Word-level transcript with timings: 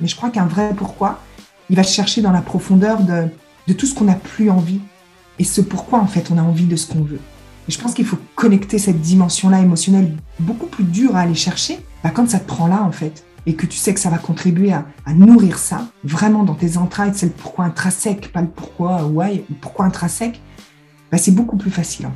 Mais 0.00 0.08
je 0.08 0.16
crois 0.16 0.30
qu'un 0.30 0.46
vrai 0.46 0.72
pourquoi, 0.76 1.20
il 1.70 1.76
va 1.76 1.82
chercher 1.82 2.22
dans 2.22 2.32
la 2.32 2.42
profondeur 2.42 3.00
de, 3.02 3.72
tout 3.72 3.86
ce 3.86 3.94
qu'on 3.94 4.04
n'a 4.04 4.14
plus 4.14 4.50
envie 4.50 4.80
et 5.38 5.44
ce 5.44 5.60
pourquoi 5.60 5.98
en 5.98 6.06
fait 6.06 6.30
on 6.30 6.38
a 6.38 6.42
envie 6.42 6.66
de 6.66 6.76
ce 6.76 6.86
qu'on 6.86 7.02
veut. 7.02 7.20
Et 7.68 7.72
je 7.72 7.80
pense 7.80 7.94
qu'il 7.94 8.06
faut 8.06 8.18
connecter 8.36 8.78
cette 8.78 9.00
dimension-là 9.00 9.60
émotionnelle 9.60 10.16
beaucoup 10.38 10.66
plus 10.66 10.84
dure 10.84 11.16
à 11.16 11.20
aller 11.20 11.34
chercher 11.34 11.80
bah, 12.04 12.10
quand 12.10 12.30
ça 12.30 12.38
te 12.38 12.46
prend 12.46 12.68
là 12.68 12.82
en 12.82 12.92
fait 12.92 13.24
et 13.46 13.54
que 13.54 13.66
tu 13.66 13.76
sais 13.76 13.94
que 13.94 14.00
ça 14.00 14.10
va 14.10 14.18
contribuer 14.18 14.72
à, 14.72 14.84
nourrir 15.14 15.58
ça 15.58 15.88
vraiment 16.02 16.42
dans 16.42 16.54
tes 16.54 16.76
entrailles, 16.76 17.12
c'est 17.14 17.26
le 17.26 17.32
pourquoi 17.32 17.64
intrinsèque, 17.64 18.32
pas 18.32 18.42
le 18.42 18.48
pourquoi 18.48 19.04
why, 19.04 19.44
le 19.48 19.54
pourquoi 19.60 19.84
intrinsèque, 19.84 20.40
bah, 21.10 21.18
c'est 21.18 21.30
beaucoup 21.30 21.56
plus 21.56 21.70
facile. 21.70 22.08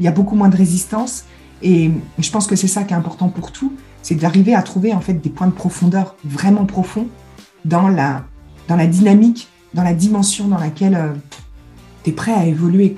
Il 0.00 0.04
y 0.04 0.08
a 0.08 0.12
beaucoup 0.12 0.34
moins 0.34 0.48
de 0.48 0.56
résistance 0.56 1.24
et 1.62 1.90
je 2.18 2.30
pense 2.30 2.46
que 2.46 2.56
c'est 2.56 2.68
ça 2.68 2.84
qui 2.84 2.92
est 2.92 2.96
important 2.96 3.28
pour 3.28 3.52
tout, 3.52 3.72
c'est 4.06 4.14
d'arriver 4.14 4.54
à 4.54 4.62
trouver 4.62 4.92
en 4.92 5.00
fait 5.00 5.14
des 5.14 5.30
points 5.30 5.48
de 5.48 5.52
profondeur 5.52 6.14
vraiment 6.22 6.64
profonds 6.64 7.08
dans 7.64 7.88
la, 7.88 8.22
dynamique, 8.86 9.48
dans 9.74 9.82
la 9.82 9.94
dimension 9.94 10.46
dans 10.46 10.58
laquelle 10.58 10.94
euh, 10.94 11.12
tu 12.04 12.10
es 12.10 12.12
prêt 12.12 12.32
à 12.32 12.46
évoluer. 12.46 12.94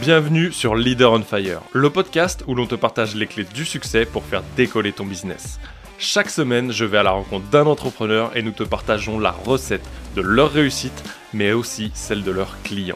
Bienvenue 0.00 0.52
sur 0.52 0.76
Leader 0.76 1.10
on 1.10 1.22
Fire, 1.22 1.60
le 1.72 1.90
podcast 1.90 2.44
où 2.46 2.54
l'on 2.54 2.66
te 2.66 2.76
partage 2.76 3.16
les 3.16 3.26
clés 3.26 3.46
du 3.52 3.64
succès 3.64 4.06
pour 4.06 4.22
faire 4.22 4.44
décoller 4.56 4.92
ton 4.92 5.04
business. 5.04 5.58
Chaque 5.98 6.30
semaine, 6.30 6.70
je 6.70 6.84
vais 6.84 6.98
à 6.98 7.02
la 7.02 7.10
rencontre 7.10 7.46
d'un 7.46 7.66
entrepreneur 7.66 8.30
et 8.36 8.42
nous 8.42 8.52
te 8.52 8.62
partageons 8.62 9.18
la 9.18 9.32
recette 9.32 9.84
de 10.14 10.20
leur 10.20 10.52
réussite, 10.52 11.02
mais 11.32 11.50
aussi 11.50 11.90
celle 11.94 12.22
de 12.22 12.30
leurs 12.30 12.62
clients. 12.62 12.94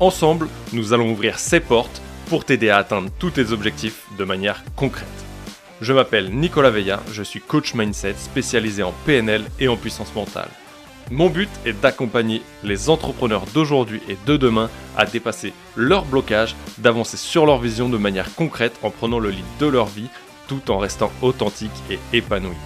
Ensemble, 0.00 0.48
nous 0.72 0.94
allons 0.94 1.12
ouvrir 1.12 1.38
ces 1.38 1.60
portes 1.60 2.00
pour 2.28 2.44
t'aider 2.44 2.70
à 2.70 2.78
atteindre 2.78 3.10
tous 3.18 3.30
tes 3.30 3.52
objectifs 3.52 4.04
de 4.18 4.24
manière 4.24 4.62
concrète. 4.76 5.06
Je 5.80 5.92
m'appelle 5.92 6.30
Nicolas 6.30 6.70
Veilla, 6.70 7.02
je 7.12 7.22
suis 7.22 7.40
coach 7.40 7.74
mindset 7.74 8.14
spécialisé 8.14 8.82
en 8.82 8.94
PNL 9.04 9.44
et 9.60 9.68
en 9.68 9.76
puissance 9.76 10.14
mentale. 10.14 10.48
Mon 11.10 11.28
but 11.28 11.50
est 11.64 11.80
d'accompagner 11.80 12.42
les 12.64 12.90
entrepreneurs 12.90 13.44
d'aujourd'hui 13.54 14.00
et 14.08 14.16
de 14.26 14.36
demain 14.36 14.70
à 14.96 15.06
dépasser 15.06 15.52
leurs 15.76 16.04
blocages, 16.04 16.56
d'avancer 16.78 17.16
sur 17.16 17.46
leur 17.46 17.58
vision 17.58 17.88
de 17.88 17.98
manière 17.98 18.34
concrète 18.34 18.76
en 18.82 18.90
prenant 18.90 19.20
le 19.20 19.30
lead 19.30 19.44
de 19.60 19.66
leur 19.66 19.86
vie 19.86 20.08
tout 20.48 20.70
en 20.70 20.78
restant 20.78 21.12
authentique 21.22 21.70
et 21.90 21.98
épanoui. 22.12 22.56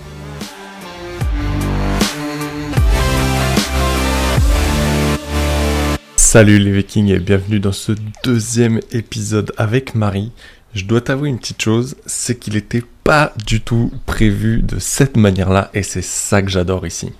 Salut 6.32 6.60
les 6.60 6.70
Vikings 6.70 7.08
et 7.08 7.18
bienvenue 7.18 7.58
dans 7.58 7.72
ce 7.72 7.90
deuxième 8.22 8.78
épisode 8.92 9.52
avec 9.56 9.96
Marie. 9.96 10.30
Je 10.74 10.84
dois 10.84 11.00
t'avouer 11.00 11.28
une 11.28 11.40
petite 11.40 11.60
chose, 11.60 11.96
c'est 12.06 12.38
qu'il 12.38 12.54
n'était 12.54 12.84
pas 13.02 13.32
du 13.44 13.60
tout 13.60 13.90
prévu 14.06 14.62
de 14.62 14.78
cette 14.78 15.16
manière-là 15.16 15.70
et 15.74 15.82
c'est 15.82 16.04
ça 16.04 16.40
que 16.40 16.48
j'adore 16.48 16.86
ici. 16.86 17.10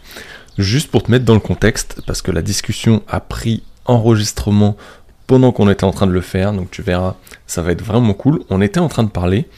Juste 0.58 0.92
pour 0.92 1.02
te 1.02 1.10
mettre 1.10 1.24
dans 1.24 1.34
le 1.34 1.40
contexte, 1.40 2.02
parce 2.06 2.22
que 2.22 2.30
la 2.30 2.40
discussion 2.40 3.02
a 3.08 3.18
pris 3.18 3.64
enregistrement 3.84 4.76
pendant 5.26 5.50
qu'on 5.50 5.68
était 5.68 5.82
en 5.82 5.90
train 5.90 6.06
de 6.06 6.12
le 6.12 6.20
faire, 6.20 6.52
donc 6.52 6.70
tu 6.70 6.80
verras, 6.80 7.16
ça 7.48 7.62
va 7.62 7.72
être 7.72 7.82
vraiment 7.82 8.14
cool. 8.14 8.44
On 8.48 8.60
était 8.60 8.78
en 8.78 8.88
train 8.88 9.02
de 9.02 9.10
parler 9.10 9.48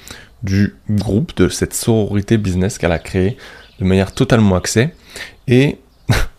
du 0.43 0.77
groupe, 0.89 1.37
de 1.37 1.51
cette 1.51 1.75
sororité 1.75 2.39
business 2.39 2.79
qu'elle 2.79 2.91
a 2.91 2.99
créée 2.99 3.37
de 3.81 3.85
manière 3.85 4.13
totalement 4.13 4.57
axée. 4.57 4.95
Et 5.47 5.77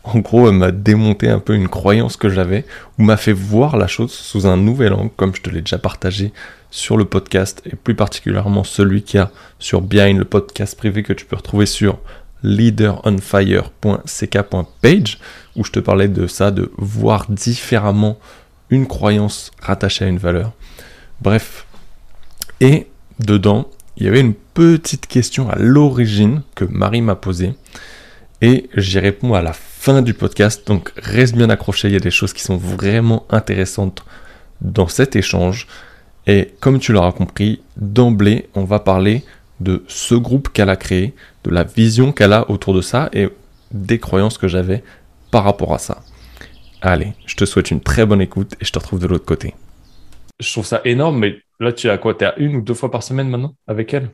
en 0.03 0.19
gros, 0.19 0.49
elle 0.49 0.55
m'a 0.55 0.71
démonté 0.71 1.29
un 1.29 1.39
peu 1.39 1.55
une 1.55 1.69
croyance 1.69 2.17
que 2.17 2.27
j'avais, 2.29 2.65
ou 2.99 3.03
m'a 3.03 3.15
fait 3.15 3.31
voir 3.31 3.77
la 3.77 3.87
chose 3.87 4.11
sous 4.11 4.45
un 4.45 4.57
nouvel 4.57 4.91
angle, 4.93 5.11
comme 5.15 5.33
je 5.33 5.41
te 5.41 5.49
l'ai 5.49 5.61
déjà 5.61 5.77
partagé 5.77 6.33
sur 6.71 6.97
le 6.97 7.05
podcast, 7.05 7.61
et 7.65 7.77
plus 7.77 7.95
particulièrement 7.95 8.65
celui 8.65 9.03
qui 9.03 9.17
a 9.17 9.31
sur 9.59 9.79
Behind, 9.81 10.17
le 10.17 10.25
podcast 10.25 10.77
privé 10.77 11.03
que 11.03 11.13
tu 11.13 11.23
peux 11.25 11.37
retrouver 11.37 11.65
sur 11.65 11.99
leaderonfire.ck.page, 12.43 15.19
où 15.55 15.63
je 15.63 15.71
te 15.71 15.79
parlais 15.79 16.09
de 16.09 16.27
ça, 16.27 16.51
de 16.51 16.69
voir 16.77 17.27
différemment 17.29 18.19
une 18.69 18.87
croyance 18.87 19.51
rattachée 19.61 20.03
à 20.03 20.09
une 20.09 20.17
valeur. 20.17 20.51
Bref. 21.21 21.65
Et 22.59 22.87
dedans, 23.19 23.69
il 23.97 24.05
y 24.05 24.09
avait 24.09 24.19
une 24.19 24.33
petite 24.33 25.07
question 25.07 25.49
à 25.49 25.55
l'origine 25.57 26.41
que 26.55 26.65
Marie 26.65 27.01
m'a 27.01 27.15
posée 27.15 27.53
et 28.41 28.69
j'y 28.75 28.99
réponds 28.99 29.33
à 29.33 29.41
la 29.41 29.53
fin 29.53 29.72
du 30.03 30.13
podcast. 30.13 30.65
Donc 30.67 30.91
reste 30.95 31.35
bien 31.35 31.49
accroché, 31.49 31.89
il 31.89 31.93
y 31.93 31.97
a 31.97 31.99
des 31.99 32.11
choses 32.11 32.33
qui 32.33 32.41
sont 32.41 32.57
vraiment 32.57 33.25
intéressantes 33.29 34.03
dans 34.61 34.87
cet 34.87 35.15
échange. 35.15 35.67
Et 36.25 36.53
comme 36.59 36.79
tu 36.79 36.93
l'auras 36.93 37.11
compris, 37.11 37.61
d'emblée, 37.75 38.49
on 38.55 38.63
va 38.63 38.79
parler 38.79 39.23
de 39.59 39.83
ce 39.87 40.15
groupe 40.15 40.49
qu'elle 40.49 40.69
a 40.69 40.77
créé, 40.77 41.13
de 41.43 41.51
la 41.51 41.63
vision 41.63 42.11
qu'elle 42.13 42.33
a 42.33 42.49
autour 42.49 42.73
de 42.73 42.81
ça 42.81 43.09
et 43.13 43.29
des 43.71 43.99
croyances 43.99 44.37
que 44.37 44.47
j'avais 44.47 44.83
par 45.31 45.43
rapport 45.43 45.73
à 45.73 45.79
ça. 45.79 46.01
Allez, 46.81 47.13
je 47.25 47.35
te 47.35 47.45
souhaite 47.45 47.71
une 47.71 47.81
très 47.81 48.05
bonne 48.05 48.21
écoute 48.21 48.53
et 48.61 48.65
je 48.65 48.71
te 48.71 48.79
retrouve 48.79 48.99
de 48.99 49.07
l'autre 49.07 49.25
côté. 49.25 49.53
Je 50.39 50.51
trouve 50.51 50.65
ça 50.65 50.81
énorme, 50.85 51.19
mais 51.19 51.37
Là, 51.59 51.71
tu 51.71 51.87
es 51.87 51.89
à 51.89 51.97
quoi? 51.97 52.13
Tu 52.13 52.23
es 52.25 52.27
à 52.27 52.37
une 52.39 52.57
ou 52.57 52.61
deux 52.61 52.73
fois 52.73 52.91
par 52.91 53.03
semaine 53.03 53.29
maintenant 53.29 53.55
avec 53.67 53.93
elle? 53.93 54.11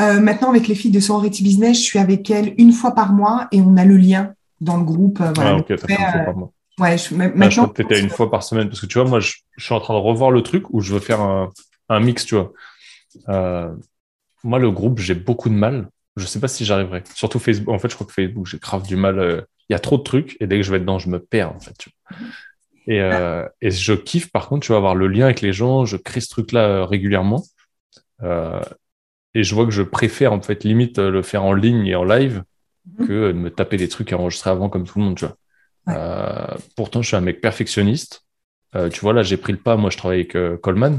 Euh, 0.00 0.20
Maintenant, 0.20 0.50
avec 0.50 0.68
les 0.68 0.74
filles 0.74 0.90
de 0.90 1.00
Sorority 1.00 1.42
Business, 1.42 1.78
je 1.78 1.82
suis 1.82 1.98
avec 1.98 2.30
elle 2.30 2.54
une 2.58 2.72
fois 2.72 2.94
par 2.94 3.12
mois 3.12 3.48
et 3.50 3.62
on 3.62 3.76
a 3.76 3.84
le 3.84 3.96
lien 3.96 4.34
dans 4.60 4.76
le 4.76 4.84
groupe. 4.84 5.20
Euh, 5.20 5.32
voilà. 5.34 5.50
Ah, 5.50 5.56
ok, 5.56 5.66
fait 5.76 5.92
une 5.92 5.96
fois 5.96 6.20
par 6.24 6.36
mois. 6.36 6.52
Ouais, 6.78 6.98
je, 6.98 7.14
maintenant, 7.14 7.50
je 7.50 7.60
crois 7.60 7.72
que 7.72 7.82
tu 7.82 7.82
étais 7.82 8.00
une 8.00 8.10
fois 8.10 8.30
par 8.30 8.42
semaine 8.42 8.68
parce 8.68 8.80
que 8.80 8.86
tu 8.86 8.98
vois, 8.98 9.08
moi, 9.08 9.20
je, 9.20 9.32
suis 9.56 9.74
en 9.74 9.80
train 9.80 9.94
de 9.94 9.98
revoir 9.98 10.30
le 10.30 10.42
truc 10.42 10.68
où 10.70 10.80
je 10.80 10.92
veux 10.92 11.00
faire 11.00 11.22
un, 11.22 11.50
un 11.88 12.00
mix, 12.00 12.26
tu 12.26 12.34
vois. 12.34 12.52
Euh, 13.28 13.74
moi, 14.44 14.58
le 14.58 14.70
groupe, 14.70 14.98
j'ai 14.98 15.14
beaucoup 15.14 15.48
de 15.48 15.54
mal. 15.54 15.88
Je 16.16 16.26
sais 16.26 16.40
pas 16.40 16.48
si 16.48 16.64
j'arriverai. 16.64 17.02
Surtout 17.14 17.38
Facebook. 17.38 17.74
En 17.74 17.78
fait, 17.78 17.88
je 17.88 17.94
crois 17.94 18.06
que 18.06 18.12
Facebook, 18.12 18.46
j'ai 18.46 18.58
grave 18.58 18.86
du 18.86 18.96
mal. 18.96 19.46
Il 19.68 19.72
y 19.72 19.76
a 19.76 19.78
trop 19.78 19.96
de 19.96 20.02
trucs 20.02 20.36
et 20.40 20.46
dès 20.46 20.56
que 20.56 20.62
je 20.62 20.70
vais 20.70 20.78
dedans, 20.78 20.98
je 20.98 21.08
me 21.08 21.18
perds, 21.18 21.52
en 21.52 21.60
fait. 21.60 21.74
Tu 21.78 21.90
vois. 21.90 22.18
Et, 22.86 23.00
euh, 23.00 23.46
et, 23.60 23.70
je 23.70 23.92
kiffe, 23.92 24.30
par 24.30 24.48
contre, 24.48 24.66
tu 24.66 24.72
vas 24.72 24.78
avoir 24.78 24.94
le 24.94 25.08
lien 25.08 25.24
avec 25.24 25.40
les 25.40 25.52
gens. 25.52 25.84
Je 25.84 25.96
crée 25.96 26.20
ce 26.20 26.28
truc-là 26.28 26.60
euh, 26.60 26.84
régulièrement. 26.84 27.42
Euh, 28.22 28.60
et 29.34 29.42
je 29.42 29.54
vois 29.54 29.64
que 29.64 29.72
je 29.72 29.82
préfère, 29.82 30.32
en 30.32 30.40
fait, 30.40 30.64
limite 30.64 30.98
le 30.98 31.22
faire 31.22 31.44
en 31.44 31.52
ligne 31.52 31.86
et 31.86 31.96
en 31.96 32.04
live 32.04 32.42
mhm. 32.86 33.06
que 33.06 33.28
de 33.28 33.32
me 33.32 33.50
taper 33.50 33.76
des 33.76 33.88
trucs 33.88 34.12
et 34.12 34.14
enregistrer 34.14 34.50
avant 34.50 34.68
comme 34.68 34.84
tout 34.84 34.98
le 34.98 35.04
monde, 35.04 35.16
tu 35.16 35.24
vois. 35.24 35.36
Euh, 35.88 36.56
pourtant, 36.76 37.02
je 37.02 37.08
suis 37.08 37.16
un 37.16 37.20
mec 37.20 37.40
perfectionniste. 37.40 38.24
Euh, 38.74 38.88
tu 38.88 39.00
vois, 39.00 39.12
là, 39.12 39.22
j'ai 39.22 39.36
pris 39.36 39.52
le 39.52 39.58
pas. 39.58 39.76
Moi, 39.76 39.90
je 39.90 39.96
travaille 39.96 40.28
avec 40.30 40.60
Coleman. 40.60 40.98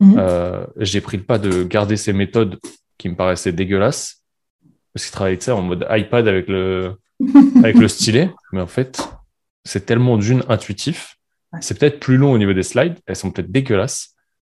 Mhm. 0.00 0.66
j'ai 0.76 1.00
pris 1.00 1.16
le 1.16 1.24
pas 1.24 1.38
de 1.38 1.64
garder 1.64 1.96
ces 1.96 2.12
méthodes 2.12 2.60
qui 2.98 3.08
me 3.08 3.16
paraissaient 3.16 3.52
dégueulasses. 3.52 4.22
Parce 4.92 5.04
qu'il 5.04 5.12
travaillait, 5.12 5.40
ça 5.40 5.56
en 5.56 5.62
mode 5.62 5.86
iPad 5.90 6.28
avec 6.28 6.48
le, 6.48 6.94
avec 7.58 7.76
le 7.76 7.88
stylet. 7.88 8.30
Mais 8.52 8.60
en 8.60 8.66
fait, 8.66 9.08
c'est 9.64 9.86
tellement 9.86 10.16
d'une 10.18 10.44
intuitif 10.48 11.18
c'est 11.60 11.78
peut-être 11.78 12.00
plus 12.00 12.16
long 12.16 12.32
au 12.32 12.38
niveau 12.38 12.52
des 12.52 12.62
slides, 12.62 12.98
elles 13.06 13.16
sont 13.16 13.30
peut-être 13.30 13.50
dégueulasses, 13.50 14.14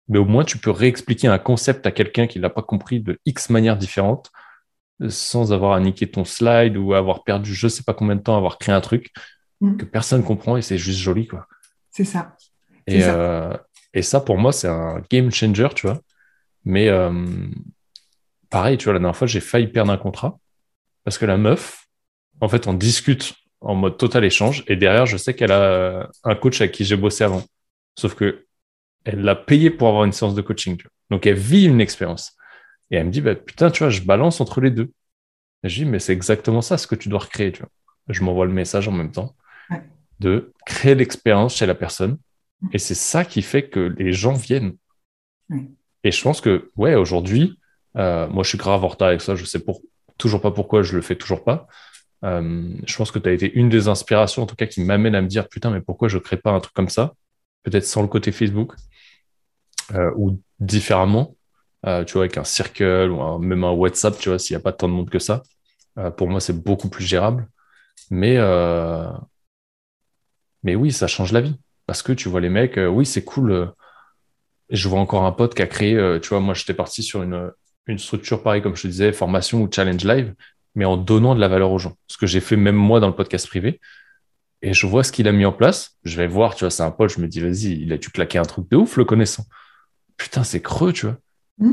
mais 0.09 0.19
au 0.19 0.25
moins 0.25 0.45
tu 0.45 0.59
peux 0.59 0.71
réexpliquer 0.71 1.29
un 1.29 1.39
concept 1.39 1.87
à 1.87 1.91
quelqu'un 1.91 2.27
qui 2.27 2.39
l'a 2.39 2.51
pas 2.51 2.63
compris 2.63 3.01
de 3.01 3.19
X 3.27 3.51
manières 3.51 3.77
différentes 3.77 4.31
sans 5.09 5.53
avoir 5.53 5.73
à 5.73 5.81
niquer 5.81 6.11
ton 6.11 6.25
slide 6.25 6.77
ou 6.77 6.95
avoir 6.95 7.25
perdu 7.25 7.55
je 7.55 7.69
sais 7.69 7.83
pas 7.85 7.95
combien 7.95 8.17
de 8.17 8.21
temps 8.21 8.35
à 8.35 8.39
avoir 8.39 8.59
créé 8.59 8.75
un 8.75 8.81
truc 8.81 9.13
mm. 9.61 9.77
que 9.77 9.85
personne 9.85 10.25
comprend 10.25 10.57
et 10.57 10.63
c'est 10.63 10.79
juste 10.79 10.99
joli 10.99 11.27
quoi. 11.27 11.47
C'est 11.91 12.05
ça. 12.05 12.37
Et 12.87 13.01
ça. 13.01 13.15
Euh, 13.15 13.57
et 13.95 14.03
ça 14.03 14.21
pour 14.21 14.39
moi 14.39 14.53
c'est 14.53 14.69
un 14.69 15.03
game 15.11 15.31
changer 15.31 15.69
tu 15.75 15.87
vois. 15.87 16.01
Mais 16.65 16.89
euh, 16.89 17.27
pareil 18.51 18.77
tu 18.77 18.85
vois 18.85 18.95
la 18.95 18.99
dernière 18.99 19.17
fois 19.17 19.27
j'ai 19.27 19.41
failli 19.41 19.69
perdre 19.69 19.93
un 19.93 19.99
contrat 19.99 20.39
parce 21.05 21.19
que 21.19 21.27
la 21.27 21.37
meuf 21.37 21.87
en 22.41 22.49
fait 22.49 22.67
on 22.67 22.75
discute 22.75 23.35
en 23.61 23.75
mode 23.75 23.97
total 23.97 24.25
échange. 24.25 24.65
Et 24.67 24.77
derrière, 24.77 25.07
je 25.07 25.17
sais 25.17 25.35
qu'elle 25.35 25.53
a 25.53 26.09
un 26.25 26.35
coach 26.35 26.61
avec 26.61 26.73
qui 26.73 26.85
j'ai 26.85 26.97
bossé 26.97 27.25
avant. 27.25 27.43
Sauf 27.99 28.15
que 28.15 28.47
elle 29.05 29.23
l'a 29.23 29.35
payé 29.35 29.71
pour 29.71 29.89
avoir 29.89 30.05
une 30.05 30.13
séance 30.13 30.35
de 30.35 30.43
coaching. 30.43 30.81
Donc, 31.11 31.27
elle 31.27 31.35
vit 31.35 31.65
une 31.65 31.81
expérience. 31.81 32.37
Et 32.91 32.97
elle 32.97 33.07
me 33.07 33.11
dit, 33.11 33.21
bah, 33.21 33.35
putain, 33.35 33.71
tu 33.71 33.83
vois, 33.83 33.91
je 33.91 34.03
balance 34.03 34.41
entre 34.41 34.61
les 34.61 34.71
deux. 34.71 34.91
Et 35.63 35.69
je 35.69 35.83
dis, 35.83 35.85
mais 35.85 35.99
c'est 35.99 36.13
exactement 36.13 36.63
ça 36.63 36.79
ce 36.79 36.87
que 36.87 36.95
tu 36.95 37.09
dois 37.09 37.21
recréer. 37.21 37.53
Tu 37.53 37.61
vois. 37.61 37.71
Je 38.09 38.23
m'envoie 38.23 38.47
le 38.47 38.53
message 38.53 38.89
en 38.89 38.93
même 38.93 39.13
temps 39.13 39.35
de 40.21 40.53
créer 40.67 40.95
l'expérience 40.95 41.57
chez 41.57 41.67
la 41.67 41.75
personne. 41.75 42.19
Mm. 42.61 42.69
Et 42.73 42.79
c'est 42.79 42.95
ça 42.95 43.25
qui 43.25 43.43
fait 43.43 43.69
que 43.69 43.95
les 43.99 44.13
gens 44.13 44.35
viennent. 44.35 44.77
Et 46.05 46.11
je 46.11 46.23
pense 46.23 46.41
que, 46.41 46.71
ouais, 46.77 46.95
aujourd'hui, 46.95 47.59
euh, 47.97 48.29
moi, 48.29 48.43
je 48.43 48.51
suis 48.51 48.59
grave 48.59 48.85
en 48.85 48.89
retard 48.89 49.09
avec 49.09 49.21
ça. 49.21 49.35
Je 49.35 49.45
sais 49.45 49.61
pour, 49.61 49.83
toujours 50.17 50.41
pas 50.41 50.51
pourquoi 50.51 50.83
je 50.83 50.97
le 50.97 51.03
fais 51.03 51.17
toujours 51.17 51.45
pas. 51.45 51.67
Euh, 52.25 52.75
je 52.85 52.97
pense 52.97 53.11
que 53.11 53.19
tu 53.19 53.29
as 53.29 53.33
été 53.33 53.53
une 53.55 53.69
des 53.69 53.89
inspirations, 53.89 54.43
en 54.43 54.47
tout 54.47 54.57
cas, 54.57 54.67
qui 54.67 54.83
m'amène 54.83 55.15
à 55.15 55.23
me 55.23 55.29
dire 55.29 55.49
putain, 55.49 55.71
mais 55.71 55.81
pourquoi 55.81 56.09
je 56.09 56.19
crée 56.19 56.37
pas 56.37 56.51
un 56.51 56.61
truc 56.61 56.75
comme 56.75 56.89
ça? 56.89 57.15
Peut-être 57.63 57.85
sans 57.85 58.03
le 58.03 58.09
côté 58.09 58.33
Facebook 58.33 58.75
euh, 59.95 60.11
ou 60.17 60.41
différemment, 60.61 61.37
euh, 61.87 62.05
tu 62.05 62.15
vois, 62.15 62.23
avec 62.23 62.39
un 62.39 62.45
circle 62.45 63.11
ou 63.11 63.39
même 63.39 63.65
un 63.65 63.71
WhatsApp, 63.71 64.19
tu 64.19 64.29
vois, 64.29 64.39
s'il 64.39 64.57
n'y 64.57 64.61
a 64.61 64.63
pas 64.63 64.73
tant 64.73 64.89
de 64.89 64.95
monde 64.95 65.11
que 65.11 65.19
ça. 65.19 65.43
pour 66.17 66.29
moi, 66.29 66.41
c'est 66.41 66.53
beaucoup 66.63 66.89
plus 66.89 67.05
gérable. 67.05 67.49
Mais, 68.11 68.39
mais 70.63 70.75
oui, 70.75 70.93
ça 70.93 71.07
change 71.07 71.33
la 71.33 71.41
vie. 71.41 71.57
Parce 71.87 72.03
que 72.03 72.13
tu 72.13 72.29
vois, 72.29 72.41
les 72.41 72.49
mecs, 72.51 72.79
oui, 72.79 73.07
c'est 73.07 73.25
cool. 73.25 73.73
je 74.71 74.89
vois 74.89 75.01
encore 75.01 75.25
un 75.25 75.33
pote 75.33 75.55
qui 75.55 75.63
a 75.63 75.67
créé, 75.67 76.19
tu 76.23 76.29
vois, 76.31 76.41
moi, 76.41 76.55
j'étais 76.55 76.75
parti 76.75 77.03
sur 77.03 77.23
une, 77.23 77.51
une 77.89 77.99
structure 77.99 78.43
pareille, 78.43 78.63
comme 78.63 78.77
je 78.77 78.83
te 78.83 78.89
disais, 78.89 79.13
formation 79.13 79.63
ou 79.63 79.69
challenge 79.71 80.05
live, 80.05 80.35
mais 80.75 80.85
en 80.85 80.97
donnant 80.97 81.35
de 81.35 81.41
la 81.41 81.49
valeur 81.49 81.73
aux 81.73 81.79
gens. 81.79 81.97
Ce 82.07 82.17
que 82.17 82.27
j'ai 82.27 82.41
fait 82.41 82.57
même 82.57 82.77
moi 82.77 83.01
dans 83.01 83.09
le 83.09 83.15
podcast 83.15 83.47
privé. 83.49 83.81
Et 84.63 84.75
je 84.75 84.87
vois 84.87 85.05
ce 85.05 85.13
qu'il 85.13 85.29
a 85.29 85.33
mis 85.33 85.45
en 85.45 85.53
place. 85.53 85.97
Je 86.05 86.17
vais 86.17 86.27
voir, 86.27 86.55
tu 86.55 86.65
vois, 86.65 86.71
c'est 86.71 86.83
un 86.83 86.91
pote, 86.91 87.11
je 87.11 87.21
me 87.21 87.29
dis, 87.29 87.41
vas-y, 87.41 87.81
il 87.81 87.93
a 87.93 87.99
dû 87.99 88.11
claquer 88.11 88.39
un 88.39 88.45
truc 88.45 88.69
de 88.71 88.77
ouf, 88.77 88.97
le 88.97 89.05
connaissant. 89.05 89.45
Putain, 90.17 90.45
c'est 90.45 90.61
creux, 90.61 90.93
tu 90.93 91.07
vois. 91.07 91.17
Hmm? 91.59 91.73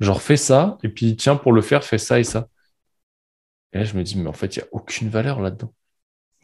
Genre, 0.00 0.20
fais 0.20 0.36
ça, 0.36 0.78
et 0.82 0.88
puis 0.88 1.16
tiens, 1.16 1.36
pour 1.36 1.52
le 1.52 1.62
faire, 1.62 1.84
fais 1.84 1.98
ça 1.98 2.18
et 2.18 2.24
ça. 2.24 2.48
Et 3.72 3.78
là, 3.78 3.84
je 3.84 3.96
me 3.96 4.02
dis, 4.02 4.18
mais 4.18 4.28
en 4.28 4.32
fait, 4.32 4.56
il 4.56 4.60
n'y 4.60 4.64
a 4.64 4.68
aucune 4.72 5.08
valeur 5.08 5.40
là-dedans. 5.40 5.72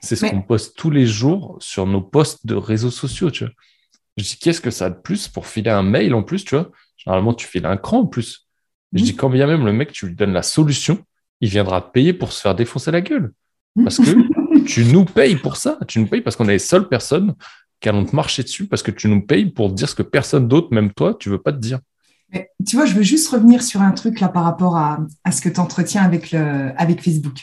C'est 0.02 0.16
ce 0.16 0.24
qu'on 0.24 0.40
poste 0.40 0.76
tous 0.76 0.90
les 0.90 1.06
jours 1.06 1.58
sur 1.60 1.86
nos 1.86 2.00
posts 2.00 2.46
de 2.46 2.54
réseaux 2.54 2.90
sociaux, 2.90 3.30
tu 3.30 3.44
vois. 3.44 3.52
Je 4.16 4.24
dis, 4.24 4.38
qu'est-ce 4.38 4.60
que 4.60 4.70
ça 4.70 4.86
a 4.86 4.90
de 4.90 4.98
plus 4.98 5.28
pour 5.28 5.46
filer 5.46 5.70
un 5.70 5.82
mail 5.82 6.14
en 6.14 6.22
plus, 6.22 6.44
tu 6.44 6.54
vois? 6.54 6.70
Généralement, 6.96 7.34
tu 7.34 7.46
files 7.46 7.66
un 7.66 7.76
cran 7.76 8.00
en 8.00 8.06
plus. 8.06 8.48
Je 8.92 9.04
dis, 9.04 9.14
quand 9.14 9.30
bien 9.30 9.46
même 9.46 9.64
le 9.64 9.72
mec, 9.72 9.92
tu 9.92 10.06
lui 10.06 10.14
donnes 10.14 10.32
la 10.32 10.42
solution, 10.42 11.04
il 11.40 11.48
viendra 11.48 11.92
payer 11.92 12.12
pour 12.12 12.32
se 12.32 12.40
faire 12.40 12.54
défoncer 12.54 12.90
la 12.90 13.00
gueule. 13.00 13.32
Parce 13.82 13.98
que 13.98 14.64
tu 14.66 14.84
nous 14.84 15.04
payes 15.04 15.36
pour 15.36 15.56
ça. 15.56 15.78
Tu 15.86 16.00
nous 16.00 16.06
payes 16.06 16.20
parce 16.22 16.36
qu'on 16.36 16.48
est 16.48 16.52
les 16.52 16.58
seules 16.58 16.88
personnes 16.88 17.34
qui 17.78 17.88
allons 17.88 18.04
te 18.04 18.14
marcher 18.14 18.42
dessus, 18.42 18.66
parce 18.66 18.82
que 18.82 18.90
tu 18.90 19.08
nous 19.08 19.24
payes 19.24 19.46
pour 19.46 19.70
dire 19.70 19.88
ce 19.88 19.94
que 19.94 20.02
personne 20.02 20.48
d'autre, 20.48 20.68
même 20.72 20.92
toi, 20.92 21.14
tu 21.14 21.30
veux 21.30 21.40
pas 21.40 21.52
te 21.52 21.58
dire. 21.58 21.78
Tu 22.66 22.76
vois, 22.76 22.86
je 22.86 22.94
veux 22.94 23.02
juste 23.02 23.28
revenir 23.28 23.62
sur 23.62 23.82
un 23.82 23.90
truc 23.90 24.20
là 24.20 24.28
par 24.28 24.44
rapport 24.44 24.76
à, 24.76 24.98
ce 25.32 25.40
que 25.40 25.48
tu 25.48 25.60
entretiens 25.60 26.02
avec, 26.02 26.32
le, 26.32 26.72
avec 26.76 27.02
Facebook. 27.02 27.40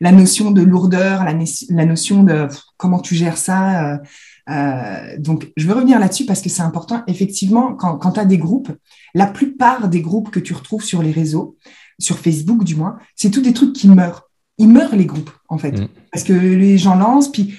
La 0.00 0.12
notion 0.12 0.50
de 0.50 0.62
lourdeur, 0.62 1.24
la, 1.24 1.84
notion 1.84 2.22
de 2.22 2.48
comment 2.76 3.00
tu 3.00 3.14
gères 3.14 3.36
ça. 3.36 3.92
Euh, 3.92 3.98
euh, 4.50 5.16
donc, 5.18 5.52
je 5.56 5.66
veux 5.66 5.74
revenir 5.74 5.98
là-dessus 5.98 6.26
parce 6.26 6.42
que 6.42 6.48
c'est 6.48 6.62
important. 6.62 7.02
Effectivement, 7.06 7.74
quand, 7.74 7.96
quand 7.96 8.12
tu 8.12 8.20
as 8.20 8.24
des 8.24 8.38
groupes, 8.38 8.72
la 9.14 9.26
plupart 9.26 9.88
des 9.88 10.00
groupes 10.00 10.30
que 10.30 10.40
tu 10.40 10.52
retrouves 10.52 10.82
sur 10.82 11.02
les 11.02 11.12
réseaux, 11.12 11.56
sur 11.98 12.18
Facebook 12.18 12.64
du 12.64 12.74
moins, 12.74 12.98
c'est 13.14 13.30
tous 13.30 13.40
des 13.40 13.52
trucs 13.52 13.72
qui 13.72 13.88
meurent. 13.88 14.28
Ils 14.58 14.68
meurent 14.68 14.96
les 14.96 15.06
groupes, 15.06 15.30
en 15.48 15.58
fait. 15.58 15.80
Mm. 15.80 15.88
Parce 16.12 16.24
que 16.24 16.32
les 16.32 16.78
gens 16.78 16.96
lancent, 16.96 17.30
puis 17.30 17.54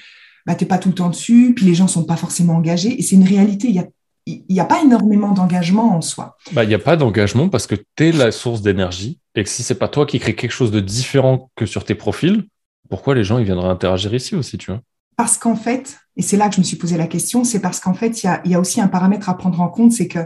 bah, 0.46 0.56
tu 0.56 0.64
n'es 0.64 0.68
pas 0.68 0.78
tout 0.78 0.90
le 0.90 0.96
temps 0.96 1.10
dessus, 1.10 1.54
puis 1.56 1.66
les 1.66 1.74
gens 1.74 1.86
ne 1.86 1.90
sont 1.90 2.06
pas 2.06 2.18
forcément 2.18 2.56
engagés. 2.56 2.98
Et 3.00 3.02
c'est 3.02 3.16
une 3.16 3.28
réalité. 3.28 3.68
Il 3.70 3.76
y 3.76 3.80
a 3.80 3.88
il 4.26 4.44
n'y 4.50 4.60
a 4.60 4.66
pas 4.66 4.82
énormément 4.82 5.32
d'engagement 5.32 5.96
en 5.96 6.02
soi. 6.02 6.38
Bah, 6.52 6.64
il 6.64 6.68
n'y 6.68 6.74
a 6.74 6.80
pas 6.80 6.98
d'engagement 6.98 7.50
parce 7.50 7.68
que 7.68 7.76
tu 7.76 8.08
es 8.08 8.12
la 8.12 8.32
source 8.32 8.62
d'énergie 8.62 9.20
et 9.36 9.44
que 9.44 9.50
si 9.50 9.64
c'est 9.64 9.76
pas 9.76 9.88
toi 9.88 10.06
qui 10.06 10.20
crée 10.20 10.36
quelque 10.36 10.52
chose 10.52 10.72
de 10.72 10.80
différent 10.80 11.52
que 11.56 11.66
sur 11.66 11.84
tes 11.86 11.96
profils, 11.96 12.48
pourquoi 12.90 13.16
les 13.16 13.24
gens 13.24 13.38
ils 13.38 13.46
viendraient 13.46 13.70
interagir 13.70 14.14
ici 14.14 14.36
aussi, 14.36 14.58
tu 14.58 14.72
vois? 14.72 14.82
Parce 15.18 15.38
qu'en 15.38 15.56
fait, 15.56 15.98
et 16.18 16.22
c'est 16.22 16.38
là 16.38 16.50
que 16.50 16.56
je 16.56 16.60
me 16.60 16.66
suis 16.66 16.78
posé 16.78 16.98
la 16.98 17.08
question, 17.08 17.44
c'est 17.44 17.62
parce 17.62 17.80
qu'en 17.80 17.94
fait, 17.94 18.24
il 18.24 18.52
y 18.52 18.56
a, 18.56 18.60
aussi 18.60 18.82
un 18.82 18.88
paramètre 18.88 19.30
à 19.30 19.38
prendre 19.38 19.62
en 19.62 19.70
compte, 19.70 19.92
c'est 19.92 20.08
que 20.08 20.20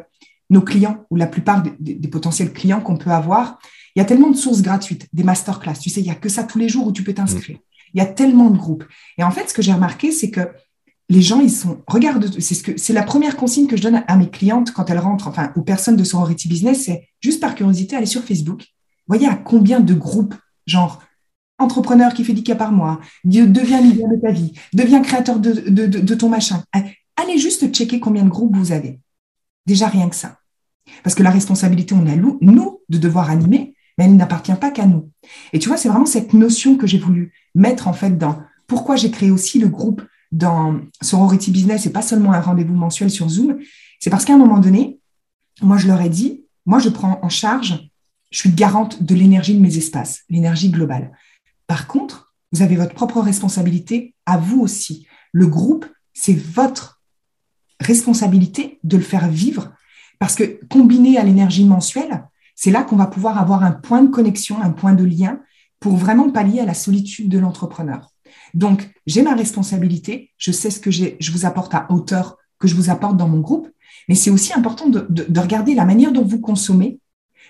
nos 0.49 0.61
clients 0.61 1.05
ou 1.11 1.15
la 1.15 1.27
plupart 1.27 1.61
des, 1.79 2.07
potentiels 2.07 2.53
clients 2.53 2.81
qu'on 2.81 2.97
peut 2.97 3.11
avoir, 3.11 3.59
il 3.95 3.99
y 3.99 4.01
a 4.01 4.05
tellement 4.05 4.31
de 4.31 4.35
sources 4.35 4.61
gratuites, 4.61 5.07
des 5.13 5.23
masterclass. 5.23 5.75
Tu 5.79 5.89
sais, 5.89 6.01
il 6.01 6.05
n'y 6.05 6.11
a 6.11 6.15
que 6.15 6.29
ça 6.29 6.43
tous 6.43 6.57
les 6.57 6.69
jours 6.69 6.87
où 6.87 6.91
tu 6.91 7.03
peux 7.03 7.13
t'inscrire. 7.13 7.57
Mm. 7.57 7.61
Il 7.93 7.97
y 7.99 8.01
a 8.01 8.05
tellement 8.05 8.49
de 8.49 8.57
groupes. 8.57 8.85
Et 9.17 9.23
en 9.23 9.31
fait, 9.31 9.49
ce 9.49 9.53
que 9.53 9.61
j'ai 9.61 9.73
remarqué, 9.73 10.11
c'est 10.11 10.31
que 10.31 10.47
les 11.09 11.21
gens, 11.21 11.39
ils 11.39 11.51
sont. 11.51 11.81
Regarde, 11.87 12.39
c'est 12.39 12.53
ce 12.53 12.63
que 12.63 12.77
c'est 12.77 12.93
la 12.93 13.03
première 13.03 13.35
consigne 13.35 13.67
que 13.67 13.75
je 13.75 13.81
donne 13.81 14.03
à 14.07 14.15
mes 14.15 14.29
clientes 14.29 14.71
quand 14.71 14.89
elles 14.89 14.99
rentrent, 14.99 15.27
enfin, 15.27 15.51
aux 15.55 15.61
personnes 15.61 15.95
de 15.95 16.03
Sorority 16.03 16.47
Business, 16.47 16.85
c'est 16.85 17.09
juste 17.19 17.39
par 17.39 17.55
curiosité, 17.55 17.95
aller 17.95 18.05
sur 18.05 18.23
Facebook. 18.23 18.65
Voyez 19.07 19.27
à 19.27 19.35
combien 19.35 19.79
de 19.79 19.93
groupes, 19.93 20.35
genre 20.67 21.01
entrepreneur 21.57 22.13
qui 22.13 22.23
fait 22.23 22.33
10 22.33 22.43
cas 22.43 22.55
par 22.55 22.71
mois, 22.71 23.01
deviens 23.25 23.81
leader 23.81 24.07
de 24.07 24.15
ta 24.15 24.31
vie, 24.31 24.53
deviens 24.73 25.01
créateur 25.01 25.39
de, 25.39 25.51
de 25.51 26.15
ton 26.15 26.29
machin. 26.29 26.63
Allez 27.17 27.37
juste 27.37 27.73
checker 27.73 27.99
combien 27.99 28.23
de 28.23 28.29
groupes 28.29 28.55
vous 28.55 28.71
avez. 28.71 29.01
Déjà 29.65 29.87
rien 29.87 30.07
que 30.07 30.15
ça. 30.15 30.37
Parce 31.03 31.15
que 31.15 31.23
la 31.23 31.31
responsabilité, 31.31 31.93
on 31.93 32.07
a 32.07 32.15
nous 32.15 32.39
de 32.87 32.97
devoir 32.97 33.29
animer, 33.29 33.75
mais 33.97 34.05
elle 34.05 34.15
n'appartient 34.15 34.53
pas 34.53 34.71
qu'à 34.71 34.85
nous. 34.85 35.11
Et 35.53 35.59
tu 35.59 35.67
vois, 35.67 35.77
c'est 35.77 35.89
vraiment 35.89 36.05
cette 36.05 36.33
notion 36.33 36.77
que 36.77 36.87
j'ai 36.87 36.97
voulu 36.97 37.33
mettre 37.55 37.87
en 37.87 37.93
fait 37.93 38.17
dans 38.17 38.39
pourquoi 38.67 38.95
j'ai 38.95 39.11
créé 39.11 39.31
aussi 39.31 39.59
le 39.59 39.67
groupe 39.67 40.01
dans 40.31 40.79
Sorority 41.01 41.51
Business 41.51 41.85
et 41.85 41.91
pas 41.91 42.01
seulement 42.01 42.33
un 42.33 42.41
rendez-vous 42.41 42.75
mensuel 42.75 43.09
sur 43.09 43.29
Zoom. 43.29 43.59
C'est 43.99 44.09
parce 44.09 44.25
qu'à 44.25 44.33
un 44.33 44.37
moment 44.37 44.59
donné, 44.59 44.99
moi, 45.61 45.77
je 45.77 45.87
leur 45.87 46.01
ai 46.01 46.09
dit, 46.09 46.45
moi, 46.65 46.79
je 46.79 46.89
prends 46.89 47.19
en 47.21 47.29
charge, 47.29 47.89
je 48.31 48.37
suis 48.37 48.51
garante 48.51 49.03
de 49.03 49.15
l'énergie 49.15 49.55
de 49.55 49.59
mes 49.59 49.77
espaces, 49.77 50.21
l'énergie 50.29 50.69
globale. 50.69 51.11
Par 51.67 51.87
contre, 51.87 52.33
vous 52.51 52.61
avez 52.61 52.75
votre 52.75 52.93
propre 52.93 53.21
responsabilité 53.21 54.15
à 54.25 54.37
vous 54.37 54.61
aussi. 54.61 55.07
Le 55.31 55.47
groupe, 55.47 55.85
c'est 56.13 56.37
votre 56.37 57.01
responsabilité 57.79 58.79
de 58.83 58.97
le 58.97 59.03
faire 59.03 59.29
vivre 59.29 59.71
parce 60.19 60.35
que 60.35 60.59
combiné 60.67 61.17
à 61.17 61.23
l'énergie 61.23 61.65
mensuelle, 61.65 62.25
c'est 62.55 62.71
là 62.71 62.83
qu'on 62.83 62.97
va 62.97 63.07
pouvoir 63.07 63.37
avoir 63.37 63.63
un 63.63 63.71
point 63.71 64.03
de 64.03 64.09
connexion, 64.09 64.61
un 64.61 64.71
point 64.71 64.93
de 64.93 65.05
lien 65.05 65.39
pour 65.79 65.95
vraiment 65.95 66.29
pallier 66.29 66.59
à 66.59 66.65
la 66.65 66.73
solitude 66.73 67.29
de 67.29 67.39
l'entrepreneur. 67.39 68.11
Donc, 68.53 68.89
j'ai 69.05 69.21
ma 69.21 69.35
responsabilité, 69.35 70.31
je 70.37 70.51
sais 70.51 70.69
ce 70.69 70.79
que 70.79 70.91
je 70.91 71.31
vous 71.31 71.45
apporte 71.45 71.73
à 71.73 71.87
hauteur, 71.89 72.37
que 72.59 72.67
je 72.67 72.75
vous 72.75 72.89
apporte 72.89 73.17
dans 73.17 73.27
mon 73.27 73.39
groupe, 73.39 73.69
mais 74.07 74.15
c'est 74.15 74.29
aussi 74.29 74.53
important 74.53 74.87
de, 74.87 75.39
regarder 75.39 75.73
la 75.73 75.85
manière 75.85 76.11
dont 76.11 76.25
vous 76.25 76.39
consommez, 76.39 76.99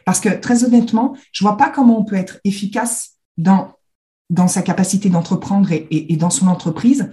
parce 0.05 0.19
que 0.19 0.29
très 0.29 0.63
honnêtement, 0.63 1.15
je 1.31 1.43
vois 1.43 1.57
pas 1.57 1.69
comment 1.69 1.99
on 1.99 2.05
peut 2.05 2.15
être 2.15 2.39
efficace 2.43 3.17
dans 3.37 3.75
sa 4.47 4.61
capacité 4.61 5.09
d'entreprendre 5.09 5.71
et, 5.71 6.17
dans 6.17 6.29
son 6.29 6.47
entreprise 6.47 7.11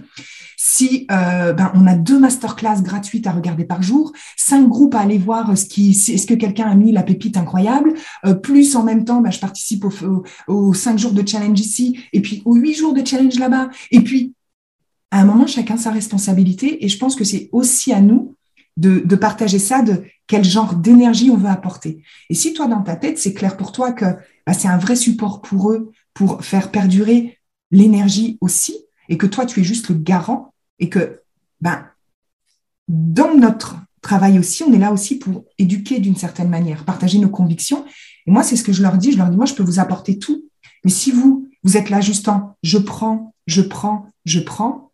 si 0.69 1.07
euh, 1.11 1.53
ben, 1.53 1.71
on 1.75 1.87
a 1.87 1.95
deux 1.95 2.19
masterclass 2.19 2.81
gratuites 2.81 3.25
à 3.25 3.31
regarder 3.31 3.63
par 3.63 3.81
jour, 3.81 4.11
cinq 4.35 4.67
groupes 4.67 4.95
à 4.95 4.99
aller 4.99 5.17
voir 5.17 5.57
ce 5.57 5.63
qui, 5.63 5.91
est-ce 5.91 6.27
que 6.27 6.33
quelqu'un 6.33 6.65
a 6.65 6.75
mis 6.75 6.91
la 6.91 7.03
pépite 7.03 7.37
incroyable, 7.37 7.93
euh, 8.25 8.33
plus 8.33 8.75
en 8.75 8.83
même 8.83 9.05
temps, 9.05 9.21
ben, 9.21 9.31
je 9.31 9.39
participe 9.39 9.85
aux, 10.47 10.73
cinq 10.73 10.99
jours 10.99 11.13
de 11.13 11.25
challenge 11.25 11.57
ici, 11.61 12.01
et 12.11 12.21
puis 12.21 12.41
aux 12.43 12.55
huit 12.55 12.73
jours 12.73 12.93
de 12.93 13.05
challenge 13.05 13.39
là-bas, 13.39 13.69
et 13.91 14.01
puis 14.01 14.33
à 15.11 15.21
un 15.21 15.25
moment, 15.25 15.47
chacun 15.47 15.77
sa 15.77 15.89
responsabilité, 15.89 16.83
et 16.83 16.89
je 16.89 16.97
pense 16.97 17.15
que 17.15 17.23
c'est 17.23 17.47
aussi 17.53 17.93
à 17.93 18.01
nous 18.01 18.35
de, 18.75 19.15
partager 19.15 19.59
ça, 19.59 19.81
de 19.81 20.03
quel 20.27 20.43
genre 20.43 20.75
d'énergie 20.75 21.31
on 21.31 21.37
veut 21.37 21.47
apporter. 21.47 22.03
Et 22.29 22.33
si 22.33 22.51
toi, 22.53 22.67
dans 22.67 22.81
ta 22.81 22.97
tête, 22.97 23.17
c'est 23.17 23.33
clair 23.33 23.55
pour 23.55 23.71
toi 23.71 23.93
que 23.93 24.05
ben, 24.45 24.53
c'est 24.53 24.67
un 24.67 24.77
vrai 24.77 24.97
support 24.97 25.41
pour 25.41 25.71
eux, 25.71 25.91
pour 26.13 26.43
faire 26.43 26.71
perdurer 26.71 27.39
l'énergie 27.71 28.37
aussi, 28.41 28.75
et 29.07 29.17
que 29.17 29.27
toi, 29.27 29.45
tu 29.45 29.61
es 29.61 29.63
juste 29.63 29.87
le 29.87 29.95
garant 29.95 30.53
et 30.79 30.89
que 30.89 31.21
ben, 31.61 31.85
dans 32.87 33.35
notre 33.35 33.77
travail 34.01 34.39
aussi, 34.39 34.63
on 34.63 34.73
est 34.73 34.79
là 34.79 34.91
aussi 34.91 35.17
pour 35.17 35.45
éduquer 35.57 35.99
d'une 35.99 36.15
certaine 36.15 36.49
manière, 36.49 36.85
partager 36.85 37.19
nos 37.19 37.29
convictions. 37.29 37.85
Et 38.25 38.31
moi, 38.31 38.43
c'est 38.43 38.55
ce 38.55 38.63
que 38.63 38.71
je 38.71 38.81
leur 38.81 38.97
dis. 38.97 39.11
Je 39.11 39.17
leur 39.17 39.29
dis, 39.29 39.37
moi, 39.37 39.45
je 39.45 39.53
peux 39.53 39.63
vous 39.63 39.79
apporter 39.79 40.19
tout. 40.19 40.45
Mais 40.83 40.91
si 40.91 41.11
vous, 41.11 41.49
vous 41.63 41.77
êtes 41.77 41.89
là 41.89 42.01
juste 42.01 42.27
en 42.27 42.55
je 42.63 42.77
prends, 42.77 43.33
je 43.47 43.61
prends, 43.61 44.09
je 44.25 44.39
prends, 44.39 44.91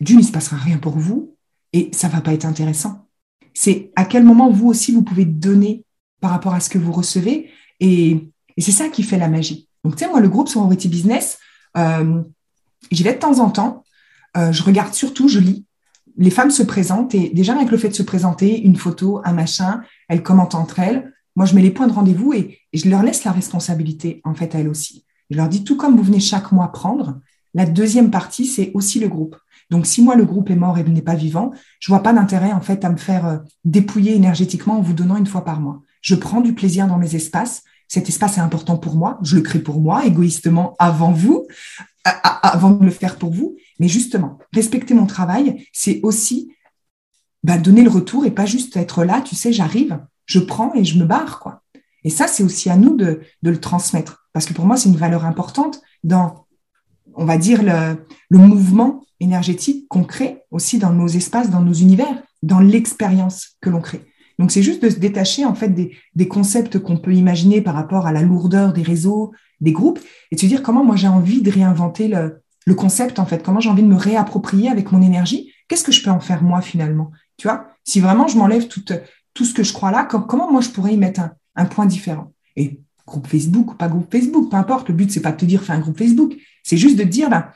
d'une, 0.00 0.18
il 0.18 0.22
ne 0.22 0.26
se 0.26 0.32
passera 0.32 0.56
rien 0.56 0.78
pour 0.78 0.98
vous 0.98 1.34
et 1.72 1.90
ça 1.92 2.08
ne 2.08 2.12
va 2.12 2.20
pas 2.20 2.34
être 2.34 2.44
intéressant. 2.44 3.06
C'est 3.54 3.92
à 3.96 4.04
quel 4.04 4.24
moment 4.24 4.50
vous 4.50 4.68
aussi, 4.68 4.92
vous 4.92 5.02
pouvez 5.02 5.24
donner 5.24 5.84
par 6.20 6.30
rapport 6.30 6.54
à 6.54 6.60
ce 6.60 6.68
que 6.68 6.78
vous 6.78 6.92
recevez. 6.92 7.50
Et, 7.80 8.30
c'est 8.58 8.70
ça 8.70 8.88
qui 8.88 9.02
fait 9.02 9.18
la 9.18 9.28
magie. 9.28 9.68
Donc, 9.82 9.96
tu 9.96 10.04
sais, 10.04 10.10
moi, 10.10 10.20
le 10.20 10.28
groupe 10.28 10.48
Sorority 10.48 10.88
Business, 10.88 11.38
euh, 11.76 12.22
J'y 12.90 13.02
vais 13.02 13.14
de 13.14 13.18
temps 13.18 13.38
en 13.40 13.50
temps. 13.50 13.83
Euh, 14.36 14.52
je 14.52 14.62
regarde 14.62 14.94
surtout, 14.94 15.28
je 15.28 15.38
lis. 15.38 15.64
Les 16.16 16.30
femmes 16.30 16.50
se 16.50 16.62
présentent 16.62 17.14
et 17.14 17.30
déjà 17.30 17.54
avec 17.54 17.70
le 17.70 17.78
fait 17.78 17.88
de 17.88 17.94
se 17.94 18.02
présenter, 18.02 18.60
une 18.62 18.76
photo, 18.76 19.20
un 19.24 19.32
machin, 19.32 19.82
elles 20.08 20.22
commentent 20.22 20.54
entre 20.54 20.78
elles. 20.78 21.12
Moi, 21.36 21.46
je 21.46 21.54
mets 21.54 21.62
les 21.62 21.70
points 21.70 21.88
de 21.88 21.92
rendez-vous 21.92 22.32
et, 22.32 22.58
je 22.72 22.88
leur 22.88 23.02
laisse 23.02 23.24
la 23.24 23.32
responsabilité, 23.32 24.20
en 24.24 24.34
fait, 24.34 24.54
à 24.54 24.60
elles 24.60 24.68
aussi. 24.68 25.04
Je 25.30 25.36
leur 25.36 25.48
dis, 25.48 25.64
tout 25.64 25.76
comme 25.76 25.96
vous 25.96 26.02
venez 26.02 26.20
chaque 26.20 26.52
mois 26.52 26.70
prendre, 26.70 27.20
la 27.54 27.66
deuxième 27.66 28.10
partie, 28.10 28.46
c'est 28.46 28.70
aussi 28.74 29.00
le 29.00 29.08
groupe. 29.08 29.36
Donc, 29.70 29.86
si 29.86 30.02
moi, 30.02 30.14
le 30.16 30.24
groupe 30.24 30.50
est 30.50 30.56
mort 30.56 30.78
et 30.78 30.84
n'est 30.84 31.02
pas 31.02 31.14
vivant, 31.14 31.52
je 31.80 31.90
vois 31.90 32.02
pas 32.02 32.12
d'intérêt, 32.12 32.52
en 32.52 32.60
fait, 32.60 32.84
à 32.84 32.90
me 32.90 32.96
faire 32.96 33.26
euh, 33.26 33.38
dépouiller 33.64 34.14
énergétiquement 34.14 34.78
en 34.78 34.82
vous 34.82 34.92
donnant 34.92 35.16
une 35.16 35.26
fois 35.26 35.44
par 35.44 35.60
mois. 35.60 35.80
Je 36.02 36.14
prends 36.14 36.40
du 36.40 36.52
plaisir 36.52 36.86
dans 36.86 36.98
mes 36.98 37.14
espaces. 37.14 37.62
Cet 37.88 38.08
espace 38.08 38.38
est 38.38 38.40
important 38.40 38.76
pour 38.76 38.94
moi. 38.96 39.18
Je 39.22 39.36
le 39.36 39.42
crée 39.42 39.60
pour 39.60 39.80
moi, 39.80 40.04
égoïstement, 40.04 40.74
avant 40.78 41.12
vous 41.12 41.46
avant 42.04 42.70
de 42.70 42.84
le 42.84 42.90
faire 42.90 43.16
pour 43.16 43.32
vous. 43.32 43.56
Mais 43.80 43.88
justement, 43.88 44.38
respecter 44.52 44.94
mon 44.94 45.06
travail, 45.06 45.66
c'est 45.72 46.00
aussi 46.02 46.52
bah, 47.42 47.58
donner 47.58 47.82
le 47.82 47.90
retour 47.90 48.24
et 48.24 48.30
pas 48.30 48.46
juste 48.46 48.76
être 48.76 49.04
là, 49.04 49.20
tu 49.20 49.34
sais, 49.34 49.52
j'arrive, 49.52 50.00
je 50.26 50.38
prends 50.38 50.72
et 50.74 50.84
je 50.84 50.98
me 50.98 51.04
barre. 51.04 51.40
quoi. 51.40 51.62
Et 52.04 52.10
ça, 52.10 52.26
c'est 52.26 52.42
aussi 52.42 52.70
à 52.70 52.76
nous 52.76 52.96
de, 52.96 53.20
le 53.42 53.60
transmettre. 53.60 54.28
Parce 54.32 54.46
que 54.46 54.52
pour 54.52 54.66
moi, 54.66 54.76
c'est 54.76 54.88
une 54.88 54.96
valeur 54.96 55.24
importante 55.24 55.80
dans, 56.02 56.46
on 57.14 57.24
va 57.24 57.38
dire, 57.38 57.62
le, 57.62 58.38
mouvement 58.38 59.04
énergétique 59.20 59.86
qu'on 59.88 60.04
crée 60.04 60.42
aussi 60.50 60.78
dans 60.78 60.92
nos 60.92 61.08
espaces, 61.08 61.50
dans 61.50 61.62
nos 61.62 61.72
univers, 61.72 62.22
dans 62.42 62.60
l'expérience 62.60 63.56
que 63.60 63.70
l'on 63.70 63.80
crée. 63.80 64.04
Donc, 64.38 64.50
c'est 64.50 64.62
juste 64.62 64.82
de 64.82 64.90
se 64.90 64.98
détacher 64.98 65.44
en 65.44 65.54
fait 65.54 65.68
des, 65.68 65.96
des 66.14 66.28
concepts 66.28 66.78
qu'on 66.78 66.96
peut 66.96 67.14
imaginer 67.14 67.60
par 67.60 67.74
rapport 67.74 68.06
à 68.06 68.12
la 68.12 68.22
lourdeur 68.22 68.72
des 68.72 68.82
réseaux, 68.82 69.32
des 69.60 69.72
groupes 69.72 70.00
et 70.30 70.36
de 70.36 70.40
se 70.40 70.46
dire 70.46 70.62
comment 70.62 70.84
moi 70.84 70.96
j'ai 70.96 71.08
envie 71.08 71.42
de 71.42 71.50
réinventer 71.50 72.08
le, 72.08 72.40
concept 72.74 73.18
en 73.18 73.26
fait, 73.26 73.42
comment 73.42 73.60
j'ai 73.60 73.68
envie 73.68 73.82
de 73.82 73.88
me 73.88 73.96
réapproprier 73.96 74.68
avec 74.70 74.90
mon 74.92 75.02
énergie, 75.02 75.52
qu'est-ce 75.68 75.84
que 75.84 75.92
je 75.92 76.02
peux 76.02 76.10
en 76.10 76.20
faire 76.20 76.42
moi 76.42 76.60
finalement, 76.60 77.10
tu 77.36 77.46
vois? 77.46 77.68
Si 77.84 78.00
vraiment 78.00 78.26
je 78.26 78.38
m'enlève 78.38 78.68
tout, 78.68 78.82
tout 79.34 79.44
ce 79.44 79.52
que 79.52 79.62
je 79.62 79.72
crois 79.72 79.90
là, 79.90 80.04
comment 80.04 80.50
moi 80.50 80.60
je 80.60 80.70
pourrais 80.70 80.94
y 80.94 80.96
mettre 80.96 81.20
un, 81.56 81.64
point 81.66 81.86
différent? 81.86 82.32
Et 82.56 82.80
groupe 83.06 83.26
Facebook 83.26 83.72
ou 83.72 83.74
pas 83.74 83.88
groupe 83.88 84.10
Facebook, 84.10 84.50
peu 84.50 84.56
importe. 84.56 84.88
Le 84.88 84.94
but, 84.94 85.10
c'est 85.10 85.20
pas 85.20 85.32
de 85.32 85.36
te 85.36 85.44
dire 85.44 85.62
fais 85.62 85.72
un 85.72 85.80
groupe 85.80 85.98
Facebook. 85.98 86.34
C'est 86.62 86.76
juste 86.76 86.96
de 86.96 87.02
te 87.02 87.08
dire, 87.08 87.28
ben, 87.28 87.48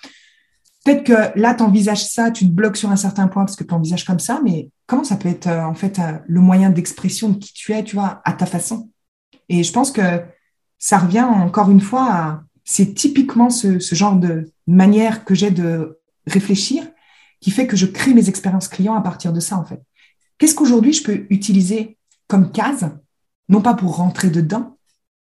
peut-être 0.85 1.05
que 1.05 1.38
là, 1.38 1.55
tu 1.55 1.62
envisages 1.62 2.05
ça, 2.05 2.31
tu 2.31 2.47
te 2.47 2.50
bloques 2.50 2.76
sur 2.76 2.90
un 2.90 2.97
certain 2.97 3.28
point 3.28 3.45
parce 3.45 3.57
que 3.57 3.64
tu 3.64 3.73
envisages 3.73 4.05
comme 4.05 4.19
ça, 4.19 4.40
mais 4.45 4.71
comment 4.87 5.05
ça 5.05 5.17
peut 5.17 5.28
être 5.28 5.47
euh, 5.47 5.64
en 5.64 5.75
fait 5.75 5.99
euh, 5.99 6.19
le 6.26 6.40
moyen 6.40 6.71
d'expression 6.71 7.31
de 7.31 7.38
qui 7.38 7.52
tu 7.55 7.73
es, 7.73 7.83
tu 7.83 7.97
vois, 7.97 8.21
à 8.25 8.33
ta 8.33 8.45
façon? 8.45 8.90
Et 9.49 9.62
je 9.62 9.73
pense 9.73 9.90
que 9.90 10.23
ça 10.78 10.99
revient 10.99 11.23
encore 11.23 11.70
une 11.70 11.80
fois 11.80 12.12
à, 12.12 12.42
c'est 12.64 12.94
typiquement 12.94 13.50
ce, 13.50 13.78
ce, 13.78 13.94
genre 13.94 14.16
de 14.16 14.52
manière 14.66 15.25
que 15.25 15.35
j'ai 15.35 15.50
de 15.50 15.99
réfléchir 16.26 16.87
qui 17.40 17.50
fait 17.50 17.66
que 17.66 17.76
je 17.76 17.87
crée 17.87 18.14
mes 18.14 18.28
expériences 18.28 18.68
clients 18.68 18.94
à 18.94 19.00
partir 19.00 19.32
de 19.32 19.40
ça, 19.40 19.56
en 19.56 19.64
fait. 19.64 19.80
Qu'est-ce 20.38 20.54
qu'aujourd'hui 20.54 20.92
je 20.92 21.02
peux 21.02 21.26
utiliser 21.30 21.99
comme 22.28 22.52
case, 22.52 22.90
non 23.49 23.61
pas 23.61 23.75
pour 23.75 23.97
rentrer 23.97 24.30
dedans, 24.30 24.76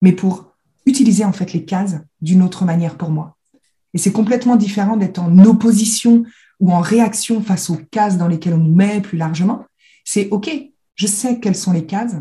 mais 0.02 0.14
pour 0.14 0.54
utiliser 0.86 1.26
en 1.26 1.34
fait 1.34 1.54
les 1.54 1.66
cases 1.66 1.98
d'une 2.22 2.42
autre 2.42 2.66
manière 2.66 2.98
pour 2.98 3.10
moi. 3.10 3.38
Et 3.94 3.98
c'est 3.98 4.12
complètement 4.12 4.56
différent 4.56 4.98
d'être 4.98 5.20
en 5.20 5.38
opposition 5.40 6.24
ou 6.60 6.72
en 6.72 6.80
réaction 6.80 7.42
face 7.42 7.70
aux 7.70 7.80
cases 7.92 8.18
dans 8.18 8.28
lesquelles 8.28 8.54
on 8.54 8.58
nous 8.58 8.76
met 8.76 9.02
plus 9.02 9.18
largement. 9.18 9.66
C'est 10.06 10.30
OK, 10.30 10.50
je 10.96 11.08
sais 11.08 11.40
quelles 11.40 11.56
sont 11.56 11.74
les 11.74 11.86
cases, 11.86 12.16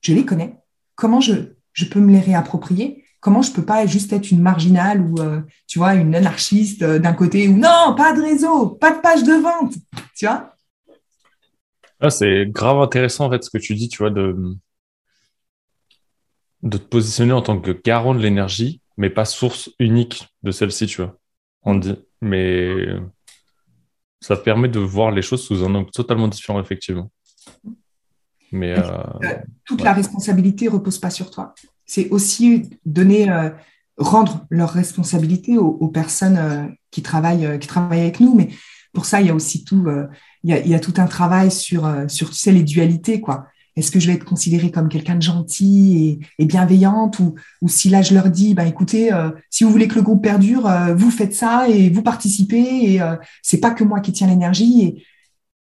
je 0.00 0.12
les 0.12 0.24
connais. 0.24 0.58
Comment 0.94 1.20
je, 1.20 1.54
je 1.72 1.84
peux 1.84 2.00
me 2.00 2.12
les 2.12 2.20
réapproprier 2.20 3.04
Comment 3.22 3.40
je 3.40 3.52
peux 3.52 3.64
pas 3.64 3.86
juste 3.86 4.12
être 4.12 4.32
une 4.32 4.42
marginale 4.42 5.00
ou 5.00 5.20
euh, 5.20 5.40
tu 5.68 5.78
vois 5.78 5.94
une 5.94 6.12
anarchiste 6.12 6.82
euh, 6.82 6.98
d'un 6.98 7.12
côté 7.12 7.46
ou 7.46 7.56
non, 7.56 7.94
pas 7.96 8.12
de 8.16 8.20
réseau, 8.20 8.70
pas 8.70 8.96
de 8.96 9.00
page 9.00 9.22
de 9.22 9.34
vente, 9.34 9.74
tu 10.16 10.26
ah, 10.26 12.10
C'est 12.10 12.46
grave 12.46 12.80
intéressant 12.80 13.26
en 13.26 13.30
fait 13.30 13.44
ce 13.44 13.50
que 13.50 13.58
tu 13.58 13.76
dis, 13.76 13.88
tu 13.88 13.98
vois 13.98 14.10
de 14.10 14.58
te 16.68 16.76
positionner 16.78 17.32
en 17.32 17.42
tant 17.42 17.60
que 17.60 17.70
garant 17.70 18.12
de 18.12 18.18
l'énergie, 18.18 18.80
mais 18.96 19.08
pas 19.08 19.24
source 19.24 19.70
unique 19.78 20.26
de 20.42 20.50
celle-ci, 20.50 20.86
tu 20.86 21.02
vois. 21.02 21.16
Mais 22.20 22.74
ça 24.20 24.36
permet 24.36 24.68
de 24.68 24.80
voir 24.80 25.12
les 25.12 25.22
choses 25.22 25.44
sous 25.44 25.62
un 25.62 25.72
angle 25.76 25.92
totalement 25.92 26.26
différent, 26.26 26.60
effectivement. 26.60 27.12
Mais 28.52 28.78
euh, 28.78 28.82
toute 29.64 29.82
la 29.82 29.92
responsabilité 29.92 30.68
repose 30.68 30.98
pas 30.98 31.10
sur 31.10 31.30
toi. 31.30 31.54
C'est 31.86 32.08
aussi 32.10 32.70
donner, 32.84 33.30
euh, 33.30 33.50
rendre 33.96 34.46
leur 34.50 34.70
responsabilité 34.70 35.58
aux, 35.58 35.88
personnes 35.88 36.36
euh, 36.38 36.66
qui 36.90 37.02
travaillent, 37.02 37.58
qui 37.58 37.66
travaillent 37.66 38.00
avec 38.00 38.20
nous. 38.20 38.34
Mais 38.34 38.50
pour 38.92 39.06
ça, 39.06 39.20
il 39.20 39.26
y 39.26 39.30
a 39.30 39.34
aussi 39.34 39.64
tout, 39.64 39.86
il 40.44 40.50
y 40.50 40.52
a, 40.52 40.60
il 40.60 40.68
y 40.68 40.74
a 40.74 40.80
tout 40.80 40.94
un 40.98 41.06
travail 41.06 41.50
sur, 41.50 41.90
sur 42.08 42.30
tu 42.30 42.36
sais, 42.36 42.52
les 42.52 42.62
dualités, 42.62 43.20
quoi. 43.20 43.46
Est-ce 43.74 43.90
que 43.90 43.98
je 43.98 44.06
vais 44.06 44.14
être 44.14 44.24
considérée 44.24 44.70
comme 44.70 44.88
quelqu'un 44.88 45.14
de 45.14 45.22
gentil 45.22 46.20
et, 46.38 46.44
bienveillante 46.44 47.18
ou, 47.20 47.34
ou, 47.62 47.68
si 47.68 47.88
là 47.88 48.02
je 48.02 48.12
leur 48.12 48.28
dis, 48.28 48.52
bah 48.52 48.66
écoutez, 48.66 49.12
euh, 49.12 49.30
si 49.48 49.64
vous 49.64 49.70
voulez 49.70 49.88
que 49.88 49.94
le 49.94 50.02
groupe 50.02 50.22
perdure, 50.22 50.66
euh, 50.66 50.94
vous 50.94 51.10
faites 51.10 51.34
ça 51.34 51.68
et 51.68 51.88
vous 51.88 52.02
participez 52.02 52.92
et 52.92 53.00
euh, 53.00 53.16
c'est 53.40 53.58
pas 53.58 53.70
que 53.70 53.84
moi 53.84 54.00
qui 54.00 54.12
tiens 54.12 54.26
l'énergie 54.26 54.82
et, 54.82 55.04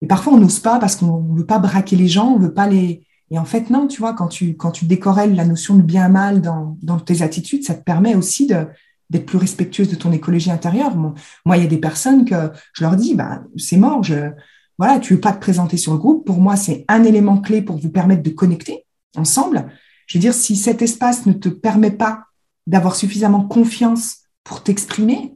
et, 0.02 0.08
parfois 0.08 0.34
on 0.34 0.38
n'ose 0.38 0.60
pas 0.60 0.80
parce 0.80 0.96
qu'on 0.96 1.34
veut 1.34 1.46
pas 1.46 1.60
braquer 1.60 1.96
les 1.96 2.08
gens, 2.08 2.34
on 2.34 2.40
veut 2.40 2.54
pas 2.54 2.68
les 2.68 3.06
et 3.32 3.38
en 3.38 3.46
fait 3.46 3.70
non, 3.70 3.88
tu 3.88 4.00
vois, 4.00 4.14
quand 4.14 4.28
tu 4.28 4.56
quand 4.58 4.72
tu 4.72 4.86
décorelles 4.86 5.36
la 5.36 5.46
notion 5.46 5.76
de 5.76 5.82
bien 5.82 6.10
mal 6.10 6.42
dans, 6.42 6.78
dans 6.82 7.00
tes 7.00 7.22
attitudes, 7.22 7.64
ça 7.64 7.76
te 7.76 7.84
permet 7.84 8.16
aussi 8.16 8.48
de 8.48 8.66
d'être 9.10 9.26
plus 9.26 9.38
respectueuse 9.38 9.90
de 9.90 9.96
ton 9.96 10.12
écologie 10.12 10.52
intérieure. 10.52 10.96
Moi, 10.96 11.58
il 11.58 11.64
y 11.64 11.66
a 11.66 11.70
des 11.70 11.80
personnes 11.80 12.26
que 12.26 12.52
je 12.74 12.84
leur 12.84 12.96
dis, 12.96 13.16
bah 13.16 13.44
c'est 13.58 13.78
mort, 13.78 14.04
je 14.04 14.32
voilà, 14.78 15.00
tu 15.00 15.16
veux 15.16 15.20
pas 15.20 15.34
te 15.34 15.40
présenter 15.40 15.76
sur 15.76 15.92
le 15.92 15.98
groupe. 16.00 16.26
Pour 16.26 16.40
moi, 16.40 16.56
c'est 16.56 16.86
un 16.88 17.04
élément 17.04 17.42
clé 17.42 17.62
pour 17.62 17.78
vous 17.78 17.90
permettre 17.90 18.24
de 18.24 18.30
connecter 18.30 18.86
ensemble. 19.18 19.70
Je 20.08 20.18
veux 20.18 20.22
dire, 20.22 20.34
si 20.34 20.56
cet 20.56 20.82
espace 20.82 21.26
ne 21.26 21.34
te 21.34 21.50
permet 21.50 21.92
pas 21.92 22.24
d'avoir 22.66 22.96
suffisamment 22.96 23.44
confiance 23.44 24.20
pour 24.44 24.64
t'exprimer, 24.64 25.36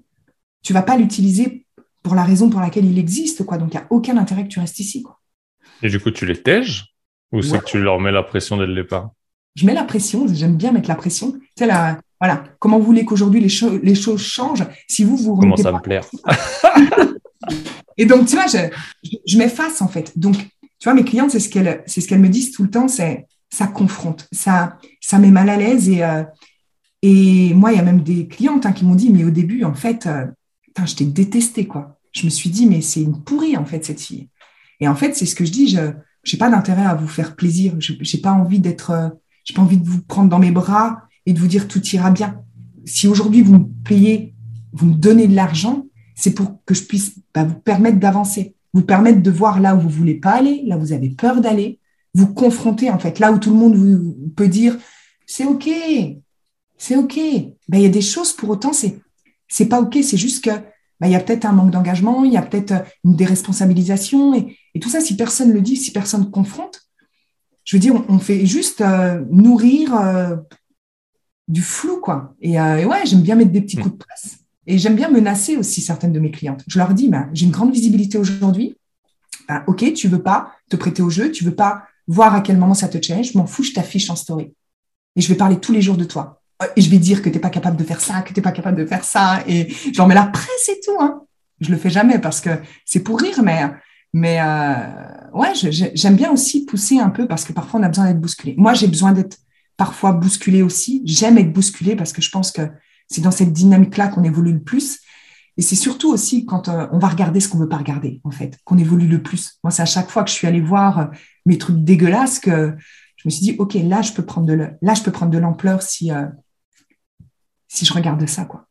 tu 0.63 0.71
vas 0.71 0.81
pas 0.81 0.95
l'utiliser 0.95 1.62
pour 2.03 2.15
la 2.15 2.23
raison 2.23 2.49
pour 2.49 2.59
laquelle 2.59 2.85
il 2.85 2.99
existe, 2.99 3.45
quoi. 3.45 3.57
Donc, 3.57 3.73
il 3.73 3.77
n'y 3.77 3.83
a 3.83 3.87
aucun 3.89 4.17
intérêt 4.17 4.43
que 4.43 4.49
tu 4.49 4.59
restes 4.59 4.79
ici, 4.79 5.01
quoi. 5.01 5.19
Et 5.81 5.89
du 5.89 5.99
coup, 5.99 6.11
tu 6.11 6.25
les 6.25 6.41
tèges 6.41 6.93
ou 7.31 7.41
c'est 7.41 7.59
que 7.59 7.65
tu 7.65 7.79
leur 7.79 7.99
mets 7.99 8.11
la 8.11 8.23
pression 8.23 8.57
dès 8.57 8.67
le 8.67 8.75
départ? 8.75 9.11
Je 9.55 9.65
mets 9.65 9.73
la 9.73 9.83
pression, 9.83 10.27
j'aime 10.31 10.55
bien 10.55 10.71
mettre 10.71 10.87
la 10.87 10.95
pression. 10.95 11.39
C'est 11.57 11.65
la, 11.65 11.99
voilà, 12.19 12.43
comment 12.59 12.79
vous 12.79 12.85
voulez 12.85 13.05
qu'aujourd'hui 13.05 13.41
les, 13.41 13.79
les, 13.81 13.95
choses 13.95 14.21
changent 14.21 14.65
si 14.87 15.03
vous 15.03 15.17
vous 15.17 15.35
Comment 15.35 15.57
ça 15.57 15.71
me 15.71 15.79
plaire? 15.79 16.05
Et 17.97 18.05
donc, 18.05 18.27
tu 18.27 18.35
vois, 18.35 18.47
je, 18.47 18.57
je, 19.27 19.37
m'efface 19.37 19.81
en 19.81 19.87
fait. 19.87 20.17
Donc, 20.17 20.35
tu 20.37 20.85
vois, 20.85 20.93
mes 20.93 21.03
clientes, 21.03 21.31
c'est 21.31 21.39
ce 21.39 21.49
qu'elles, 21.49 21.83
c'est 21.85 22.01
ce 22.01 22.07
qu'elles 22.07 22.21
me 22.21 22.29
disent 22.29 22.51
tout 22.51 22.63
le 22.63 22.69
temps, 22.69 22.87
c'est 22.87 23.27
ça 23.49 23.67
confronte, 23.67 24.27
ça, 24.31 24.77
ça 24.99 25.19
met 25.19 25.29
mal 25.29 25.49
à 25.49 25.57
l'aise. 25.57 25.89
Et, 25.89 26.03
euh, 26.03 26.23
et 27.03 27.53
moi, 27.53 27.71
il 27.71 27.77
y 27.77 27.79
a 27.79 27.83
même 27.83 28.01
des 28.01 28.27
clientes 28.27 28.65
hein, 28.65 28.71
qui 28.71 28.85
m'ont 28.85 28.95
dit, 28.95 29.11
mais 29.11 29.23
au 29.23 29.29
début, 29.29 29.63
en 29.63 29.75
fait, 29.75 30.07
euh, 30.07 30.25
je 30.85 30.95
t'ai 30.95 31.05
détesté, 31.05 31.67
quoi. 31.67 31.99
Je 32.11 32.25
me 32.25 32.29
suis 32.29 32.49
dit, 32.49 32.67
mais 32.67 32.81
c'est 32.81 33.01
une 33.01 33.21
pourrie, 33.23 33.57
en 33.57 33.65
fait, 33.65 33.85
cette 33.85 34.01
fille. 34.01 34.29
Et 34.79 34.87
en 34.87 34.95
fait, 34.95 35.15
c'est 35.15 35.25
ce 35.25 35.35
que 35.35 35.45
je 35.45 35.51
dis, 35.51 35.67
je 35.67 35.79
n'ai 35.79 36.37
pas 36.37 36.49
d'intérêt 36.49 36.85
à 36.85 36.95
vous 36.95 37.07
faire 37.07 37.35
plaisir. 37.35 37.73
Je 37.79 37.93
n'ai 37.93 38.21
pas 38.21 38.31
envie 38.31 38.59
d'être, 38.59 38.91
euh, 38.91 39.09
j'ai 39.43 39.53
pas 39.53 39.61
envie 39.61 39.77
de 39.77 39.87
vous 39.87 40.01
prendre 40.01 40.29
dans 40.29 40.39
mes 40.39 40.51
bras 40.51 41.03
et 41.25 41.33
de 41.33 41.39
vous 41.39 41.47
dire 41.47 41.67
tout 41.67 41.83
ira 41.87 42.11
bien. 42.11 42.41
Si 42.85 43.07
aujourd'hui, 43.07 43.41
vous 43.41 43.53
me 43.53 43.65
payez, 43.83 44.33
vous 44.73 44.87
me 44.87 44.95
donnez 44.95 45.27
de 45.27 45.35
l'argent, 45.35 45.85
c'est 46.15 46.33
pour 46.33 46.63
que 46.65 46.73
je 46.73 46.83
puisse 46.83 47.15
bah, 47.33 47.43
vous 47.43 47.55
permettre 47.55 47.99
d'avancer, 47.99 48.55
vous 48.73 48.81
permettre 48.81 49.21
de 49.21 49.31
voir 49.31 49.59
là 49.59 49.75
où 49.75 49.79
vous 49.79 49.89
voulez 49.89 50.15
pas 50.15 50.31
aller, 50.31 50.63
là 50.65 50.77
où 50.77 50.81
vous 50.81 50.93
avez 50.93 51.09
peur 51.09 51.41
d'aller, 51.41 51.79
vous 52.13 52.27
confronter 52.27 52.91
en 52.91 52.99
fait, 52.99 53.19
là 53.19 53.31
où 53.31 53.39
tout 53.39 53.49
le 53.49 53.55
monde 53.55 54.33
peut 54.35 54.47
dire 54.47 54.77
c'est 55.25 55.45
ok, 55.45 55.69
c'est 56.77 56.95
ok. 56.95 57.19
Ben, 57.69 57.77
il 57.77 57.83
y 57.83 57.87
a 57.87 57.89
des 57.89 58.01
choses 58.01 58.33
pour 58.33 58.49
autant 58.49 58.73
c'est 58.73 58.99
c'est 59.53 59.67
pas 59.67 59.79
ok, 59.79 59.99
c'est 60.01 60.17
juste 60.17 60.43
que 60.43 60.49
ben, 60.99 61.07
il 61.07 61.11
y 61.11 61.15
a 61.15 61.19
peut-être 61.19 61.45
un 61.45 61.51
manque 61.51 61.69
d'engagement, 61.69 62.25
il 62.25 62.33
y 62.33 62.37
a 62.37 62.41
peut-être 62.41 62.73
une 63.03 63.15
déresponsabilisation 63.15 64.33
et, 64.33 64.57
et, 64.73 64.79
tout 64.79 64.89
ça 64.89 64.99
si 64.99 65.15
personne 65.15 65.51
le 65.53 65.61
dit, 65.61 65.77
si 65.77 65.91
personne 65.91 66.31
confronte, 66.31 66.81
je 67.63 67.75
veux 67.75 67.79
dire 67.79 68.03
on, 68.09 68.17
fait 68.17 68.47
juste 68.47 68.81
euh, 68.81 69.23
nourrir 69.29 69.95
euh, 69.95 70.35
du 71.47 71.61
flou 71.61 71.99
quoi. 71.99 72.33
Et, 72.41 72.59
euh, 72.59 72.77
et 72.77 72.85
ouais, 72.85 73.05
j'aime 73.05 73.21
bien 73.21 73.35
mettre 73.35 73.51
des 73.51 73.61
petits 73.61 73.77
coups 73.77 73.93
de 73.93 74.03
presse. 74.03 74.39
Et 74.65 74.79
j'aime 74.79 74.95
bien 74.95 75.09
menacer 75.09 75.55
aussi 75.55 75.81
certaines 75.81 76.13
de 76.13 76.19
mes 76.19 76.31
clientes. 76.31 76.63
Je 76.67 76.79
leur 76.79 76.93
dis, 76.93 77.09
bah, 77.09 77.27
j'ai 77.33 77.45
une 77.45 77.51
grande 77.51 77.73
visibilité 77.73 78.17
aujourd'hui. 78.17 78.77
Bah, 79.47 79.63
ok, 79.67 79.93
tu 79.93 80.07
veux 80.07 80.23
pas 80.23 80.53
te 80.69 80.77
prêter 80.77 81.03
au 81.03 81.11
jeu, 81.11 81.31
tu 81.31 81.43
veux 81.43 81.55
pas 81.55 81.83
voir 82.07 82.33
à 82.33 82.41
quel 82.41 82.57
moment 82.57 82.73
ça 82.73 82.87
te 82.87 82.99
challenge, 82.99 83.33
je 83.33 83.37
m'en 83.37 83.45
fous, 83.45 83.63
je 83.63 83.73
t'affiche 83.73 84.09
en 84.09 84.15
story. 84.15 84.53
Et 85.15 85.21
je 85.21 85.27
vais 85.27 85.35
parler 85.35 85.59
tous 85.59 85.73
les 85.73 85.81
jours 85.81 85.97
de 85.97 86.05
toi. 86.05 86.42
Euh, 86.63 86.67
et 86.75 86.81
je 86.81 86.89
vais 86.89 86.97
dire 86.97 87.21
que 87.21 87.29
tu 87.29 87.35
n'es 87.35 87.41
pas 87.41 87.49
capable 87.49 87.77
de 87.77 87.83
faire 87.83 88.01
ça, 88.01 88.21
que 88.21 88.29
tu 88.29 88.39
n'es 88.39 88.41
pas 88.41 88.51
capable 88.51 88.77
de 88.77 88.85
faire 88.85 89.03
ça. 89.03 89.43
Et 89.47 89.73
leur 89.97 90.07
mets 90.07 90.15
la 90.15 90.25
presse 90.25 90.69
et 90.69 90.79
tout. 90.83 90.97
Hein. 90.99 91.21
Je 91.59 91.71
le 91.71 91.77
fais 91.77 91.89
jamais 91.89 92.19
parce 92.19 92.41
que 92.41 92.49
c'est 92.85 93.01
pour 93.01 93.19
rire, 93.19 93.41
mais, 93.43 93.63
mais 94.13 94.39
euh, 94.41 94.75
ouais, 95.33 95.53
j'aime 95.53 96.15
bien 96.15 96.31
aussi 96.31 96.65
pousser 96.65 96.99
un 96.99 97.09
peu 97.09 97.27
parce 97.27 97.45
que 97.45 97.53
parfois 97.53 97.79
on 97.79 97.83
a 97.83 97.87
besoin 97.87 98.07
d'être 98.07 98.21
bousculé. 98.21 98.55
Moi, 98.57 98.73
j'ai 98.73 98.87
besoin 98.87 99.11
d'être 99.13 99.37
parfois 99.77 100.11
bousculé 100.11 100.61
aussi. 100.61 101.01
J'aime 101.05 101.37
être 101.37 101.53
bousculé 101.53 101.95
parce 101.95 102.13
que 102.13 102.21
je 102.21 102.29
pense 102.29 102.51
que 102.51 102.61
c'est 103.07 103.21
dans 103.21 103.31
cette 103.31 103.53
dynamique-là 103.53 104.07
qu'on 104.07 104.23
évolue 104.23 104.53
le 104.53 104.63
plus. 104.63 104.99
Et 105.55 105.61
c'est 105.61 105.75
surtout 105.75 106.11
aussi 106.11 106.45
quand 106.45 106.67
euh, 106.67 106.87
on 106.91 106.97
va 106.97 107.07
regarder 107.07 107.39
ce 107.39 107.47
qu'on 107.47 107.59
veut 107.59 107.69
pas 107.69 107.77
regarder, 107.77 108.21
en 108.23 108.31
fait, 108.31 108.57
qu'on 108.65 108.77
évolue 108.77 109.07
le 109.07 109.21
plus. 109.21 109.59
Moi, 109.63 109.69
c'est 109.69 109.83
à 109.83 109.87
chaque 109.87 110.09
fois 110.09 110.23
que 110.23 110.31
je 110.31 110.35
suis 110.35 110.47
allée 110.47 110.61
voir 110.61 111.11
mes 111.45 111.59
trucs 111.59 111.83
dégueulasses 111.83 112.39
que 112.39 112.75
je 113.17 113.27
me 113.27 113.29
suis 113.29 113.41
dit, 113.43 113.55
OK, 113.59 113.75
là, 113.75 114.01
je 114.01 114.13
peux 114.13 114.25
prendre 114.25 114.47
de, 114.47 114.53
là, 114.81 114.93
je 114.95 115.03
peux 115.03 115.11
prendre 115.11 115.31
de 115.31 115.37
l'ampleur 115.37 115.83
si, 115.83 116.09
si 117.73 117.85
je 117.85 117.93
regarde 117.93 118.23
ça, 118.27 118.45
quoi. 118.45 118.67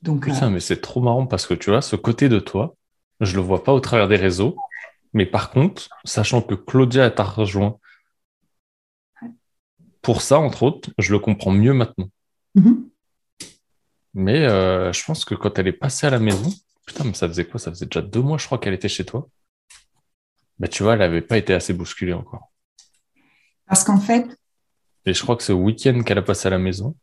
Donc, 0.00 0.24
Putain, 0.24 0.48
mais 0.48 0.60
c'est 0.60 0.80
trop 0.80 1.02
marrant 1.02 1.26
parce 1.26 1.46
que 1.46 1.52
tu 1.52 1.70
vois, 1.70 1.82
ce 1.82 1.94
côté 1.94 2.30
de 2.30 2.38
toi, 2.38 2.74
je 3.20 3.36
le 3.36 3.42
vois 3.42 3.62
pas 3.62 3.72
au 3.72 3.80
travers 3.80 4.08
des 4.08 4.16
réseaux. 4.16 4.56
Mais 5.12 5.26
par 5.26 5.50
contre, 5.50 5.88
sachant 6.04 6.40
que 6.40 6.54
Claudia 6.54 7.10
t'a 7.10 7.22
rejoint 7.22 7.78
pour 10.00 10.22
ça, 10.22 10.38
entre 10.38 10.62
autres, 10.62 10.90
je 10.98 11.12
le 11.12 11.18
comprends 11.18 11.50
mieux 11.50 11.74
maintenant. 11.74 12.08
Mm-hmm. 12.56 12.88
Mais 14.14 14.46
euh, 14.46 14.90
je 14.90 15.04
pense 15.04 15.26
que 15.26 15.34
quand 15.34 15.58
elle 15.58 15.68
est 15.68 15.72
passée 15.72 16.06
à 16.06 16.10
la 16.10 16.18
maison, 16.18 16.50
putain, 16.86 17.04
mais 17.04 17.12
ça 17.12 17.28
faisait 17.28 17.44
quoi? 17.44 17.60
Ça 17.60 17.70
faisait 17.70 17.86
déjà 17.86 18.00
deux 18.00 18.22
mois, 18.22 18.38
je 18.38 18.46
crois, 18.46 18.58
qu'elle 18.58 18.74
était 18.74 18.88
chez 18.88 19.04
toi. 19.04 19.28
Bah, 20.58 20.68
tu 20.68 20.82
vois, 20.82 20.94
elle 20.94 21.00
n'avait 21.00 21.20
pas 21.20 21.36
été 21.36 21.52
assez 21.52 21.74
bousculée 21.74 22.14
encore. 22.14 22.50
Parce 23.66 23.84
qu'en 23.84 24.00
fait. 24.00 24.26
Et 25.04 25.12
je 25.12 25.22
crois 25.22 25.36
que 25.36 25.42
ce 25.42 25.52
week-end 25.52 26.00
qu'elle 26.02 26.18
a 26.18 26.22
passé 26.22 26.46
à 26.46 26.50
la 26.50 26.58
maison, 26.58 26.96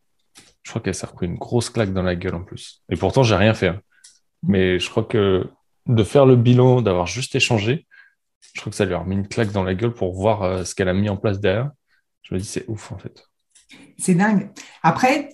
je 0.63 0.70
crois 0.72 0.82
qu'elle 0.82 0.96
s'est 0.96 1.05
repris 1.05 1.27
une 1.27 1.36
grosse 1.36 1.70
claque 1.70 1.93
dans 1.93 2.03
la 2.03 2.15
gueule 2.15 2.36
en 2.36 2.43
plus. 2.43 2.84
Et 2.89 2.96
pourtant, 2.96 3.24
j'ai 3.24 3.36
rien 3.36 3.53
fait. 3.53 3.67
Hein. 3.67 3.82
Mais 4.43 4.79
je 4.79 4.89
crois 4.89 5.03
que 5.03 5.50
de 5.88 6.03
faire 6.03 6.25
le 6.25 6.36
bilan, 6.36 6.82
d'avoir 6.82 7.08
juste 7.08 7.36
échangé, 7.36 7.86
je 8.53 8.62
crois 8.62 8.72
que 8.72 8.75
ça 8.75 8.86
lui 8.86 8.93
a 8.93 9.00
remis 9.00 9.15
une 9.15 9.27
claque 9.27 9.51
dans 9.51 9.63
la 9.63 9.74
gueule 9.74 9.93
pour 9.93 10.13
voir 10.13 10.43
euh, 10.43 10.63
ce 10.63 10.75
qu'elle 10.75 10.89
a 10.89 10.93
mis 10.93 11.10
en 11.10 11.17
place 11.17 11.39
derrière. 11.39 11.72
Je 12.22 12.34
me 12.34 12.39
dis, 12.39 12.46
c'est 12.46 12.65
ouf 12.67 12.91
en 12.91 12.98
fait. 12.98 13.25
C'est 13.98 14.15
dingue. 14.15 14.50
Après, 14.82 15.29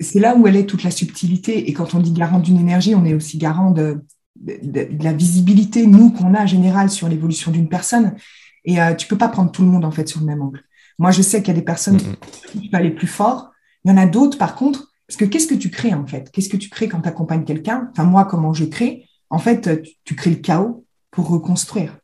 c'est 0.00 0.20
là 0.20 0.36
où 0.36 0.46
elle 0.46 0.56
est 0.56 0.66
toute 0.66 0.82
la 0.82 0.90
subtilité. 0.90 1.68
Et 1.68 1.72
quand 1.72 1.94
on 1.94 2.00
dit 2.00 2.12
garant 2.12 2.40
d'une 2.40 2.58
énergie, 2.58 2.94
on 2.94 3.04
est 3.04 3.14
aussi 3.14 3.38
garant 3.38 3.70
de, 3.70 4.04
la 4.40 5.12
visibilité, 5.12 5.86
nous, 5.86 6.12
qu'on 6.12 6.34
a 6.34 6.42
en 6.42 6.46
général 6.46 6.90
sur 6.90 7.08
l'évolution 7.08 7.50
d'une 7.50 7.68
personne. 7.68 8.14
Et 8.64 8.80
euh, 8.80 8.94
tu 8.94 9.08
peux 9.08 9.18
pas 9.18 9.28
prendre 9.28 9.50
tout 9.50 9.62
le 9.62 9.68
monde, 9.68 9.84
en 9.84 9.90
fait, 9.90 10.08
sur 10.08 10.20
le 10.20 10.26
même 10.26 10.42
angle. 10.42 10.62
Moi, 10.98 11.10
je 11.10 11.22
sais 11.22 11.42
qu'il 11.42 11.48
y 11.54 11.56
a 11.56 11.60
des 11.60 11.64
personnes 11.64 12.00
qui 12.46 12.68
peuvent 12.68 12.80
aller 12.80 12.90
plus 12.90 13.06
fort. 13.06 13.50
Il 13.84 13.90
y 13.90 13.94
en 13.94 13.96
a 13.96 14.06
d'autres, 14.06 14.38
par 14.38 14.54
contre, 14.54 14.92
parce 15.06 15.16
que 15.16 15.24
qu'est-ce 15.24 15.46
que 15.46 15.54
tu 15.54 15.70
crées 15.70 15.94
en 15.94 16.06
fait? 16.06 16.30
Qu'est-ce 16.30 16.48
que 16.48 16.56
tu 16.56 16.68
crées 16.68 16.88
quand 16.88 17.00
tu 17.00 17.08
accompagnes 17.08 17.44
quelqu'un? 17.44 17.88
Enfin, 17.92 18.04
moi, 18.04 18.24
comment 18.24 18.52
je 18.52 18.64
crée? 18.64 19.06
En 19.30 19.38
fait, 19.38 19.82
tu 20.04 20.14
crées 20.14 20.30
le 20.30 20.36
chaos 20.36 20.84
pour 21.10 21.28
reconstruire. 21.28 21.96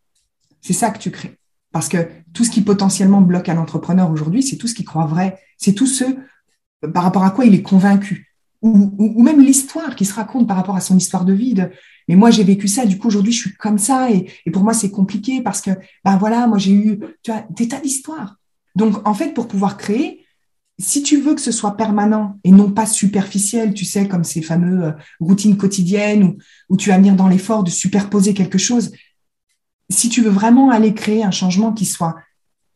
C'est 0.63 0.73
ça 0.73 0.91
que 0.91 0.99
tu 0.99 1.11
crées. 1.11 1.39
Parce 1.73 1.89
que 1.89 2.09
tout 2.33 2.45
ce 2.45 2.51
qui 2.51 2.63
potentiellement 2.63 3.21
bloque 3.21 3.49
un 3.49 3.59
entrepreneur 3.59 4.11
aujourd'hui, 4.11 4.43
c'est 4.43 4.57
tout 4.57 4.69
ce 4.69 4.75
qu'il 4.75 4.87
croit 4.87 5.07
vrai. 5.07 5.39
C'est 5.59 5.73
tout 5.73 5.87
ce 5.87 6.05
par 6.93 7.03
rapport 7.03 7.25
à 7.25 7.31
quoi 7.31 7.45
il 7.45 7.55
est 7.55 7.63
convaincu. 7.63 8.35
Ou, 8.63 9.23
même 9.23 9.43
l'histoire 9.43 9.95
qui 9.95 10.07
se 10.07 10.15
raconte 10.15 10.49
par 10.49 10.57
rapport 10.57 10.77
à 10.77 10.81
son 10.81 10.97
histoire 10.97 11.27
de 11.27 11.35
vie. 11.35 11.55
mais 12.09 12.17
moi, 12.17 12.31
j'ai 12.31 12.45
vécu 12.45 12.67
ça, 12.67 12.87
du 12.87 12.97
coup, 12.97 13.09
aujourd'hui, 13.09 13.33
je 13.33 13.41
suis 13.41 13.55
comme 13.57 13.77
ça. 13.77 14.11
Et, 14.11 14.27
pour 14.51 14.63
moi, 14.63 14.73
c'est 14.73 14.91
compliqué 14.91 15.43
parce 15.43 15.61
que, 15.61 15.71
ben 16.03 16.17
voilà, 16.17 16.47
moi, 16.47 16.57
j'ai 16.57 16.73
eu 16.73 17.01
tu 17.23 17.31
des 17.51 17.69
tas 17.69 17.81
d'histoires. 17.81 18.37
Donc, 18.75 19.07
en 19.07 19.13
fait, 19.13 19.35
pour 19.35 19.49
pouvoir 19.49 19.77
créer, 19.77 20.24
si 20.79 21.03
tu 21.03 21.21
veux 21.21 21.35
que 21.35 21.41
ce 21.41 21.53
soit 21.53 21.77
permanent 21.77 22.39
et 22.43 22.51
non 22.51 22.71
pas 22.71 22.87
superficiel, 22.87 23.75
tu 23.75 23.85
sais, 23.85 24.09
comme 24.09 24.25
ces 24.25 24.43
fameux 24.43 24.85
euh, 24.85 24.93
routines 25.21 25.57
quotidiennes 25.57 26.37
où, 26.69 26.77
tu 26.77 26.89
vas 26.89 26.97
venir 26.97 27.15
dans 27.15 27.29
l'effort 27.29 27.63
de 27.63 27.71
superposer 27.71 28.35
quelque 28.35 28.59
chose, 28.59 28.93
si 29.89 30.09
tu 30.09 30.23
veux 30.23 30.31
vraiment 30.31 30.71
aller 30.71 30.95
créer 30.95 31.23
un 31.23 31.31
changement 31.31 31.73
qui 31.73 31.85
soit 31.85 32.17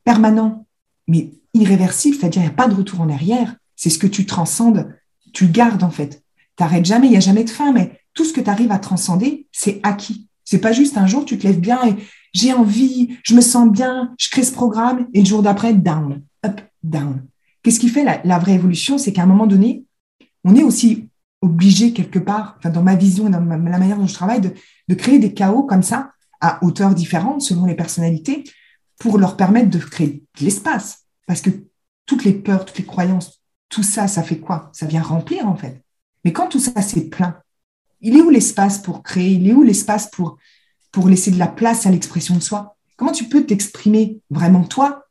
permanent, 0.04 0.66
mais 1.08 1.32
irréversible, 1.54 2.16
c'est-à-dire 2.18 2.42
il 2.42 2.46
n'y 2.46 2.50
a 2.50 2.54
pas 2.54 2.68
de 2.68 2.74
retour 2.74 3.00
en 3.00 3.08
arrière, 3.08 3.56
c'est 3.74 3.90
ce 3.90 3.98
que 3.98 4.06
tu 4.06 4.26
transcendes, 4.26 4.94
tu 5.32 5.46
le 5.46 5.52
gardes 5.52 5.82
en 5.82 5.90
fait. 5.90 6.22
Tu 6.56 6.62
n'arrêtes 6.62 6.84
jamais, 6.84 7.06
il 7.06 7.10
n'y 7.10 7.16
a 7.16 7.20
jamais 7.20 7.44
de 7.44 7.50
fin, 7.50 7.72
mais 7.72 8.00
tout 8.14 8.24
ce 8.24 8.32
que 8.32 8.40
tu 8.40 8.50
arrives 8.50 8.72
à 8.72 8.78
transcender, 8.78 9.46
c'est 9.52 9.80
acquis. 9.82 10.28
C'est 10.44 10.60
pas 10.60 10.72
juste 10.72 10.96
un 10.96 11.06
jour, 11.06 11.24
tu 11.24 11.36
te 11.38 11.46
lèves 11.46 11.60
bien 11.60 11.84
et 11.86 11.96
j'ai 12.32 12.52
envie, 12.52 13.18
je 13.22 13.34
me 13.34 13.40
sens 13.40 13.70
bien, 13.70 14.14
je 14.18 14.28
crée 14.30 14.44
ce 14.44 14.52
programme 14.52 15.08
et 15.14 15.20
le 15.20 15.26
jour 15.26 15.42
d'après, 15.42 15.74
down, 15.74 16.22
up, 16.44 16.60
down. 16.82 17.22
Qu'est-ce 17.68 17.80
qui 17.80 17.90
fait 17.90 18.22
la, 18.24 18.38
vraie 18.38 18.54
évolution 18.54 18.96
C'est 18.96 19.12
qu'à 19.12 19.24
un 19.24 19.26
moment 19.26 19.46
donné, 19.46 19.84
on 20.42 20.56
est 20.56 20.62
aussi 20.62 21.10
obligé 21.42 21.92
quelque 21.92 22.18
part, 22.18 22.58
dans 22.64 22.82
ma 22.82 22.96
vision 22.96 23.28
et 23.28 23.30
dans 23.30 23.44
la 23.44 23.58
manière 23.58 23.98
dont 23.98 24.06
je 24.06 24.14
travaille, 24.14 24.40
de, 24.40 24.94
créer 24.94 25.18
des 25.18 25.34
chaos 25.34 25.64
comme 25.64 25.82
ça, 25.82 26.12
à 26.40 26.64
hauteur 26.64 26.94
différente 26.94 27.42
selon 27.42 27.66
les 27.66 27.74
personnalités, 27.74 28.44
pour 28.98 29.18
leur 29.18 29.36
permettre 29.36 29.68
de 29.68 29.76
créer 29.76 30.24
de 30.38 30.44
l'espace. 30.46 31.00
Parce 31.26 31.42
que 31.42 31.50
toutes 32.06 32.24
les 32.24 32.32
peurs, 32.32 32.64
toutes 32.64 32.78
les 32.78 32.86
croyances, 32.86 33.42
tout 33.68 33.82
ça, 33.82 34.08
ça 34.08 34.22
fait 34.22 34.38
quoi? 34.38 34.70
Ça 34.72 34.86
vient 34.86 35.02
remplir 35.02 35.46
en 35.46 35.54
fait. 35.54 35.84
Mais 36.24 36.32
quand 36.32 36.48
tout 36.48 36.60
ça 36.60 36.80
c'est 36.80 37.10
plein, 37.10 37.36
il 38.00 38.16
est 38.16 38.22
où 38.22 38.30
l'espace 38.30 38.78
pour 38.78 39.02
créer? 39.02 39.32
Il 39.32 39.46
est 39.46 39.52
où 39.52 39.62
l'espace 39.62 40.08
pour, 40.10 40.38
pour 40.90 41.06
laisser 41.06 41.32
de 41.32 41.38
la 41.38 41.48
place 41.48 41.84
à 41.84 41.90
l'expression 41.90 42.34
de 42.34 42.40
soi? 42.40 42.78
Comment 42.96 43.12
tu 43.12 43.24
peux 43.24 43.44
t'exprimer 43.44 44.22
vraiment 44.30 44.64
toi 44.64 45.04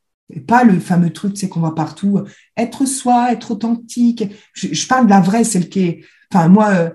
pas 0.46 0.64
le 0.64 0.78
fameux 0.78 1.10
truc, 1.10 1.36
c'est 1.36 1.48
qu'on 1.48 1.60
voit 1.60 1.74
partout, 1.74 2.22
être 2.56 2.86
soi, 2.86 3.32
être 3.32 3.50
authentique. 3.50 4.24
Je, 4.52 4.86
parle 4.86 5.06
de 5.06 5.10
la 5.10 5.20
vraie, 5.20 5.44
celle 5.44 5.68
qui 5.68 5.80
est. 5.80 6.04
Enfin, 6.32 6.48
moi, 6.48 6.68
euh, 6.70 6.90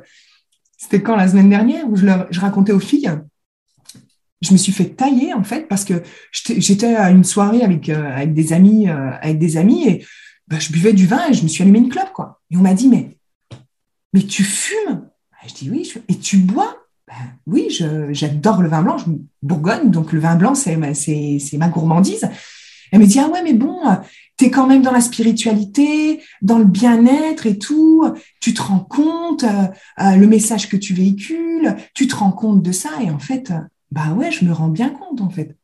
c'était 0.78 1.02
quand 1.02 1.16
la 1.16 1.28
semaine 1.28 1.50
dernière 1.50 1.90
où 1.90 1.96
je, 1.96 2.06
je 2.30 2.40
racontais 2.40 2.72
aux 2.72 2.80
filles, 2.80 3.12
je 4.42 4.52
me 4.52 4.58
suis 4.58 4.72
fait 4.72 4.90
tailler 4.90 5.34
en 5.34 5.44
fait 5.44 5.68
parce 5.68 5.86
que 5.86 6.04
j'étais 6.32 6.96
à 6.96 7.10
une 7.10 7.24
soirée 7.24 7.64
avec, 7.64 7.90
euh, 7.90 8.12
avec 8.12 8.34
des 8.34 8.54
amis, 8.54 8.90
euh, 8.90 9.12
avec 9.22 9.40
des 9.40 9.58
amis 9.58 9.88
et 9.88 10.06
bah, 10.48 10.60
je 10.60 10.72
buvais 10.72 10.94
du 10.94 11.08
vin 11.08 11.30
et 11.30 11.34
je 11.34 11.44
me 11.44 11.48
suis 11.48 11.64
allumé 11.64 11.80
une 11.80 11.90
clope 11.90 12.12
quoi. 12.14 12.42
Et 12.52 12.58
on 12.58 12.62
m'a 12.62 12.74
dit 12.74 12.90
mais 12.90 13.18
mais 14.14 14.22
tu 14.22 14.44
fumes? 14.44 15.10
Je 15.48 15.54
dis 15.54 15.70
oui. 15.70 15.92
Et 16.08 16.18
tu 16.18 16.38
bois? 16.38 16.78
Ben, 17.08 17.16
Oui, 17.48 17.68
j'adore 18.12 18.62
le 18.62 18.70
vin 18.70 18.82
blanc. 18.82 18.98
Je 18.98 19.06
Bourgogne, 19.42 19.90
donc 19.90 20.12
le 20.12 20.20
vin 20.20 20.36
blanc 20.36 20.56
c'est 20.56 20.78
ma 20.78 21.70
gourmandise. 21.70 22.30
Elle 22.94 23.00
me 23.00 23.08
dit, 23.08 23.20
ah 23.20 23.28
ouais, 23.28 23.42
mais 23.42 23.54
bon, 23.54 23.80
tu 24.38 24.46
es 24.46 24.52
quand 24.52 24.68
même 24.68 24.84
dans 24.84 24.92
la 24.92 25.02
spiritualité, 25.02 26.22
dans 26.44 26.60
le 26.60 26.66
bien-être 26.66 27.48
et 27.48 27.58
tout, 27.58 28.08
tu 28.40 28.54
te 28.54 28.62
rends 28.62 28.86
compte, 28.88 29.44
euh, 29.44 29.68
euh, 30.00 30.16
le 30.16 30.28
message 30.28 30.70
que 30.70 30.78
tu 30.78 30.94
véhicules, 30.94 31.76
tu 31.96 32.06
te 32.06 32.16
rends 32.16 32.32
compte 32.32 32.62
de 32.62 32.72
ça. 32.72 32.92
Et 33.02 33.10
en 33.10 33.18
fait, 33.18 33.52
bah 33.92 34.14
ouais, 34.16 34.32
je 34.32 34.46
me 34.46 34.54
rends 34.54 34.68
bien 34.68 34.92
compte, 34.92 35.22
en 35.22 35.30
fait. 35.32 35.58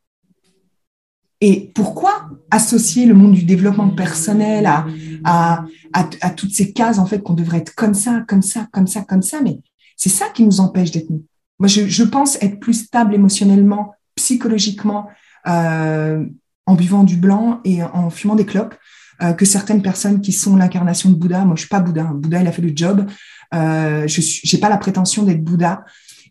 Et 1.39 1.71
pourquoi 1.75 2.31
associer 2.49 3.05
le 3.05 3.13
monde 3.13 3.33
du 3.33 3.43
développement 3.43 3.89
personnel 3.89 4.65
à, 4.65 4.87
à, 5.23 5.65
à, 5.93 6.29
toutes 6.31 6.51
ces 6.55 6.73
cases, 6.73 6.97
en 6.97 7.05
fait, 7.05 7.21
qu'on 7.21 7.35
devrait 7.35 7.59
être 7.59 7.75
comme 7.75 7.93
ça, 7.93 8.23
comme 8.27 8.41
ça, 8.41 8.67
comme 8.71 8.87
ça, 8.87 9.03
comme 9.03 9.21
ça, 9.21 9.39
mais 9.43 9.59
c'est 9.97 10.09
ça 10.09 10.29
qui 10.33 10.43
nous 10.43 10.61
empêche 10.61 10.89
d'être 10.89 11.11
nous. 11.11 11.23
Moi, 11.59 11.67
je, 11.67 11.87
je, 11.87 12.03
pense 12.03 12.41
être 12.41 12.59
plus 12.59 12.85
stable 12.85 13.13
émotionnellement, 13.13 13.93
psychologiquement, 14.15 15.07
euh, 15.47 16.25
en 16.69 16.75
buvant 16.75 17.03
du 17.03 17.17
blanc 17.17 17.61
et 17.65 17.81
en 17.81 18.11
fumant 18.11 18.35
des 18.35 18.45
clopes 18.45 18.75
euh, 19.23 19.33
que 19.33 19.43
certaines 19.43 19.81
personnes 19.81 20.21
qui 20.21 20.31
sont 20.31 20.55
l'incarnation 20.55 21.09
de 21.09 21.15
Bouddha. 21.15 21.43
Moi, 21.43 21.55
je 21.55 21.61
suis 21.61 21.69
pas 21.69 21.79
Bouddha. 21.79 22.03
Bouddha, 22.03 22.41
il 22.41 22.47
a 22.47 22.51
fait 22.51 22.61
le 22.61 22.71
job. 22.75 23.07
Euh, 23.55 24.07
je 24.07 24.55
n'ai 24.55 24.61
pas 24.61 24.69
la 24.69 24.77
prétention 24.77 25.23
d'être 25.23 25.43
Bouddha 25.43 25.83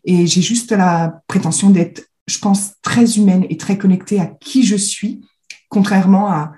et 0.05 0.27
j'ai 0.27 0.41
juste 0.41 0.71
la 0.71 1.21
prétention 1.27 1.69
d'être, 1.69 2.03
je 2.25 2.39
pense, 2.39 2.71
très 2.81 3.17
humaine 3.17 3.45
et 3.49 3.57
très 3.57 3.77
connectée 3.77 4.21
à 4.21 4.27
qui 4.27 4.63
je 4.63 4.77
suis, 4.77 5.21
contrairement 5.67 6.31
à 6.31 6.53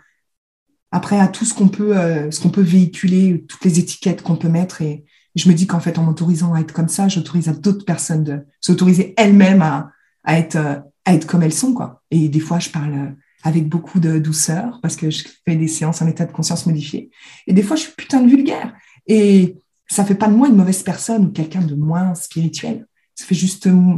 après 0.93 1.19
à 1.19 1.27
tout 1.27 1.45
ce 1.45 1.53
qu'on 1.53 1.69
peut, 1.69 1.97
euh, 1.97 2.29
ce 2.31 2.39
qu'on 2.39 2.49
peut 2.49 2.61
véhiculer, 2.61 3.45
toutes 3.47 3.63
les 3.63 3.79
étiquettes 3.79 4.21
qu'on 4.21 4.35
peut 4.35 4.49
mettre. 4.49 4.81
Et 4.81 5.05
je 5.35 5.49
me 5.49 5.55
dis 5.55 5.65
qu'en 5.65 5.79
fait, 5.79 5.97
en 5.97 6.03
m'autorisant 6.03 6.53
à 6.53 6.59
être 6.59 6.73
comme 6.73 6.89
ça, 6.89 7.07
j'autorise 7.07 7.49
à 7.49 7.53
d'autres 7.53 7.85
personnes 7.85 8.25
de 8.25 8.39
s'autoriser 8.59 9.15
elles-mêmes 9.17 9.61
à, 9.61 9.89
à 10.23 10.37
être 10.37 10.57
à 11.05 11.15
être 11.15 11.25
comme 11.25 11.43
elles 11.43 11.53
sont, 11.53 11.73
quoi. 11.73 12.03
Et 12.11 12.29
des 12.29 12.39
fois, 12.39 12.59
je 12.59 12.69
parle 12.69 13.15
avec 13.43 13.67
beaucoup 13.67 13.99
de 13.99 14.19
douceur 14.19 14.79
parce 14.81 14.95
que 14.95 15.09
je 15.09 15.23
fais 15.45 15.55
des 15.55 15.67
séances 15.67 16.01
en 16.01 16.07
état 16.07 16.25
de 16.25 16.31
conscience 16.31 16.65
modifié. 16.65 17.09
Et 17.47 17.53
des 17.53 17.63
fois, 17.63 17.75
je 17.75 17.83
suis 17.83 17.93
putain 17.93 18.21
de 18.21 18.29
vulgaire. 18.29 18.73
Et 19.07 19.57
ça 19.87 20.05
fait 20.05 20.15
pas 20.15 20.27
de 20.27 20.33
moi 20.33 20.47
une 20.47 20.55
mauvaise 20.55 20.83
personne 20.83 21.25
ou 21.25 21.31
quelqu'un 21.31 21.61
de 21.61 21.75
moins 21.75 22.15
spirituel. 22.15 22.87
Ça 23.15 23.25
fait 23.25 23.35
juste 23.35 23.67
euh, 23.67 23.95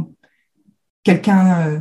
quelqu'un 1.02 1.68
euh, 1.68 1.80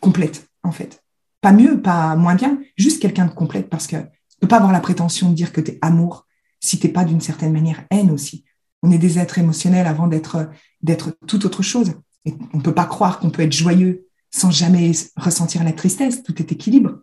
complète, 0.00 0.48
en 0.62 0.72
fait. 0.72 1.02
Pas 1.40 1.52
mieux, 1.52 1.80
pas 1.80 2.16
moins 2.16 2.34
bien, 2.34 2.60
juste 2.76 3.02
quelqu'un 3.02 3.26
de 3.26 3.32
complète 3.32 3.68
parce 3.68 3.86
que 3.86 3.96
tu 3.96 4.38
peux 4.40 4.48
pas 4.48 4.56
avoir 4.56 4.72
la 4.72 4.80
prétention 4.80 5.30
de 5.30 5.34
dire 5.34 5.52
que 5.52 5.60
tu 5.60 5.72
es 5.72 5.78
amour 5.82 6.26
si 6.60 6.78
t'es 6.78 6.88
pas 6.88 7.04
d'une 7.04 7.20
certaine 7.20 7.52
manière 7.52 7.84
haine 7.90 8.10
aussi. 8.10 8.44
On 8.82 8.90
est 8.90 8.98
des 8.98 9.18
êtres 9.18 9.38
émotionnels 9.38 9.86
avant 9.86 10.06
d'être 10.06 10.46
toute 11.26 11.44
autre 11.44 11.62
chose. 11.62 11.94
Et 12.24 12.34
on 12.52 12.60
peut 12.60 12.74
pas 12.74 12.84
croire 12.84 13.18
qu'on 13.18 13.30
peut 13.30 13.42
être 13.42 13.52
joyeux 13.52 14.06
sans 14.34 14.50
jamais 14.50 14.92
ressentir 15.16 15.62
la 15.62 15.72
tristesse, 15.72 16.22
tout 16.22 16.40
est 16.40 16.50
équilibre. 16.52 17.00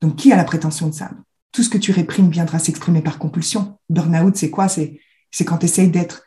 Donc, 0.00 0.16
qui 0.16 0.32
a 0.32 0.36
la 0.36 0.44
prétention 0.44 0.88
de 0.88 0.94
ça? 0.94 1.10
Tout 1.52 1.62
ce 1.62 1.70
que 1.70 1.78
tu 1.78 1.90
réprimes 1.90 2.30
viendra 2.30 2.58
s'exprimer 2.58 3.00
par 3.00 3.18
compulsion. 3.18 3.78
Burnout, 3.88 4.36
c'est 4.36 4.50
quoi? 4.50 4.68
C'est 4.68 5.00
quand 5.44 5.58
tu 5.58 5.66
essayes 5.66 5.90
d'être 5.90 6.22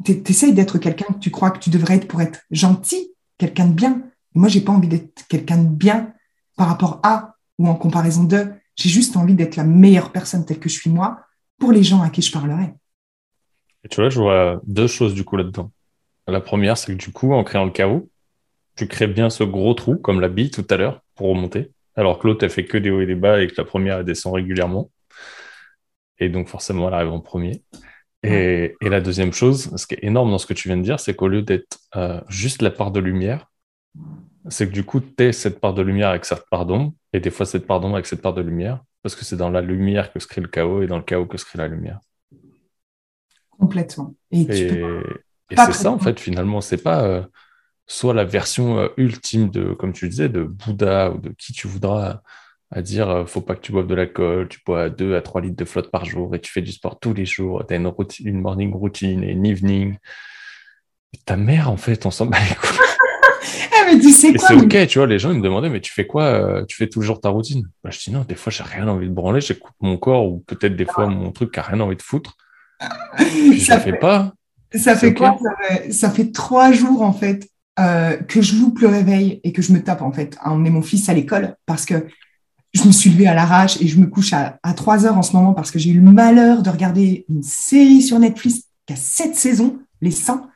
d'être 0.00 0.78
quelqu'un 0.78 1.06
que 1.06 1.20
tu 1.20 1.30
crois 1.30 1.50
que 1.50 1.60
tu 1.60 1.70
devrais 1.70 1.96
être 1.96 2.08
pour 2.08 2.20
être 2.20 2.40
gentil, 2.50 3.12
quelqu'un 3.38 3.66
de 3.66 3.72
bien. 3.72 4.02
moi, 4.34 4.48
j'ai 4.48 4.60
pas 4.60 4.72
envie 4.72 4.88
d'être 4.88 5.26
quelqu'un 5.28 5.58
de 5.58 5.68
bien 5.68 6.12
par 6.56 6.68
rapport 6.68 7.00
à 7.02 7.36
ou 7.58 7.68
en 7.68 7.74
comparaison 7.74 8.24
de. 8.24 8.52
J'ai 8.76 8.88
juste 8.88 9.16
envie 9.16 9.34
d'être 9.34 9.56
la 9.56 9.64
meilleure 9.64 10.10
personne 10.10 10.44
telle 10.44 10.58
que 10.58 10.68
je 10.68 10.74
suis 10.74 10.90
moi 10.90 11.20
pour 11.58 11.70
les 11.70 11.84
gens 11.84 12.02
à 12.02 12.10
qui 12.10 12.22
je 12.22 12.32
parlerai. 12.32 12.74
Tu 13.88 14.00
vois, 14.00 14.10
je 14.10 14.18
vois 14.18 14.60
deux 14.66 14.88
choses 14.88 15.14
du 15.14 15.24
coup 15.24 15.36
là-dedans. 15.36 15.70
La 16.26 16.40
première, 16.40 16.76
c'est 16.76 16.92
que 16.92 16.98
du 16.98 17.12
coup, 17.12 17.32
en 17.32 17.44
créant 17.44 17.64
le 17.64 17.70
chaos, 17.70 18.08
tu 18.76 18.88
crées 18.88 19.06
bien 19.06 19.30
ce 19.30 19.44
gros 19.44 19.74
trou, 19.74 19.96
comme 19.96 20.20
la 20.20 20.28
bille 20.28 20.50
tout 20.50 20.66
à 20.70 20.76
l'heure, 20.76 21.02
pour 21.14 21.28
remonter. 21.28 21.70
Alors 21.96 22.18
que 22.18 22.26
l'autre, 22.26 22.44
elle 22.44 22.50
fait 22.50 22.64
que 22.64 22.78
des 22.78 22.90
hauts 22.90 23.00
et 23.00 23.06
des 23.06 23.14
bas 23.14 23.40
et 23.40 23.46
que 23.46 23.54
la 23.56 23.64
première, 23.64 23.98
elle 23.98 24.04
descend 24.04 24.34
régulièrement. 24.34 24.90
Et 26.18 26.28
donc, 26.28 26.48
forcément, 26.48 26.88
elle 26.88 26.94
arrive 26.94 27.12
en 27.12 27.20
premier. 27.20 27.62
Et, 28.22 28.74
la 28.80 29.00
deuxième 29.00 29.32
chose, 29.32 29.70
ce 29.76 29.86
qui 29.86 29.94
est 29.94 30.04
énorme 30.04 30.30
dans 30.30 30.38
ce 30.38 30.46
que 30.46 30.54
tu 30.54 30.68
viens 30.68 30.78
de 30.78 30.82
dire, 30.82 30.98
c'est 30.98 31.14
qu'au 31.14 31.28
lieu 31.28 31.42
d'être 31.42 31.78
euh, 31.94 32.20
juste 32.28 32.62
la 32.62 32.70
part 32.70 32.90
de 32.90 32.98
lumière, 32.98 33.50
c'est 34.48 34.66
que 34.66 34.72
du 34.72 34.84
coup, 34.84 35.00
tu 35.00 35.24
es 35.24 35.32
cette 35.32 35.60
part 35.60 35.74
de 35.74 35.82
lumière 35.82 36.08
avec 36.08 36.24
cette 36.24 36.48
part 36.50 36.64
d'ombre, 36.64 36.94
et 37.12 37.20
des 37.20 37.30
fois 37.30 37.44
cette 37.44 37.66
part 37.66 37.80
d'ombre 37.80 37.96
avec 37.96 38.06
cette 38.06 38.22
part 38.22 38.32
de 38.32 38.40
lumière, 38.40 38.82
parce 39.02 39.14
que 39.14 39.24
c'est 39.24 39.36
dans 39.36 39.50
la 39.50 39.60
lumière 39.60 40.12
que 40.12 40.18
se 40.20 40.26
crée 40.26 40.40
le 40.40 40.48
chaos 40.48 40.82
et 40.82 40.86
dans 40.86 40.96
le 40.96 41.02
chaos 41.02 41.26
que 41.26 41.36
se 41.36 41.44
crée 41.44 41.58
la 41.58 41.68
lumière. 41.68 42.00
Complètement. 43.50 44.14
Et, 44.30 44.46
c'est 45.50 45.72
ça, 45.72 45.90
en 45.90 45.98
fait, 45.98 46.18
finalement. 46.18 46.60
C'est 46.60 46.82
pas. 46.82 47.04
Euh, 47.04 47.22
soit 47.86 48.14
la 48.14 48.24
version 48.24 48.78
euh, 48.78 48.88
ultime 48.96 49.50
de, 49.50 49.72
comme 49.72 49.92
tu 49.92 50.08
disais, 50.08 50.28
de 50.28 50.42
Bouddha 50.42 51.10
ou 51.10 51.18
de 51.18 51.30
qui 51.30 51.52
tu 51.52 51.66
voudras, 51.66 52.22
à 52.70 52.82
dire 52.82 53.08
euh, 53.08 53.26
faut 53.26 53.40
pas 53.40 53.54
que 53.54 53.60
tu 53.60 53.72
boives 53.72 53.86
de 53.86 53.94
l'alcool, 53.94 54.48
tu 54.48 54.60
bois 54.66 54.90
2 54.90 55.14
à 55.14 55.22
3 55.22 55.40
litres 55.42 55.56
de 55.56 55.64
flotte 55.64 55.90
par 55.90 56.04
jour 56.04 56.34
et 56.34 56.40
tu 56.40 56.50
fais 56.50 56.62
du 56.62 56.72
sport 56.72 56.98
tous 56.98 57.14
les 57.14 57.26
jours, 57.26 57.64
tu 57.66 57.74
as 57.74 57.76
une, 57.76 57.92
une 58.24 58.40
morning 58.40 58.72
routine 58.72 59.22
et 59.22 59.32
une 59.32 59.46
evening. 59.46 59.96
ta 61.24 61.36
mère, 61.36 61.70
en 61.70 61.76
fait, 61.76 62.06
on 62.06 62.10
s'en 62.10 62.26
bat 62.26 62.38
les 62.48 62.54
couilles. 62.56 62.78
Ah, 63.72 63.84
mais 63.86 64.00
tu 64.00 64.10
sais 64.10 64.32
quoi 64.32 64.48
C'est 64.48 64.54
ok, 64.54 64.86
tu 64.88 64.98
vois, 64.98 65.06
les 65.06 65.18
gens 65.18 65.30
ils 65.30 65.38
me 65.38 65.42
demandaient, 65.42 65.68
mais 65.68 65.80
tu 65.80 65.92
fais 65.92 66.06
quoi 66.06 66.24
euh, 66.24 66.64
Tu 66.64 66.76
fais 66.76 66.88
toujours 66.88 67.20
ta 67.20 67.28
routine? 67.28 67.68
Bah, 67.82 67.90
Je 67.90 67.98
dis 68.00 68.10
non, 68.10 68.24
des 68.24 68.34
fois 68.34 68.50
j'ai 68.50 68.64
rien 68.64 68.88
envie 68.88 69.08
de 69.08 69.14
branler, 69.14 69.40
j'écoute 69.40 69.74
mon 69.80 69.98
corps 69.98 70.26
ou 70.26 70.38
peut-être 70.46 70.74
des 70.74 70.86
fois 70.86 71.06
mon 71.06 71.30
truc 71.32 71.52
qui 71.52 71.60
a 71.60 71.62
rien 71.62 71.80
envie 71.80 71.96
de 71.96 72.02
foutre. 72.02 72.36
je 73.20 73.74
ne 73.74 73.78
fais 73.78 73.98
pas. 73.98 74.32
Ça 74.74 74.96
fait 74.96 75.14
quoi 75.14 75.38
ça 75.90 76.10
fait 76.10 76.32
trois 76.32 76.72
jours 76.72 77.02
en 77.02 77.12
fait 77.12 77.48
euh, 77.80 78.16
que 78.16 78.40
je 78.40 78.56
loupe 78.56 78.80
le 78.80 78.88
réveil 78.88 79.40
et 79.44 79.52
que 79.52 79.62
je 79.62 79.72
me 79.72 79.82
tape 79.82 80.02
en 80.02 80.12
fait 80.12 80.36
à 80.40 80.52
emmener 80.52 80.70
mon 80.70 80.82
fils 80.82 81.08
à 81.08 81.14
l'école 81.14 81.56
parce 81.66 81.84
que 81.84 82.06
je 82.72 82.84
me 82.84 82.92
suis 82.92 83.10
levée 83.10 83.26
à 83.26 83.34
l'arrache 83.34 83.80
et 83.80 83.86
je 83.86 83.98
me 83.98 84.06
couche 84.06 84.32
à, 84.32 84.58
à 84.62 84.74
3 84.74 85.06
heures 85.06 85.18
en 85.18 85.22
ce 85.22 85.34
moment 85.34 85.54
parce 85.54 85.70
que 85.70 85.78
j'ai 85.78 85.90
eu 85.90 86.00
le 86.00 86.10
malheur 86.10 86.62
de 86.62 86.70
regarder 86.70 87.24
une 87.28 87.42
série 87.42 88.02
sur 88.02 88.18
Netflix 88.18 88.62
qui 88.86 88.92
a 88.92 88.96
7 88.96 89.34
saisons, 89.34 89.78
Les 90.00 90.10
100. 90.10 90.48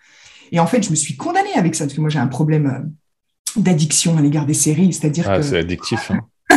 Et 0.53 0.61
en 0.61 0.67
fait, 0.67 0.83
je 0.83 0.91
me 0.91 0.97
suis 0.97 1.17
condamnée 1.17 1.55
avec 1.55 1.75
ça 1.75 1.85
parce 1.85 1.95
que 1.95 2.01
moi, 2.01 2.11
j'ai 2.11 2.19
un 2.19 2.27
problème 2.27 2.67
euh, 2.67 3.61
d'addiction 3.61 4.17
à 4.17 4.21
l'égard 4.21 4.47
des 4.47 4.55
séries. 4.55 4.93
C'est-à-dire 4.93 5.27
ah, 5.29 5.39
que. 5.39 5.43
C'est 5.43 5.59
addictif. 5.59 6.11
Hein. 6.11 6.21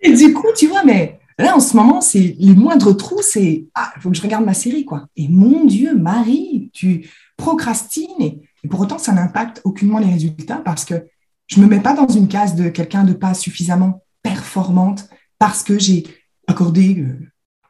et 0.00 0.12
du 0.12 0.32
coup, 0.32 0.48
tu 0.56 0.66
vois, 0.66 0.84
mais 0.84 1.18
là, 1.38 1.56
en 1.56 1.60
ce 1.60 1.76
moment, 1.76 2.00
c'est 2.00 2.36
les 2.38 2.54
moindres 2.54 2.96
trous, 2.96 3.22
c'est 3.22 3.66
Ah, 3.74 3.92
il 3.96 4.02
faut 4.02 4.10
que 4.10 4.16
je 4.16 4.22
regarde 4.22 4.44
ma 4.44 4.54
série, 4.54 4.84
quoi. 4.84 5.06
Et 5.16 5.28
mon 5.28 5.64
Dieu, 5.64 5.96
Marie, 5.96 6.70
tu 6.72 7.08
procrastines. 7.36 8.08
Et 8.20 8.47
pour 8.66 8.80
autant, 8.80 8.98
ça 8.98 9.12
n'impacte 9.12 9.60
aucunement 9.64 9.98
les 9.98 10.10
résultats 10.10 10.56
parce 10.56 10.84
que 10.84 11.06
je 11.46 11.60
me 11.60 11.66
mets 11.66 11.80
pas 11.80 11.94
dans 11.94 12.08
une 12.08 12.28
case 12.28 12.54
de 12.54 12.68
quelqu'un 12.68 13.04
de 13.04 13.12
pas 13.12 13.34
suffisamment 13.34 14.02
performante 14.22 15.08
parce 15.38 15.62
que 15.62 15.78
j'ai 15.78 16.04
accordé 16.46 17.04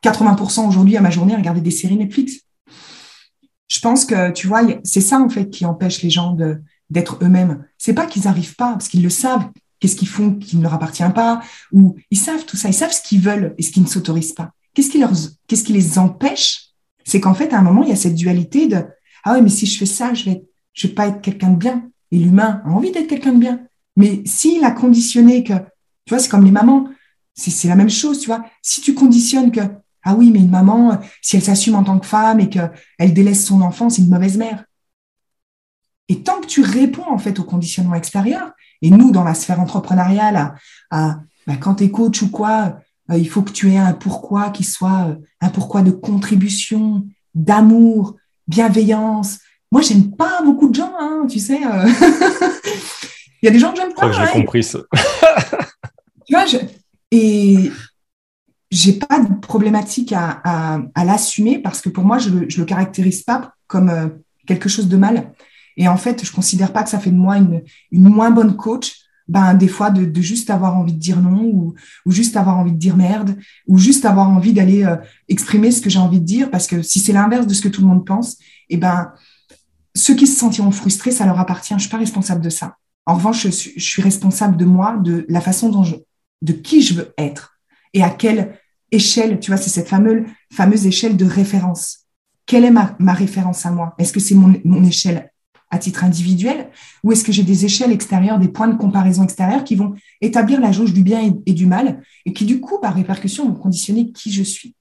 80% 0.03 0.61
euh, 0.61 0.69
aujourd'hui 0.69 0.97
à 0.97 1.01
ma 1.01 1.11
journée 1.11 1.35
à 1.35 1.37
regarder 1.37 1.61
des 1.61 1.71
séries 1.71 1.97
Netflix. 1.97 2.41
Je 3.69 3.81
pense 3.81 4.05
que, 4.05 4.33
tu 4.33 4.47
vois, 4.47 4.63
c'est 4.83 5.03
ça 5.03 5.21
en 5.21 5.29
fait 5.29 5.51
qui 5.51 5.67
empêche 5.67 6.03
les 6.03 6.11
gens 6.11 6.37
d'être 6.89 7.19
eux-mêmes. 7.23 7.65
C'est 7.77 7.93
pas 7.93 8.07
qu'ils 8.07 8.25
n'arrivent 8.25 8.57
pas, 8.57 8.73
parce 8.73 8.89
qu'ils 8.89 9.03
le 9.03 9.11
savent, 9.11 9.51
qu'est-ce 9.79 9.97
qu'ils 9.97 10.09
font 10.09 10.35
qui 10.35 10.57
ne 10.57 10.63
leur 10.63 10.75
appartient 10.75 11.03
pas, 11.15 11.41
ou 11.73 11.97
ils 12.11 12.19
savent 12.19 12.47
tout 12.47 12.57
ça, 12.57 12.69
ils 12.69 12.75
savent 12.75 12.93
ce 12.93 13.03
qu'ils 13.03 13.21
veulent 13.21 13.55
et 13.59 13.63
ce 13.63 13.71
qu'ils 13.71 13.83
ne 13.83 13.89
s'autorisent 13.89 14.33
pas. 14.33 14.53
Qu'est-ce 14.75 14.91
qui, 14.91 15.03
qu'est-ce 15.47 15.65
qui 15.65 15.73
les 15.73 15.99
empêche? 15.99 16.71
C'est 17.05 17.21
qu'en 17.21 17.35
fait, 17.35 17.53
à 17.53 17.59
un 17.59 17.63
moment, 17.63 17.83
il 17.83 17.91
y 17.91 17.93
a 17.93 17.97
cette 17.97 18.15
dualité 18.15 18.69
de 18.69 18.85
Ah 19.25 19.35
oui, 19.35 19.43
mais 19.43 19.49
si 19.49 19.67
je 19.67 19.79
fais 19.79 19.87
ça, 19.87 20.15
je 20.15 20.25
vais, 20.25 20.43
je 20.79 20.87
vais 20.87 20.95
pas 20.95 21.09
être 21.09 21.21
quelqu'un 21.21 21.51
de 21.51 21.57
bien. 21.57 21.91
Et 22.11 22.19
l'humain 22.19 22.63
a 22.65 22.71
envie 22.71 22.93
d'être 22.93 23.09
quelqu'un 23.09 23.33
de 23.33 23.41
bien. 23.41 23.61
Mais 23.97 24.23
s'il 24.25 24.65
a 24.65 24.71
conditionné 24.71 25.43
que 25.43 25.55
tu 26.07 26.15
vois, 26.15 26.21
c'est 26.21 26.31
comme 26.31 26.45
les 26.45 26.51
mamans. 26.51 26.89
C'est 27.35 27.69
la 27.69 27.77
même 27.77 27.91
chose, 27.91 28.21
tu 28.21 28.27
vois. 28.27 28.45
Si 28.63 28.81
tu 28.81 28.95
conditionnes 28.95 29.53
que, 29.53 29.61
ah 30.03 30.15
oui, 30.15 30.31
mais 30.33 30.41
une 30.41 30.51
maman, 30.51 30.99
si 31.21 31.37
elle 31.37 31.43
s'assume 31.43 31.75
en 31.75 31.85
tant 31.85 31.99
que 31.99 32.07
femme 32.07 32.41
et 32.41 32.49
qu'elle 32.49 33.13
délaisse 33.13 33.45
son 33.45 33.61
enfant, 33.61 33.91
c'est 33.91 34.03
une 34.03 34.09
mauvaise 34.09 34.37
mère. 34.37 34.65
Et 36.09 36.23
tant 36.23 36.41
que 36.41 36.47
tu 36.47 36.63
réponds 36.63 37.11
en 37.11 37.19
fait 37.19 37.39
au 37.39 37.45
conditionnement 37.45 37.95
extérieur, 37.95 38.53
et 38.83 38.91
nous, 38.91 39.11
dans 39.11 39.25
la 39.25 39.35
sphère 39.35 39.61
entrepreneuriale, 39.61 40.55
à, 40.91 41.21
bah, 41.47 41.57
quand 41.61 41.77
tu 41.77 41.85
es 41.85 41.91
coach 41.91 42.23
ou 42.23 42.31
quoi, 42.31 42.79
euh, 43.11 43.19
il 43.19 43.29
faut 43.29 43.43
que 43.43 43.51
tu 43.51 43.71
aies 43.71 43.79
un 43.79 43.93
pourquoi 43.93 44.51
qui 44.51 44.65
soit 44.65 45.09
euh, 45.09 45.17
un 45.41 45.51
pourquoi 45.51 45.83
de 45.83 45.91
contribution, 45.91 47.07
d'amour, 47.35 48.17
bienveillance. 48.47 49.39
Moi, 49.71 49.83
j'aime 49.83 50.11
pas 50.17 50.43
beaucoup 50.43 50.69
de 50.69 50.75
gens, 50.75 50.93
hein, 50.99 51.27
tu 51.29 51.39
sais. 51.39 51.61
Euh. 51.65 51.87
il 53.43 53.47
y 53.47 53.49
a 53.49 53.51
des 53.51 53.59
gens 53.59 53.73
que 53.73 53.79
j'aime 53.79 53.95
pas. 53.95 54.07
Je 54.07 54.13
crois 54.13 54.27
que 54.27 54.33
j'ai 54.33 54.41
compris 54.41 54.63
ça. 54.63 54.81
Tu 56.27 56.35
vois, 56.35 56.45
je, 56.45 56.59
et 57.11 57.73
j'ai 58.71 58.93
pas 58.93 59.19
de 59.19 59.41
problématique 59.41 60.13
à, 60.13 60.83
l'assumer 60.95 61.59
parce 61.59 61.81
que 61.81 61.89
pour 61.89 62.05
moi, 62.05 62.19
je, 62.19 62.29
je 62.49 62.59
le 62.59 62.67
caractérise 62.67 63.23
pas 63.23 63.55
comme 63.67 63.89
euh, 63.89 64.09
quelque 64.47 64.69
chose 64.69 64.89
de 64.89 64.97
mal. 64.99 65.33
Et 65.79 65.89
en 65.89 65.97
fait, 65.97 66.25
je 66.25 66.33
considère 66.33 66.73
pas 66.73 66.83
que 66.83 66.91
ça 66.91 66.99
fait 66.99 67.11
de 67.11 67.17
moi 67.17 67.39
une, 67.39 67.63
une 67.93 68.09
moins 68.09 68.31
bonne 68.31 68.57
coach. 68.57 68.97
Ben, 69.29 69.55
des 69.55 69.69
fois, 69.69 69.91
de, 69.91 70.21
juste 70.23 70.49
avoir 70.49 70.75
envie 70.77 70.95
de 70.95 70.99
dire 70.99 71.21
non 71.21 71.45
ou, 71.45 71.75
ou, 72.07 72.11
juste 72.11 72.37
avoir 72.37 72.59
envie 72.59 72.73
de 72.73 72.79
dire 72.79 72.97
merde 72.97 73.37
ou 73.67 73.77
juste 73.77 74.07
avoir 74.07 74.29
envie 74.31 74.55
d'aller 74.55 74.85
euh, 74.85 74.97
exprimer 75.29 75.71
ce 75.71 75.83
que 75.83 75.91
j'ai 75.91 75.99
envie 75.99 76.21
de 76.21 76.25
dire 76.25 76.51
parce 76.51 76.67
que 76.67 76.81
si 76.81 76.99
c'est 76.99 77.13
l'inverse 77.13 77.47
de 77.47 77.53
ce 77.53 77.61
que 77.61 77.69
tout 77.69 77.83
le 77.83 77.87
monde 77.87 78.07
pense, 78.07 78.35
et 78.71 78.75
eh 78.75 78.77
ben, 78.79 79.13
ceux 79.99 80.15
qui 80.15 80.27
se 80.27 80.39
sentiront 80.39 80.71
frustrés, 80.71 81.11
ça 81.11 81.27
leur 81.27 81.39
appartient. 81.39 81.75
Je 81.75 81.81
suis 81.81 81.91
pas 81.91 81.99
responsable 81.99 82.41
de 82.41 82.51
ça. 82.51 82.77
En 83.07 83.15
revanche, 83.15 83.43
je 83.43 83.49
suis, 83.49 84.03
responsable 84.03 84.57
de 84.57 84.65
moi, 84.65 84.99
de 85.03 85.25
la 85.29 85.41
façon 85.41 85.71
dont 85.71 85.83
je, 85.83 85.97
de 86.43 86.53
qui 86.53 86.83
je 86.83 86.95
veux 86.95 87.15
être 87.19 87.59
et 87.95 88.03
à 88.03 88.11
quelle 88.11 88.59
échelle, 88.93 89.41
tu 89.41 89.51
vois, 89.51 89.59
c'est 89.59 89.71
cette 89.71 89.89
fameuse, 89.89 90.25
fameuse 90.53 90.87
échelle 90.87 91.17
de 91.17 91.25
référence. 91.25 92.01
Quelle 92.47 92.65
est 92.65 92.71
ma, 92.71 93.13
référence 93.13 93.67
à 93.67 93.71
moi? 93.71 93.95
Est-ce 93.99 94.13
que 94.13 94.21
c'est 94.21 94.35
mon, 94.35 94.55
mon 94.65 94.85
échelle 94.85 95.31
à 95.71 95.79
titre 95.79 96.05
individuel 96.05 96.71
ou 97.05 97.13
est-ce 97.13 97.25
que 97.25 97.33
j'ai 97.33 97.43
des 97.43 97.65
échelles 97.65 97.93
extérieures, 97.93 98.39
des 98.39 98.49
points 98.49 98.69
de 98.69 98.77
comparaison 98.77 99.25
extérieurs 99.25 99.65
qui 99.65 99.75
vont 99.75 99.95
établir 100.21 100.61
la 100.61 100.73
jauge 100.73 100.95
du 100.95 101.03
bien 101.03 101.35
et, 101.45 101.53
du 101.53 101.67
mal 101.67 102.03
et 102.25 102.33
qui, 102.33 102.45
du 102.45 102.61
coup, 102.61 102.79
par 102.81 102.95
répercussion, 102.95 103.47
vont 103.47 103.55
conditionner 103.55 104.13
qui 104.13 104.33
je 104.33 104.43
suis? 104.43 104.75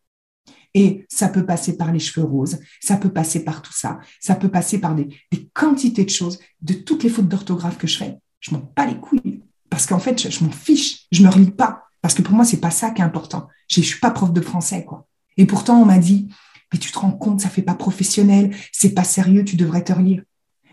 Et 0.78 1.08
ça 1.10 1.28
peut 1.28 1.44
passer 1.44 1.76
par 1.76 1.92
les 1.92 1.98
cheveux 1.98 2.24
roses, 2.24 2.60
ça 2.82 2.98
peut 2.98 3.10
passer 3.10 3.44
par 3.44 3.64
tout 3.64 3.74
ça, 3.74 3.98
ça 4.20 4.36
peut 4.36 4.48
passer 4.48 4.78
par 4.78 4.94
des, 4.94 5.10
quantités 5.52 6.06
de 6.06 6.10
choses, 6.12 6.38
de 6.62 6.74
toutes 6.74 7.02
les 7.02 7.10
fautes 7.10 7.28
d'orthographe 7.28 7.80
que 7.80 7.88
je 7.88 7.98
fais. 7.98 8.20
Je 8.40 8.52
m'en 8.52 8.72
bats 8.76 8.86
les 8.86 9.00
couilles. 9.00 9.42
Parce 9.72 9.88
qu'en 9.88 9.98
fait, 9.98 10.30
je, 10.30 10.44
m'en 10.44 10.52
fiche, 10.52 11.08
je 11.12 11.24
me 11.24 11.30
relis 11.30 11.50
pas. 11.50 11.86
Parce 12.00 12.14
que 12.14 12.22
pour 12.22 12.36
moi, 12.36 12.46
c'est 12.46 12.60
pas 12.60 12.70
ça 12.70 12.92
qui 12.92 13.02
est 13.02 13.06
important. 13.06 13.48
Je, 13.68 13.80
ne 13.80 13.86
suis 13.86 14.00
pas 14.00 14.12
prof 14.12 14.32
de 14.32 14.40
français, 14.40 14.86
quoi. 14.86 15.08
Et 15.38 15.48
pourtant, 15.48 15.82
on 15.82 15.86
m'a 15.86 15.98
dit, 15.98 16.30
mais 16.72 16.78
tu 16.78 16.92
te 16.92 17.00
rends 17.00 17.12
compte, 17.12 17.42
ça 17.42 17.50
fait 17.50 17.64
pas 17.64 17.74
professionnel, 17.74 18.56
c'est 18.72 18.94
pas 18.94 19.04
sérieux, 19.04 19.44
tu 19.44 19.56
devrais 19.56 19.84
te 19.84 19.94
relire. 19.94 20.22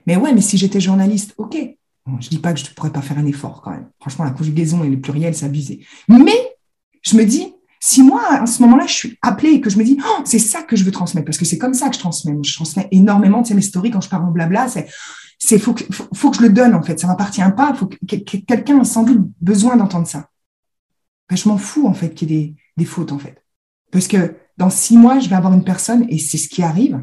Mais 0.06 0.16
ouais, 0.16 0.34
mais 0.34 0.42
si 0.42 0.58
j'étais 0.58 0.82
journaliste, 0.82 1.32
ok. 1.38 1.56
Bon, 2.04 2.20
je 2.20 2.28
dis 2.28 2.40
pas 2.40 2.52
que 2.52 2.60
je 2.60 2.66
ne 2.66 2.74
pourrais 2.74 2.92
pas 2.92 3.00
faire 3.00 3.16
un 3.16 3.24
effort 3.24 3.62
quand 3.62 3.70
même. 3.70 3.88
Franchement, 4.00 4.26
la 4.26 4.32
conjugaison 4.32 4.84
et 4.84 4.90
le 4.90 5.00
pluriel, 5.00 5.34
c'est 5.34 5.46
abusé. 5.46 5.86
Mais 6.08 6.56
je 7.00 7.16
me 7.16 7.24
dis, 7.24 7.53
si 7.86 8.02
moi, 8.02 8.40
à 8.40 8.46
ce 8.46 8.62
moment-là, 8.62 8.86
je 8.86 8.94
suis 8.94 9.18
appelée 9.20 9.50
et 9.50 9.60
que 9.60 9.68
je 9.68 9.76
me 9.76 9.84
dis, 9.84 9.98
oh, 10.02 10.22
c'est 10.24 10.38
ça 10.38 10.62
que 10.62 10.74
je 10.74 10.84
veux 10.84 10.90
transmettre, 10.90 11.26
parce 11.26 11.36
que 11.36 11.44
c'est 11.44 11.58
comme 11.58 11.74
ça 11.74 11.90
que 11.90 11.94
je 11.94 12.00
transmets. 12.00 12.34
Je 12.42 12.54
transmets 12.54 12.88
énormément, 12.92 13.42
de 13.42 13.46
ces 13.46 13.52
mes 13.52 13.60
stories, 13.60 13.90
quand 13.90 14.00
je 14.00 14.08
parle 14.08 14.24
en 14.24 14.30
blabla, 14.30 14.68
c'est, 14.68 14.88
c'est 15.38 15.58
faut 15.58 15.74
que, 15.74 15.84
faut, 15.92 16.30
que 16.30 16.38
je 16.38 16.42
le 16.42 16.48
donne 16.48 16.74
en 16.74 16.82
fait. 16.82 16.98
Ça 16.98 17.06
m'appartient 17.06 17.42
pas. 17.54 17.74
Faut 17.74 17.88
que, 17.88 18.16
quelqu'un 18.16 18.80
a 18.80 18.84
sans 18.84 19.02
doute 19.02 19.30
besoin 19.38 19.76
d'entendre 19.76 20.06
ça. 20.06 20.30
Ben, 21.28 21.36
je 21.36 21.46
m'en 21.46 21.58
fous 21.58 21.86
en 21.86 21.92
fait 21.92 22.14
qu'il 22.14 22.30
y 22.30 22.34
ait 22.34 22.38
des, 22.38 22.56
des, 22.78 22.84
fautes 22.86 23.12
en 23.12 23.18
fait, 23.18 23.44
parce 23.92 24.08
que 24.08 24.34
dans 24.56 24.70
six 24.70 24.96
mois, 24.96 25.18
je 25.18 25.28
vais 25.28 25.36
avoir 25.36 25.52
une 25.52 25.64
personne 25.64 26.06
et 26.08 26.16
c'est 26.16 26.38
ce 26.38 26.48
qui 26.48 26.62
arrive, 26.62 27.02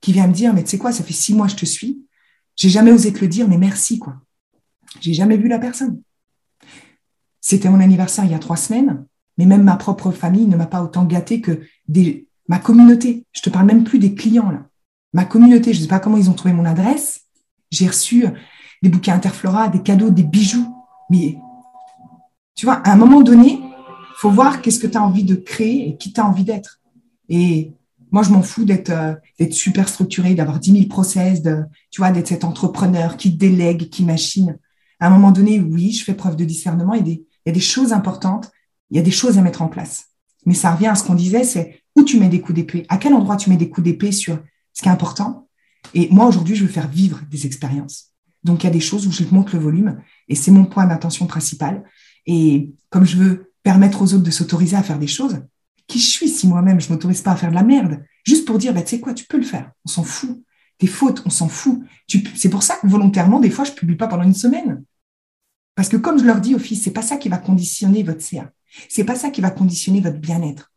qui 0.00 0.14
vient 0.14 0.28
me 0.28 0.32
dire 0.32 0.54
mais 0.54 0.64
tu 0.64 0.70
sais 0.70 0.78
quoi, 0.78 0.92
ça 0.92 1.04
fait 1.04 1.12
six 1.12 1.34
mois 1.34 1.44
que 1.44 1.52
je 1.52 1.58
te 1.58 1.66
suis. 1.66 2.06
J'ai 2.56 2.70
jamais 2.70 2.90
osé 2.90 3.12
te 3.12 3.20
le 3.20 3.28
dire, 3.28 3.48
mais 3.48 3.58
merci 3.58 3.98
quoi. 3.98 4.14
J'ai 5.02 5.12
jamais 5.12 5.36
vu 5.36 5.48
la 5.48 5.58
personne. 5.58 6.00
C'était 7.42 7.68
mon 7.68 7.80
anniversaire 7.80 8.24
il 8.24 8.30
y 8.30 8.34
a 8.34 8.38
trois 8.38 8.56
semaines, 8.56 9.04
mais 9.38 9.46
même 9.46 9.62
ma 9.62 9.76
propre 9.76 10.10
famille 10.10 10.46
ne 10.46 10.56
m'a 10.56 10.66
pas 10.66 10.82
autant 10.82 11.04
gâté 11.04 11.40
que 11.40 11.60
des, 11.88 12.28
ma 12.48 12.58
communauté. 12.58 13.26
Je 13.32 13.42
te 13.42 13.50
parle 13.50 13.66
même 13.66 13.84
plus 13.84 13.98
des 13.98 14.14
clients 14.14 14.50
là. 14.50 14.66
Ma 15.12 15.24
communauté, 15.24 15.72
je 15.72 15.78
ne 15.78 15.82
sais 15.82 15.88
pas 15.88 16.00
comment 16.00 16.16
ils 16.16 16.30
ont 16.30 16.34
trouvé 16.34 16.54
mon 16.54 16.64
adresse, 16.64 17.22
j'ai 17.70 17.86
reçu 17.86 18.26
des 18.82 18.88
bouquets 18.88 19.10
Interflora, 19.10 19.68
des 19.68 19.82
cadeaux, 19.82 20.10
des 20.10 20.22
bijoux. 20.22 20.74
Mais 21.10 21.36
tu 22.54 22.66
vois, 22.66 22.76
à 22.76 22.92
un 22.92 22.96
moment 22.96 23.22
donné, 23.22 23.60
faut 24.16 24.30
voir 24.30 24.62
qu'est-ce 24.62 24.78
que 24.78 24.86
tu 24.86 24.96
as 24.96 25.02
envie 25.02 25.24
de 25.24 25.34
créer 25.34 25.88
et 25.88 25.96
qui 25.96 26.12
tu 26.12 26.20
as 26.20 26.26
envie 26.26 26.44
d'être. 26.44 26.80
Et 27.28 27.72
moi, 28.10 28.22
je 28.22 28.30
m'en 28.30 28.42
fous 28.42 28.64
d'être 28.64 28.90
euh, 28.90 29.50
super 29.50 29.88
structuré, 29.88 30.34
d'avoir 30.34 30.60
10 30.60 30.72
000 30.72 30.86
process, 30.86 31.42
de, 31.42 31.64
tu 31.90 32.00
vois, 32.00 32.10
d'être 32.10 32.28
cet 32.28 32.44
entrepreneur 32.44 33.16
qui 33.16 33.30
délègue, 33.30 33.88
qui 33.88 34.04
machine. 34.04 34.58
À 35.00 35.06
un 35.06 35.10
moment 35.10 35.32
donné, 35.32 35.60
oui, 35.60 35.92
je 35.92 36.04
fais 36.04 36.14
preuve 36.14 36.36
de 36.36 36.44
discernement 36.44 36.94
et 36.94 37.00
il 37.00 37.24
y 37.46 37.50
a 37.50 37.52
des 37.52 37.60
choses 37.60 37.92
importantes, 37.92 38.50
il 38.92 38.96
y 38.96 39.00
a 39.00 39.02
des 39.02 39.10
choses 39.10 39.38
à 39.38 39.42
mettre 39.42 39.62
en 39.62 39.68
place. 39.68 40.10
Mais 40.46 40.54
ça 40.54 40.72
revient 40.72 40.86
à 40.86 40.94
ce 40.94 41.02
qu'on 41.02 41.14
disait, 41.14 41.42
c'est 41.42 41.82
où 41.96 42.04
tu 42.04 42.20
mets 42.20 42.28
des 42.28 42.40
coups 42.40 42.54
d'épée, 42.56 42.86
à 42.88 42.96
quel 42.96 43.14
endroit 43.14 43.36
tu 43.36 43.50
mets 43.50 43.56
des 43.56 43.68
coups 43.68 43.84
d'épée 43.84 44.12
sur 44.12 44.38
ce 44.72 44.82
qui 44.82 44.88
est 44.88 44.92
important 44.92 45.48
et 45.94 46.08
moi, 46.10 46.26
aujourd'hui, 46.26 46.54
je 46.54 46.64
veux 46.64 46.70
faire 46.70 46.88
vivre 46.88 47.20
des 47.30 47.46
expériences. 47.46 48.12
Donc, 48.44 48.62
il 48.62 48.66
y 48.66 48.70
a 48.70 48.72
des 48.72 48.80
choses 48.80 49.06
où 49.06 49.12
je 49.12 49.24
monte 49.30 49.52
le 49.52 49.58
volume 49.58 50.00
et 50.28 50.34
c'est 50.34 50.50
mon 50.50 50.64
point 50.64 50.86
d'attention 50.86 51.26
principal. 51.26 51.84
Et 52.26 52.72
comme 52.90 53.04
je 53.04 53.16
veux 53.16 53.52
permettre 53.62 54.02
aux 54.02 54.14
autres 54.14 54.24
de 54.24 54.30
s'autoriser 54.30 54.76
à 54.76 54.82
faire 54.82 54.98
des 54.98 55.06
choses, 55.06 55.40
qui 55.86 55.98
je 55.98 56.06
suis 56.06 56.28
si 56.28 56.46
moi-même 56.46 56.80
je 56.80 56.88
m'autorise 56.90 57.20
pas 57.20 57.32
à 57.32 57.36
faire 57.36 57.50
de 57.50 57.54
la 57.54 57.62
merde? 57.62 58.02
Juste 58.24 58.46
pour 58.46 58.58
dire, 58.58 58.72
bah, 58.72 58.82
tu 58.82 58.90
sais 58.90 59.00
quoi, 59.00 59.14
tu 59.14 59.26
peux 59.26 59.36
le 59.36 59.42
faire. 59.42 59.70
On 59.84 59.88
s'en 59.88 60.04
fout. 60.04 60.42
Tes 60.78 60.86
fautes, 60.86 61.22
on 61.26 61.30
s'en 61.30 61.48
fout. 61.48 61.82
C'est 62.34 62.48
pour 62.48 62.62
ça 62.62 62.76
que 62.76 62.86
volontairement, 62.86 63.40
des 63.40 63.50
fois, 63.50 63.64
je 63.64 63.72
publie 63.72 63.96
pas 63.96 64.08
pendant 64.08 64.24
une 64.24 64.34
semaine. 64.34 64.84
Parce 65.74 65.88
que 65.88 65.96
comme 65.96 66.18
je 66.18 66.24
leur 66.24 66.40
dis 66.40 66.54
au 66.54 66.58
fils, 66.58 66.82
c'est 66.82 66.92
pas 66.92 67.02
ça 67.02 67.16
qui 67.16 67.28
va 67.28 67.38
conditionner 67.38 68.02
votre 68.02 68.22
CA. 68.22 68.50
C'est 68.88 69.04
pas 69.04 69.16
ça 69.16 69.30
qui 69.30 69.40
va 69.40 69.50
conditionner 69.50 70.00
votre 70.00 70.18
bien-être. 70.18 70.72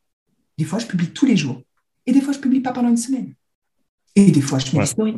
Des 0.57 0.65
fois, 0.65 0.79
je 0.79 0.85
publie 0.85 1.11
tous 1.11 1.25
les 1.25 1.37
jours. 1.37 1.61
Et 2.05 2.11
des 2.11 2.21
fois, 2.21 2.33
je 2.33 2.39
publie 2.39 2.61
pas 2.61 2.71
pendant 2.71 2.89
une 2.89 2.97
semaine. 2.97 3.33
Et 4.15 4.31
des 4.31 4.41
fois, 4.41 4.59
je 4.59 4.67
fais 4.67 4.77
ouais. 4.77 5.15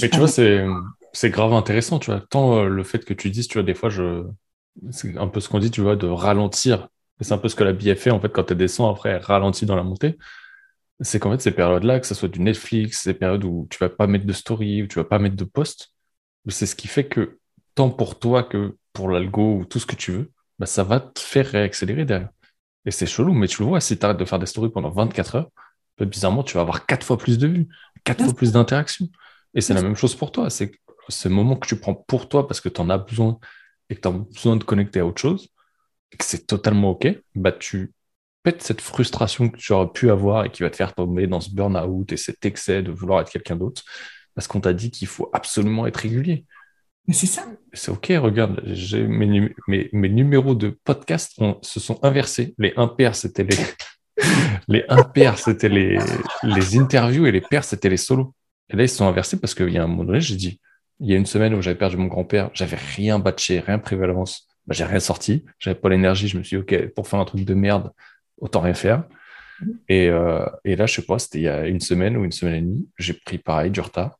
Mais 0.00 0.08
tu 0.08 0.18
vois, 0.18 0.28
c'est, 0.28 0.64
c'est 1.12 1.30
grave 1.30 1.52
intéressant, 1.52 1.98
tu 1.98 2.10
vois. 2.10 2.20
Tant 2.20 2.58
euh, 2.58 2.68
le 2.68 2.82
fait 2.84 3.04
que 3.04 3.14
tu 3.14 3.30
dises, 3.30 3.48
tu 3.48 3.54
vois, 3.54 3.62
des 3.62 3.74
fois, 3.74 3.90
je... 3.90 4.24
c'est 4.90 5.16
un 5.16 5.28
peu 5.28 5.40
ce 5.40 5.48
qu'on 5.48 5.58
dit, 5.58 5.70
tu 5.70 5.80
vois, 5.80 5.96
de 5.96 6.06
ralentir. 6.06 6.88
C'est 7.20 7.32
un 7.32 7.38
peu 7.38 7.48
ce 7.48 7.54
que 7.54 7.64
la 7.64 7.72
BF 7.72 7.98
fait, 7.98 8.10
en 8.10 8.20
fait, 8.20 8.30
quand 8.30 8.50
elle 8.50 8.56
descend, 8.56 8.90
après, 8.90 9.10
elle 9.10 9.22
ralentit 9.22 9.66
dans 9.66 9.76
la 9.76 9.82
montée. 9.82 10.16
C'est 11.00 11.18
qu'en 11.18 11.32
fait, 11.32 11.40
ces 11.40 11.50
périodes-là, 11.50 12.00
que 12.00 12.06
ce 12.06 12.14
soit 12.14 12.28
du 12.28 12.40
Netflix, 12.40 13.02
ces 13.02 13.14
périodes 13.14 13.44
où 13.44 13.66
tu 13.70 13.78
vas 13.78 13.88
pas 13.88 14.06
mettre 14.06 14.26
de 14.26 14.32
story, 14.32 14.82
où 14.82 14.86
tu 14.86 14.98
vas 14.98 15.04
pas 15.04 15.18
mettre 15.18 15.36
de 15.36 15.44
post, 15.44 15.92
c'est 16.48 16.66
ce 16.66 16.76
qui 16.76 16.88
fait 16.88 17.04
que, 17.04 17.38
tant 17.74 17.90
pour 17.90 18.18
toi 18.18 18.42
que 18.42 18.76
pour 18.92 19.08
l'algo 19.08 19.58
ou 19.58 19.64
tout 19.64 19.78
ce 19.78 19.86
que 19.86 19.96
tu 19.96 20.12
veux, 20.12 20.30
bah, 20.60 20.66
ça 20.66 20.84
va 20.84 21.00
te 21.00 21.18
faire 21.18 21.46
réaccélérer 21.46 22.04
derrière. 22.04 22.28
Et 22.84 22.90
c'est 22.90 23.06
chelou, 23.06 23.32
mais 23.32 23.48
tu 23.48 23.62
le 23.62 23.68
vois, 23.68 23.80
si 23.80 23.98
tu 23.98 24.04
arrêtes 24.04 24.18
de 24.18 24.24
faire 24.26 24.38
des 24.38 24.46
stories 24.46 24.70
pendant 24.70 24.90
24 24.90 25.36
heures, 25.36 25.50
bizarrement, 25.98 26.42
tu 26.44 26.54
vas 26.54 26.60
avoir 26.60 26.86
quatre 26.86 27.04
fois 27.04 27.18
plus 27.18 27.38
de 27.38 27.46
vues, 27.46 27.68
quatre 28.04 28.22
fois 28.22 28.34
plus 28.34 28.52
d'interactions. 28.52 29.08
Et 29.54 29.62
c'est 29.62 29.74
la 29.74 29.82
même 29.82 29.96
chose 29.96 30.14
pour 30.14 30.32
toi. 30.32 30.50
C'est 30.50 30.72
ce 31.08 31.28
moment 31.28 31.56
que 31.56 31.66
tu 31.66 31.76
prends 31.76 31.94
pour 31.94 32.28
toi 32.28 32.46
parce 32.46 32.60
que 32.60 32.68
tu 32.68 32.80
en 32.80 32.90
as 32.90 32.98
besoin 32.98 33.38
et 33.88 33.96
que 33.96 34.00
tu 34.00 34.08
as 34.08 34.12
besoin 34.12 34.56
de 34.56 34.64
connecter 34.64 35.00
à 35.00 35.06
autre 35.06 35.20
chose, 35.20 35.48
que 36.10 36.24
c'est 36.24 36.46
totalement 36.46 36.90
OK, 36.90 37.08
bah 37.34 37.52
tu 37.52 37.92
pètes 38.42 38.62
cette 38.62 38.80
frustration 38.80 39.48
que 39.48 39.56
tu 39.56 39.72
aurais 39.72 39.90
pu 39.92 40.10
avoir 40.10 40.44
et 40.44 40.50
qui 40.50 40.62
va 40.62 40.70
te 40.70 40.76
faire 40.76 40.94
tomber 40.94 41.26
dans 41.26 41.40
ce 41.40 41.50
burn-out 41.50 42.12
et 42.12 42.16
cet 42.16 42.44
excès 42.44 42.82
de 42.82 42.92
vouloir 42.92 43.20
être 43.20 43.30
quelqu'un 43.30 43.56
d'autre 43.56 43.82
parce 44.34 44.46
qu'on 44.46 44.60
t'a 44.60 44.72
dit 44.72 44.90
qu'il 44.90 45.08
faut 45.08 45.28
absolument 45.32 45.86
être 45.86 45.98
régulier. 45.98 46.46
Mais 47.06 47.14
c'est 47.14 47.26
ça. 47.26 47.46
C'est 47.72 47.90
OK, 47.90 48.12
regarde, 48.16 48.62
mes, 48.94 49.52
mes, 49.92 50.08
numéros 50.08 50.54
de 50.54 50.78
podcast 50.84 51.40
se 51.62 51.80
sont 51.80 51.98
inversés. 52.04 52.54
Les 52.58 52.72
impairs, 52.76 53.14
c'était 53.14 53.44
les, 53.44 53.56
les 54.68 54.84
impairs, 54.88 55.38
c'était 55.38 55.68
les, 55.68 55.98
les 56.42 56.78
interviews 56.78 57.26
et 57.26 57.32
les 57.32 57.40
pairs, 57.40 57.64
c'était 57.64 57.88
les 57.88 57.96
solos. 57.96 58.34
Et 58.68 58.76
là, 58.76 58.84
ils 58.84 58.88
se 58.88 58.96
sont 58.96 59.06
inversés 59.06 59.40
parce 59.40 59.54
qu'il 59.54 59.70
y 59.70 59.78
a 59.78 59.84
un 59.84 59.86
moment 59.86 60.04
donné, 60.04 60.20
j'ai 60.20 60.36
dit, 60.36 60.60
il 61.00 61.08
y 61.08 61.14
a 61.14 61.16
une 61.16 61.26
semaine 61.26 61.54
où 61.54 61.62
j'avais 61.62 61.78
perdu 61.78 61.96
mon 61.96 62.06
grand-père, 62.06 62.50
j'avais 62.54 62.76
rien 62.76 63.18
batché, 63.18 63.60
rien 63.60 63.82
l'avance. 63.90 64.46
Bah, 64.66 64.74
j'ai 64.76 64.84
rien 64.84 65.00
sorti, 65.00 65.44
j'avais 65.58 65.78
pas 65.78 65.88
l'énergie, 65.88 66.28
je 66.28 66.38
me 66.38 66.42
suis 66.42 66.56
dit, 66.58 66.62
OK, 66.62 66.94
pour 66.94 67.08
faire 67.08 67.18
un 67.18 67.24
truc 67.24 67.44
de 67.44 67.54
merde, 67.54 67.92
autant 68.38 68.60
rien 68.60 68.74
faire. 68.74 69.04
Et, 69.88 70.08
euh, 70.08 70.46
et 70.64 70.76
là, 70.76 70.86
je 70.86 70.94
sais 70.94 71.02
pas, 71.02 71.18
c'était 71.18 71.38
il 71.38 71.44
y 71.44 71.48
a 71.48 71.66
une 71.66 71.80
semaine 71.80 72.16
ou 72.16 72.24
une 72.24 72.32
semaine 72.32 72.54
et 72.54 72.60
demie, 72.60 72.88
j'ai 72.98 73.14
pris 73.14 73.38
pareil 73.38 73.70
du 73.70 73.80
retard. 73.80 74.18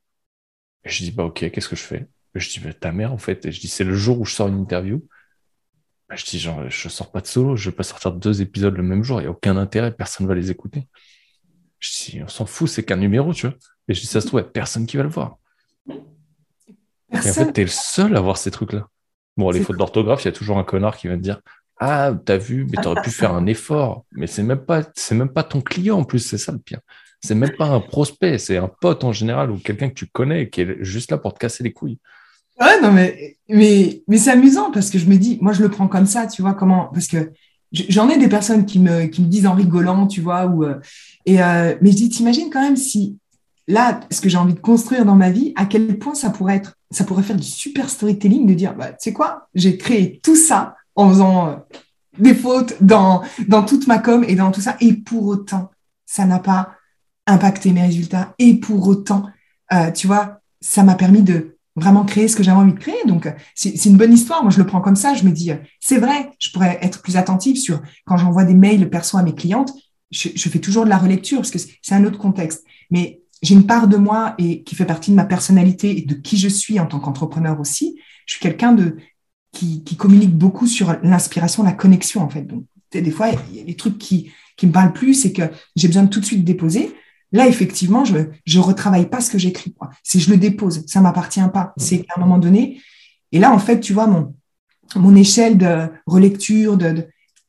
Et 0.83 0.89
je 0.89 1.03
dis, 1.03 1.11
bah, 1.11 1.25
OK, 1.25 1.49
qu'est-ce 1.51 1.69
que 1.69 1.75
je 1.75 1.83
fais? 1.83 2.07
Je 2.35 2.49
dis, 2.49 2.59
bah, 2.59 2.73
ta 2.73 2.91
mère, 2.91 3.13
en 3.13 3.17
fait. 3.17 3.45
Et 3.45 3.51
je 3.51 3.59
dis, 3.59 3.67
c'est 3.67 3.83
le 3.83 3.93
jour 3.93 4.19
où 4.19 4.25
je 4.25 4.33
sors 4.33 4.47
une 4.47 4.59
interview. 4.59 5.05
Bah, 6.09 6.15
je 6.15 6.25
dis, 6.25 6.39
genre, 6.39 6.69
je 6.69 6.89
sors 6.89 7.11
pas 7.11 7.21
de 7.21 7.27
solo, 7.27 7.55
je 7.55 7.69
vais 7.69 7.75
pas 7.75 7.83
sortir 7.83 8.11
deux 8.11 8.41
épisodes 8.41 8.75
le 8.75 8.83
même 8.83 9.03
jour, 9.03 9.19
il 9.19 9.23
n'y 9.23 9.27
a 9.27 9.31
aucun 9.31 9.57
intérêt, 9.57 9.91
personne 9.91 10.27
va 10.27 10.35
les 10.35 10.51
écouter. 10.51 10.87
Je 11.79 11.89
dis, 11.89 12.21
on 12.23 12.27
s'en 12.27 12.45
fout, 12.45 12.69
c'est 12.69 12.83
qu'un 12.83 12.97
numéro, 12.97 13.33
tu 13.33 13.47
vois. 13.47 13.55
Et 13.87 13.93
je 13.93 14.01
dis, 14.01 14.07
ça 14.07 14.21
se 14.21 14.27
trouve, 14.27 14.41
il 14.41 14.51
personne 14.51 14.85
qui 14.85 14.97
va 14.97 15.03
le 15.03 15.09
voir. 15.09 15.37
Et 17.11 17.17
en 17.17 17.21
fait, 17.21 17.53
tu 17.53 17.61
es 17.61 17.63
le 17.63 17.69
seul 17.69 18.15
à 18.15 18.21
voir 18.21 18.37
ces 18.37 18.51
trucs-là. 18.51 18.87
Bon, 19.37 19.49
les 19.49 19.61
fautes 19.61 19.77
d'orthographe, 19.77 20.23
il 20.23 20.25
y 20.25 20.29
a 20.29 20.33
toujours 20.33 20.57
un 20.57 20.63
connard 20.63 20.97
qui 20.97 21.07
va 21.07 21.15
te 21.15 21.21
dire 21.21 21.41
Ah, 21.77 22.13
t'as 22.25 22.37
vu, 22.37 22.65
mais 22.69 22.81
t'aurais 22.81 23.01
pu 23.01 23.09
faire 23.09 23.33
un 23.33 23.45
effort. 23.45 24.05
Mais 24.11 24.27
c'est 24.27 24.43
même 24.43 24.65
pas, 24.65 24.83
c'est 24.95 25.15
même 25.15 25.31
pas 25.31 25.43
ton 25.43 25.61
client 25.61 25.99
en 25.99 26.03
plus, 26.03 26.19
c'est 26.19 26.37
ça 26.37 26.51
le 26.51 26.59
pire. 26.59 26.79
C'est 27.21 27.35
même 27.35 27.55
pas 27.55 27.67
un 27.67 27.79
prospect, 27.79 28.37
c'est 28.37 28.57
un 28.57 28.67
pote 28.67 29.03
en 29.03 29.13
général 29.13 29.51
ou 29.51 29.57
quelqu'un 29.59 29.89
que 29.89 29.93
tu 29.93 30.07
connais 30.07 30.49
qui 30.49 30.61
est 30.61 30.83
juste 30.83 31.11
là 31.11 31.17
pour 31.17 31.33
te 31.33 31.39
casser 31.39 31.63
les 31.63 31.71
couilles. 31.71 31.99
Ouais, 32.61 32.79
non, 32.79 32.91
mais, 32.91 33.37
mais, 33.49 34.03
mais 34.07 34.17
c'est 34.17 34.29
amusant 34.29 34.69
parce 34.71 34.91
que 34.91 34.99
je 34.99 35.07
me 35.07 35.15
dis, 35.15 35.39
moi, 35.41 35.51
je 35.51 35.63
le 35.63 35.69
prends 35.69 35.87
comme 35.87 36.05
ça, 36.05 36.27
tu 36.27 36.43
vois, 36.43 36.53
comment, 36.53 36.89
parce 36.93 37.07
que 37.07 37.31
j'en 37.71 38.07
ai 38.07 38.19
des 38.19 38.27
personnes 38.27 38.67
qui 38.67 38.77
me, 38.77 39.05
qui 39.07 39.23
me 39.23 39.27
disent 39.27 39.47
en 39.47 39.55
rigolant, 39.55 40.05
tu 40.05 40.21
vois, 40.21 40.45
ou, 40.45 40.63
euh, 40.63 40.79
et, 41.25 41.41
euh, 41.41 41.75
mais 41.81 41.89
je 41.89 41.95
dis, 41.95 42.09
t'imagines 42.09 42.51
quand 42.51 42.61
même 42.61 42.77
si 42.77 43.17
là, 43.67 43.99
ce 44.11 44.21
que 44.21 44.29
j'ai 44.29 44.37
envie 44.37 44.53
de 44.53 44.59
construire 44.59 45.05
dans 45.05 45.15
ma 45.15 45.31
vie, 45.31 45.53
à 45.55 45.65
quel 45.65 45.97
point 45.97 46.13
ça 46.13 46.29
pourrait 46.29 46.57
être, 46.57 46.77
ça 46.91 47.03
pourrait 47.03 47.23
faire 47.23 47.35
du 47.35 47.47
super 47.47 47.89
storytelling 47.89 48.45
de 48.45 48.53
dire, 48.53 48.75
bah, 48.75 48.89
tu 48.89 48.97
sais 48.99 49.13
quoi, 49.13 49.47
j'ai 49.55 49.77
créé 49.77 50.19
tout 50.21 50.35
ça 50.35 50.75
en 50.95 51.09
faisant 51.09 51.47
euh, 51.47 51.55
des 52.19 52.35
fautes 52.35 52.75
dans, 52.79 53.23
dans 53.47 53.63
toute 53.63 53.87
ma 53.87 53.97
com 53.97 54.23
et 54.27 54.35
dans 54.35 54.51
tout 54.51 54.61
ça, 54.61 54.77
et 54.81 54.93
pour 54.93 55.25
autant, 55.25 55.71
ça 56.05 56.25
n'a 56.25 56.37
pas 56.37 56.73
impacté 57.25 57.71
mes 57.71 57.81
résultats, 57.81 58.35
et 58.37 58.53
pour 58.59 58.87
autant, 58.87 59.25
euh, 59.73 59.89
tu 59.89 60.05
vois, 60.05 60.41
ça 60.59 60.83
m'a 60.83 60.93
permis 60.93 61.23
de 61.23 61.50
vraiment 61.75 62.03
créer 62.03 62.27
ce 62.27 62.35
que 62.35 62.43
j'avais 62.43 62.57
envie 62.57 62.73
de 62.73 62.79
créer. 62.79 63.03
Donc, 63.05 63.33
c'est 63.55 63.85
une 63.85 63.97
bonne 63.97 64.13
histoire. 64.13 64.43
Moi, 64.43 64.51
je 64.51 64.57
le 64.57 64.65
prends 64.65 64.81
comme 64.81 64.95
ça. 64.95 65.13
Je 65.13 65.23
me 65.23 65.31
dis, 65.31 65.51
c'est 65.79 65.97
vrai, 65.97 66.31
je 66.39 66.51
pourrais 66.51 66.79
être 66.81 67.01
plus 67.01 67.17
attentive 67.17 67.57
sur 67.57 67.81
quand 68.05 68.17
j'envoie 68.17 68.43
des 68.43 68.53
mails 68.53 68.89
perso 68.89 69.17
à 69.17 69.23
mes 69.23 69.33
clientes. 69.33 69.71
Je, 70.11 70.49
fais 70.49 70.59
toujours 70.59 70.83
de 70.83 70.89
la 70.89 70.97
relecture 70.97 71.37
parce 71.37 71.51
que 71.51 71.59
c'est 71.59 71.95
un 71.95 72.03
autre 72.03 72.17
contexte. 72.17 72.65
Mais 72.89 73.21
j'ai 73.41 73.55
une 73.55 73.65
part 73.65 73.87
de 73.87 73.97
moi 73.97 74.35
et 74.37 74.63
qui 74.63 74.75
fait 74.75 74.85
partie 74.85 75.11
de 75.11 75.15
ma 75.15 75.25
personnalité 75.25 75.97
et 75.97 76.01
de 76.01 76.15
qui 76.15 76.37
je 76.37 76.49
suis 76.49 76.79
en 76.79 76.85
tant 76.85 76.99
qu'entrepreneur 76.99 77.59
aussi. 77.59 77.97
Je 78.25 78.33
suis 78.33 78.41
quelqu'un 78.41 78.73
de 78.73 78.97
qui, 79.53 79.83
qui, 79.83 79.95
communique 79.97 80.37
beaucoup 80.37 80.67
sur 80.67 80.97
l'inspiration, 81.03 81.63
la 81.63 81.73
connexion 81.73 82.21
en 82.21 82.29
fait. 82.29 82.43
Donc 82.43 82.65
des 82.91 83.11
fois 83.11 83.29
il 83.51 83.57
y 83.57 83.61
a 83.61 83.63
des 83.63 83.75
trucs 83.75 83.97
qui 83.97 84.31
qui 84.57 84.67
me 84.67 84.71
parlent 84.71 84.93
plus 84.93 85.25
et 85.25 85.33
que 85.33 85.43
j'ai 85.75 85.87
besoin 85.87 86.03
de 86.03 86.09
tout 86.09 86.19
de 86.19 86.25
suite 86.25 86.43
déposer. 86.43 86.93
Là 87.31 87.47
effectivement 87.47 88.03
je 88.05 88.17
je 88.45 88.59
retravaille 88.59 89.09
pas 89.09 89.21
ce 89.21 89.31
que 89.31 89.37
j'écris. 89.37 89.73
Je 90.05 90.29
le 90.29 90.37
dépose, 90.37 90.85
ça 90.87 91.01
m'appartient 91.01 91.41
pas. 91.53 91.73
C'est 91.77 92.05
à 92.09 92.19
un 92.19 92.21
moment 92.21 92.37
donné. 92.37 92.81
Et 93.31 93.39
là 93.39 93.51
en 93.51 93.59
fait 93.59 93.79
tu 93.79 93.93
vois 93.93 94.07
mon 94.95 95.15
échelle 95.15 95.57
de 95.57 95.87
relecture 96.05 96.77
de, 96.77 97.07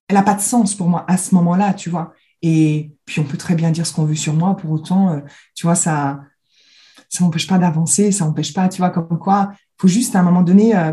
elle 0.08 0.16
a 0.16 0.22
pas 0.22 0.34
de 0.34 0.40
sens 0.40 0.74
pour 0.74 0.88
moi 0.88 1.04
à 1.08 1.16
ce 1.16 1.34
moment-là, 1.34 1.74
tu 1.74 1.90
vois. 1.90 2.12
Et 2.42 2.92
puis 3.04 3.20
on 3.20 3.24
peut 3.24 3.38
très 3.38 3.54
bien 3.54 3.70
dire 3.70 3.86
ce 3.86 3.92
qu'on 3.92 4.04
veut 4.04 4.14
sur 4.14 4.34
moi, 4.34 4.56
pour 4.56 4.70
autant, 4.70 5.12
euh, 5.12 5.20
tu 5.54 5.66
vois, 5.66 5.74
ça 5.74 6.20
ça 7.08 7.24
m'empêche 7.24 7.46
pas 7.46 7.58
d'avancer, 7.58 8.10
ça 8.10 8.24
m'empêche 8.24 8.54
pas, 8.54 8.68
tu 8.68 8.78
vois, 8.78 8.88
comme 8.88 9.18
quoi, 9.18 9.50
il 9.52 9.82
faut 9.82 9.88
juste 9.88 10.16
à 10.16 10.20
un 10.20 10.22
moment 10.22 10.42
donné, 10.42 10.74
euh, 10.74 10.92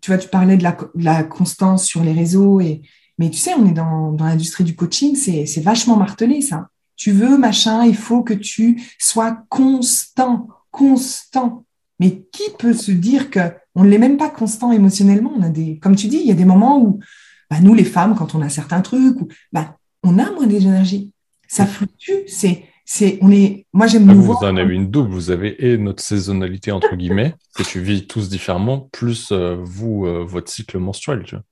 tu 0.00 0.10
vois, 0.10 0.16
tu 0.16 0.28
parlais 0.28 0.56
de 0.56 0.64
la, 0.94 1.24
constance 1.24 1.84
sur 1.84 2.02
les 2.02 2.12
réseaux, 2.12 2.58
et, 2.60 2.80
mais 3.18 3.28
tu 3.28 3.36
sais, 3.36 3.52
on 3.52 3.66
est 3.66 3.72
dans 3.72 4.16
l'industrie 4.18 4.64
du 4.64 4.74
coaching, 4.74 5.14
c'est 5.14 5.60
vachement 5.60 5.96
martelé 5.96 6.40
ça. 6.40 6.68
Tu 7.00 7.12
veux, 7.12 7.38
machin, 7.38 7.86
il 7.86 7.96
faut 7.96 8.22
que 8.22 8.34
tu 8.34 8.78
sois 8.98 9.42
constant, 9.48 10.48
constant. 10.70 11.64
Mais 11.98 12.26
qui 12.30 12.42
peut 12.58 12.74
se 12.74 12.92
dire 12.92 13.30
que 13.30 13.40
on 13.74 13.84
ne 13.84 13.88
l'est 13.88 13.96
même 13.96 14.18
pas 14.18 14.28
constant 14.28 14.70
émotionnellement? 14.70 15.32
On 15.34 15.42
a 15.42 15.48
des, 15.48 15.78
comme 15.78 15.96
tu 15.96 16.08
dis, 16.08 16.18
il 16.18 16.26
y 16.26 16.30
a 16.30 16.34
des 16.34 16.44
moments 16.44 16.78
où 16.78 17.00
bah, 17.48 17.56
nous, 17.62 17.72
les 17.72 17.84
femmes, 17.84 18.14
quand 18.14 18.34
on 18.34 18.42
a 18.42 18.50
certains 18.50 18.82
trucs, 18.82 19.16
bah, 19.50 19.78
on 20.02 20.18
a 20.18 20.30
moins 20.30 20.46
d'énergie. 20.46 21.10
Ça 21.48 21.64
fluctue. 21.64 22.26
C'est, 22.26 22.64
c'est, 22.84 23.16
on 23.22 23.30
est. 23.32 23.64
Moi, 23.72 23.86
j'aime 23.86 24.10
ah, 24.10 24.12
Vous 24.12 24.34
en 24.34 24.58
avez 24.58 24.74
une 24.74 24.90
double. 24.90 25.10
Vous 25.10 25.30
avez 25.30 25.72
et 25.72 25.78
notre 25.78 26.02
saisonnalité 26.02 26.70
entre 26.70 26.96
guillemets 26.96 27.34
que 27.54 27.62
tu 27.62 27.80
vis 27.80 28.06
tous 28.06 28.28
différemment, 28.28 28.90
plus 28.92 29.32
euh, 29.32 29.56
vous 29.58 30.04
euh, 30.04 30.22
votre 30.22 30.52
cycle 30.52 30.78
menstruel. 30.78 31.22
Tu 31.24 31.34
vois. 31.34 31.44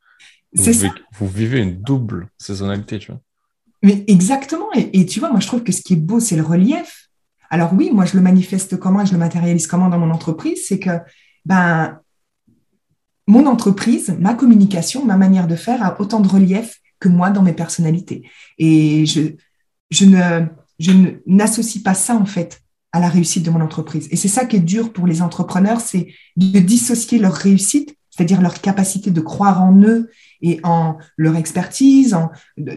Vous, 0.52 0.64
vivez, 0.64 0.90
vous 1.18 1.26
vivez 1.26 1.60
une 1.60 1.80
double 1.80 2.28
saisonnalité, 2.36 2.98
tu 2.98 3.12
vois. 3.12 3.22
Mais 3.82 4.04
exactement. 4.06 4.72
Et, 4.74 5.06
tu 5.06 5.20
vois, 5.20 5.30
moi, 5.30 5.40
je 5.40 5.46
trouve 5.46 5.62
que 5.62 5.72
ce 5.72 5.82
qui 5.82 5.94
est 5.94 5.96
beau, 5.96 6.20
c'est 6.20 6.36
le 6.36 6.42
relief. 6.42 7.08
Alors 7.50 7.72
oui, 7.72 7.90
moi, 7.92 8.04
je 8.04 8.16
le 8.16 8.22
manifeste 8.22 8.78
comment, 8.78 9.04
je 9.04 9.12
le 9.12 9.18
matérialise 9.18 9.66
comment 9.66 9.88
dans 9.88 9.98
mon 9.98 10.10
entreprise, 10.10 10.66
c'est 10.66 10.78
que 10.78 10.90
ben 11.44 12.00
mon 13.26 13.46
entreprise, 13.46 14.16
ma 14.18 14.34
communication, 14.34 15.04
ma 15.04 15.16
manière 15.16 15.46
de 15.46 15.54
faire 15.54 15.82
a 15.84 16.00
autant 16.00 16.20
de 16.20 16.28
relief 16.28 16.80
que 16.98 17.08
moi 17.08 17.30
dans 17.30 17.42
mes 17.42 17.52
personnalités. 17.52 18.28
Et 18.56 19.06
je, 19.06 19.20
je 19.90 20.04
ne, 20.06 20.46
je 20.78 20.92
n'associe 21.26 21.82
pas 21.82 21.94
ça, 21.94 22.16
en 22.16 22.24
fait, 22.24 22.62
à 22.92 23.00
la 23.00 23.08
réussite 23.08 23.44
de 23.44 23.50
mon 23.50 23.60
entreprise. 23.60 24.08
Et 24.10 24.16
c'est 24.16 24.28
ça 24.28 24.46
qui 24.46 24.56
est 24.56 24.60
dur 24.60 24.92
pour 24.92 25.06
les 25.06 25.20
entrepreneurs, 25.20 25.80
c'est 25.80 26.08
de 26.36 26.58
dissocier 26.58 27.18
leur 27.18 27.34
réussite, 27.34 27.94
c'est-à-dire 28.18 28.40
leur 28.40 28.60
capacité 28.60 29.12
de 29.12 29.20
croire 29.20 29.62
en 29.62 29.80
eux 29.82 30.10
et 30.42 30.58
en 30.64 30.98
leur 31.16 31.36
expertise, 31.36 32.14
en, 32.14 32.32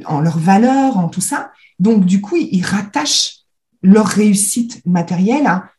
en 0.06 0.22
leur 0.22 0.38
valeur, 0.38 0.98
en 0.98 1.10
tout 1.10 1.20
ça. 1.20 1.52
Donc, 1.80 2.06
du 2.06 2.22
coup, 2.22 2.36
ils 2.38 2.64
rattachent 2.64 3.40
leur 3.82 4.06
réussite 4.06 4.86
matérielle 4.86 5.48
à 5.48 5.72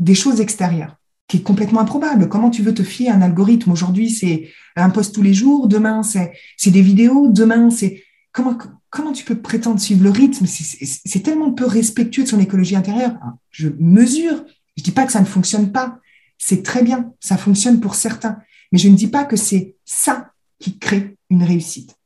des 0.00 0.14
choses 0.14 0.40
extérieures 0.40 0.96
qui 1.28 1.36
est 1.36 1.42
complètement 1.42 1.80
improbable. 1.80 2.28
Comment 2.30 2.48
tu 2.48 2.62
veux 2.62 2.72
te 2.72 2.82
fier 2.82 3.10
à 3.10 3.14
un 3.14 3.20
algorithme? 3.20 3.70
Aujourd'hui, 3.70 4.08
c'est 4.08 4.48
un 4.76 4.88
post 4.88 5.14
tous 5.14 5.20
les 5.22 5.34
jours, 5.34 5.68
demain, 5.68 6.02
c'est 6.02 6.70
des 6.70 6.82
vidéos, 6.82 7.28
demain, 7.28 7.68
c'est... 7.68 8.02
Comment, 8.32 8.56
comment 8.88 9.12
tu 9.12 9.24
peux 9.24 9.36
prétendre 9.36 9.78
suivre 9.78 10.04
le 10.04 10.10
rythme? 10.10 10.46
C'est 10.46 11.22
tellement 11.22 11.52
peu 11.52 11.66
respectueux 11.66 12.22
de 12.22 12.28
son 12.28 12.40
écologie 12.40 12.76
intérieure. 12.76 13.14
Je 13.50 13.68
mesure, 13.78 14.42
je 14.78 14.82
dis 14.82 14.90
pas 14.90 15.04
que 15.04 15.12
ça 15.12 15.20
ne 15.20 15.26
fonctionne 15.26 15.70
pas. 15.70 15.98
C'est 16.38 16.62
très 16.62 16.82
bien, 16.82 17.12
ça 17.20 17.36
fonctionne 17.36 17.78
pour 17.78 17.94
certains. 17.94 18.38
Mais 18.72 18.78
je 18.78 18.88
ne 18.88 18.96
dis 18.96 19.08
pas 19.08 19.24
que 19.24 19.36
c'est 19.36 19.76
ça 19.84 20.32
qui 20.58 20.78
crée 20.78 21.16
une 21.30 21.44
réussite. 21.44 21.96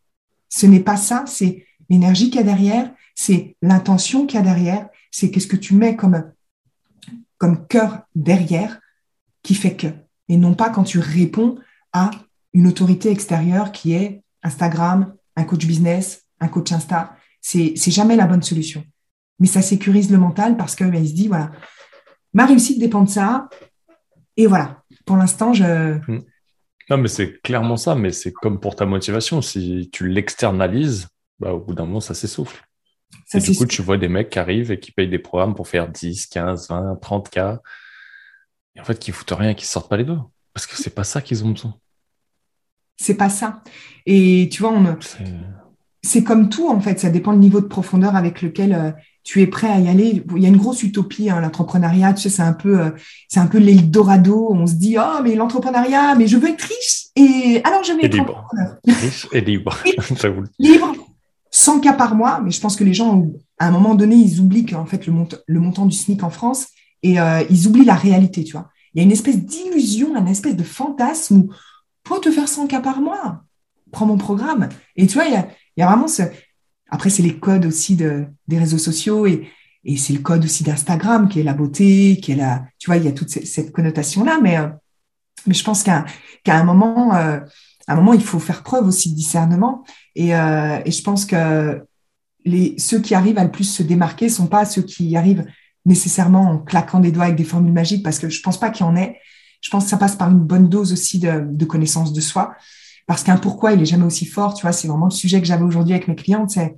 Ce 0.48 0.66
n'est 0.66 0.80
pas 0.80 0.96
ça, 0.96 1.24
c'est 1.26 1.66
l'énergie 1.88 2.30
qu'il 2.30 2.40
y 2.40 2.42
a 2.42 2.46
derrière, 2.46 2.92
c'est 3.14 3.56
l'intention 3.62 4.26
qu'il 4.26 4.38
y 4.38 4.42
a 4.42 4.44
derrière, 4.44 4.88
c'est 5.10 5.30
qu'est-ce 5.30 5.46
que 5.46 5.56
tu 5.56 5.74
mets 5.74 5.96
comme, 5.96 6.32
comme 7.38 7.66
cœur 7.66 8.00
derrière 8.14 8.80
qui 9.42 9.54
fait 9.54 9.76
que, 9.76 9.86
et 10.28 10.36
non 10.36 10.54
pas 10.54 10.70
quand 10.70 10.84
tu 10.84 10.98
réponds 10.98 11.56
à 11.92 12.10
une 12.52 12.66
autorité 12.66 13.10
extérieure 13.10 13.70
qui 13.70 13.92
est 13.92 14.22
Instagram, 14.42 15.14
un 15.36 15.44
coach 15.44 15.66
business, 15.66 16.24
un 16.40 16.48
coach 16.48 16.72
Insta. 16.72 17.16
C'est, 17.40 17.76
jamais 17.76 18.16
la 18.16 18.26
bonne 18.26 18.42
solution. 18.42 18.84
Mais 19.38 19.46
ça 19.46 19.62
sécurise 19.62 20.10
le 20.10 20.18
mental 20.18 20.56
parce 20.56 20.74
qu'il 20.74 20.90
ben, 20.90 21.06
se 21.06 21.12
dit, 21.12 21.28
voilà, 21.28 21.52
ma 22.32 22.46
réussite 22.46 22.78
dépend 22.78 23.02
de 23.02 23.10
ça. 23.10 23.48
Et 24.36 24.46
voilà, 24.46 24.82
pour 25.04 25.16
l'instant, 25.16 25.52
je... 25.52 25.98
Non, 26.88 26.98
mais 26.98 27.08
c'est 27.08 27.40
clairement 27.42 27.76
ça, 27.76 27.94
mais 27.94 28.12
c'est 28.12 28.32
comme 28.32 28.60
pour 28.60 28.76
ta 28.76 28.86
motivation. 28.86 29.42
Si 29.42 29.90
tu 29.92 30.08
l'externalises, 30.08 31.08
bah, 31.40 31.52
au 31.52 31.60
bout 31.60 31.74
d'un 31.74 31.84
moment, 31.84 32.00
ça 32.00 32.14
s'essouffle. 32.14 32.62
et 33.34 33.40
du 33.40 33.56
coup, 33.56 33.66
tu 33.66 33.82
vois 33.82 33.98
des 33.98 34.08
mecs 34.08 34.30
qui 34.30 34.38
arrivent 34.38 34.70
et 34.70 34.78
qui 34.78 34.92
payent 34.92 35.08
des 35.08 35.18
programmes 35.18 35.54
pour 35.54 35.68
faire 35.68 35.88
10, 35.88 36.26
15, 36.26 36.68
20, 36.68 36.96
30 37.00 37.30
cas 37.30 37.60
et 38.76 38.80
en 38.80 38.84
fait, 38.84 38.98
qui 38.98 39.10
foutent 39.10 39.32
rien, 39.32 39.54
qui 39.54 39.66
sortent 39.66 39.88
pas 39.88 39.96
les 39.96 40.04
doigts. 40.04 40.30
Parce 40.52 40.66
que 40.66 40.76
c'est 40.76 40.94
pas 40.94 41.04
ça 41.04 41.22
qu'ils 41.22 41.44
ont 41.44 41.50
besoin. 41.50 41.74
C'est 42.96 43.16
pas 43.16 43.28
ça. 43.28 43.62
Et 44.04 44.48
tu 44.52 44.62
vois, 44.62 44.72
on 44.72 44.98
c'est 46.02 46.22
comme 46.22 46.48
tout, 46.48 46.68
en 46.68 46.80
fait. 46.80 47.00
Ça 47.00 47.10
dépend 47.10 47.32
du 47.32 47.38
niveau 47.38 47.60
de 47.60 47.66
profondeur 47.66 48.14
avec 48.14 48.42
lequel 48.42 48.72
euh, 48.72 48.92
tu 49.26 49.42
es 49.42 49.48
prêt 49.48 49.68
à 49.68 49.80
y 49.80 49.88
aller. 49.88 50.22
Il 50.36 50.42
y 50.42 50.46
a 50.46 50.48
une 50.48 50.56
grosse 50.56 50.84
utopie, 50.84 51.28
hein, 51.28 51.40
l'entrepreneuriat. 51.40 52.14
Tu 52.14 52.22
sais, 52.22 52.28
c'est 52.28 52.42
un 52.42 52.52
peu, 52.52 52.80
euh, 52.80 52.90
c'est 53.28 53.40
un 53.40 53.48
peu 53.48 53.58
l'Eldorado. 53.58 54.50
On 54.52 54.68
se 54.68 54.74
dit, 54.74 54.96
oh, 54.98 55.20
mais 55.24 55.34
l'entrepreneuriat, 55.34 56.14
mais 56.14 56.28
je 56.28 56.36
veux 56.36 56.48
être 56.48 56.62
riche. 56.62 57.06
Et 57.16 57.60
alors, 57.64 57.82
je 57.82 57.92
vais 57.92 58.04
et 58.04 58.08
libre. 58.08 58.48
Riche 58.86 59.26
et 59.32 59.40
libre. 59.40 59.76
libre, 60.60 60.94
100 61.50 61.80
cas 61.80 61.92
par 61.92 62.14
mois, 62.14 62.40
mais 62.40 62.52
je 62.52 62.60
pense 62.60 62.76
que 62.76 62.84
les 62.84 62.94
gens, 62.94 63.26
à 63.58 63.66
un 63.66 63.72
moment 63.72 63.96
donné, 63.96 64.14
ils 64.14 64.38
oublient 64.38 64.64
qu'en 64.64 64.86
fait, 64.86 65.08
le, 65.08 65.12
le, 65.46 65.60
montant 65.60 65.86
du 65.86 65.96
SMIC 65.96 66.22
en 66.22 66.30
France, 66.30 66.68
et 67.02 67.18
euh, 67.18 67.42
ils 67.50 67.66
oublient 67.66 67.84
la 67.84 67.96
réalité, 67.96 68.44
tu 68.44 68.52
vois. 68.52 68.68
Il 68.94 68.98
y 68.98 69.00
a 69.00 69.04
une 69.04 69.12
espèce 69.12 69.38
d'illusion, 69.38 70.16
une 70.16 70.28
espèce 70.28 70.54
de 70.54 70.62
fantasme 70.62 71.38
où, 71.38 71.50
pour 72.04 72.20
te 72.20 72.30
faire 72.30 72.46
100 72.46 72.68
cas 72.68 72.80
par 72.80 73.00
mois, 73.00 73.42
prends 73.90 74.06
mon 74.06 74.18
programme. 74.18 74.68
Et 74.94 75.08
tu 75.08 75.14
vois, 75.14 75.24
il 75.24 75.32
y 75.32 75.36
a, 75.36 75.48
il 75.76 75.80
y 75.80 75.82
a 75.82 75.88
vraiment 75.88 76.06
ce... 76.06 76.22
Après, 76.90 77.10
c'est 77.10 77.22
les 77.22 77.38
codes 77.38 77.66
aussi 77.66 77.96
de, 77.96 78.26
des 78.48 78.58
réseaux 78.58 78.78
sociaux 78.78 79.26
et, 79.26 79.48
et 79.84 79.96
c'est 79.96 80.12
le 80.12 80.20
code 80.20 80.44
aussi 80.44 80.64
d'Instagram 80.64 81.28
qui 81.28 81.40
est 81.40 81.44
la 81.44 81.54
beauté, 81.54 82.18
qui 82.20 82.32
est 82.32 82.36
la... 82.36 82.64
Tu 82.78 82.86
vois, 82.86 82.96
il 82.96 83.04
y 83.04 83.08
a 83.08 83.12
toute 83.12 83.30
cette, 83.30 83.72
connotation-là, 83.72 84.38
mais, 84.42 84.58
euh, 84.58 84.68
mais 85.46 85.54
je 85.54 85.64
pense 85.64 85.82
qu'à 85.82 86.04
qu'à 86.44 86.56
un 86.56 86.64
moment... 86.64 87.14
Euh, 87.14 87.40
à 87.88 87.92
un 87.92 87.96
moment, 87.96 88.14
il 88.14 88.22
faut 88.22 88.40
faire 88.40 88.62
preuve 88.62 88.88
aussi 88.88 89.10
de 89.10 89.14
discernement. 89.14 89.84
Et, 90.16 90.34
euh, 90.34 90.80
et 90.84 90.90
je 90.90 91.02
pense 91.02 91.24
que 91.24 91.84
les, 92.44 92.74
ceux 92.78 93.00
qui 93.00 93.14
arrivent 93.14 93.38
à 93.38 93.44
le 93.44 93.50
plus 93.50 93.64
se 93.64 93.82
démarquer 93.82 94.28
sont 94.28 94.48
pas 94.48 94.64
ceux 94.64 94.82
qui 94.82 95.16
arrivent 95.16 95.46
nécessairement 95.84 96.50
en 96.50 96.58
claquant 96.58 96.98
des 96.98 97.12
doigts 97.12 97.24
avec 97.24 97.36
des 97.36 97.44
formules 97.44 97.72
magiques, 97.72 98.02
parce 98.02 98.18
que 98.18 98.28
je 98.28 98.42
pense 98.42 98.58
pas 98.58 98.70
qu'il 98.70 98.84
y 98.84 98.88
en 98.88 98.96
ait. 98.96 99.20
Je 99.60 99.70
pense 99.70 99.84
que 99.84 99.90
ça 99.90 99.96
passe 99.96 100.16
par 100.16 100.30
une 100.30 100.40
bonne 100.40 100.68
dose 100.68 100.92
aussi 100.92 101.18
de, 101.18 101.44
de 101.48 101.64
connaissance 101.64 102.12
de 102.12 102.20
soi, 102.20 102.54
parce 103.06 103.22
qu'un 103.22 103.36
pourquoi, 103.36 103.72
il 103.72 103.82
est 103.82 103.86
jamais 103.86 104.04
aussi 104.04 104.26
fort. 104.26 104.54
Tu 104.54 104.62
vois, 104.62 104.72
c'est 104.72 104.88
vraiment 104.88 105.06
le 105.06 105.12
sujet 105.12 105.40
que 105.40 105.46
j'avais 105.46 105.64
aujourd'hui 105.64 105.94
avec 105.94 106.08
mes 106.08 106.16
clientes, 106.16 106.50
c'est 106.50 106.74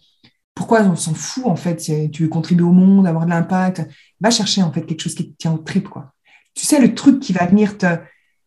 pourquoi 0.54 0.82
on 0.82 0.96
s'en 0.96 1.14
fout 1.14 1.46
en 1.46 1.56
fait. 1.56 1.76
Tu 2.12 2.22
veux 2.22 2.28
contribuer 2.28 2.66
au 2.66 2.72
monde, 2.72 3.06
avoir 3.06 3.24
de 3.24 3.30
l'impact, 3.30 3.86
va 4.20 4.30
chercher 4.30 4.62
en 4.62 4.72
fait 4.72 4.82
quelque 4.82 5.00
chose 5.00 5.14
qui 5.14 5.30
te 5.30 5.36
tient 5.36 5.52
au 5.52 5.58
trip, 5.58 5.88
quoi. 5.88 6.12
Tu 6.54 6.66
sais, 6.66 6.80
le 6.80 6.94
truc 6.94 7.20
qui 7.20 7.32
va 7.32 7.46
venir 7.46 7.78
te, 7.78 7.86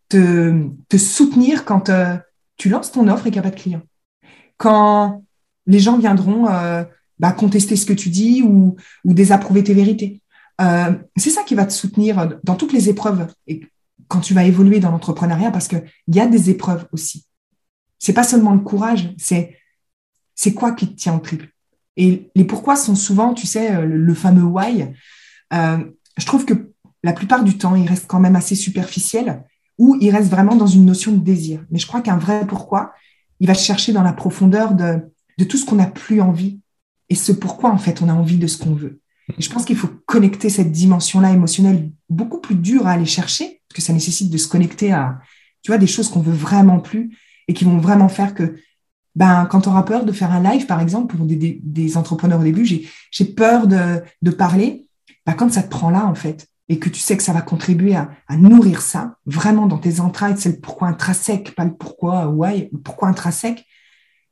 te, 0.09 0.67
te 0.89 0.97
soutenir 0.97 1.63
quand 1.63 1.89
euh, 1.89 2.17
tu 2.57 2.69
lances 2.69 2.91
ton 2.91 3.07
offre 3.07 3.27
et 3.27 3.31
qu'il 3.31 3.41
n'y 3.41 3.47
a 3.47 3.49
pas 3.49 3.55
de 3.55 3.61
client. 3.61 3.81
Quand 4.57 5.23
les 5.65 5.79
gens 5.79 5.97
viendront 5.97 6.47
euh, 6.49 6.83
bah, 7.19 7.31
contester 7.31 7.75
ce 7.75 7.85
que 7.85 7.93
tu 7.93 8.09
dis 8.09 8.41
ou, 8.41 8.75
ou 9.05 9.13
désapprouver 9.13 9.63
tes 9.63 9.73
vérités. 9.73 10.21
Euh, 10.59 10.91
c'est 11.15 11.29
ça 11.29 11.43
qui 11.43 11.55
va 11.55 11.65
te 11.65 11.73
soutenir 11.73 12.37
dans 12.43 12.55
toutes 12.55 12.73
les 12.73 12.89
épreuves 12.89 13.27
et 13.47 13.65
quand 14.07 14.19
tu 14.19 14.33
vas 14.33 14.43
évoluer 14.43 14.79
dans 14.79 14.91
l'entrepreneuriat 14.91 15.51
parce 15.51 15.67
qu'il 15.67 15.83
y 16.09 16.19
a 16.19 16.27
des 16.27 16.49
épreuves 16.49 16.87
aussi. 16.91 17.25
C'est 18.01 18.13
pas 18.13 18.23
seulement 18.23 18.53
le 18.53 18.59
courage, 18.59 19.13
c'est 19.17 19.57
c'est 20.33 20.53
quoi 20.55 20.71
qui 20.71 20.87
te 20.87 20.99
tient 20.99 21.15
au 21.15 21.19
triple? 21.19 21.49
Et 21.97 22.31
les 22.35 22.45
pourquoi 22.45 22.75
sont 22.75 22.95
souvent, 22.95 23.35
tu 23.35 23.45
sais, 23.45 23.75
euh, 23.75 23.85
le, 23.85 24.13
fameux 24.15 24.43
why. 24.43 24.87
je 25.51 26.25
trouve 26.25 26.45
que 26.45 26.73
la 27.03 27.13
plupart 27.13 27.43
du 27.43 27.59
temps, 27.59 27.75
il 27.75 27.87
reste 27.87 28.07
quand 28.07 28.19
même 28.19 28.35
assez 28.35 28.55
superficiel 28.55 29.43
ou 29.77 29.97
il 30.01 30.09
reste 30.09 30.31
vraiment 30.31 30.55
dans 30.55 30.67
une 30.67 30.85
notion 30.85 31.11
de 31.11 31.23
désir. 31.23 31.63
Mais 31.69 31.77
je 31.77 31.85
crois 31.85 32.01
qu'un 32.01 32.17
vrai 32.17 32.45
pourquoi, 32.47 32.93
il 33.39 33.47
va 33.47 33.53
chercher 33.53 33.93
dans 33.93 34.03
la 34.03 34.13
profondeur 34.13 34.73
de, 34.73 35.01
tout 35.47 35.57
ce 35.57 35.65
qu'on 35.65 35.75
n'a 35.75 35.87
plus 35.87 36.21
envie 36.21 36.59
et 37.09 37.15
ce 37.15 37.31
pourquoi, 37.31 37.71
en 37.71 37.77
fait, 37.77 38.01
on 38.01 38.09
a 38.09 38.13
envie 38.13 38.37
de 38.37 38.47
ce 38.47 38.57
qu'on 38.57 38.73
veut. 38.73 38.99
Et 39.37 39.41
je 39.41 39.49
pense 39.49 39.65
qu'il 39.65 39.75
faut 39.75 39.89
connecter 40.07 40.49
cette 40.49 40.71
dimension-là 40.71 41.31
émotionnelle 41.31 41.91
beaucoup 42.09 42.39
plus 42.39 42.55
dure 42.55 42.87
à 42.87 42.91
aller 42.91 43.05
chercher, 43.05 43.61
parce 43.67 43.75
que 43.75 43.81
ça 43.81 43.93
nécessite 43.93 44.31
de 44.31 44.37
se 44.37 44.47
connecter 44.47 44.91
à, 44.91 45.19
tu 45.61 45.71
vois, 45.71 45.77
des 45.77 45.87
choses 45.87 46.09
qu'on 46.09 46.21
veut 46.21 46.33
vraiment 46.33 46.79
plus 46.79 47.15
et 47.47 47.53
qui 47.53 47.65
vont 47.65 47.77
vraiment 47.77 48.09
faire 48.09 48.33
que, 48.33 48.55
ben, 49.15 49.45
quand 49.45 49.67
on 49.67 49.71
aura 49.71 49.85
peur 49.85 50.05
de 50.05 50.11
faire 50.11 50.31
un 50.31 50.41
live, 50.41 50.65
par 50.65 50.79
exemple, 50.79 51.15
pour 51.15 51.25
des, 51.25 51.97
entrepreneurs 51.97 52.39
au 52.39 52.43
début, 52.43 52.65
j'ai 52.65 53.25
peur 53.25 53.67
de, 53.67 54.31
parler, 54.31 54.87
ben, 55.25 55.33
quand 55.33 55.51
ça 55.51 55.63
te 55.63 55.69
prend 55.69 55.89
là, 55.89 56.05
en 56.05 56.15
fait, 56.15 56.47
et 56.69 56.79
que 56.79 56.87
tu 56.87 57.01
sais 57.01 57.17
que 57.17 57.23
ça 57.23 57.33
va 57.33 57.41
contribuer 57.41 57.95
à, 57.95 58.09
nourrir 58.37 58.81
ça, 58.81 59.17
vraiment 59.25 59.67
dans 59.67 59.77
tes 59.77 59.99
entrailles, 59.99 60.35
c'est 60.37 60.51
le 60.51 60.59
pourquoi 60.59 60.87
intrinsèque, 60.87 61.53
pas 61.53 61.65
le 61.65 61.73
pourquoi 61.73 62.27
why, 62.27 62.69
le 62.71 62.79
pourquoi 62.79 63.09
intrinsèque, 63.09 63.65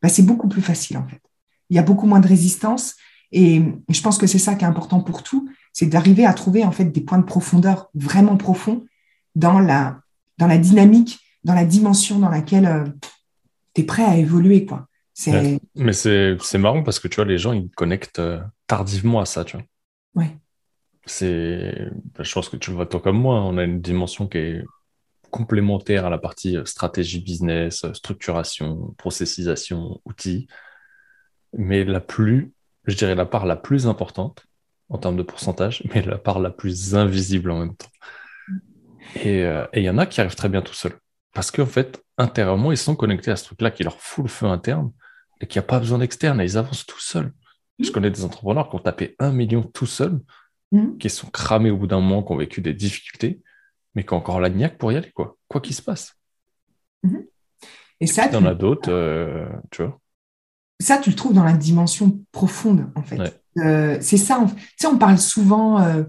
bah 0.01 0.07
c'est 0.07 0.23
beaucoup 0.23 0.47
plus 0.47 0.61
facile 0.61 0.97
en 0.97 1.05
fait. 1.05 1.21
Il 1.69 1.75
y 1.75 1.79
a 1.79 1.83
beaucoup 1.83 2.07
moins 2.07 2.21
de 2.21 2.27
résistance 2.27 2.95
et 3.33 3.61
je 3.89 4.01
pense 4.01 4.17
que 4.17 4.25
c'est 4.25 4.39
ça 4.39 4.55
qui 4.55 4.63
est 4.63 4.67
important 4.67 5.01
pour 5.01 5.21
tout, 5.21 5.49
c'est 5.73 5.87
d'arriver 5.87 6.25
à 6.25 6.33
trouver 6.33 6.63
en 6.63 6.71
fait 6.71 6.85
des 6.85 7.01
points 7.01 7.17
de 7.17 7.25
profondeur 7.25 7.89
vraiment 7.93 8.37
profonds 8.37 8.85
dans 9.35 9.59
la, 9.59 9.99
dans 10.37 10.47
la 10.47 10.57
dynamique, 10.57 11.19
dans 11.43 11.53
la 11.53 11.65
dimension 11.65 12.19
dans 12.19 12.29
laquelle 12.29 12.65
euh, 12.65 12.85
tu 13.73 13.81
es 13.81 13.83
prêt 13.83 14.03
à 14.03 14.17
évoluer. 14.17 14.65
Quoi. 14.65 14.87
mais 15.75 15.93
c'est 15.93 16.57
marrant 16.57 16.83
parce 16.83 16.99
que 16.99 17.07
tu 17.07 17.15
vois, 17.15 17.25
les 17.25 17.37
gens, 17.37 17.53
ils 17.53 17.69
connectent 17.71 18.19
euh, 18.19 18.39
tardivement 18.67 19.19
à 19.19 19.25
ça, 19.25 19.43
tu 19.43 19.57
vois. 19.57 19.65
Ouais 20.15 20.35
c'est, 21.09 21.89
bah, 22.15 22.23
je 22.23 22.33
pense 22.33 22.49
que 22.49 22.57
tu 22.57 22.69
le 22.69 22.75
vois 22.75 22.85
toi 22.85 23.01
comme 23.01 23.19
moi, 23.19 23.41
on 23.41 23.57
a 23.57 23.63
une 23.63 23.81
dimension 23.81 24.27
qui 24.27 24.37
est 24.37 24.63
complémentaire 25.31 26.05
à 26.05 26.09
la 26.09 26.17
partie 26.17 26.57
euh, 26.57 26.65
stratégie 26.65 27.19
business, 27.19 27.85
structuration, 27.93 28.95
processisation, 28.97 30.01
outils. 30.05 30.47
Mais 31.53 31.83
la 31.83 31.99
plus, 31.99 32.53
je 32.85 32.95
dirais 32.95 33.15
la 33.15 33.25
part 33.25 33.45
la 33.45 33.55
plus 33.55 33.87
importante 33.87 34.45
en 34.89 34.97
termes 34.97 35.17
de 35.17 35.23
pourcentage, 35.23 35.83
mais 35.93 36.01
la 36.01 36.17
part 36.17 36.39
la 36.39 36.51
plus 36.51 36.95
invisible 36.95 37.51
en 37.51 37.59
même 37.59 37.75
temps. 37.75 37.91
Et 39.15 39.43
il 39.73 39.81
y 39.81 39.89
en 39.89 39.97
a 39.97 40.05
qui 40.05 40.21
arrivent 40.21 40.35
très 40.35 40.49
bien 40.49 40.61
tout 40.61 40.75
seuls. 40.75 40.99
Parce 41.33 41.51
qu'en 41.51 41.65
fait, 41.65 42.03
intérieurement, 42.17 42.71
ils 42.71 42.77
sont 42.77 42.95
connectés 42.95 43.31
à 43.31 43.35
ce 43.35 43.45
truc-là 43.45 43.71
qui 43.71 43.83
leur 43.83 43.99
fout 43.99 44.25
le 44.25 44.29
feu 44.29 44.47
interne 44.47 44.91
et 45.41 45.47
qui 45.47 45.59
a 45.59 45.61
pas 45.61 45.79
besoin 45.79 45.99
d'externe 45.99 46.41
et 46.41 46.45
ils 46.45 46.57
avancent 46.57 46.85
tout 46.85 46.99
seuls. 46.99 47.33
Je 47.79 47.91
connais 47.91 48.11
des 48.11 48.25
entrepreneurs 48.25 48.69
qui 48.69 48.75
ont 48.75 48.79
tapé 48.79 49.15
un 49.19 49.31
million 49.31 49.61
tout 49.61 49.85
seuls 49.85 50.19
Mhm. 50.71 50.97
qui 50.97 51.09
sont 51.09 51.27
cramés 51.27 51.71
au 51.71 51.77
bout 51.77 51.87
d'un 51.87 51.99
moment, 51.99 52.23
qui 52.23 52.31
ont 52.31 52.37
vécu 52.37 52.61
des 52.61 52.73
difficultés, 52.73 53.41
mais 53.95 54.03
qui 54.03 54.13
ont 54.13 54.17
encore 54.17 54.39
la 54.39 54.49
niaque 54.49 54.77
pour 54.77 54.91
y 54.91 54.97
aller, 54.97 55.11
quoi 55.11 55.35
quoi 55.47 55.61
qu'il 55.61 55.75
se 55.75 55.81
passe. 55.81 56.15
Mhm. 57.03 57.25
Et, 58.01 58.07
ça, 58.07 58.27
tu 58.29 58.35
en 58.35 58.45
as 58.45 58.53
d'autres, 58.53 58.91
euh, 58.91 59.49
tu 59.71 59.83
vois. 59.83 59.99
Ça, 60.79 60.97
tu 60.99 61.09
le 61.09 61.15
trouves 61.15 61.33
dans 61.33 61.43
la 61.43 61.53
dimension 61.53 62.19
profonde, 62.31 62.89
en 62.95 63.03
fait. 63.03 63.41
Euh, 63.57 63.97
c'est 63.99 64.17
ça. 64.17 64.45
Tu 64.55 64.63
sais, 64.77 64.87
on 64.87 64.97
parle 64.97 65.17
souvent 65.17 65.81
euh, 65.81 66.03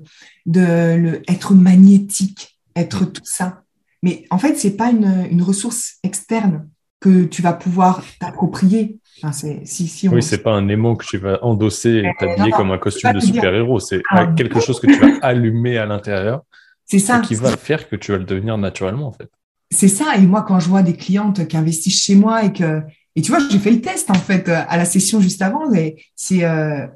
de 0.46 0.94
le, 0.94 1.22
être 1.28 1.54
magnétique, 1.54 2.61
être 2.76 3.04
mm. 3.04 3.12
tout 3.12 3.24
ça. 3.24 3.64
Mais 4.02 4.24
en 4.30 4.38
fait, 4.38 4.56
c'est 4.56 4.76
pas 4.76 4.90
une, 4.90 5.26
une 5.30 5.42
ressource 5.42 5.98
externe 6.02 6.68
que 7.00 7.24
tu 7.24 7.42
vas 7.42 7.54
pouvoir 7.54 8.02
t'approprier. 8.20 8.98
Enfin, 9.22 9.32
si, 9.32 9.88
si 9.88 10.08
Oui, 10.08 10.22
c'est 10.22 10.42
pas 10.42 10.52
un 10.52 10.68
aimant 10.68 10.96
que 10.96 11.04
tu 11.04 11.18
vas 11.18 11.42
endosser 11.42 12.02
et 12.04 12.10
t'habiller 12.18 12.50
comme 12.52 12.70
un 12.70 12.78
costume 12.78 13.12
de 13.12 13.20
super-héros. 13.20 13.80
C'est 13.80 14.02
ah, 14.10 14.26
quelque 14.26 14.60
chose 14.60 14.80
que 14.80 14.86
tu 14.86 14.98
vas 14.98 15.18
allumer 15.22 15.78
à 15.78 15.86
l'intérieur. 15.86 16.42
C'est 16.84 16.98
ça. 16.98 17.20
qui 17.20 17.34
va 17.34 17.56
faire 17.56 17.88
que 17.88 17.96
tu 17.96 18.12
vas 18.12 18.18
le 18.18 18.24
devenir 18.24 18.58
naturellement, 18.58 19.06
en 19.06 19.12
fait. 19.12 19.30
C'est 19.70 19.88
ça. 19.88 20.16
Et 20.16 20.26
moi, 20.26 20.42
quand 20.42 20.58
je 20.60 20.68
vois 20.68 20.82
des 20.82 20.94
clientes 20.94 21.46
qui 21.46 21.56
investissent 21.56 22.02
chez 22.02 22.16
moi 22.16 22.44
et 22.44 22.52
que, 22.52 22.82
et 23.14 23.22
tu 23.22 23.30
vois, 23.30 23.40
j'ai 23.50 23.58
fait 23.58 23.70
le 23.70 23.80
test, 23.80 24.10
en 24.10 24.14
fait, 24.14 24.48
à 24.48 24.76
la 24.76 24.84
session 24.84 25.20
juste 25.20 25.42
avant. 25.42 25.72
Et 25.72 26.04
c'est, 26.16 26.44
euh, 26.44 26.86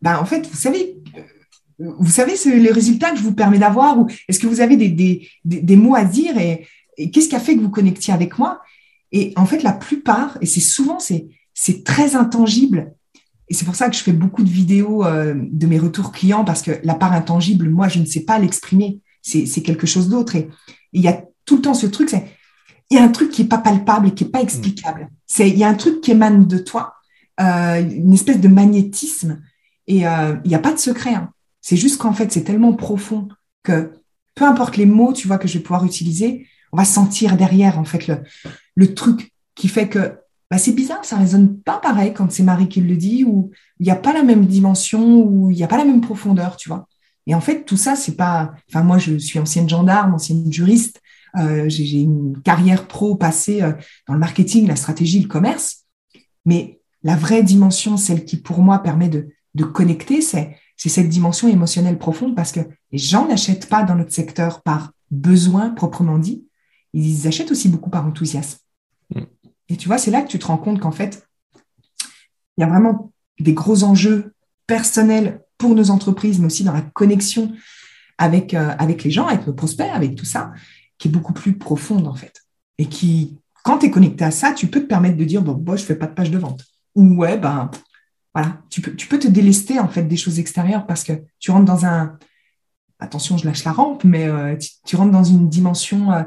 ben, 0.00 0.18
en 0.18 0.24
fait, 0.24 0.46
vous 0.46 0.56
savez, 0.56 0.96
vous 1.78 2.10
savez 2.10 2.34
les 2.44 2.70
résultats 2.70 3.10
que 3.10 3.18
je 3.18 3.22
vous 3.22 3.34
permets 3.34 3.58
d'avoir 3.58 3.98
ou 3.98 4.08
est-ce 4.28 4.38
que 4.38 4.46
vous 4.46 4.60
avez 4.60 4.76
des, 4.76 4.88
des, 4.88 5.28
des, 5.44 5.76
mots 5.76 5.94
à 5.94 6.04
dire 6.04 6.38
et, 6.38 6.66
et 6.96 7.10
qu'est-ce 7.10 7.28
qui 7.28 7.36
a 7.36 7.40
fait 7.40 7.56
que 7.56 7.60
vous 7.60 7.70
connectiez 7.70 8.14
avec 8.14 8.38
moi? 8.38 8.60
Et 9.12 9.32
en 9.36 9.46
fait, 9.46 9.62
la 9.62 9.72
plupart, 9.72 10.38
et 10.40 10.46
c'est 10.46 10.60
souvent, 10.60 10.98
c'est, 10.98 11.28
c'est 11.54 11.84
très 11.84 12.16
intangible. 12.16 12.94
Et 13.48 13.54
c'est 13.54 13.64
pour 13.64 13.76
ça 13.76 13.88
que 13.88 13.96
je 13.96 14.02
fais 14.02 14.12
beaucoup 14.12 14.42
de 14.42 14.50
vidéos 14.50 15.04
euh, 15.04 15.34
de 15.36 15.66
mes 15.66 15.78
retours 15.78 16.12
clients 16.12 16.44
parce 16.44 16.62
que 16.62 16.72
la 16.82 16.94
part 16.94 17.12
intangible, 17.12 17.68
moi, 17.68 17.88
je 17.88 18.00
ne 18.00 18.06
sais 18.06 18.24
pas 18.24 18.38
l'exprimer. 18.38 19.00
C'est, 19.22 19.46
c'est 19.46 19.62
quelque 19.62 19.86
chose 19.86 20.08
d'autre. 20.08 20.36
Et 20.36 20.48
il 20.92 21.00
y 21.00 21.08
a 21.08 21.24
tout 21.44 21.56
le 21.56 21.62
temps 21.62 21.74
ce 21.74 21.86
truc, 21.86 22.10
c'est, 22.10 22.24
il 22.90 22.96
y 22.96 23.00
a 23.00 23.04
un 23.04 23.08
truc 23.08 23.30
qui 23.30 23.42
est 23.42 23.46
pas 23.46 23.58
palpable 23.58 24.08
et 24.08 24.14
qui 24.14 24.24
est 24.24 24.28
pas 24.28 24.42
explicable. 24.42 25.08
C'est, 25.26 25.48
il 25.48 25.58
y 25.58 25.64
a 25.64 25.68
un 25.68 25.74
truc 25.74 26.00
qui 26.00 26.10
émane 26.10 26.46
de 26.46 26.58
toi, 26.58 26.94
euh, 27.40 27.82
une 27.82 28.12
espèce 28.12 28.40
de 28.40 28.48
magnétisme. 28.48 29.42
Et 29.86 30.06
euh, 30.06 30.36
il 30.44 30.48
n'y 30.48 30.54
a 30.54 30.60
pas 30.60 30.72
de 30.72 30.78
secret. 30.78 31.14
Hein. 31.14 31.30
C'est 31.64 31.78
juste 31.78 31.96
qu'en 31.96 32.12
fait, 32.12 32.30
c'est 32.30 32.44
tellement 32.44 32.74
profond 32.74 33.26
que 33.62 33.94
peu 34.34 34.44
importe 34.44 34.76
les 34.76 34.84
mots, 34.84 35.14
tu 35.14 35.26
vois, 35.26 35.38
que 35.38 35.48
je 35.48 35.54
vais 35.54 35.62
pouvoir 35.64 35.86
utiliser, 35.86 36.46
on 36.72 36.76
va 36.76 36.84
sentir 36.84 37.38
derrière, 37.38 37.78
en 37.78 37.84
fait, 37.84 38.06
le, 38.06 38.18
le 38.74 38.94
truc 38.94 39.32
qui 39.54 39.68
fait 39.68 39.88
que 39.88 40.18
bah, 40.50 40.58
c'est 40.58 40.72
bizarre, 40.72 41.06
ça 41.06 41.16
résonne 41.16 41.58
pas 41.58 41.78
pareil 41.78 42.12
quand 42.12 42.30
c'est 42.30 42.42
Marie 42.42 42.68
qui 42.68 42.82
le 42.82 42.96
dit, 42.98 43.24
ou 43.24 43.50
il 43.80 43.84
n'y 43.84 43.90
a 43.90 43.96
pas 43.96 44.12
la 44.12 44.22
même 44.22 44.44
dimension, 44.44 45.22
ou 45.22 45.50
il 45.50 45.56
n'y 45.56 45.64
a 45.64 45.66
pas 45.66 45.78
la 45.78 45.86
même 45.86 46.02
profondeur, 46.02 46.58
tu 46.58 46.68
vois. 46.68 46.86
Et 47.26 47.34
en 47.34 47.40
fait, 47.40 47.64
tout 47.64 47.78
ça, 47.78 47.96
c'est 47.96 48.16
pas. 48.16 48.52
Enfin, 48.68 48.82
moi, 48.82 48.98
je 48.98 49.16
suis 49.16 49.38
ancienne 49.38 49.66
gendarme, 49.66 50.12
ancienne 50.12 50.52
juriste. 50.52 51.00
Euh, 51.38 51.64
j'ai 51.68 52.02
une 52.02 52.42
carrière 52.42 52.86
pro 52.86 53.14
passée 53.14 53.62
euh, 53.62 53.72
dans 54.06 54.12
le 54.12 54.20
marketing, 54.20 54.66
la 54.66 54.76
stratégie, 54.76 55.20
le 55.20 55.28
commerce. 55.28 55.84
Mais 56.44 56.80
la 57.02 57.16
vraie 57.16 57.42
dimension, 57.42 57.96
celle 57.96 58.26
qui 58.26 58.36
pour 58.36 58.58
moi 58.58 58.80
permet 58.80 59.08
de, 59.08 59.30
de 59.54 59.64
connecter, 59.64 60.20
c'est 60.84 60.90
cette 60.90 61.08
dimension 61.08 61.48
émotionnelle 61.48 61.96
profonde 61.96 62.36
parce 62.36 62.52
que 62.52 62.60
les 62.92 62.98
gens 62.98 63.26
n'achètent 63.26 63.70
pas 63.70 63.84
dans 63.84 63.94
notre 63.94 64.12
secteur 64.12 64.60
par 64.60 64.92
besoin 65.10 65.70
proprement 65.70 66.18
dit, 66.18 66.44
ils 66.92 67.26
achètent 67.26 67.50
aussi 67.50 67.70
beaucoup 67.70 67.88
par 67.88 68.06
enthousiasme. 68.06 68.58
Mm. 69.14 69.22
Et 69.70 69.76
tu 69.78 69.88
vois, 69.88 69.96
c'est 69.96 70.10
là 70.10 70.20
que 70.20 70.28
tu 70.28 70.38
te 70.38 70.44
rends 70.44 70.58
compte 70.58 70.80
qu'en 70.80 70.90
fait, 70.90 71.26
il 71.54 72.60
y 72.60 72.64
a 72.64 72.66
vraiment 72.66 73.12
des 73.40 73.54
gros 73.54 73.82
enjeux 73.82 74.34
personnels 74.66 75.40
pour 75.56 75.74
nos 75.74 75.88
entreprises, 75.88 76.38
mais 76.38 76.46
aussi 76.46 76.64
dans 76.64 76.74
la 76.74 76.82
connexion 76.82 77.50
avec, 78.18 78.52
euh, 78.52 78.74
avec 78.78 79.04
les 79.04 79.10
gens, 79.10 79.26
avec 79.26 79.46
nos 79.46 79.54
prospects, 79.54 79.88
avec 79.90 80.16
tout 80.16 80.26
ça, 80.26 80.52
qui 80.98 81.08
est 81.08 81.10
beaucoup 81.10 81.32
plus 81.32 81.56
profonde 81.56 82.06
en 82.06 82.14
fait, 82.14 82.42
et 82.76 82.90
qui, 82.90 83.38
quand 83.62 83.78
tu 83.78 83.86
es 83.86 83.90
connecté 83.90 84.22
à 84.22 84.30
ça, 84.30 84.52
tu 84.52 84.66
peux 84.66 84.80
te 84.80 84.86
permettre 84.86 85.16
de 85.16 85.24
dire, 85.24 85.40
bon, 85.40 85.54
bon 85.54 85.76
je 85.76 85.84
fais 85.84 85.96
pas 85.96 86.08
de 86.08 86.14
page 86.14 86.30
de 86.30 86.36
vente. 86.36 86.62
Ou 86.94 87.14
ouais, 87.14 87.38
ben, 87.38 87.70
voilà, 88.34 88.58
tu 88.68 88.80
peux, 88.80 88.94
tu 88.94 89.06
peux 89.06 89.18
te 89.18 89.28
délester 89.28 89.78
en 89.78 89.88
fait 89.88 90.02
des 90.02 90.16
choses 90.16 90.38
extérieures 90.38 90.86
parce 90.86 91.04
que 91.04 91.12
tu 91.38 91.50
rentres 91.50 91.66
dans 91.66 91.86
un, 91.86 92.18
attention, 92.98 93.38
je 93.38 93.46
lâche 93.46 93.64
la 93.64 93.72
rampe, 93.72 94.04
mais 94.04 94.26
euh, 94.26 94.56
tu, 94.84 94.96
rentres 94.96 95.12
dans 95.12 95.24
une 95.24 95.48
dimension 95.48 96.12
euh, 96.12 96.22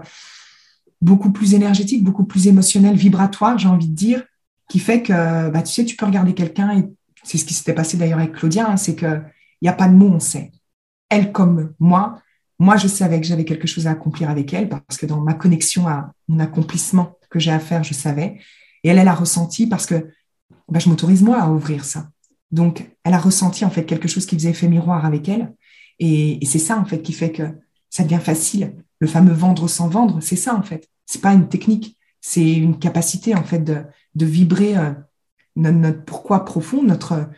beaucoup 1.01 1.31
plus 1.31 1.53
énergétique, 1.53 2.03
beaucoup 2.03 2.25
plus 2.25 2.47
émotionnelle, 2.47 2.95
vibratoire, 2.95 3.57
j'ai 3.57 3.67
envie 3.67 3.89
de 3.89 3.95
dire, 3.95 4.23
qui 4.69 4.79
fait 4.79 5.01
que, 5.01 5.49
bah, 5.49 5.61
tu 5.61 5.73
sais, 5.73 5.85
tu 5.85 5.95
peux 5.95 6.05
regarder 6.05 6.33
quelqu'un 6.33 6.77
et 6.77 6.85
c'est 7.23 7.37
ce 7.37 7.45
qui 7.45 7.53
s'était 7.53 7.73
passé 7.73 7.97
d'ailleurs 7.97 8.19
avec 8.19 8.33
Claudia, 8.33 8.69
hein, 8.69 8.77
c'est 8.77 8.95
qu'il 8.95 9.23
n'y 9.61 9.69
a 9.69 9.73
pas 9.73 9.87
de 9.87 9.93
mots, 9.93 10.11
on 10.13 10.19
sait. 10.19 10.51
Elle 11.09 11.31
comme 11.31 11.73
moi, 11.79 12.21
moi, 12.59 12.77
je 12.77 12.87
savais 12.87 13.21
que 13.21 13.27
j'avais 13.27 13.45
quelque 13.45 13.67
chose 13.67 13.85
à 13.85 13.91
accomplir 13.91 14.29
avec 14.29 14.53
elle 14.53 14.67
parce 14.67 14.97
que 14.97 15.05
dans 15.05 15.21
ma 15.21 15.33
connexion 15.33 15.87
à 15.87 16.13
mon 16.27 16.39
accomplissement 16.39 17.17
que 17.29 17.39
j'ai 17.39 17.51
à 17.51 17.59
faire, 17.59 17.83
je 17.83 17.93
savais. 17.93 18.39
Et 18.83 18.89
elle, 18.89 18.97
elle 18.97 19.07
a 19.07 19.13
ressenti 19.13 19.67
parce 19.67 19.85
que 19.85 20.09
bah, 20.69 20.79
je 20.79 20.89
m'autorise 20.89 21.21
moi 21.21 21.39
à 21.41 21.49
ouvrir 21.49 21.85
ça. 21.85 22.09
Donc, 22.51 22.89
elle 23.03 23.13
a 23.13 23.19
ressenti 23.19 23.65
en 23.65 23.69
fait 23.69 23.85
quelque 23.85 24.07
chose 24.07 24.25
qui 24.25 24.35
faisait 24.35 24.51
effet 24.51 24.67
miroir 24.67 25.05
avec 25.05 25.27
elle. 25.29 25.53
Et, 25.99 26.39
c'est 26.45 26.59
ça 26.59 26.77
en 26.77 26.85
fait 26.85 27.01
qui 27.01 27.13
fait 27.13 27.31
que 27.31 27.43
ça 27.89 28.03
devient 28.03 28.19
facile. 28.21 28.75
Le 28.99 29.07
fameux 29.07 29.33
vendre 29.33 29.67
sans 29.67 29.87
vendre, 29.89 30.19
c'est 30.21 30.35
ça 30.35 30.55
en 30.55 30.63
fait. 30.63 30.89
C'est 31.05 31.21
pas 31.21 31.33
une 31.33 31.49
technique, 31.49 31.97
c'est 32.21 32.53
une 32.53 32.79
capacité 32.79 33.35
en 33.35 33.43
fait 33.43 33.59
de, 33.59 33.83
vibrer 34.15 34.77
euh, 34.77 34.91
notre, 35.55 36.03
pourquoi 36.03 36.45
profond, 36.45 36.83
notre 36.83 37.29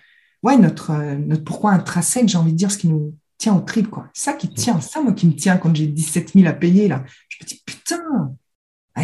ouais 0.43 0.57
notre 0.57 0.93
notre 1.15 1.43
pourquoi 1.43 1.71
intrinsèque, 1.71 2.29
j'ai 2.29 2.37
envie 2.37 2.53
de 2.53 2.57
dire 2.57 2.71
ce 2.71 2.77
qui 2.77 2.87
nous 2.87 3.13
tient 3.37 3.55
au 3.55 3.61
trip 3.61 3.89
quoi. 3.89 4.07
Ça 4.13 4.33
qui 4.33 4.49
tient, 4.49 4.79
ça 4.81 5.01
moi 5.01 5.13
qui 5.13 5.27
me 5.27 5.33
tient 5.33 5.57
quand 5.57 5.75
j'ai 5.75 5.87
17 5.87 6.33
000 6.33 6.47
à 6.47 6.53
payer 6.53 6.87
là. 6.87 7.03
Je 7.27 7.37
me 7.41 7.47
dis 7.47 7.61
putain, 7.65 8.33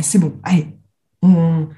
c'est 0.01 0.19
bon, 0.19 0.39
allez, 0.43 0.67
on 1.21 1.69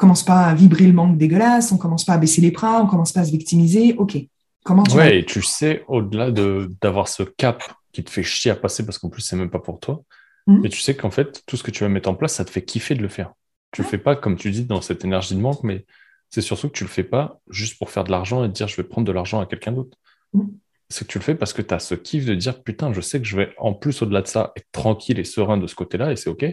commence 0.00 0.24
pas 0.24 0.46
à 0.46 0.54
vibrer 0.54 0.86
le 0.86 0.94
manque 0.94 1.18
dégueulasse, 1.18 1.72
on 1.72 1.76
commence 1.76 2.04
pas 2.04 2.14
à 2.14 2.18
baisser 2.18 2.40
les 2.40 2.50
bras, 2.50 2.82
on 2.82 2.86
commence 2.86 3.12
pas 3.12 3.20
à 3.20 3.24
se 3.24 3.30
victimiser. 3.30 3.94
Ok, 3.98 4.16
comment 4.64 4.82
tu 4.82 4.96
Ouais, 4.96 5.18
et 5.18 5.24
tu 5.26 5.42
sais, 5.42 5.84
au-delà 5.88 6.30
de, 6.30 6.70
d'avoir 6.80 7.06
ce 7.06 7.22
cap 7.22 7.62
qui 7.92 8.02
te 8.02 8.10
fait 8.10 8.22
chier 8.22 8.50
à 8.50 8.56
passer 8.56 8.84
parce 8.86 8.98
qu'en 8.98 9.10
plus, 9.10 9.20
c'est 9.20 9.36
même 9.36 9.50
pas 9.50 9.58
pour 9.58 9.78
toi, 9.78 10.02
mmh. 10.46 10.64
et 10.64 10.68
tu 10.70 10.80
sais 10.80 10.96
qu'en 10.96 11.10
fait, 11.10 11.42
tout 11.46 11.58
ce 11.58 11.62
que 11.62 11.70
tu 11.70 11.84
vas 11.84 11.90
mettre 11.90 12.08
en 12.08 12.14
place, 12.14 12.34
ça 12.34 12.46
te 12.46 12.50
fait 12.50 12.64
kiffer 12.64 12.94
de 12.94 13.02
le 13.02 13.08
faire. 13.08 13.32
Tu 13.72 13.82
le 13.82 13.86
fais 13.86 13.98
pas, 13.98 14.16
comme 14.16 14.36
tu 14.36 14.50
dis, 14.50 14.64
dans 14.64 14.80
cette 14.80 15.04
énergie 15.04 15.34
de 15.34 15.40
manque, 15.40 15.62
mais 15.62 15.84
c'est 16.30 16.40
surtout 16.40 16.68
que 16.68 16.78
tu 16.78 16.84
le 16.84 16.90
fais 16.90 17.04
pas 17.04 17.38
juste 17.50 17.78
pour 17.78 17.90
faire 17.90 18.04
de 18.04 18.10
l'argent 18.10 18.42
et 18.42 18.48
te 18.48 18.54
dire 18.54 18.68
je 18.68 18.76
vais 18.76 18.84
prendre 18.84 19.06
de 19.06 19.12
l'argent 19.12 19.40
à 19.40 19.46
quelqu'un 19.46 19.72
d'autre. 19.72 19.98
Mmh. 20.32 20.44
C'est 20.88 21.06
que 21.06 21.12
tu 21.12 21.18
le 21.18 21.24
fais 21.24 21.34
parce 21.34 21.52
que 21.52 21.62
tu 21.62 21.74
as 21.74 21.78
ce 21.78 21.94
kiff 21.94 22.24
de 22.24 22.34
dire 22.34 22.62
putain, 22.62 22.92
je 22.94 23.02
sais 23.02 23.20
que 23.20 23.26
je 23.26 23.36
vais 23.36 23.52
en 23.58 23.74
plus 23.74 24.00
au-delà 24.00 24.22
de 24.22 24.26
ça 24.26 24.52
être 24.56 24.66
tranquille 24.72 25.18
et 25.18 25.24
serein 25.24 25.58
de 25.58 25.66
ce 25.66 25.74
côté-là 25.74 26.10
et 26.10 26.16
c'est 26.16 26.30
OK 26.30 26.44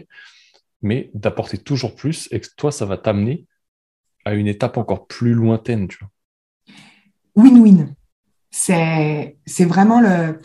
mais 0.82 1.10
d'apporter 1.14 1.58
toujours 1.58 1.94
plus 1.94 2.28
et 2.30 2.40
que 2.40 2.48
toi, 2.56 2.72
ça 2.72 2.86
va 2.86 2.96
t'amener 2.96 3.46
à 4.24 4.34
une 4.34 4.46
étape 4.46 4.76
encore 4.76 5.06
plus 5.06 5.34
lointaine. 5.34 5.88
Win-win. 7.36 7.94
C'est, 8.50 9.38
c'est 9.46 9.64
vraiment 9.64 10.00
le. 10.00 10.40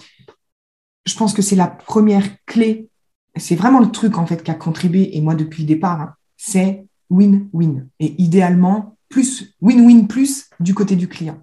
Je 1.05 1.15
pense 1.15 1.34
que 1.34 1.41
c'est 1.41 1.55
la 1.55 1.67
première 1.67 2.43
clé. 2.45 2.89
C'est 3.36 3.55
vraiment 3.55 3.79
le 3.79 3.91
truc, 3.91 4.17
en 4.17 4.25
fait, 4.25 4.43
qui 4.43 4.51
a 4.51 4.55
contribué, 4.55 5.17
et 5.17 5.21
moi, 5.21 5.36
depuis 5.36 5.63
le 5.63 5.67
départ, 5.67 6.01
hein, 6.01 6.15
c'est 6.38 6.86
win-win. 7.09 7.88
Et 7.99 8.21
idéalement, 8.21 8.97
plus, 9.09 9.55
win-win 9.61 10.07
plus 10.07 10.49
du 10.59 10.73
côté 10.73 10.95
du 10.95 11.07
client. 11.07 11.41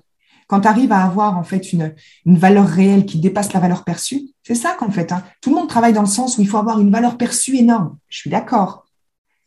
Quand 0.50 0.62
tu 0.62 0.66
arrives 0.66 0.90
à 0.90 1.04
avoir, 1.04 1.38
en 1.38 1.44
fait, 1.44 1.72
une, 1.72 1.94
une 2.26 2.36
valeur 2.36 2.66
réelle 2.66 3.06
qui 3.06 3.20
dépasse 3.20 3.52
la 3.52 3.60
valeur 3.60 3.84
perçue, 3.84 4.30
c'est 4.42 4.56
ça 4.56 4.74
qu'en 4.76 4.90
fait, 4.90 5.12
hein. 5.12 5.22
tout 5.40 5.50
le 5.50 5.54
monde 5.54 5.68
travaille 5.68 5.92
dans 5.92 6.00
le 6.00 6.08
sens 6.08 6.38
où 6.38 6.40
il 6.40 6.48
faut 6.48 6.56
avoir 6.56 6.80
une 6.80 6.90
valeur 6.90 7.16
perçue 7.16 7.56
énorme. 7.56 7.96
Je 8.08 8.18
suis 8.18 8.30
d'accord. 8.30 8.84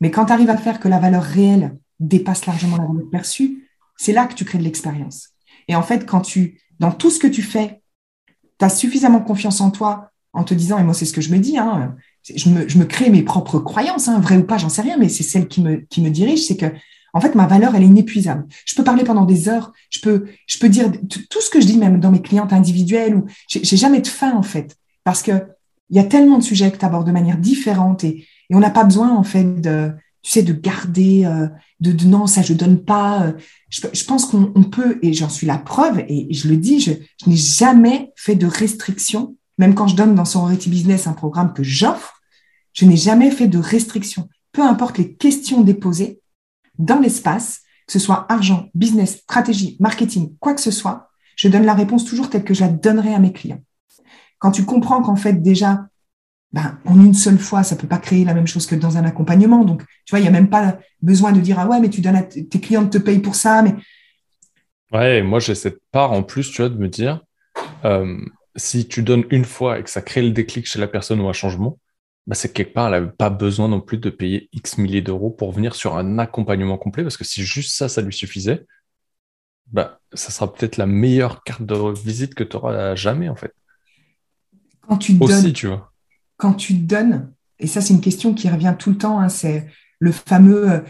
Mais 0.00 0.10
quand 0.10 0.24
tu 0.24 0.32
arrives 0.32 0.48
à 0.48 0.56
faire 0.56 0.80
que 0.80 0.88
la 0.88 0.98
valeur 0.98 1.22
réelle 1.22 1.76
dépasse 2.00 2.46
largement 2.46 2.78
la 2.78 2.86
valeur 2.86 3.10
perçue, 3.12 3.68
c'est 3.98 4.14
là 4.14 4.24
que 4.24 4.32
tu 4.32 4.46
crées 4.46 4.56
de 4.56 4.62
l'expérience. 4.62 5.28
Et 5.68 5.76
en 5.76 5.82
fait, 5.82 6.06
quand 6.06 6.22
tu, 6.22 6.62
dans 6.78 6.90
tout 6.90 7.10
ce 7.10 7.18
que 7.18 7.26
tu 7.26 7.42
fais, 7.42 7.82
tu 8.58 8.64
as 8.64 8.70
suffisamment 8.70 9.20
confiance 9.20 9.60
en 9.60 9.70
toi 9.70 10.10
en 10.32 10.42
te 10.42 10.54
disant, 10.54 10.78
et 10.78 10.84
moi 10.84 10.94
c'est 10.94 11.04
ce 11.04 11.12
que 11.12 11.20
je 11.20 11.32
me 11.32 11.38
dis, 11.38 11.58
hein, 11.58 11.96
je, 12.22 12.48
me, 12.48 12.66
je, 12.66 12.78
me, 12.78 12.86
crée 12.86 13.10
mes 13.10 13.22
propres 13.22 13.58
croyances, 13.58 14.08
hein, 14.08 14.20
vraies 14.20 14.38
ou 14.38 14.44
pas, 14.44 14.56
j'en 14.56 14.70
sais 14.70 14.80
rien, 14.80 14.96
mais 14.96 15.10
c'est 15.10 15.22
celle 15.22 15.48
qui 15.48 15.60
me, 15.60 15.76
qui 15.90 16.00
me 16.00 16.08
dirige, 16.08 16.46
c'est 16.46 16.56
que 16.56 16.72
en 17.14 17.20
fait, 17.20 17.34
ma 17.36 17.46
valeur, 17.46 17.74
elle 17.74 17.84
est 17.84 17.86
inépuisable. 17.86 18.44
Je 18.66 18.74
peux 18.74 18.84
parler 18.84 19.04
pendant 19.04 19.24
des 19.24 19.48
heures, 19.48 19.72
je 19.88 20.00
peux, 20.00 20.26
je 20.46 20.58
peux 20.58 20.68
dire 20.68 20.90
tout 21.30 21.40
ce 21.40 21.48
que 21.48 21.60
je 21.60 21.66
dis 21.66 21.78
même 21.78 22.00
dans 22.00 22.10
mes 22.10 22.20
clientes 22.20 22.52
individuelles, 22.52 23.14
ou 23.14 23.24
j'ai 23.48 23.76
jamais 23.76 24.00
de 24.00 24.08
fin 24.08 24.36
en 24.36 24.42
fait, 24.42 24.76
parce 25.04 25.22
que 25.22 25.32
il 25.90 25.96
y 25.96 26.00
a 26.00 26.04
tellement 26.04 26.38
de 26.38 26.42
sujets 26.42 26.72
que 26.72 26.78
tu 26.78 26.84
abordes 26.84 27.06
de 27.06 27.12
manière 27.12 27.38
différente 27.38 28.04
et, 28.04 28.26
on 28.50 28.60
n'a 28.60 28.70
pas 28.70 28.84
besoin, 28.84 29.10
en 29.10 29.24
fait, 29.24 29.60
de, 29.60 29.90
tu 30.22 30.30
sais, 30.30 30.42
de 30.42 30.52
garder, 30.52 31.24
euh, 31.24 31.48
de, 31.80 32.04
non, 32.04 32.28
ça 32.28 32.40
je 32.42 32.52
donne 32.52 32.84
pas. 32.84 33.22
Euh. 33.22 33.32
Je, 33.68 34.04
pense 34.04 34.26
qu'on 34.26 34.62
peut, 34.62 34.98
et 35.02 35.12
j'en 35.12 35.28
suis 35.28 35.46
la 35.46 35.58
preuve, 35.58 36.04
et, 36.08 36.32
je 36.32 36.46
le 36.46 36.56
dis, 36.56 36.78
je, 36.78 36.92
je 36.92 37.28
n'ai 37.28 37.36
jamais 37.36 38.12
fait 38.14 38.36
de 38.36 38.46
restriction, 38.46 39.34
même 39.58 39.74
quand 39.74 39.88
je 39.88 39.96
donne 39.96 40.14
dans 40.14 40.24
Sorority 40.24 40.68
Business 40.68 41.08
un 41.08 41.14
programme 41.14 41.52
que 41.52 41.64
j'offre, 41.64 42.20
je 42.74 42.84
n'ai 42.84 42.96
jamais 42.96 43.30
fait 43.30 43.48
de 43.48 43.58
restriction. 43.58 44.28
Peu 44.52 44.62
importe 44.62 44.98
les 44.98 45.14
questions 45.14 45.62
déposées 45.62 46.20
dans 46.78 47.00
l'espace, 47.00 47.60
que 47.86 47.92
ce 47.92 47.98
soit 47.98 48.26
argent, 48.30 48.68
business, 48.74 49.18
stratégie, 49.18 49.76
marketing, 49.80 50.36
quoi 50.38 50.54
que 50.54 50.60
ce 50.60 50.70
soit, 50.70 51.10
je 51.36 51.48
donne 51.48 51.64
la 51.64 51.74
réponse 51.74 52.04
toujours 52.04 52.30
telle 52.30 52.44
que 52.44 52.54
je 52.54 52.62
la 52.62 52.68
donnerai 52.68 53.14
à 53.14 53.18
mes 53.18 53.32
clients. 53.32 53.62
Quand 54.38 54.50
tu 54.50 54.64
comprends 54.64 55.02
qu'en 55.02 55.16
fait 55.16 55.34
déjà 55.34 55.86
ben, 56.54 56.78
en 56.84 57.04
une 57.04 57.14
seule 57.14 57.38
fois, 57.38 57.64
ça 57.64 57.74
peut 57.74 57.88
pas 57.88 57.98
créer 57.98 58.24
la 58.24 58.32
même 58.32 58.46
chose 58.46 58.64
que 58.66 58.76
dans 58.76 58.96
un 58.96 59.04
accompagnement. 59.04 59.64
Donc, 59.64 59.82
tu 60.04 60.10
vois, 60.10 60.20
il 60.20 60.22
n'y 60.22 60.28
a 60.28 60.30
même 60.30 60.48
pas 60.48 60.78
besoin 61.02 61.32
de 61.32 61.40
dire, 61.40 61.58
ah 61.58 61.66
ouais, 61.66 61.80
mais 61.80 61.90
tu 61.90 62.00
donnes 62.00 62.14
à 62.14 62.22
tes 62.22 62.60
clients 62.60 62.86
te 62.86 62.98
payent 62.98 63.18
pour 63.18 63.34
ça. 63.34 63.60
Mais... 63.60 63.74
Ouais, 64.92 65.20
moi, 65.22 65.40
j'ai 65.40 65.56
cette 65.56 65.80
part 65.90 66.12
en 66.12 66.22
plus, 66.22 66.52
tu 66.52 66.62
vois, 66.62 66.68
de 66.68 66.76
me 66.76 66.86
dire, 66.86 67.20
euh, 67.84 68.24
si 68.54 68.86
tu 68.86 69.02
donnes 69.02 69.24
une 69.30 69.44
fois 69.44 69.80
et 69.80 69.82
que 69.82 69.90
ça 69.90 70.00
crée 70.00 70.22
le 70.22 70.30
déclic 70.30 70.66
chez 70.66 70.78
la 70.78 70.86
personne 70.86 71.20
ou 71.20 71.28
un 71.28 71.32
changement, 71.32 71.80
bah, 72.26 72.34
c'est 72.34 72.52
quelque 72.52 72.72
part, 72.74 72.92
elle 72.94 73.04
n'a 73.04 73.10
pas 73.10 73.30
besoin 73.30 73.68
non 73.68 73.80
plus 73.80 73.98
de 73.98 74.10
payer 74.10 74.48
X 74.52 74.78
milliers 74.78 75.02
d'euros 75.02 75.30
pour 75.30 75.52
venir 75.52 75.74
sur 75.74 75.96
un 75.96 76.18
accompagnement 76.18 76.78
complet, 76.78 77.02
parce 77.02 77.16
que 77.16 77.24
si 77.24 77.42
juste 77.44 77.74
ça, 77.74 77.88
ça 77.88 78.00
lui 78.02 78.14
suffisait, 78.14 78.66
bah, 79.66 80.00
ça 80.12 80.30
sera 80.30 80.52
peut-être 80.52 80.76
la 80.76 80.86
meilleure 80.86 81.42
carte 81.42 81.64
de 81.64 81.74
visite 82.02 82.34
que 82.34 82.44
tu 82.44 82.56
auras 82.56 82.94
jamais, 82.94 83.28
en 83.28 83.36
fait. 83.36 83.54
Quand 84.82 84.98
tu 84.98 85.16
Aussi, 85.20 85.52
tu 85.52 85.68
vois 85.68 85.94
quand 86.36 86.54
tu 86.54 86.74
donnes, 86.74 87.32
et 87.58 87.66
ça 87.66 87.80
c'est 87.80 87.94
une 87.94 88.00
question 88.00 88.34
qui 88.34 88.48
revient 88.48 88.74
tout 88.78 88.90
le 88.90 88.98
temps, 88.98 89.20
hein, 89.20 89.28
c'est 89.28 89.66
le 89.98 90.12
fameux 90.12 90.70
euh, 90.70 90.80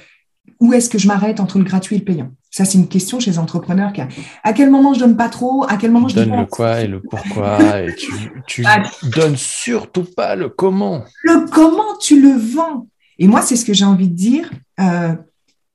où 0.61 0.73
est-ce 0.73 0.89
que 0.89 0.99
je 0.99 1.07
m'arrête 1.07 1.41
entre 1.41 1.59
le 1.59 1.65
gratuit 1.65 1.97
et 1.97 1.99
le 1.99 2.05
payant? 2.05 2.31
Ça 2.51 2.65
c'est 2.65 2.79
une 2.79 2.89
question 2.89 3.21
chez 3.21 3.33
les 3.33 3.39
entrepreneurs. 3.39 3.93
Qui 3.93 4.01
à 4.43 4.53
quel 4.53 4.71
moment 4.71 4.95
je 4.95 5.01
donne 5.01 5.17
pas 5.17 5.29
trop 5.29 5.65
À 5.69 5.77
quel 5.77 5.91
moment 5.91 6.09
je 6.09 6.15
donne 6.15 6.37
le 6.37 6.47
quoi 6.47 6.81
et 6.81 6.87
le 6.87 7.01
pourquoi 7.11 7.83
Et 7.83 7.95
tu, 7.95 8.13
tu 8.47 8.65
ah. 8.67 8.83
donnes 9.03 9.37
surtout 9.37 10.05
pas 10.05 10.37
le 10.37 10.49
comment. 10.49 11.05
Le 11.23 11.51
comment 11.51 11.97
tu 12.01 12.21
le 12.21 12.37
vends 12.39 12.87
Et 13.19 13.27
moi 13.27 13.43
c'est 13.43 13.57
ce 13.57 13.65
que 13.65 13.73
j'ai 13.73 13.85
envie 13.85 14.09
de 14.09 14.15
dire. 14.15 14.51
Euh, 14.81 15.15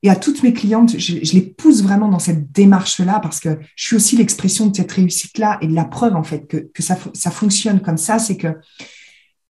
et 0.01 0.09
à 0.09 0.15
toutes 0.15 0.43
mes 0.43 0.53
clientes, 0.53 0.97
je, 0.97 1.33
les 1.33 1.41
pousse 1.41 1.83
vraiment 1.83 2.07
dans 2.07 2.19
cette 2.19 2.53
démarche-là 2.53 3.19
parce 3.21 3.41
que 3.41 3.59
je 3.75 3.85
suis 3.85 3.95
aussi 3.97 4.15
l'expression 4.15 4.67
de 4.67 4.75
cette 4.75 4.91
réussite-là 4.93 5.57
et 5.61 5.67
de 5.67 5.75
la 5.75 5.83
preuve 5.83 6.15
en 6.15 6.23
fait 6.23 6.47
que, 6.47 6.69
que 6.73 6.81
ça, 6.81 6.97
ça 7.13 7.31
fonctionne 7.31 7.81
comme 7.81 7.97
ça. 7.97 8.17
C'est 8.17 8.37
que 8.37 8.55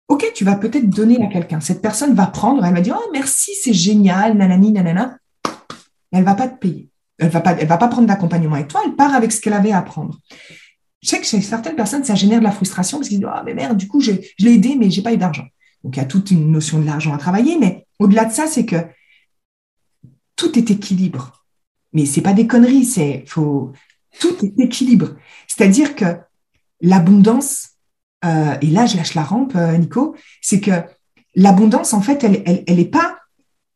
Ok, 0.07 0.31
tu 0.35 0.43
vas 0.45 0.55
peut-être 0.55 0.89
donner 0.89 1.23
à 1.23 1.27
quelqu'un. 1.27 1.59
Cette 1.59 1.81
personne 1.81 2.13
va 2.13 2.27
prendre, 2.27 2.63
elle 2.63 2.73
va 2.73 2.81
dire 2.81 2.97
Oh, 2.99 3.09
merci, 3.11 3.51
c'est 3.61 3.73
génial, 3.73 4.37
nanani, 4.37 4.71
nanana. 4.71 5.17
Elle 6.11 6.23
va 6.23 6.35
pas 6.35 6.47
te 6.47 6.59
payer. 6.59 6.89
Elle 7.17 7.29
va 7.29 7.41
pas, 7.41 7.53
elle 7.53 7.67
va 7.67 7.77
pas 7.77 7.87
prendre 7.87 8.07
d'accompagnement 8.07 8.55
avec 8.55 8.67
toi, 8.67 8.81
elle 8.85 8.95
part 8.95 9.15
avec 9.15 9.31
ce 9.31 9.41
qu'elle 9.41 9.53
avait 9.53 9.71
à 9.71 9.81
prendre. 9.81 10.19
Je 11.01 11.09
sais 11.09 11.19
que 11.19 11.25
chez 11.25 11.41
certaines 11.41 11.75
personnes, 11.75 12.03
ça 12.03 12.15
génère 12.15 12.39
de 12.39 12.43
la 12.43 12.51
frustration 12.51 12.97
parce 12.97 13.09
qu'ils 13.09 13.19
disent 13.19 13.29
Ah, 13.31 13.43
mais 13.45 13.53
merde, 13.53 13.77
du 13.77 13.87
coup, 13.87 13.99
je 13.99 14.11
l'ai 14.39 14.53
aidé, 14.53 14.75
mais 14.77 14.89
j'ai 14.89 15.01
pas 15.01 15.13
eu 15.13 15.17
d'argent. 15.17 15.45
Donc, 15.83 15.95
il 15.95 15.99
y 15.99 16.03
a 16.03 16.05
toute 16.05 16.31
une 16.31 16.51
notion 16.51 16.79
de 16.79 16.85
l'argent 16.85 17.13
à 17.13 17.17
travailler, 17.17 17.57
mais 17.59 17.85
au-delà 17.99 18.25
de 18.25 18.33
ça, 18.33 18.47
c'est 18.47 18.65
que 18.65 18.77
tout 20.35 20.57
est 20.57 20.71
équilibre. 20.71 21.45
Mais 21.93 22.05
c'est 22.05 22.21
pas 22.21 22.33
des 22.33 22.47
conneries, 22.47 22.85
c'est 22.85 23.23
faut 23.27 23.71
tout 24.19 24.35
est 24.43 24.59
équilibre. 24.59 25.15
C'est-à-dire 25.47 25.95
que 25.95 26.17
l'abondance, 26.81 27.74
euh, 28.25 28.55
et 28.61 28.67
là 28.67 28.85
je 28.85 28.97
lâche 28.97 29.13
la 29.13 29.23
rampe, 29.23 29.55
euh, 29.55 29.77
Nico, 29.77 30.15
c'est 30.41 30.59
que 30.59 30.71
l'abondance, 31.35 31.93
en 31.93 32.01
fait, 32.01 32.23
elle 32.23 32.31
n'est 32.31 32.63
elle, 32.67 32.89
pas 32.89 33.17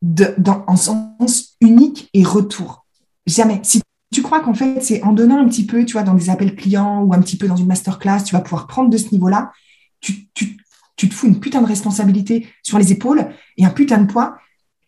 dans, 0.02 0.64
en 0.66 0.76
sens 0.76 1.56
unique 1.60 2.08
et 2.14 2.24
retour. 2.24 2.86
Jamais. 3.26 3.60
Si 3.62 3.80
tu 4.12 4.22
crois 4.22 4.40
qu'en 4.40 4.54
fait, 4.54 4.82
c'est 4.82 5.02
en 5.02 5.12
donnant 5.12 5.38
un 5.38 5.48
petit 5.48 5.66
peu, 5.66 5.84
tu 5.84 5.92
vois, 5.92 6.02
dans 6.02 6.14
des 6.14 6.30
appels 6.30 6.56
clients 6.56 7.02
ou 7.02 7.14
un 7.14 7.20
petit 7.20 7.36
peu 7.36 7.46
dans 7.46 7.56
une 7.56 7.66
masterclass, 7.66 8.24
tu 8.24 8.34
vas 8.34 8.40
pouvoir 8.40 8.66
prendre 8.66 8.90
de 8.90 8.96
ce 8.96 9.12
niveau-là, 9.12 9.52
tu, 10.00 10.28
tu, 10.34 10.56
tu 10.96 11.08
te 11.08 11.14
fous 11.14 11.26
une 11.26 11.38
putain 11.38 11.62
de 11.62 11.66
responsabilité 11.66 12.48
sur 12.62 12.78
les 12.78 12.92
épaules 12.92 13.28
et 13.56 13.64
un 13.64 13.70
putain 13.70 13.98
de 13.98 14.10
poids 14.10 14.36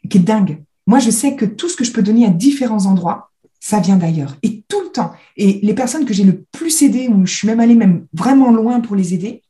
qui 0.08 0.18
est 0.18 0.22
dingue. 0.22 0.62
Moi, 0.86 0.98
je 0.98 1.10
sais 1.10 1.36
que 1.36 1.44
tout 1.44 1.68
ce 1.68 1.76
que 1.76 1.84
je 1.84 1.92
peux 1.92 2.02
donner 2.02 2.26
à 2.26 2.30
différents 2.30 2.86
endroits, 2.86 3.30
ça 3.60 3.78
vient 3.78 3.96
d'ailleurs. 3.96 4.36
Et 4.42 4.64
tout 4.66 4.80
le 4.80 4.88
temps. 4.88 5.12
Et 5.36 5.60
les 5.62 5.74
personnes 5.74 6.04
que 6.04 6.12
j'ai 6.12 6.24
le 6.24 6.44
plus 6.50 6.82
aidées, 6.82 7.08
où 7.08 7.24
je 7.24 7.32
suis 7.32 7.46
même 7.46 7.60
allée 7.60 7.76
même 7.76 8.06
vraiment 8.12 8.50
loin 8.50 8.80
pour 8.80 8.96
les 8.96 9.14
aider, 9.14 9.42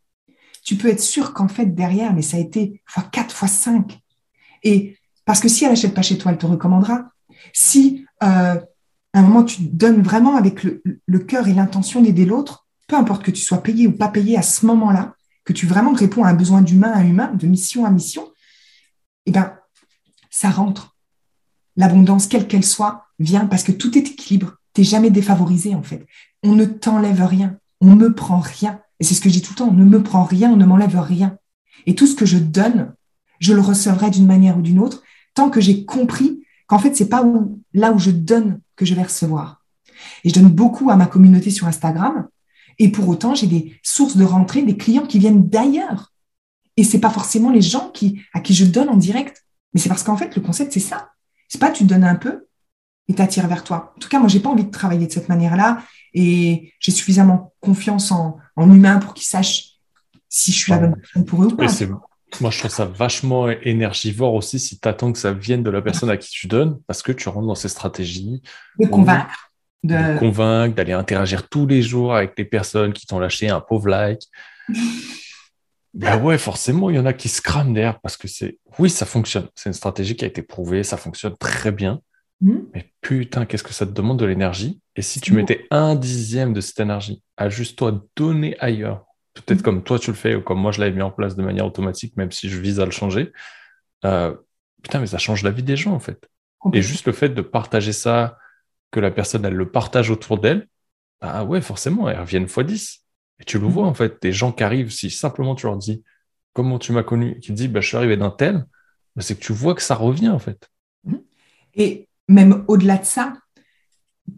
tu 0.62 0.76
peux 0.76 0.88
être 0.88 1.00
sûr 1.00 1.32
qu'en 1.32 1.48
fait, 1.48 1.66
derrière, 1.66 2.14
mais 2.14 2.22
ça 2.22 2.36
a 2.36 2.40
été 2.40 2.82
fois 2.86 3.04
4, 3.04 3.34
fois 3.34 3.48
5. 3.48 4.00
Et 4.62 4.96
Parce 5.24 5.40
que 5.40 5.48
si 5.48 5.64
elle 5.64 5.70
n'achète 5.70 5.94
pas 5.94 6.02
chez 6.02 6.18
toi, 6.18 6.32
elle 6.32 6.38
te 6.38 6.46
recommandera. 6.46 7.10
Si 7.52 8.04
euh, 8.22 8.56
à 9.14 9.18
un 9.18 9.22
moment 9.22 9.44
tu 9.44 9.62
donnes 9.62 10.02
vraiment 10.02 10.36
avec 10.36 10.62
le, 10.62 10.82
le 10.84 11.18
cœur 11.18 11.48
et 11.48 11.54
l'intention 11.54 12.00
d'aider 12.00 12.24
l'autre, 12.24 12.66
peu 12.86 12.96
importe 12.96 13.24
que 13.24 13.30
tu 13.30 13.42
sois 13.42 13.62
payé 13.62 13.86
ou 13.86 13.92
pas 13.92 14.08
payé 14.08 14.36
à 14.36 14.42
ce 14.42 14.66
moment-là, 14.66 15.14
que 15.44 15.52
tu 15.52 15.66
vraiment 15.66 15.92
réponds 15.92 16.24
à 16.24 16.28
un 16.28 16.34
besoin 16.34 16.62
d'humain 16.62 16.92
à 16.92 17.02
humain, 17.02 17.32
de 17.34 17.46
mission 17.46 17.84
à 17.84 17.90
mission, 17.90 18.32
eh 19.26 19.32
ben, 19.32 19.56
ça 20.30 20.50
rentre. 20.50 20.96
L'abondance, 21.76 22.26
quelle 22.26 22.46
qu'elle 22.46 22.64
soit, 22.64 23.06
vient 23.18 23.46
parce 23.46 23.62
que 23.62 23.72
tout 23.72 23.96
est 23.96 24.10
équilibre. 24.10 24.56
Tu 24.74 24.80
n'es 24.80 24.86
jamais 24.86 25.10
défavorisé, 25.10 25.74
en 25.74 25.82
fait. 25.82 26.06
On 26.42 26.54
ne 26.54 26.64
t'enlève 26.64 27.24
rien. 27.24 27.58
On 27.80 27.96
ne 27.96 28.08
prend 28.08 28.40
rien. 28.40 28.80
Et 29.02 29.04
c'est 29.04 29.14
ce 29.14 29.20
que 29.20 29.28
je 29.28 29.34
dis 29.34 29.42
tout 29.42 29.54
le 29.54 29.58
temps. 29.58 29.68
On 29.68 29.72
ne 29.72 29.84
me 29.84 30.00
prend 30.00 30.22
rien, 30.22 30.52
on 30.52 30.56
ne 30.56 30.64
m'enlève 30.64 30.96
rien. 30.96 31.36
Et 31.86 31.96
tout 31.96 32.06
ce 32.06 32.14
que 32.14 32.24
je 32.24 32.38
donne, 32.38 32.94
je 33.40 33.52
le 33.52 33.60
recevrai 33.60 34.10
d'une 34.10 34.28
manière 34.28 34.56
ou 34.56 34.62
d'une 34.62 34.78
autre, 34.78 35.02
tant 35.34 35.50
que 35.50 35.60
j'ai 35.60 35.84
compris 35.84 36.44
qu'en 36.68 36.78
fait, 36.78 36.94
c'est 36.94 37.08
pas 37.08 37.24
là 37.74 37.90
où 37.90 37.98
je 37.98 38.12
donne 38.12 38.60
que 38.76 38.84
je 38.84 38.94
vais 38.94 39.02
recevoir. 39.02 39.64
Et 40.22 40.28
je 40.28 40.34
donne 40.34 40.50
beaucoup 40.50 40.88
à 40.88 40.94
ma 40.94 41.06
communauté 41.06 41.50
sur 41.50 41.66
Instagram. 41.66 42.28
Et 42.78 42.92
pour 42.92 43.08
autant, 43.08 43.34
j'ai 43.34 43.48
des 43.48 43.76
sources 43.82 44.16
de 44.16 44.22
rentrée, 44.22 44.62
des 44.62 44.76
clients 44.76 45.08
qui 45.08 45.18
viennent 45.18 45.48
d'ailleurs. 45.48 46.12
Et 46.76 46.84
c'est 46.84 47.00
pas 47.00 47.10
forcément 47.10 47.50
les 47.50 47.60
gens 47.60 47.92
à 48.34 48.38
qui 48.38 48.54
je 48.54 48.64
donne 48.64 48.88
en 48.88 48.96
direct. 48.96 49.44
Mais 49.74 49.80
c'est 49.80 49.88
parce 49.88 50.04
qu'en 50.04 50.16
fait, 50.16 50.36
le 50.36 50.42
concept, 50.42 50.72
c'est 50.72 50.78
ça. 50.78 51.10
C'est 51.48 51.60
pas 51.60 51.72
tu 51.72 51.82
donnes 51.82 52.04
un 52.04 52.14
peu 52.14 52.46
et 53.08 53.16
t'attires 53.16 53.48
vers 53.48 53.64
toi. 53.64 53.94
En 53.96 53.98
tout 53.98 54.08
cas, 54.08 54.20
moi, 54.20 54.28
j'ai 54.28 54.38
pas 54.38 54.50
envie 54.50 54.64
de 54.64 54.70
travailler 54.70 55.08
de 55.08 55.12
cette 55.12 55.28
manière-là. 55.28 55.82
Et 56.14 56.72
j'ai 56.78 56.92
suffisamment 56.92 57.54
confiance 57.60 58.10
en, 58.12 58.38
en 58.56 58.72
humain 58.72 58.98
pour 58.98 59.14
qu'ils 59.14 59.26
sachent 59.26 59.72
si 60.28 60.52
je 60.52 60.58
suis 60.58 60.72
la 60.72 60.78
bonne 60.78 60.96
personne 60.96 61.24
pour 61.24 61.42
eux 61.42 61.46
ou 61.46 61.56
pas. 61.56 61.66
Moi, 62.40 62.50
je 62.50 62.58
trouve 62.58 62.70
ça 62.70 62.86
vachement 62.86 63.48
énergivore 63.48 64.32
aussi 64.34 64.58
si 64.58 64.80
tu 64.80 64.88
attends 64.88 65.12
que 65.12 65.18
ça 65.18 65.32
vienne 65.32 65.62
de 65.62 65.70
la 65.70 65.82
personne 65.82 66.08
à 66.08 66.16
qui 66.16 66.30
tu 66.30 66.46
donnes, 66.46 66.80
parce 66.86 67.02
que 67.02 67.12
tu 67.12 67.28
rentres 67.28 67.46
dans 67.46 67.54
ces 67.54 67.68
stratégies. 67.68 68.42
De 68.78 68.86
convaincre. 68.86 69.52
De, 69.84 70.18
convaincre, 70.18 70.74
d'aller 70.74 70.92
interagir 70.92 71.48
tous 71.48 71.66
les 71.66 71.82
jours 71.82 72.14
avec 72.14 72.32
les 72.38 72.44
personnes 72.44 72.92
qui 72.92 73.06
t'ont 73.06 73.18
lâché 73.18 73.48
un 73.48 73.60
pauvre 73.60 73.88
like. 73.88 74.22
ben 75.94 76.22
ouais, 76.22 76.38
forcément, 76.38 76.88
il 76.88 76.96
y 76.96 76.98
en 76.98 77.04
a 77.04 77.12
qui 77.12 77.28
se 77.28 77.42
crament 77.42 77.74
derrière 77.74 78.00
parce 78.00 78.16
que 78.16 78.28
c'est. 78.28 78.58
Oui, 78.78 78.88
ça 78.88 79.04
fonctionne. 79.04 79.48
C'est 79.54 79.68
une 79.68 79.74
stratégie 79.74 80.16
qui 80.16 80.24
a 80.24 80.28
été 80.28 80.40
prouvée, 80.40 80.84
ça 80.84 80.96
fonctionne 80.96 81.36
très 81.36 81.72
bien. 81.72 82.00
Hmm? 82.42 82.64
Mais 82.74 82.92
putain, 83.00 83.46
qu'est-ce 83.46 83.62
que 83.62 83.72
ça 83.72 83.86
te 83.86 83.92
demande 83.92 84.18
de 84.18 84.26
l'énergie? 84.26 84.80
Et 84.96 85.02
si 85.02 85.20
tu 85.20 85.32
mettais 85.32 85.64
un 85.70 85.94
dixième 85.94 86.52
de 86.52 86.60
cette 86.60 86.80
énergie 86.80 87.22
à 87.36 87.48
juste 87.48 87.78
toi 87.78 88.04
donner 88.16 88.58
ailleurs, 88.58 89.06
peut-être 89.34 89.60
mm. 89.60 89.62
comme 89.62 89.84
toi 89.84 89.98
tu 89.98 90.10
le 90.10 90.16
fais 90.16 90.34
ou 90.34 90.42
comme 90.42 90.58
moi 90.58 90.72
je 90.72 90.80
l'avais 90.80 90.94
mis 90.94 91.02
en 91.02 91.12
place 91.12 91.36
de 91.36 91.42
manière 91.42 91.64
automatique, 91.64 92.16
même 92.16 92.32
si 92.32 92.48
je 92.48 92.58
vise 92.58 92.80
à 92.80 92.84
le 92.84 92.90
changer. 92.90 93.32
Euh, 94.04 94.34
putain, 94.82 94.98
mais 94.98 95.06
ça 95.06 95.18
change 95.18 95.44
la 95.44 95.50
vie 95.50 95.62
des 95.62 95.76
gens 95.76 95.92
en 95.92 96.00
fait. 96.00 96.28
Et 96.72 96.82
juste 96.82 97.06
le 97.06 97.12
fait 97.12 97.28
de 97.28 97.42
partager 97.42 97.92
ça, 97.92 98.38
que 98.90 99.00
la 99.00 99.10
personne 99.10 99.44
elle 99.44 99.54
le 99.54 99.70
partage 99.70 100.10
autour 100.10 100.38
d'elle, 100.38 100.68
bah 101.20 101.44
ouais, 101.44 101.60
forcément, 101.60 102.08
elles 102.08 102.20
reviennent 102.20 102.46
x10. 102.46 103.02
Et 103.40 103.44
tu 103.44 103.58
le 103.58 103.66
mm. 103.66 103.70
vois 103.70 103.86
en 103.86 103.94
fait, 103.94 104.20
des 104.20 104.32
gens 104.32 104.50
qui 104.50 104.64
arrivent, 104.64 104.90
si 104.90 105.10
simplement 105.10 105.54
tu 105.54 105.66
leur 105.66 105.76
dis 105.76 106.02
comment 106.54 106.80
tu 106.80 106.90
m'as 106.90 107.04
connu, 107.04 107.38
qui 107.38 107.48
te 107.48 107.52
dit 107.52 107.68
bah, 107.68 107.80
je 107.80 107.86
suis 107.86 107.96
arrivé 107.96 108.16
d'un 108.16 108.30
tel, 108.30 108.66
bah, 109.14 109.22
c'est 109.22 109.36
que 109.36 109.44
tu 109.44 109.52
vois 109.52 109.76
que 109.76 109.82
ça 109.82 109.94
revient 109.94 110.30
en 110.30 110.40
fait. 110.40 110.68
Et 111.74 112.08
même 112.28 112.64
au-delà 112.68 112.98
de 112.98 113.04
ça, 113.04 113.34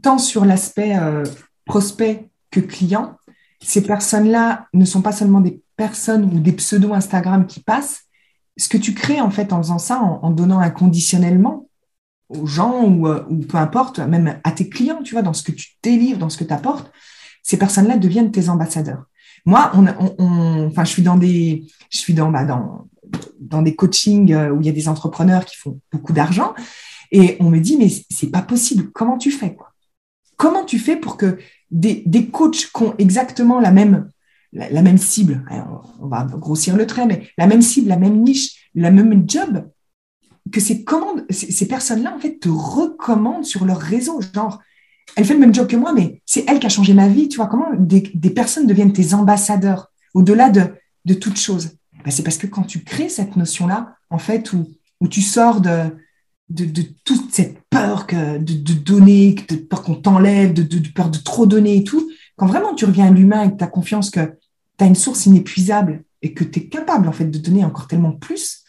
tant 0.02 0.18
sur 0.18 0.44
l'aspect 0.44 0.96
euh, 0.96 1.24
prospect 1.64 2.30
que 2.50 2.60
client, 2.60 3.16
ces 3.62 3.82
personnes-là 3.82 4.66
ne 4.72 4.84
sont 4.84 5.02
pas 5.02 5.12
seulement 5.12 5.40
des 5.40 5.62
personnes 5.76 6.24
ou 6.24 6.40
des 6.40 6.52
pseudos 6.52 6.92
Instagram 6.92 7.46
qui 7.46 7.60
passent. 7.60 8.02
Ce 8.56 8.68
que 8.68 8.76
tu 8.76 8.94
crées 8.94 9.20
en 9.20 9.30
fait 9.30 9.52
en 9.52 9.62
faisant 9.62 9.78
ça, 9.78 10.00
en, 10.00 10.30
donnant 10.30 10.60
inconditionnellement 10.60 11.68
aux 12.28 12.46
gens 12.46 12.84
euh, 13.04 13.24
ou, 13.28 13.38
peu 13.40 13.58
importe, 13.58 13.98
même 13.98 14.40
à 14.44 14.52
tes 14.52 14.68
clients, 14.68 15.02
tu 15.02 15.14
vois, 15.14 15.22
dans 15.22 15.32
ce 15.32 15.42
que 15.42 15.52
tu 15.52 15.76
délivres, 15.82 16.18
dans 16.18 16.30
ce 16.30 16.38
que 16.38 16.44
tu 16.44 16.52
apportes, 16.52 16.92
ces 17.42 17.58
personnes-là 17.58 17.98
deviennent 17.98 18.30
tes 18.30 18.48
ambassadeurs. 18.48 19.04
Moi, 19.44 19.70
je 19.76 20.84
suis 20.84 21.02
dans 21.02 21.16
des, 21.16 21.66
je 21.90 21.98
suis 21.98 22.14
dans, 22.14 22.30
bah, 22.30 22.44
dans, 22.44 22.88
dans 23.40 23.62
des 23.62 23.74
coachings 23.74 24.32
euh, 24.32 24.50
où 24.50 24.60
il 24.60 24.66
y 24.66 24.70
a 24.70 24.72
des 24.72 24.88
entrepreneurs 24.88 25.44
qui 25.44 25.56
font 25.56 25.80
beaucoup 25.92 26.12
d'argent 26.12 26.54
et 27.14 27.36
on 27.38 27.48
me 27.48 27.60
dit 27.60 27.76
mais 27.78 27.88
c'est 28.10 28.30
pas 28.30 28.42
possible. 28.42 28.90
Comment 28.92 29.16
tu 29.16 29.30
fais 29.30 29.54
quoi? 29.54 29.72
Comment 30.36 30.64
tu 30.64 30.80
fais 30.80 30.96
pour 30.96 31.16
que 31.16 31.38
des, 31.70 32.28
coachs 32.30 32.70
qui 32.74 32.82
ont 32.82 32.94
exactement 32.98 33.60
la 33.60 33.70
même, 33.70 34.10
la, 34.52 34.82
même 34.82 34.98
cible, 34.98 35.44
on 36.00 36.08
va 36.08 36.24
grossir 36.24 36.76
le 36.76 36.86
trait, 36.86 37.06
mais 37.06 37.28
la 37.38 37.46
même 37.46 37.62
cible, 37.62 37.88
la 37.88 37.96
même 37.96 38.22
niche, 38.22 38.68
la 38.74 38.90
même 38.90 39.24
job, 39.28 39.70
que 40.50 40.58
ces, 40.58 40.84
ces, 41.30 41.68
personnes-là, 41.68 42.14
en 42.16 42.18
fait, 42.18 42.40
te 42.40 42.48
recommandent 42.48 43.44
sur 43.44 43.64
leur 43.64 43.78
réseau. 43.78 44.20
Genre, 44.34 44.60
elle 45.14 45.24
fait 45.24 45.34
le 45.34 45.40
même 45.40 45.54
job 45.54 45.68
que 45.68 45.76
moi, 45.76 45.92
mais 45.92 46.20
c'est 46.26 46.44
elle 46.48 46.58
qui 46.58 46.66
a 46.66 46.68
changé 46.68 46.94
ma 46.94 47.08
vie. 47.08 47.28
Tu 47.28 47.36
vois, 47.36 47.46
comment 47.46 47.68
des, 47.78 48.02
personnes 48.30 48.66
deviennent 48.66 48.92
tes 48.92 49.14
ambassadeurs 49.14 49.92
au-delà 50.14 50.50
de, 50.50 50.62
de 51.04 51.14
toute 51.14 51.38
chose? 51.38 51.76
Ben, 52.04 52.10
C'est 52.10 52.24
parce 52.24 52.38
que 52.38 52.48
quand 52.48 52.64
tu 52.64 52.80
crées 52.80 53.08
cette 53.08 53.36
notion-là, 53.36 53.96
en 54.10 54.18
fait, 54.18 54.52
où, 54.52 54.66
où 55.00 55.06
tu 55.06 55.22
sors 55.22 55.60
de, 55.60 55.92
de, 56.50 56.82
toute 57.04 57.32
cette 57.32 57.58
peur 57.70 58.06
que, 58.06 58.38
de, 58.38 58.72
donner, 58.74 59.34
de 59.48 59.56
peur 59.56 59.82
qu'on 59.82 59.94
t'enlève, 59.94 60.52
de, 60.52 60.62
de, 60.62 60.88
peur 60.88 61.10
de 61.10 61.18
trop 61.18 61.46
donner 61.46 61.76
et 61.76 61.84
tout, 61.84 62.10
quand 62.36 62.46
vraiment 62.46 62.74
tu 62.74 62.84
reviens 62.84 63.06
à 63.06 63.10
l'humain 63.10 63.44
et 63.44 63.52
que 63.52 63.56
tu 63.56 63.64
as 63.64 63.68
confiance 63.68 64.10
que 64.10 64.20
tu 64.78 64.84
as 64.84 64.86
une 64.86 64.94
source 64.94 65.26
inépuisable 65.26 66.04
et 66.22 66.34
que 66.34 66.44
tu 66.44 66.60
es 66.60 66.68
capable 66.68 67.08
en 67.08 67.12
fait 67.12 67.26
de 67.26 67.38
donner 67.38 67.64
encore 67.64 67.86
tellement 67.86 68.12
plus, 68.12 68.64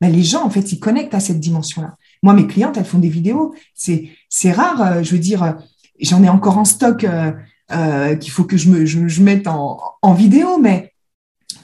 ben 0.00 0.12
les 0.12 0.22
gens 0.22 0.44
en 0.44 0.50
fait 0.50 0.72
ils 0.72 0.80
connectent 0.80 1.14
à 1.14 1.20
cette 1.20 1.40
dimension-là. 1.40 1.96
Moi, 2.22 2.34
mes 2.34 2.46
clientes, 2.46 2.76
elles 2.76 2.84
font 2.84 2.98
des 2.98 3.08
vidéos. 3.08 3.54
C'est 3.74 4.10
c'est 4.28 4.52
rare, 4.52 4.82
euh, 4.82 5.02
je 5.02 5.12
veux 5.12 5.20
dire, 5.20 5.42
euh, 5.42 5.52
j'en 6.00 6.22
ai 6.22 6.28
encore 6.28 6.58
en 6.58 6.64
stock 6.64 7.04
euh, 7.04 8.16
qu'il 8.16 8.30
faut 8.30 8.44
que 8.44 8.56
je 8.56 8.70
me 8.70 8.86
je, 8.86 9.08
je 9.08 9.22
mette 9.22 9.46
en, 9.46 9.78
en 10.02 10.14
vidéo, 10.14 10.58
mais 10.58 10.92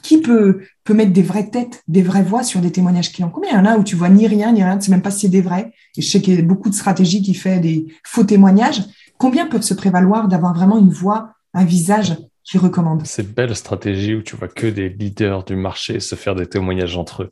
qui 0.02 0.20
peut, 0.20 0.60
peut 0.84 0.94
mettre 0.94 1.12
des 1.12 1.22
vraies 1.22 1.50
têtes, 1.50 1.82
des 1.88 2.02
vraies 2.02 2.22
voix 2.22 2.42
sur 2.42 2.60
des 2.60 2.70
témoignages 2.70 3.12
clients 3.12 3.30
Combien 3.30 3.50
il 3.50 3.54
y 3.54 3.58
en 3.58 3.64
a 3.64 3.76
où 3.76 3.84
tu 3.84 3.96
vois 3.96 4.10
ni 4.10 4.26
rien, 4.26 4.52
ni 4.52 4.62
rien, 4.62 4.78
tu 4.78 4.86
sais 4.86 4.90
même 4.90 5.02
pas 5.02 5.10
si 5.10 5.20
c'est 5.20 5.28
des 5.28 5.40
vrais 5.40 5.72
Et 5.96 6.02
je 6.02 6.08
sais 6.08 6.20
qu'il 6.20 6.34
y 6.34 6.38
a 6.38 6.42
beaucoup 6.42 6.70
de 6.70 6.74
stratégies 6.74 7.22
qui 7.22 7.34
font 7.34 7.58
des 7.58 7.86
faux 8.04 8.24
témoignages. 8.24 8.82
Combien 9.18 9.46
peuvent 9.46 9.62
se 9.62 9.74
prévaloir 9.74 10.28
d'avoir 10.28 10.54
vraiment 10.54 10.78
une 10.78 10.90
voix, 10.90 11.30
un 11.54 11.64
visage 11.64 12.16
qui 12.44 12.58
recommande? 12.58 13.02
C'est 13.06 13.34
belle 13.34 13.56
stratégie 13.56 14.14
où 14.14 14.22
tu 14.22 14.36
vois 14.36 14.48
que 14.48 14.66
des 14.66 14.88
leaders 14.88 15.44
du 15.44 15.56
marché 15.56 16.00
se 16.00 16.14
faire 16.14 16.34
des 16.34 16.46
témoignages 16.46 16.96
entre 16.96 17.24
eux. 17.24 17.30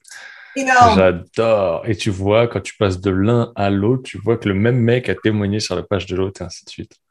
Énorme. 0.57 0.96
J'adore. 0.96 1.82
Et 1.86 1.96
tu 1.96 2.11
vois, 2.11 2.46
quand 2.46 2.61
tu 2.61 2.76
passes 2.76 3.00
de 3.00 3.11
l'un 3.11 3.53
à 3.57 3.70
l'autre, 3.70 4.03
tu 4.03 4.18
vois 4.18 4.36
que 4.36 4.48
le 4.48 4.55
même 4.55 4.78
mec 4.78 5.09
a 5.09 5.14
témoigné 5.14 5.61
sur 5.61 5.74
la 5.76 5.82
page 5.82 6.07
de 6.07 6.16
l'autre 6.16 6.42
et 6.42 6.44
ainsi 6.44 6.64
de 6.64 6.70
suite. 6.70 7.01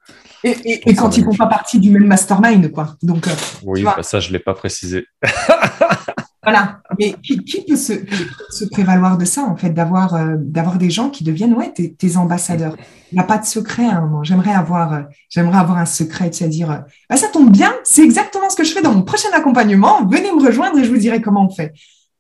Et, 0.44 0.96
quand 0.96 1.18
ils 1.18 1.24
font 1.24 1.36
pas 1.36 1.48
partie 1.48 1.80
du 1.80 1.92
même 1.92 2.08
mastermind, 2.08 2.72
quoi. 2.72 2.96
Donc, 3.04 3.28
euh, 3.28 3.32
oui, 3.64 3.84
bah, 3.84 4.02
ça, 4.02 4.20
je 4.20 4.32
l'ai 4.32 4.40
pas 4.40 4.56
précisé. 4.56 5.06
voilà. 6.44 6.82
Mais 6.98 7.14
qui, 7.22 7.64
peut, 7.64 7.76
se, 7.76 8.66
prévaloir 8.66 9.18
de 9.18 9.26
ça, 9.26 9.44
en 9.44 9.56
fait, 9.56 9.70
d'avoir 9.70 10.16
euh, 10.16 10.36
d'avoir 10.40 10.78
des 10.78 10.90
gens 10.90 11.10
qui 11.10 11.24
deviennent 11.24 11.54
ouais, 11.54 11.72
tes, 11.72 12.18
ambassadeurs? 12.18 12.76
Il 13.12 13.16
n'y 13.16 13.22
a 13.22 13.24
pas 13.24 13.38
de 13.38 13.46
secret 13.46 13.86
à 13.86 13.98
un 13.98 14.02
moment. 14.02 14.24
J'aimerais 14.24 14.54
avoir, 14.54 14.94
euh, 14.94 15.02
j'aimerais 15.30 15.60
avoir 15.60 15.78
un 15.78 15.86
secret, 15.86 16.32
c'est-à-dire, 16.32 16.86
bah, 17.10 17.18
ça 17.18 17.28
tombe 17.28 17.52
bien, 17.52 17.74
c'est 17.84 18.04
exactement 18.04 18.50
ce 18.50 18.56
que 18.56 18.64
je 18.64 18.72
fais 18.72 18.82
dans 18.82 18.94
mon 18.94 19.04
prochain 19.04 19.30
accompagnement. 19.34 20.06
Venez 20.08 20.32
me 20.32 20.44
rejoindre 20.44 20.80
et 20.80 20.84
je 20.84 20.90
vous 20.90 20.98
dirai 20.98 21.22
comment 21.22 21.46
on 21.46 21.54
fait. 21.54 21.74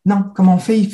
Non, 0.05 0.25
comment 0.35 0.55
on 0.55 0.59
fait 0.59 0.87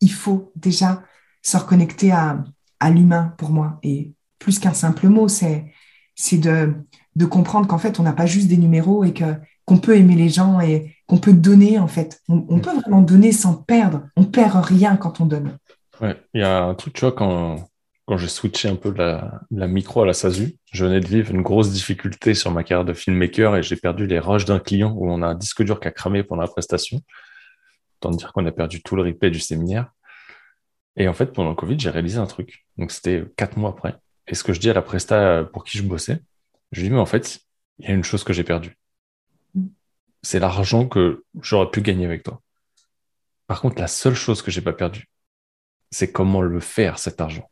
Il, 0.00 0.12
faut 0.12 0.52
déjà 0.56 1.02
se 1.40 1.56
reconnecter 1.56 2.12
à, 2.12 2.44
à 2.80 2.90
l'humain 2.90 3.34
pour 3.38 3.50
moi. 3.50 3.78
Et 3.82 4.12
plus 4.38 4.58
qu'un 4.58 4.74
simple 4.74 5.08
mot, 5.08 5.28
c'est 5.28 5.72
c'est 6.14 6.38
de, 6.38 6.74
de 7.16 7.24
comprendre 7.26 7.66
qu'en 7.66 7.78
fait, 7.78 8.00
on 8.00 8.02
n'a 8.02 8.12
pas 8.12 8.26
juste 8.26 8.48
des 8.48 8.56
numéros 8.56 9.04
et 9.04 9.12
que 9.12 9.24
qu'on 9.64 9.78
peut 9.78 9.96
aimer 9.96 10.14
les 10.14 10.28
gens 10.28 10.60
et 10.60 10.94
qu'on 11.06 11.18
peut 11.18 11.32
donner, 11.32 11.78
en 11.78 11.86
fait. 11.86 12.20
On, 12.28 12.60
peut 12.60 12.74
vraiment 12.74 13.00
donner 13.00 13.32
sans 13.32 13.54
perdre. 13.54 14.02
On 14.16 14.24
perd 14.24 14.62
rien 14.62 14.96
quand 14.96 15.20
on 15.20 15.26
donne. 15.26 15.56
Ouais, 16.00 16.16
il 16.34 16.42
y 16.42 16.44
a 16.44 16.64
un 16.64 16.74
truc, 16.74 16.92
tu 16.92 17.00
vois, 17.00 17.12
quand, 17.12 17.66
quand 18.06 18.18
j'ai 18.18 18.28
switché 18.28 18.68
un 18.68 18.76
peu 18.76 18.92
de 18.92 18.98
la, 18.98 19.40
la, 19.50 19.66
micro 19.66 20.02
à 20.02 20.06
la 20.06 20.12
SASU, 20.12 20.56
je 20.70 20.84
venais 20.84 21.00
de 21.00 21.06
vivre 21.06 21.30
une 21.30 21.40
grosse 21.40 21.70
difficulté 21.70 22.34
sur 22.34 22.50
ma 22.50 22.62
carrière 22.62 22.84
de 22.84 22.92
filmmaker 22.92 23.56
et 23.56 23.62
j'ai 23.62 23.76
perdu 23.76 24.06
les 24.06 24.18
rushs 24.18 24.44
d'un 24.44 24.58
client 24.58 24.92
où 24.94 25.10
on 25.10 25.22
a 25.22 25.28
un 25.28 25.34
disque 25.34 25.62
dur 25.62 25.80
qui 25.80 25.88
a 25.88 25.92
cramé 25.92 26.22
pendant 26.22 26.42
la 26.42 26.48
prestation. 26.48 27.00
Autant 28.00 28.10
dire 28.14 28.32
qu'on 28.34 28.44
a 28.44 28.52
perdu 28.52 28.82
tout 28.82 28.96
le 28.96 29.02
replay 29.02 29.30
du 29.30 29.40
séminaire. 29.40 29.90
Et 30.96 31.08
en 31.08 31.14
fait, 31.14 31.32
pendant 31.32 31.50
le 31.50 31.56
Covid, 31.56 31.78
j'ai 31.78 31.90
réalisé 31.90 32.18
un 32.18 32.26
truc. 32.26 32.66
Donc, 32.76 32.90
c'était 32.90 33.24
quatre 33.36 33.56
mois 33.56 33.70
après. 33.70 33.96
Et 34.26 34.34
ce 34.34 34.42
que 34.42 34.52
je 34.52 34.60
dis 34.60 34.70
à 34.70 34.74
la 34.74 34.82
presta 34.82 35.44
pour 35.52 35.64
qui 35.64 35.78
je 35.78 35.82
bossais, 35.82 36.20
je 36.72 36.80
lui 36.80 36.88
dis, 36.88 36.94
mais 36.94 37.00
en 37.00 37.06
fait, 37.06 37.40
il 37.78 37.88
y 37.88 37.90
a 37.90 37.94
une 37.94 38.04
chose 38.04 38.24
que 38.24 38.32
j'ai 38.32 38.44
perdue. 38.44 38.78
C'est 40.22 40.38
l'argent 40.38 40.88
que 40.88 41.24
j'aurais 41.40 41.70
pu 41.70 41.82
gagner 41.82 42.06
avec 42.06 42.22
toi. 42.22 42.40
Par 43.46 43.60
contre, 43.60 43.80
la 43.80 43.88
seule 43.88 44.14
chose 44.14 44.40
que 44.40 44.50
j'ai 44.50 44.62
pas 44.62 44.72
perdue, 44.72 45.08
c'est 45.90 46.10
comment 46.10 46.40
le 46.40 46.60
faire, 46.60 46.98
cet 46.98 47.20
argent. 47.20 47.50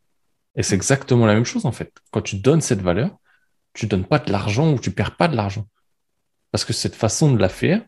Et 0.57 0.63
c'est 0.63 0.75
exactement 0.75 1.27
la 1.27 1.35
même 1.35 1.45
chose, 1.45 1.67
en 1.67 1.73
fait. 1.73 1.93
Quand 2.11 2.23
tu 2.23 2.37
donnes 2.37 2.61
cette 2.61 2.81
valeur, 2.81 3.17
tu 3.75 3.87
donnes 3.87 4.07
pas 4.07 4.19
de 4.19 4.33
l'argent 4.33 4.73
ou 4.73 4.79
tu 4.79 4.91
perds 4.91 5.17
pas 5.17 5.29
de 5.29 5.37
l'argent. 5.37 5.67
Parce 6.51 6.65
que 6.65 6.73
cette 6.73 6.95
façon 6.95 7.33
de 7.33 7.41
la 7.41 7.49
faire, 7.49 7.83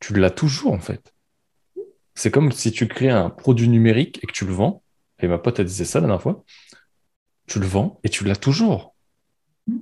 tu 0.00 0.14
l'as 0.14 0.30
toujours, 0.30 0.72
en 0.72 0.78
fait. 0.78 1.12
C'est 2.14 2.30
comme 2.30 2.52
si 2.52 2.72
tu 2.72 2.88
crées 2.88 3.10
un 3.10 3.30
produit 3.30 3.68
numérique 3.68 4.18
et 4.22 4.26
que 4.26 4.32
tu 4.32 4.44
le 4.44 4.52
vends, 4.52 4.82
et 5.18 5.28
ma 5.28 5.38
pote, 5.38 5.58
elle 5.58 5.66
disait 5.66 5.84
ça 5.84 6.00
la 6.00 6.06
dernière 6.06 6.22
fois, 6.22 6.44
tu 7.46 7.60
le 7.60 7.66
vends 7.66 8.00
et 8.04 8.08
tu 8.08 8.24
l'as 8.24 8.36
toujours. 8.36 8.94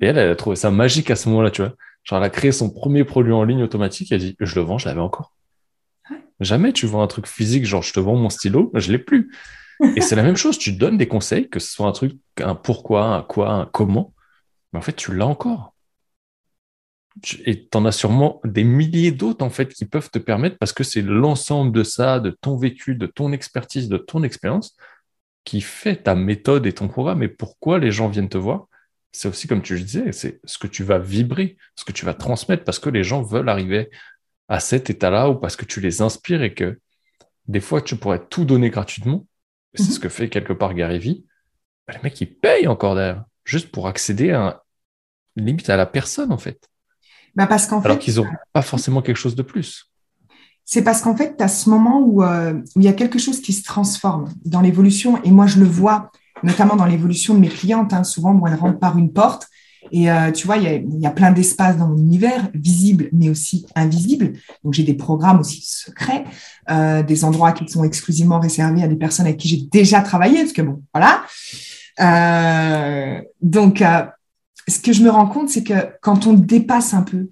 Et 0.01 0.07
elle, 0.07 0.19
elle 0.19 0.31
a 0.31 0.37
trouvé 0.37 0.57
ça 0.57 0.71
magique 0.71 1.11
à 1.11 1.17
ce 1.17 1.29
moment-là, 1.29 1.51
tu 1.51 1.63
vois. 1.63 1.75
Genre, 2.05 2.19
elle 2.19 2.25
a 2.25 2.31
créé 2.31 2.53
son 2.53 2.71
premier 2.71 3.05
produit 3.05 3.33
en 3.33 3.45
ligne 3.45 3.63
automatique, 3.63 4.13
elle 4.13 4.21
dit, 4.21 4.37
je 4.39 4.55
le 4.57 4.63
vends, 4.63 4.79
je 4.79 4.89
l'avais 4.89 5.01
encore. 5.01 5.35
Jamais 6.41 6.73
tu 6.73 6.87
vends 6.87 7.03
un 7.03 7.07
truc 7.07 7.27
physique, 7.27 7.65
genre, 7.65 7.83
je 7.83 7.93
te 7.93 8.01
vends 8.01 8.17
mon 8.17 8.31
stylo, 8.31 8.71
je 8.75 8.93
l'ai 8.93 8.99
plus. 8.99 9.33
Et 9.97 10.01
c'est 10.01 10.17
la 10.17 10.23
même 10.23 10.37
chose, 10.37 10.59
tu 10.59 10.73
donnes 10.73 10.99
des 10.99 11.09
conseils, 11.09 11.49
que 11.49 11.61
ce 11.61 11.73
soit 11.73 11.87
un 11.87 11.93
truc, 11.93 12.19
un 12.41 12.55
pourquoi, 12.55 13.07
un 13.07 13.23
quoi, 13.23 13.51
un 13.51 13.67
comment, 13.67 14.15
mais 14.73 14.79
en 14.79 14.83
fait, 14.83 14.95
tu 14.95 15.15
l'as 15.15 15.27
encore. 15.27 15.75
Et 17.45 17.69
tu 17.69 17.79
en 17.79 17.85
as 17.85 17.93
sûrement 17.93 18.41
des 18.45 18.65
milliers 18.65 19.13
d'autres, 19.13 19.45
en 19.45 19.51
fait, 19.51 19.73
qui 19.73 19.85
peuvent 19.85 20.11
te 20.11 20.19
permettre, 20.19 20.59
parce 20.59 20.73
que 20.73 20.85
c'est 20.85 21.03
l'ensemble 21.03 21.73
de 21.73 21.85
ça, 21.85 22.19
de 22.21 22.31
ton 22.31 22.57
vécu, 22.57 22.97
de 22.97 23.07
ton 23.07 23.33
expertise, 23.33 23.89
de 23.89 23.99
ton 23.99 24.23
expérience, 24.25 24.77
qui 25.45 25.61
fait 25.61 25.97
ta 25.97 26.15
méthode 26.15 26.67
et 26.67 26.73
ton 26.73 26.89
programme. 26.89 27.23
Et 27.23 27.29
pourquoi 27.29 27.79
les 27.79 27.93
gens 27.93 28.09
viennent 28.09 28.29
te 28.29 28.39
voir 28.39 28.67
C'est 29.13 29.29
aussi, 29.29 29.47
comme 29.47 29.63
tu 29.63 29.75
le 29.75 29.81
disais, 29.83 30.13
c'est 30.13 30.41
ce 30.45 30.59
que 30.59 30.67
tu 30.67 30.85
vas 30.85 30.99
vibrer, 30.99 31.57
ce 31.77 31.85
que 31.85 31.93
tu 31.93 32.05
vas 32.05 32.15
transmettre, 32.15 32.65
parce 32.65 32.79
que 32.79 32.89
les 32.89 33.05
gens 33.05 33.23
veulent 33.23 33.49
arriver 33.49 33.91
à 34.49 34.61
cet 34.61 34.91
état-là 34.91 35.31
ou 35.31 35.37
parce 35.37 35.57
que 35.57 35.65
tu 35.65 35.81
les 35.81 36.03
inspires 36.03 36.43
et 36.43 36.55
que 36.55 36.81
des 37.47 37.61
fois, 37.61 37.83
tu 37.83 37.97
pourrais 37.97 38.25
tout 38.27 38.45
donner 38.45 38.71
gratuitement. 38.71 39.27
C'est 39.75 39.85
ce 39.85 39.97
mhm. 39.97 40.01
que 40.01 40.09
fait 40.09 40.29
quelque 40.29 40.53
part 40.53 40.75
Gary 40.75 40.99
Vee. 40.99 41.25
Bah, 41.87 41.95
les 41.95 42.03
mecs, 42.03 42.21
ils 42.21 42.35
payent 42.35 42.67
encore 42.67 42.95
derrière, 42.95 43.25
juste 43.45 43.71
pour 43.71 43.87
accéder 43.87 44.31
à 44.31 44.63
limite 45.37 45.69
à 45.69 45.77
la 45.77 45.87
personne, 45.87 46.33
en 46.33 46.39
fait. 46.39 46.69
Bah 47.35 47.47
parce 47.47 47.67
qu'en 47.67 47.81
Alors 47.81 47.99
qu'ils 47.99 48.17
n'ont 48.17 48.29
pas 48.53 48.63
forcément 48.63 49.03
quelque 49.03 49.17
chose 49.17 49.35
de 49.35 49.43
plus. 49.43 49.91
C'est 50.65 50.83
parce 50.83 51.03
qu'en 51.03 51.17
fait, 51.17 51.37
tu 51.37 51.45
as 51.45 51.49
ce 51.49 51.69
moment 51.69 52.01
euh, 52.23 52.55
où, 52.55 52.81
il 52.81 52.85
y 52.85 52.89
a 52.89 52.93
quelque 52.93 53.19
chose 53.19 53.41
qui 53.41 53.53
se 53.53 53.63
transforme 53.63 54.33
dans 54.45 54.61
l'évolution. 54.61 55.23
Et 55.23 55.31
moi, 55.31 55.47
je 55.47 55.59
le 55.59 55.67
vois, 55.67 56.11
notamment 56.43 56.77
dans 56.77 56.87
l'évolution 56.87 57.35
de 57.35 57.41
mes 57.41 57.49
clientes. 57.49 57.93
Hein, 57.93 58.05
souvent, 58.05 58.41
elles 58.47 58.55
rentrent 58.55 58.79
par 58.79 58.97
une 58.99 59.13
porte. 59.13 59.49
Et 59.93 60.11
euh, 60.11 60.33
tu 60.33 60.47
vois, 60.47 60.57
il 60.57 60.63
y 60.63 60.67
a, 60.67 60.77
y 60.77 61.07
a, 61.07 61.11
plein 61.11 61.31
d'espaces 61.31 61.77
dans 61.77 61.89
mon 61.89 61.99
univers, 61.99 62.49
visibles, 62.55 63.11
mais 63.13 63.29
aussi 63.29 63.67
invisibles. 63.75 64.33
Donc, 64.65 64.73
j'ai 64.73 64.83
des 64.83 64.95
programmes 64.95 65.41
aussi 65.41 65.61
secrets, 65.63 66.25
euh, 66.71 67.03
des 67.03 67.25
endroits 67.25 67.53
qui 67.53 67.69
sont 67.69 67.85
exclusivement 67.85 68.41
réservés 68.41 68.83
à 68.83 68.89
des 68.89 68.97
personnes 68.97 69.27
avec 69.27 69.39
qui 69.39 69.49
j'ai 69.49 69.69
déjà 69.71 70.01
travaillé, 70.01 70.39
parce 70.39 70.53
que 70.53 70.63
bon, 70.63 70.83
voilà. 70.95 71.23
Euh, 72.01 73.21
donc, 73.41 73.83
euh, 73.83 74.05
ce 74.67 74.79
que 74.79 74.93
je 74.93 75.03
me 75.03 75.11
rends 75.11 75.27
compte, 75.27 75.49
c'est 75.49 75.63
que 75.63 75.75
quand 76.01 76.27
on 76.27 76.33
dépasse 76.33 76.95
un 76.95 77.03
peu 77.03 77.31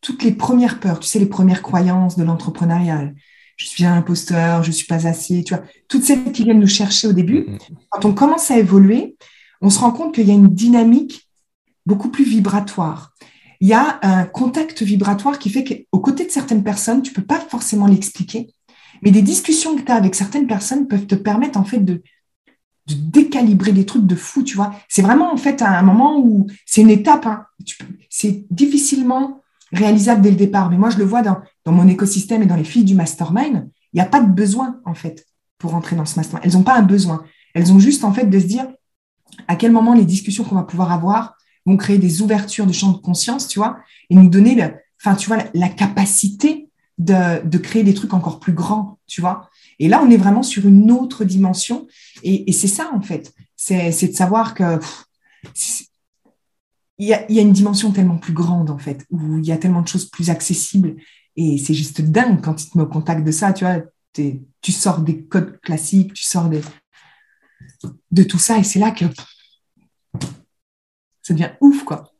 toutes 0.00 0.22
les 0.22 0.32
premières 0.32 0.80
peurs, 0.80 1.00
tu 1.00 1.06
sais, 1.06 1.18
les 1.18 1.26
premières 1.26 1.62
croyances 1.62 2.16
de 2.16 2.24
l'entrepreneuriat, 2.24 3.10
je 3.56 3.66
suis 3.66 3.84
un 3.84 3.94
imposteur, 3.94 4.62
je 4.62 4.70
suis 4.70 4.86
pas 4.86 5.06
assez, 5.06 5.44
tu 5.44 5.54
vois, 5.54 5.62
toutes 5.88 6.04
celles 6.04 6.32
qui 6.32 6.44
viennent 6.44 6.60
nous 6.60 6.66
chercher 6.66 7.08
au 7.08 7.12
début, 7.12 7.42
mm-hmm. 7.42 7.58
quand 7.90 8.04
on 8.06 8.14
commence 8.14 8.50
à 8.50 8.58
évoluer, 8.58 9.16
on 9.60 9.68
se 9.68 9.78
rend 9.78 9.92
compte 9.92 10.14
qu'il 10.14 10.26
y 10.26 10.30
a 10.30 10.34
une 10.34 10.48
dynamique 10.48 11.28
beaucoup 11.84 12.08
plus 12.08 12.24
vibratoire. 12.24 13.12
Il 13.60 13.68
y 13.68 13.74
a 13.74 13.98
un 14.02 14.24
contact 14.24 14.82
vibratoire 14.82 15.38
qui 15.38 15.50
fait 15.50 15.64
qu'aux 15.64 16.00
côtés 16.00 16.24
de 16.24 16.30
certaines 16.30 16.64
personnes, 16.64 17.02
tu 17.02 17.12
peux 17.12 17.22
pas 17.22 17.38
forcément 17.38 17.86
l'expliquer, 17.86 18.54
mais 19.02 19.10
des 19.10 19.22
discussions 19.22 19.76
que 19.76 19.82
tu 19.82 19.92
as 19.92 19.96
avec 19.96 20.14
certaines 20.14 20.46
personnes 20.46 20.88
peuvent 20.88 21.06
te 21.06 21.14
permettre 21.14 21.58
en 21.58 21.64
fait 21.64 21.80
de, 21.80 22.02
de 22.86 22.94
décalibrer 22.94 23.72
des 23.72 23.84
trucs 23.84 24.06
de 24.06 24.14
fou, 24.14 24.42
tu 24.42 24.56
vois. 24.56 24.74
C'est 24.88 25.02
vraiment 25.02 25.30
en 25.32 25.36
fait 25.36 25.60
un 25.60 25.82
moment 25.82 26.18
où 26.18 26.46
c'est 26.64 26.80
une 26.80 26.90
étape, 26.90 27.26
hein. 27.26 27.44
c'est 28.08 28.46
difficilement 28.50 29.42
réalisable 29.72 30.22
dès 30.22 30.30
le 30.30 30.36
départ. 30.36 30.70
Mais 30.70 30.78
moi, 30.78 30.90
je 30.90 30.98
le 30.98 31.04
vois 31.04 31.22
dans, 31.22 31.38
dans 31.64 31.72
mon 31.72 31.88
écosystème 31.88 32.42
et 32.42 32.46
dans 32.46 32.56
les 32.56 32.64
filles 32.64 32.84
du 32.84 32.94
mastermind, 32.94 33.68
il 33.92 33.96
n'y 33.96 34.00
a 34.00 34.06
pas 34.06 34.20
de 34.20 34.30
besoin 34.30 34.80
en 34.84 34.94
fait 34.94 35.26
pour 35.58 35.74
entrer 35.74 35.96
dans 35.96 36.04
ce 36.04 36.16
mastermind. 36.16 36.44
Elles 36.44 36.58
n'ont 36.58 36.64
pas 36.64 36.76
un 36.76 36.82
besoin. 36.82 37.24
Elles 37.54 37.72
ont 37.72 37.78
juste 37.78 38.04
en 38.04 38.12
fait 38.12 38.26
de 38.26 38.38
se 38.38 38.46
dire 38.46 38.66
à 39.48 39.56
quel 39.56 39.72
moment 39.72 39.94
les 39.94 40.04
discussions 40.04 40.44
qu'on 40.44 40.54
va 40.54 40.62
pouvoir 40.62 40.92
avoir 40.92 41.36
vont 41.66 41.76
créer 41.76 41.98
des 41.98 42.22
ouvertures 42.22 42.66
de 42.66 42.72
champ 42.72 42.92
de 42.92 42.98
conscience, 42.98 43.46
tu 43.46 43.58
vois, 43.58 43.78
et 44.08 44.14
nous 44.14 44.28
donner, 44.28 44.54
le, 44.54 44.74
enfin, 45.00 45.14
tu 45.14 45.28
vois, 45.28 45.38
la, 45.54 45.68
capacité 45.68 46.68
de, 46.98 47.46
de, 47.46 47.58
créer 47.58 47.82
des 47.82 47.94
trucs 47.94 48.14
encore 48.14 48.40
plus 48.40 48.52
grands, 48.52 48.98
tu 49.06 49.20
vois. 49.20 49.50
Et 49.78 49.88
là, 49.88 50.02
on 50.02 50.10
est 50.10 50.16
vraiment 50.16 50.42
sur 50.42 50.66
une 50.66 50.90
autre 50.90 51.24
dimension. 51.24 51.86
Et, 52.22 52.48
et 52.48 52.52
c'est 52.52 52.68
ça, 52.68 52.90
en 52.94 53.00
fait. 53.00 53.32
C'est 53.56 54.08
de 54.08 54.14
savoir 54.14 54.54
que 54.54 54.78
il 57.00 57.06
y, 57.06 57.14
a, 57.14 57.24
il 57.30 57.34
y, 57.34 57.38
a, 57.38 57.42
une 57.42 57.52
dimension 57.52 57.92
tellement 57.92 58.18
plus 58.18 58.34
grande, 58.34 58.68
en 58.68 58.76
fait, 58.76 59.06
où 59.10 59.38
il 59.38 59.46
y 59.46 59.52
a 59.52 59.56
tellement 59.56 59.80
de 59.80 59.88
choses 59.88 60.04
plus 60.04 60.28
accessibles. 60.28 60.96
Et 61.34 61.56
c'est 61.56 61.72
juste 61.72 62.02
dingue 62.02 62.42
quand 62.42 62.54
tu 62.54 62.68
te 62.68 62.76
mets 62.76 62.84
au 62.84 62.88
contact 62.88 63.24
de 63.24 63.32
ça, 63.32 63.54
tu 63.54 63.64
vois. 63.64 63.82
Tu 64.12 64.72
sors 64.72 65.00
des 65.00 65.24
codes 65.24 65.58
classiques, 65.60 66.12
tu 66.12 66.24
sors 66.24 66.50
des, 66.50 66.60
de 68.10 68.22
tout 68.22 68.38
ça. 68.38 68.58
Et 68.58 68.64
c'est 68.64 68.78
là 68.78 68.90
que 68.90 69.06
ça 71.22 71.32
devient 71.32 71.52
ouf, 71.62 71.84
quoi. 71.84 72.12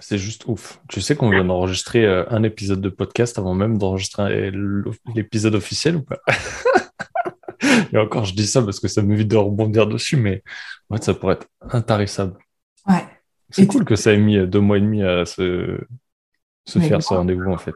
C'est 0.00 0.18
juste 0.18 0.44
ouf. 0.48 0.80
Tu 0.88 1.00
sais 1.00 1.14
qu'on 1.14 1.30
vient 1.30 1.44
d'enregistrer 1.44 2.04
euh, 2.04 2.24
un 2.28 2.42
épisode 2.42 2.80
de 2.80 2.88
podcast 2.88 3.38
avant 3.38 3.54
même 3.54 3.78
d'enregistrer 3.78 4.50
l'épisode 5.14 5.54
officiel 5.54 5.96
ou 5.96 6.02
pas? 6.02 6.20
Et 7.92 7.96
encore, 7.96 8.24
je 8.24 8.34
dis 8.34 8.46
ça 8.46 8.60
parce 8.60 8.80
que 8.80 8.88
ça 8.88 9.02
m'évite 9.02 9.28
de 9.28 9.36
rebondir 9.36 9.86
dessus, 9.86 10.16
mais 10.16 10.42
fait, 10.92 11.04
ça 11.04 11.14
pourrait 11.14 11.34
être 11.34 11.46
intarissable. 11.70 12.36
Ouais. 12.88 13.04
C'est 13.56 13.66
cool 13.66 13.84
que 13.84 13.96
ça 13.96 14.12
ait 14.12 14.18
mis 14.18 14.46
deux 14.46 14.60
mois 14.60 14.78
et 14.78 14.80
demi 14.80 15.02
à 15.02 15.24
se, 15.24 15.80
se 16.64 16.78
faire 16.78 17.02
ce 17.02 17.14
rendez-vous, 17.14 17.50
en 17.50 17.58
fait. 17.58 17.74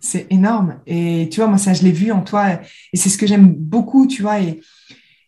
C'est 0.00 0.26
énorme. 0.30 0.80
Et 0.86 1.28
tu 1.30 1.40
vois, 1.40 1.48
moi, 1.48 1.58
ça, 1.58 1.74
je 1.74 1.82
l'ai 1.82 1.92
vu 1.92 2.10
en 2.10 2.22
toi. 2.22 2.60
Et 2.92 2.96
c'est 2.96 3.08
ce 3.08 3.16
que 3.16 3.26
j'aime 3.26 3.54
beaucoup, 3.54 4.06
tu 4.06 4.22
vois. 4.22 4.40
Et 4.40 4.60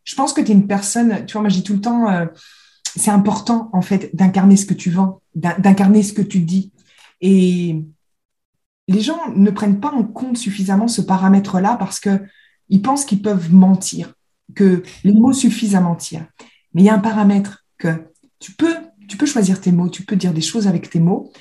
je 0.02 0.14
pense 0.14 0.32
que 0.32 0.40
tu 0.40 0.50
es 0.50 0.54
une 0.54 0.66
personne, 0.66 1.24
tu 1.26 1.34
vois, 1.34 1.42
moi, 1.42 1.48
je 1.48 1.56
dis 1.56 1.62
tout 1.62 1.74
le 1.74 1.80
temps, 1.80 2.10
euh, 2.10 2.26
c'est 2.96 3.10
important, 3.10 3.70
en 3.72 3.82
fait, 3.82 4.14
d'incarner 4.14 4.56
ce 4.56 4.66
que 4.66 4.74
tu 4.74 4.90
vends, 4.90 5.20
d'incarner 5.34 6.02
ce 6.02 6.12
que 6.12 6.22
tu 6.22 6.40
dis. 6.40 6.72
Et 7.20 7.82
les 8.88 9.00
gens 9.00 9.18
ne 9.34 9.50
prennent 9.50 9.80
pas 9.80 9.92
en 9.92 10.04
compte 10.04 10.36
suffisamment 10.36 10.88
ce 10.88 11.02
paramètre-là 11.02 11.76
parce 11.78 12.00
qu'ils 12.00 12.82
pensent 12.82 13.04
qu'ils 13.04 13.22
peuvent 13.22 13.52
mentir, 13.52 14.14
que 14.54 14.82
les 15.04 15.12
mots 15.12 15.32
suffisent 15.32 15.76
à 15.76 15.80
mentir. 15.80 16.26
Mais 16.72 16.82
il 16.82 16.84
y 16.84 16.90
a 16.90 16.94
un 16.94 17.00
paramètre 17.00 17.64
que 17.78 17.88
tu 18.40 18.52
peux, 18.52 18.74
tu 19.06 19.16
peux 19.16 19.26
choisir 19.26 19.60
tes 19.60 19.72
mots, 19.72 19.88
tu 19.88 20.04
peux 20.04 20.16
dire 20.16 20.32
des 20.32 20.40
choses 20.40 20.66
avec 20.66 20.90
tes 20.90 21.00
mots, 21.00 21.32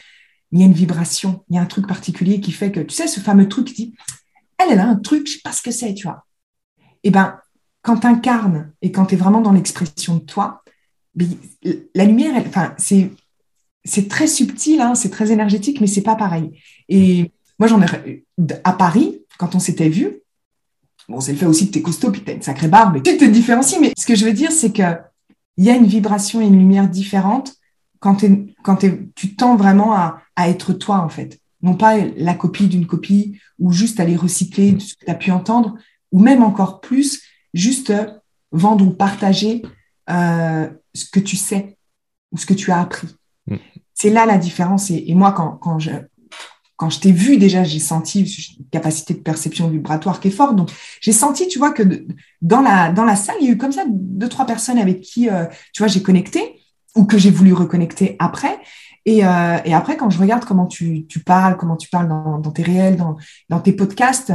il 0.51 0.59
y 0.59 0.63
a 0.63 0.65
une 0.65 0.73
vibration, 0.73 1.43
il 1.49 1.55
y 1.55 1.59
a 1.59 1.61
un 1.61 1.65
truc 1.65 1.87
particulier 1.87 2.39
qui 2.39 2.51
fait 2.51 2.71
que, 2.71 2.79
tu 2.79 2.93
sais, 2.93 3.07
ce 3.07 3.19
fameux 3.19 3.49
truc 3.49 3.67
qui 3.67 3.73
dit, 3.73 3.95
elle, 4.57 4.71
elle 4.71 4.79
a 4.79 4.87
un 4.87 4.95
truc, 4.95 5.27
je 5.27 5.33
sais 5.33 5.41
pas 5.43 5.51
ce 5.51 5.61
que 5.61 5.71
c'est, 5.71 5.93
tu 5.93 6.07
vois. 6.07 6.25
Eh 7.03 7.11
ben, 7.11 7.39
quand 7.81 7.97
tu 7.97 8.07
incarnes 8.07 8.71
et 8.81 8.91
quand 8.91 9.07
tu 9.07 9.15
es 9.15 9.17
vraiment 9.17 9.41
dans 9.41 9.51
l'expression 9.51 10.15
de 10.15 10.21
toi, 10.21 10.63
la 11.95 12.05
lumière, 12.05 12.33
enfin, 12.47 12.73
c'est 12.77 13.11
c'est 13.85 14.07
très 14.07 14.27
subtil, 14.27 14.79
hein, 14.79 14.95
c'est 14.95 15.09
très 15.09 15.31
énergétique, 15.31 15.81
mais 15.81 15.87
c'est 15.87 16.01
pas 16.01 16.15
pareil. 16.15 16.57
Et 16.87 17.31
moi, 17.59 17.67
j'en 17.67 17.81
ai 17.81 18.25
à 18.63 18.73
Paris 18.73 19.21
quand 19.37 19.55
on 19.55 19.59
s'était 19.59 19.89
vu. 19.89 20.21
Bon, 21.09 21.19
c'est 21.19 21.33
le 21.33 21.37
fait 21.37 21.45
aussi 21.45 21.67
que 21.67 21.73
tu 21.73 21.79
es 21.79 21.81
costaud, 21.81 22.11
puis 22.11 22.23
tu 22.23 22.31
as 22.31 22.33
une 22.33 22.41
sacrée 22.41 22.69
barbe, 22.69 22.95
et 22.97 23.01
tu 23.01 23.17
te 23.17 23.25
différencies. 23.25 23.79
Mais 23.81 23.91
ce 23.97 24.05
que 24.05 24.15
je 24.15 24.23
veux 24.25 24.31
dire, 24.31 24.51
c'est 24.51 24.71
que 24.71 24.83
il 25.57 25.65
y 25.65 25.69
a 25.69 25.75
une 25.75 25.85
vibration 25.85 26.41
et 26.41 26.45
une 26.45 26.57
lumière 26.57 26.89
différente 26.89 27.53
quand, 27.99 28.23
quand 28.63 28.85
tu 29.15 29.35
tends 29.35 29.55
vraiment 29.55 29.93
à, 29.93 30.21
à, 30.35 30.49
être 30.49 30.73
toi, 30.73 30.99
en 30.99 31.09
fait. 31.09 31.39
Non 31.61 31.75
pas 31.75 31.97
la 31.97 32.33
copie 32.33 32.67
d'une 32.67 32.85
copie 32.85 33.39
ou 33.59 33.71
juste 33.71 33.99
aller 33.99 34.17
recycler 34.17 34.77
ce 34.79 34.95
que 34.95 35.05
tu 35.05 35.11
as 35.11 35.15
pu 35.15 35.31
entendre, 35.31 35.77
ou 36.11 36.19
même 36.19 36.43
encore 36.43 36.81
plus, 36.81 37.21
juste 37.53 37.93
vendre 38.51 38.85
ou 38.85 38.91
partager 38.91 39.63
euh, 40.09 40.69
ce 40.93 41.05
que 41.09 41.19
tu 41.19 41.35
sais 41.35 41.77
ou 42.31 42.37
ce 42.37 42.45
que 42.45 42.53
tu 42.53 42.71
as 42.71 42.79
appris. 42.79 43.07
Mm. 43.47 43.57
C'est 43.93 44.09
là 44.09 44.25
la 44.25 44.37
différence. 44.37 44.89
Et, 44.91 45.13
moi, 45.13 45.31
quand, 45.31 45.51
quand, 45.51 45.79
je, 45.79 45.91
quand 46.83 46.89
je 46.89 46.99
t'ai 46.99 47.13
vu, 47.13 47.37
déjà, 47.37 47.63
j'ai 47.63 47.79
senti 47.79 48.23
une 48.59 48.65
capacité 48.65 49.13
de 49.13 49.19
perception 49.19 49.69
vibratoire 49.69 50.19
qui 50.19 50.27
est 50.27 50.31
forte. 50.31 50.57
Donc, 50.57 50.69
j'ai 50.99 51.13
senti, 51.13 51.47
tu 51.47 51.57
vois, 51.57 51.71
que 51.71 51.81
dans, 52.41 52.59
la, 52.59 52.91
dans 52.91 53.05
la 53.05 53.15
salle, 53.15 53.37
il 53.39 53.47
y 53.47 53.49
a 53.49 53.53
eu 53.53 53.57
comme 53.57 53.71
ça 53.71 53.85
deux, 53.87 54.27
trois 54.27 54.45
personnes 54.45 54.77
avec 54.77 54.99
qui, 54.99 55.29
euh, 55.29 55.45
tu 55.71 55.81
vois, 55.81 55.87
j'ai 55.87 56.01
connecté 56.01 56.59
ou 56.93 57.05
que 57.05 57.17
j'ai 57.17 57.31
voulu 57.31 57.53
reconnecter 57.53 58.17
après. 58.19 58.59
Et, 59.05 59.25
euh, 59.25 59.59
et, 59.63 59.73
après, 59.73 59.95
quand 59.95 60.09
je 60.09 60.19
regarde 60.19 60.43
comment 60.43 60.67
tu, 60.67 61.07
tu 61.07 61.21
parles, 61.21 61.55
comment 61.55 61.77
tu 61.77 61.87
parles 61.87 62.09
dans, 62.09 62.51
tes 62.51 62.63
réels, 62.63 62.97
dans, 62.97 63.15
dans, 63.47 63.61
tes 63.61 63.71
podcasts, 63.71 64.33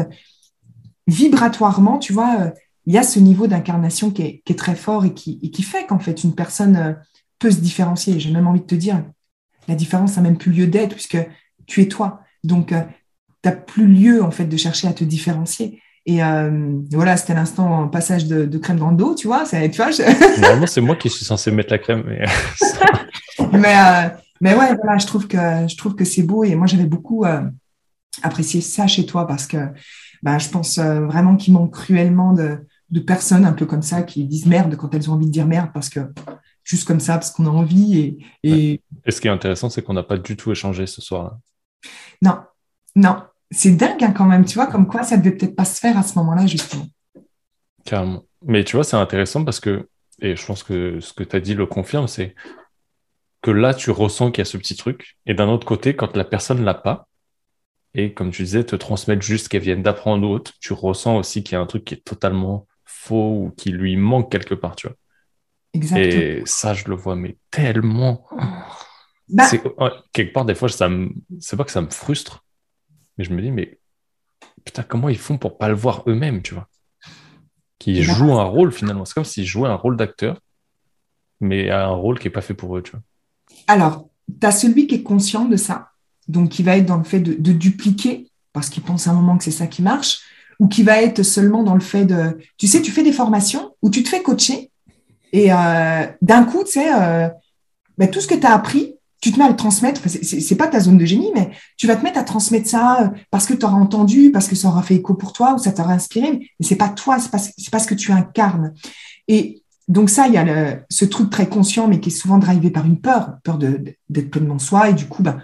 vibratoirement, 1.07 1.99
tu 1.99 2.15
vois, 2.15 2.55
il 2.87 2.95
y 2.95 2.99
a 2.99 3.03
ce 3.03 3.19
niveau 3.19 3.47
d'incarnation 3.47 4.11
qui 4.11 4.43
est, 4.47 4.59
très 4.59 4.75
fort 4.75 5.05
et 5.05 5.13
qui, 5.13 5.39
qui 5.51 5.63
fait 5.63 5.85
qu'en 5.85 5.99
fait, 5.99 6.25
une 6.25 6.35
personne 6.35 6.77
euh, 6.77 6.95
peut 7.39 7.51
se 7.51 7.59
différencier. 7.59 8.19
J'ai 8.19 8.31
même 8.31 8.47
envie 8.47 8.63
de 8.63 8.65
te 8.65 8.75
dire, 8.75 9.05
la 9.69 9.75
différence 9.75 10.17
n'a 10.17 10.23
même 10.23 10.39
plus 10.39 10.51
lieu 10.51 10.67
d'être 10.67 10.95
puisque 10.95 11.19
tu 11.67 11.83
es 11.83 11.89
toi. 11.89 12.23
Donc, 12.45 12.73
euh, 12.73 12.83
tu 13.43 13.49
n'as 13.49 13.57
plus 13.57 13.87
lieu 13.87 14.23
en 14.23 14.31
fait 14.31 14.47
de 14.47 14.57
chercher 14.57 14.89
à 14.89 14.93
te 14.93 15.05
différencier. 15.05 15.81
Et 16.07 16.23
euh, 16.23 16.81
voilà, 16.91 17.17
c'était 17.17 17.35
l'instant 17.35 17.89
passage 17.89 18.27
de, 18.27 18.59
crème 18.59 18.79
dans 18.79 18.91
le 18.91 18.97
dos, 18.97 19.15
tu 19.15 19.27
vois. 19.27 19.45
Tu 19.45 19.69
vois 19.77 19.91
Normalement, 20.41 20.67
c'est 20.67 20.81
moi 20.81 20.97
qui 20.97 21.11
suis 21.11 21.25
censé 21.25 21.51
mettre 21.51 21.71
la 21.71 21.79
crème. 21.79 22.05
Mais, 22.07 22.25
mais, 23.53 24.13
mais, 24.41 24.55
ouais, 24.55 24.75
voilà, 24.75 24.99
je 24.99 25.07
trouve 25.07 25.29
que, 25.29 25.37
je 25.37 25.77
trouve 25.77 25.95
que 25.95 26.05
c'est 26.05 26.23
beau. 26.23 26.45
Et 26.45 26.55
moi, 26.55 26.67
j'avais 26.67 26.87
beaucoup 26.87 27.25
apprécié 28.23 28.63
ça 28.63 28.87
chez 28.87 29.05
toi 29.05 29.27
parce 29.27 29.47
que 29.47 29.59
bah, 30.23 30.39
je 30.39 30.49
pense 30.49 30.79
vraiment 30.79 31.37
qu'il 31.37 31.53
manque 31.53 31.75
cruellement 31.75 32.33
de, 32.33 32.59
de 32.91 33.01
personnes 33.01 33.45
un 33.45 33.53
peu 33.53 33.67
comme 33.67 33.83
ça 33.83 34.03
qui 34.03 34.25
disent 34.25 34.47
merde 34.47 34.77
quand 34.77 34.95
elles 34.95 35.11
ont 35.11 35.15
envie 35.15 35.27
de 35.27 35.31
dire 35.31 35.47
merde 35.47 35.71
parce 35.75 35.91
que 35.91 36.01
juste 36.69 36.87
comme 36.87 37.01
ça, 37.01 37.15
parce 37.15 37.31
qu'on 37.31 37.47
a 37.47 37.51
envie. 37.51 37.99
Et, 37.99 38.19
et... 38.43 38.83
et 39.05 39.11
ce 39.11 39.21
qui 39.21 39.27
est 39.27 39.31
intéressant, 39.31 39.71
c'est 39.71 39.83
qu'on 39.83 39.95
n'a 39.95 40.03
pas 40.03 40.19
du 40.19 40.37
tout 40.37 40.53
échangé 40.53 40.87
ce 40.87 41.01
soir-là. 41.01 41.39
Non, 42.23 42.41
non. 42.97 43.23
C'est 43.51 43.71
dingue 43.71 44.03
hein, 44.05 44.13
quand 44.13 44.27
même, 44.27 44.45
tu 44.45 44.55
vois, 44.55 44.67
comme 44.67 44.87
quoi 44.87 45.03
ça 45.03 45.17
devait 45.17 45.37
peut-être 45.37 45.57
pas 45.57 45.65
se 45.65 45.81
faire 45.81 45.97
à 45.97 46.03
ce 46.03 46.19
moment-là, 46.19 46.47
justement. 46.47 46.87
Carrément. 47.85 48.25
Mais 48.45 48.65
tu 48.65 48.77
vois, 48.77 48.85
c'est 48.85 48.97
intéressant 48.97 49.45
parce 49.45 49.61
que, 49.61 49.89
et 50.21 50.37
je 50.37 50.45
pense 50.47 50.63
que 50.63 51.01
ce 51.01 51.13
que 51.13 51.25
tu 51.25 51.35
as 51.37 51.41
dit 51.41 51.55
le 51.55 51.67
confirme, 51.67 52.09
c'est 52.09 52.35
que 53.43 53.51
là, 53.51 53.73
tu 53.73 53.91
ressens 53.91 54.31
qu'il 54.31 54.43
y 54.43 54.47
a 54.47 54.51
ce 54.51 54.59
petit 54.59 54.77
truc. 54.77 55.17
Et 55.27 55.35
d'un 55.35 55.49
autre 55.49 55.67
côté, 55.67 55.97
quand 55.97 56.17
la 56.17 56.25
personne 56.25 56.65
l'a 56.65 56.75
pas, 56.75 57.09
et 57.95 58.13
comme 58.13 58.31
tu 58.31 58.43
disais, 58.43 58.65
te 58.65 58.77
transmettre 58.77 59.23
juste 59.23 59.49
qu'elle 59.49 59.63
vienne 59.63 59.83
d'apprendre 59.83 60.23
d'autres, 60.23 60.53
tu 60.61 60.73
ressens 60.73 61.17
aussi 61.17 61.43
qu'il 61.43 61.55
y 61.55 61.57
a 61.57 61.61
un 61.61 61.67
truc 61.67 61.85
qui 61.85 61.95
est 61.95 62.05
totalement 62.05 62.67
faux 62.85 63.45
ou 63.45 63.55
qui 63.57 63.71
lui 63.71 63.97
manque 63.97 64.31
quelque 64.31 64.55
part, 64.55 64.77
tu 64.77 64.89
vois. 64.89 64.97
Exactement. 65.73 66.23
Et 66.23 66.43
ça, 66.45 66.75
je 66.75 66.85
le 66.89 66.95
vois, 66.95 67.17
mais 67.17 67.37
tellement. 67.51 68.27
Bah... 69.31 69.45
quelque 70.13 70.33
part, 70.33 70.45
des 70.45 70.55
fois, 70.55 70.69
ça 70.69 70.89
me... 70.89 71.11
c'est 71.41 71.57
pas 71.57 71.65
que 71.65 71.71
ça 71.71 71.81
me 71.81 71.91
frustre, 71.91 72.45
mais 73.17 73.25
je 73.25 73.33
me 73.33 73.43
dis, 73.43 73.51
mais 73.51 73.79
putain, 74.65 74.83
comment 74.83 75.09
ils 75.09 75.19
font 75.19 75.39
pour 75.39 75.59
pas 75.59 75.69
le 75.69 75.75
voir 75.75 76.03
eux-mêmes, 76.07 76.43
tu 76.43 76.55
vois? 76.55 76.69
Qui 77.79 78.03
jouent 78.03 78.39
un 78.39 78.45
rôle 78.45 78.73
finalement. 78.73 79.05
C'est 79.05 79.15
comme 79.15 79.25
s'ils 79.25 79.47
jouaient 79.47 79.69
un 79.69 79.75
rôle 79.75 79.97
d'acteur, 79.97 80.41
mais 81.41 81.71
un 81.71 81.89
rôle 81.89 82.19
qui 82.19 82.29
est 82.29 82.33
pas 82.33 82.41
fait 82.41 82.55
pour 82.55 82.77
eux, 82.77 82.83
tu 82.83 82.93
vois. 82.93 83.03
Alors, 83.67 84.09
tu 84.41 84.47
as 84.47 84.53
celui 84.53 84.87
qui 84.87 84.97
est 84.97 85.03
conscient 85.03 85.45
de 85.45 85.57
ça, 85.57 85.91
donc 86.27 86.51
qui 86.51 86.63
va 86.63 86.77
être 86.77 86.87
dans 86.87 86.97
le 86.97 87.05
fait 87.05 87.21
de, 87.21 87.35
de 87.35 87.53
dupliquer, 87.53 88.31
parce 88.53 88.69
qu'il 88.69 88.83
pense 88.83 89.07
à 89.07 89.11
un 89.11 89.15
moment 89.15 89.39
que 89.39 89.45
c'est 89.45 89.51
ça 89.51 89.67
qui 89.67 89.83
marche, 89.83 90.21
ou 90.59 90.69
qui 90.69 90.83
va 90.83 91.01
être 91.03 91.23
seulement 91.23 91.63
dans 91.63 91.75
le 91.75 91.81
fait 91.81 92.05
de, 92.05 92.39
tu 92.57 92.67
sais, 92.67 92.83
tu 92.83 92.91
fais 92.91 93.05
des 93.05 93.13
formations 93.13 93.77
où 93.81 93.91
tu 93.91 94.03
te 94.03 94.09
fais 94.09 94.23
coacher 94.23 94.71
et 95.33 95.53
euh, 95.53 96.07
d'un 96.21 96.45
coup, 96.45 96.65
tu 96.65 96.73
sais, 96.73 96.93
euh, 96.93 97.29
ben, 97.97 98.11
tout 98.11 98.21
ce 98.21 98.27
que 98.27 98.35
tu 98.35 98.47
as 98.47 98.55
appris, 98.55 98.95
tu 99.21 99.33
te 99.33 99.39
mets 99.39 99.45
à 99.45 99.49
le 99.49 99.57
transmettre. 99.57 100.01
Enfin, 100.05 100.19
c'est 100.23 100.57
pas 100.57 100.69
ta 100.69 100.81
zone 100.81 100.99
de 100.99 101.05
génie, 101.05 101.31
mais 101.35 101.51
tu 101.77 101.87
vas 101.87 101.97
te 101.97 102.05
mettre 102.05 102.19
à 102.19 102.25
transmettre 102.25 102.69
ça 102.69 103.03
euh, 103.03 103.09
parce 103.31 103.47
que 103.47 103.55
tu 103.55 103.65
auras 103.65 103.77
entendu, 103.77 104.31
parce 104.31 104.49
que 104.49 104.55
ça 104.55 104.69
aura 104.69 104.83
fait 104.83 104.97
écho 104.97 105.15
pour 105.15 105.33
toi 105.33 105.55
ou 105.55 105.59
ça 105.59 105.73
t'aura 105.73 105.93
inspiré. 105.93 106.33
Mais 106.33 106.67
c'est 106.67 106.77
pas 106.77 106.89
toi, 106.89 107.19
c'est 107.19 107.31
pas, 107.31 107.41
pas 107.73 107.79
ce 107.79 107.87
que 107.87 107.95
tu 107.95 108.13
incarnes. 108.13 108.75
Et 109.27 109.63
donc 109.89 110.11
ça, 110.11 110.29
il 110.29 110.35
y 110.35 110.37
a 110.37 110.45
le, 110.45 110.85
ce 110.91 111.05
truc 111.05 111.31
très 111.31 111.49
conscient, 111.49 111.89
mais 111.89 112.01
qui 112.01 112.11
est 112.11 112.13
souvent 112.13 112.39
drivé 112.39 112.71
par 112.71 112.87
une 112.87 113.01
peur, 113.01 113.39
peur 113.43 113.59
d'être 113.59 114.31
pleinement 114.31 114.59
soi. 114.59 114.91
Et 114.91 114.95
du 114.95 115.07
coup, 115.07 115.23
ben, 115.23 115.41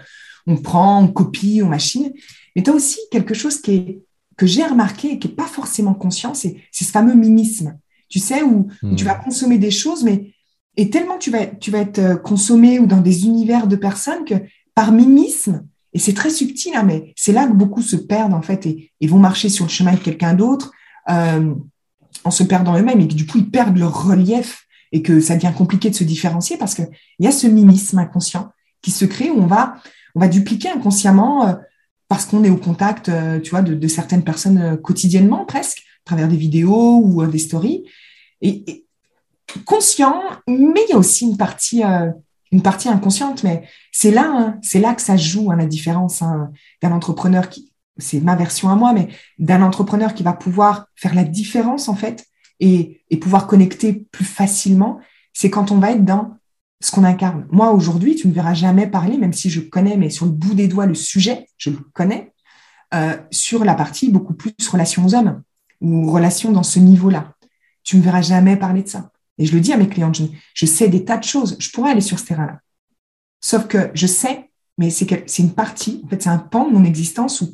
on 0.47 0.57
prend, 0.57 1.01
on 1.01 1.07
copie, 1.07 1.61
on 1.63 1.67
machine. 1.67 2.11
Mais 2.55 2.63
tu 2.63 2.69
as 2.69 2.73
aussi 2.73 2.99
quelque 3.11 3.33
chose 3.33 3.61
qui 3.61 3.71
est, 3.73 4.01
que 4.37 4.45
j'ai 4.45 4.65
remarqué 4.65 5.13
et 5.13 5.19
qui 5.19 5.27
n'est 5.27 5.33
pas 5.33 5.47
forcément 5.47 5.93
conscient, 5.93 6.33
c'est 6.33 6.57
ce 6.71 6.83
fameux 6.85 7.15
mimisme 7.15 7.77
tu 8.09 8.19
sais, 8.19 8.43
où, 8.43 8.67
tu 8.81 9.03
hmm. 9.03 9.07
vas 9.07 9.15
consommer 9.15 9.57
des 9.57 9.71
choses, 9.71 10.03
mais 10.03 10.33
et 10.77 10.89
tellement 10.89 11.17
tu 11.17 11.31
vas, 11.31 11.45
tu 11.45 11.71
vas 11.71 11.79
être 11.79 11.99
euh, 11.99 12.15
consommé 12.15 12.79
ou 12.79 12.85
dans 12.85 13.01
des 13.01 13.25
univers 13.25 13.67
de 13.67 13.75
personnes 13.75 14.25
que 14.25 14.35
par 14.73 14.91
mimisme, 14.91 15.65
et 15.93 15.99
c'est 15.99 16.13
très 16.13 16.29
subtil, 16.29 16.73
hein, 16.75 16.83
mais 16.83 17.13
c'est 17.15 17.31
là 17.31 17.47
que 17.47 17.53
beaucoup 17.53 17.81
se 17.81 17.95
perdent 17.95 18.33
en 18.33 18.41
fait 18.41 18.65
et, 18.65 18.91
vont 19.07 19.19
marcher 19.19 19.49
sur 19.49 19.65
le 19.65 19.71
chemin 19.71 19.93
de 19.93 19.99
quelqu'un 19.99 20.33
d'autre 20.33 20.71
euh, 21.09 21.53
en 22.23 22.31
se 22.31 22.43
perdant 22.43 22.77
eux-mêmes 22.77 22.99
et 22.99 23.07
que 23.07 23.13
du 23.13 23.25
coup 23.25 23.37
ils 23.37 23.49
perdent 23.49 23.77
leur 23.77 24.05
relief 24.05 24.65
et 24.91 25.01
que 25.01 25.21
ça 25.21 25.35
devient 25.35 25.53
compliqué 25.55 25.89
de 25.89 25.95
se 25.95 26.03
différencier 26.03 26.57
parce 26.57 26.75
qu'il 26.75 26.89
y 27.19 27.27
a 27.27 27.31
ce 27.31 27.47
mimisme 27.47 27.99
inconscient 27.99 28.51
qui 28.81 28.91
se 28.91 29.05
crée 29.05 29.29
où 29.29 29.41
on 29.41 29.47
va, 29.47 29.75
on 30.15 30.19
va 30.19 30.27
dupliquer 30.27 30.69
inconsciemment 30.69 31.47
euh, 31.47 31.53
parce 32.07 32.25
qu'on 32.25 32.43
est 32.43 32.51
au 32.51 32.57
contact, 32.57 33.09
tu 33.41 33.49
vois, 33.49 33.63
de, 33.63 33.73
de 33.73 33.87
certaines 33.87 34.23
personnes 34.23 34.77
quotidiennement 34.77 35.43
presque 35.43 35.81
à 36.05 36.09
travers 36.09 36.27
des 36.27 36.37
vidéos 36.37 37.01
ou 37.03 37.23
euh, 37.23 37.27
des 37.27 37.39
stories. 37.39 37.83
Et, 38.41 38.84
conscient, 39.65 40.21
mais 40.47 40.81
il 40.87 40.91
y 40.91 40.93
a 40.93 40.97
aussi 40.97 41.25
une 41.25 41.37
partie, 41.37 41.83
euh, 41.83 42.11
une 42.51 42.61
partie 42.61 42.89
inconsciente. 42.89 43.43
Mais 43.43 43.67
c'est 43.91 44.11
là, 44.11 44.25
hein, 44.27 44.59
c'est 44.61 44.79
là 44.79 44.93
que 44.93 45.01
ça 45.01 45.17
joue 45.17 45.51
hein, 45.51 45.55
la 45.55 45.65
différence 45.65 46.21
hein, 46.21 46.51
d'un 46.81 46.91
entrepreneur 46.91 47.49
qui, 47.49 47.71
c'est 47.97 48.19
ma 48.19 48.35
version 48.35 48.69
à 48.69 48.75
moi, 48.75 48.93
mais 48.93 49.07
d'un 49.39 49.61
entrepreneur 49.61 50.13
qui 50.13 50.23
va 50.23 50.33
pouvoir 50.33 50.87
faire 50.95 51.15
la 51.15 51.23
différence 51.23 51.87
en 51.87 51.95
fait 51.95 52.25
et, 52.59 53.01
et 53.09 53.17
pouvoir 53.17 53.47
connecter 53.47 53.93
plus 53.93 54.25
facilement. 54.25 54.99
C'est 55.33 55.49
quand 55.49 55.71
on 55.71 55.77
va 55.77 55.91
être 55.91 56.05
dans 56.05 56.37
ce 56.81 56.91
qu'on 56.91 57.03
incarne. 57.03 57.47
Moi, 57.51 57.71
aujourd'hui, 57.71 58.15
tu 58.15 58.27
ne 58.27 58.33
verras 58.33 58.53
jamais 58.53 58.87
parler, 58.87 59.17
même 59.17 59.33
si 59.33 59.49
je 59.49 59.61
connais, 59.61 59.97
mais 59.97 60.09
sur 60.09 60.25
le 60.25 60.31
bout 60.31 60.53
des 60.53 60.67
doigts, 60.67 60.85
le 60.85 60.93
sujet, 60.93 61.47
je 61.57 61.69
le 61.69 61.77
connais, 61.93 62.33
euh, 62.93 63.17
sur 63.31 63.65
la 63.65 63.75
partie 63.75 64.11
beaucoup 64.11 64.33
plus 64.33 64.53
relation 64.71 65.05
aux 65.05 65.15
hommes 65.15 65.41
ou 65.81 66.11
relation 66.11 66.51
dans 66.51 66.63
ce 66.63 66.79
niveau-là. 66.79 67.33
Tu 67.83 67.95
ne 67.95 68.01
me 68.01 68.05
verras 68.05 68.21
jamais 68.21 68.57
parler 68.57 68.83
de 68.83 68.87
ça. 68.87 69.11
Et 69.37 69.45
je 69.45 69.53
le 69.53 69.61
dis 69.61 69.73
à 69.73 69.77
mes 69.77 69.89
clients, 69.89 70.11
je, 70.13 70.65
sais 70.65 70.87
des 70.87 71.03
tas 71.03 71.17
de 71.17 71.23
choses, 71.23 71.57
je 71.59 71.69
pourrais 71.71 71.91
aller 71.91 72.01
sur 72.01 72.19
ce 72.19 72.25
terrain-là. 72.25 72.59
Sauf 73.41 73.67
que 73.67 73.91
je 73.93 74.07
sais, 74.07 74.49
mais 74.77 74.89
c'est 74.89 75.39
une 75.39 75.53
partie, 75.53 76.01
en 76.05 76.07
fait, 76.07 76.23
c'est 76.23 76.29
un 76.29 76.37
pan 76.37 76.67
de 76.67 76.73
mon 76.73 76.85
existence 76.85 77.41
où, 77.41 77.53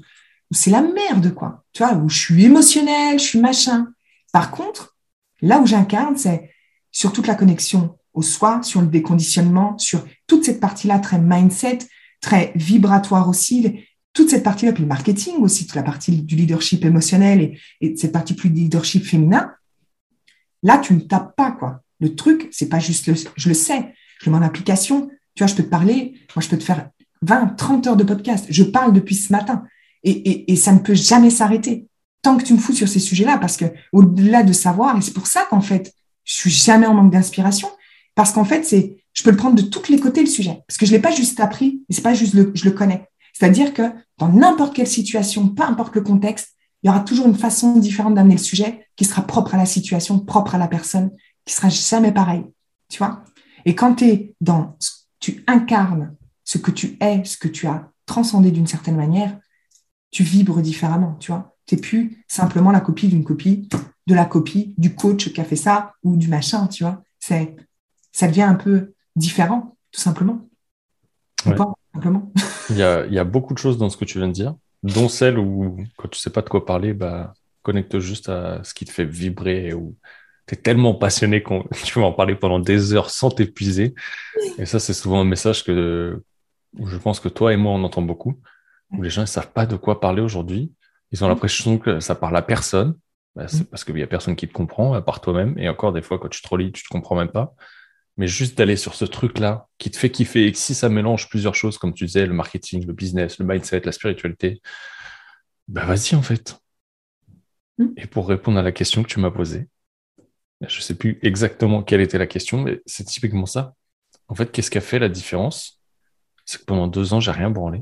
c'est 0.54 0.72
la 0.72 0.82
merde, 0.82 1.34
quoi. 1.34 1.64
Tu 1.72 1.82
vois, 1.82 1.94
où 1.94 2.10
je 2.10 2.18
suis 2.18 2.44
émotionnelle, 2.44 3.18
je 3.18 3.24
suis 3.24 3.40
machin. 3.40 3.88
Par 4.34 4.52
contre, 4.52 4.98
là 5.42 5.60
où 5.60 5.66
j'incarne, 5.66 6.18
c'est 6.18 6.52
sur 6.92 7.14
toute 7.14 7.28
la 7.28 7.36
connexion 7.36 7.98
au 8.14 8.22
soi, 8.22 8.62
sur 8.62 8.82
le 8.82 8.88
déconditionnement, 8.88 9.78
sur 9.78 10.06
toute 10.28 10.44
cette 10.44 10.60
partie-là 10.60 11.00
très 11.00 11.20
mindset, 11.20 11.80
très 12.20 12.52
vibratoire 12.56 13.30
aussi, 13.30 13.86
toute 14.14 14.30
cette 14.30 14.44
partie-là, 14.44 14.74
puis 14.74 14.84
le 14.84 14.90
marketing 14.90 15.38
aussi, 15.38 15.66
toute 15.66 15.76
la 15.76 15.84
partie 15.84 16.22
du 16.22 16.36
leadership 16.36 16.84
émotionnel 16.84 17.58
et, 17.80 17.96
cette 17.96 18.12
partie 18.12 18.34
plus 18.34 18.50
leadership 18.50 19.06
féminin, 19.06 19.52
là, 20.64 20.78
tu 20.78 20.94
ne 20.94 21.00
tapes 21.00 21.36
pas, 21.36 21.52
quoi. 21.52 21.82
Le 22.00 22.16
truc, 22.16 22.48
c'est 22.52 22.70
pas 22.70 22.80
juste 22.80 23.08
le, 23.08 23.14
je 23.36 23.48
le 23.48 23.54
sais, 23.54 23.94
je 24.20 24.30
le 24.30 24.32
mets 24.32 24.44
en 24.44 24.48
application. 24.48 25.10
Tu 25.36 25.44
vois, 25.44 25.48
je 25.48 25.56
peux 25.56 25.64
te 25.64 25.70
parler, 25.70 26.16
moi, 26.36 26.44
je 26.44 26.50
peux 26.50 26.58
te 26.58 26.64
faire 26.64 26.90
20, 27.22 27.56
30 27.58 27.88
heures 27.88 27.98
de 27.98 28.04
podcast. 28.04 28.46
Je 28.50 28.64
parle 28.64 28.94
depuis 28.94 29.16
ce 29.16 29.32
matin 29.32 29.64
et, 30.04 30.52
et, 30.52 30.56
ça 30.56 30.74
ne 30.74 30.80
peut 30.80 30.96
jamais 30.96 31.30
s'arrêter 31.30 31.88
tant 32.24 32.38
que 32.38 32.44
tu 32.44 32.54
me 32.54 32.60
fous 32.60 32.74
sur 32.74 32.88
ces 32.88 33.00
sujets-là 33.00 33.38
parce 33.38 33.58
que 33.58 33.66
au-delà 33.92 34.44
de 34.44 34.54
savoir, 34.54 34.98
et 34.98 35.02
c'est 35.02 35.14
pour 35.14 35.28
ça 35.28 35.46
qu'en 35.50 35.62
fait, 35.62 35.94
je 36.24 36.34
suis 36.34 36.50
jamais 36.50 36.86
en 36.88 36.94
manque 36.94 37.12
d'inspiration 37.12 37.70
parce 38.16 38.32
qu'en 38.32 38.46
fait, 38.46 38.64
c'est, 38.66 38.98
je 39.14 39.24
peux 39.24 39.32
le 39.32 39.38
prendre 39.38 39.56
de 39.56 39.62
tous 39.62 39.92
les 39.92 40.00
côtés, 40.00 40.22
le 40.22 40.28
sujet. 40.28 40.60
Parce 40.68 40.78
que 40.78 40.86
je 40.86 40.92
l'ai 40.92 41.00
pas 41.00 41.12
juste 41.12 41.40
appris, 41.40 41.84
et 41.90 41.94
c'est 41.94 42.02
pas 42.02 42.14
juste 42.14 42.34
le, 42.34 42.52
je 42.54 42.66
le 42.66 42.72
connais. 42.72 43.08
C'est-à-dire 43.34 43.74
que 43.74 43.84
dans 44.18 44.30
n'importe 44.30 44.76
quelle 44.76 44.88
situation, 44.88 45.48
peu 45.50 45.64
importe 45.64 45.96
le 45.96 46.02
contexte, 46.02 46.56
il 46.84 46.88
y 46.88 46.90
aura 46.90 47.02
toujours 47.02 47.28
une 47.28 47.36
façon 47.36 47.78
différente 47.78 48.16
d'amener 48.16 48.36
le 48.36 48.42
sujet 48.42 48.88
qui 48.96 49.06
sera 49.06 49.22
propre 49.22 49.54
à 49.56 49.58
la 49.58 49.66
situation, 49.66 50.20
propre 50.20 50.56
à 50.56 50.58
la 50.58 50.68
personne, 50.68 51.12
qui 51.46 51.54
sera 51.54 51.70
jamais 51.70 52.12
pareil. 52.12 52.44
Tu 52.90 52.98
vois? 52.98 53.24
Et 53.66 53.76
quand 53.76 53.96
tu 53.96 54.06
es 54.06 54.36
dans, 54.42 54.78
tu 55.20 55.44
incarnes 55.48 56.16
ce 56.44 56.58
que 56.58 56.72
tu 56.72 56.98
es, 57.00 57.24
ce 57.24 57.38
que 57.38 57.48
tu 57.48 57.68
as 57.68 57.92
transcendé 58.06 58.52
d'une 58.52 58.68
certaine 58.68 58.96
manière, 58.96 59.38
tu 60.10 60.24
vibres 60.24 60.62
différemment, 60.62 61.16
tu 61.20 61.32
vois? 61.32 61.56
Tu 61.66 61.76
n'es 61.76 61.82
plus 61.82 62.26
simplement 62.28 62.72
la 62.72 62.82
copie 62.82 63.08
d'une 63.08 63.24
copie, 63.24 63.70
de 64.08 64.16
la 64.16 64.26
copie 64.26 64.74
du 64.78 64.96
coach 64.96 65.32
qui 65.32 65.40
a 65.40 65.46
fait 65.46 65.56
ça 65.56 65.94
ou 66.04 66.18
du 66.18 66.28
machin, 66.28 66.68
tu 66.68 66.84
vois? 66.84 67.04
C'est, 67.20 67.56
ça 68.12 68.28
devient 68.28 68.42
un 68.42 68.56
peu 68.56 68.94
différent, 69.16 69.78
tout 69.92 70.02
simplement. 70.02 70.42
il, 72.70 72.78
y 72.78 72.84
a, 72.84 73.06
il 73.06 73.14
y 73.14 73.20
a 73.20 73.24
beaucoup 73.24 73.54
de 73.54 73.60
choses 73.60 73.78
dans 73.78 73.90
ce 73.90 73.98
que 73.98 74.06
tu 74.06 74.18
viens 74.18 74.28
de 74.28 74.34
dire, 74.34 74.56
dont 74.84 75.10
celle 75.10 75.38
où, 75.38 75.78
quand 75.98 76.08
tu 76.08 76.20
sais 76.20 76.30
pas 76.30 76.42
de 76.42 76.50
quoi 76.50 76.66
parler, 76.66 76.94
bah, 76.94 77.34
connecte 77.64 78.00
juste 78.00 78.30
à 78.30 78.64
ce 78.64 78.74
qui 78.74 78.86
te 78.86 78.92
fait 78.92 79.06
vibrer 79.06 79.74
ou 79.74 79.96
tu 80.48 80.56
es 80.56 80.58
tellement 80.58 80.96
passionné 80.96 81.44
que 81.44 81.54
tu 81.86 82.00
vas 82.00 82.06
en 82.06 82.14
parler 82.14 82.36
pendant 82.36 82.60
des 82.60 82.94
heures 82.94 83.10
sans 83.10 83.30
t'épuiser. 83.30 83.94
Et 84.58 84.66
ça, 84.66 84.80
c'est 84.80 84.94
souvent 84.94 85.22
un 85.22 85.26
message 85.26 85.64
que 85.64 86.22
je 86.84 86.98
pense 86.98 87.20
que 87.20 87.30
toi 87.30 87.54
et 87.54 87.58
moi, 87.58 87.74
on 87.74 87.84
entend 87.84 88.02
beaucoup, 88.02 88.40
où 88.92 89.02
les 89.02 89.10
gens 89.10 89.22
ne 89.22 89.28
savent 89.28 89.52
pas 89.52 89.66
de 89.66 89.76
quoi 89.76 90.00
parler 90.00 90.22
aujourd'hui. 90.22 90.72
Ils 91.12 91.24
ont 91.24 91.28
l'impression 91.28 91.78
que 91.78 92.00
ça 92.00 92.16
parle 92.16 92.38
à 92.38 92.42
personne. 92.42 92.96
Bah, 93.36 93.48
c'est 93.48 93.70
parce 93.70 93.86
qu'il 93.86 93.98
y 93.98 94.04
a 94.04 94.08
personne 94.08 94.36
qui 94.36 94.48
te 94.48 94.54
comprend, 94.54 94.94
à 94.94 95.02
part 95.02 95.22
toi-même. 95.22 95.58
Et 95.58 95.70
encore, 95.70 95.94
des 95.94 96.02
fois, 96.02 96.20
quand 96.20 96.28
tu 96.28 96.42
te 96.42 96.48
relis, 96.48 96.72
tu 96.72 96.84
te 96.84 96.90
comprends 96.90 97.16
même 97.16 97.32
pas 97.32 97.54
mais 98.22 98.28
juste 98.28 98.56
d'aller 98.56 98.76
sur 98.76 98.94
ce 98.94 99.04
truc-là 99.04 99.68
qui 99.80 99.90
te 99.90 99.98
fait 99.98 100.12
kiffer 100.12 100.46
et 100.46 100.52
que 100.52 100.58
si 100.60 100.76
ça 100.76 100.90
mélange 100.90 101.28
plusieurs 101.28 101.56
choses, 101.56 101.80
comme 101.80 101.92
tu 101.92 102.06
disais, 102.06 102.28
le 102.28 102.36
marketing, 102.36 102.86
le 102.86 102.94
business, 102.94 103.40
le 103.40 103.46
mindset, 103.48 103.82
la 103.84 103.92
spiritualité, 103.92 104.62
bah 105.68 105.86
vas-y 105.86 106.14
en 106.14 106.22
fait. 106.22 106.62
Hmm. 107.80 107.88
Et 107.98 108.06
pour 108.06 108.28
répondre 108.30 108.60
à 108.60 108.62
la 108.62 108.72
question 108.72 109.02
que 109.02 109.08
tu 109.08 109.20
m'as 109.20 109.32
posée, 109.32 109.70
je 110.62 110.78
ne 110.78 110.82
sais 110.82 110.94
plus 110.94 111.18
exactement 111.24 111.82
quelle 111.82 112.00
était 112.00 112.20
la 112.20 112.28
question, 112.28 112.62
mais 112.62 112.84
c'est 112.86 113.06
typiquement 113.06 113.48
ça. 113.48 113.74
En 114.28 114.36
fait, 114.36 114.52
qu'est-ce 114.52 114.70
qui 114.70 114.78
a 114.78 114.82
fait 114.82 115.00
la 115.00 115.10
différence? 115.10 115.82
C'est 116.46 116.60
que 116.60 116.66
pendant 116.66 116.86
deux 116.86 117.16
ans, 117.16 117.20
j'ai 117.20 117.32
rien 117.32 117.50
branlé. 117.50 117.82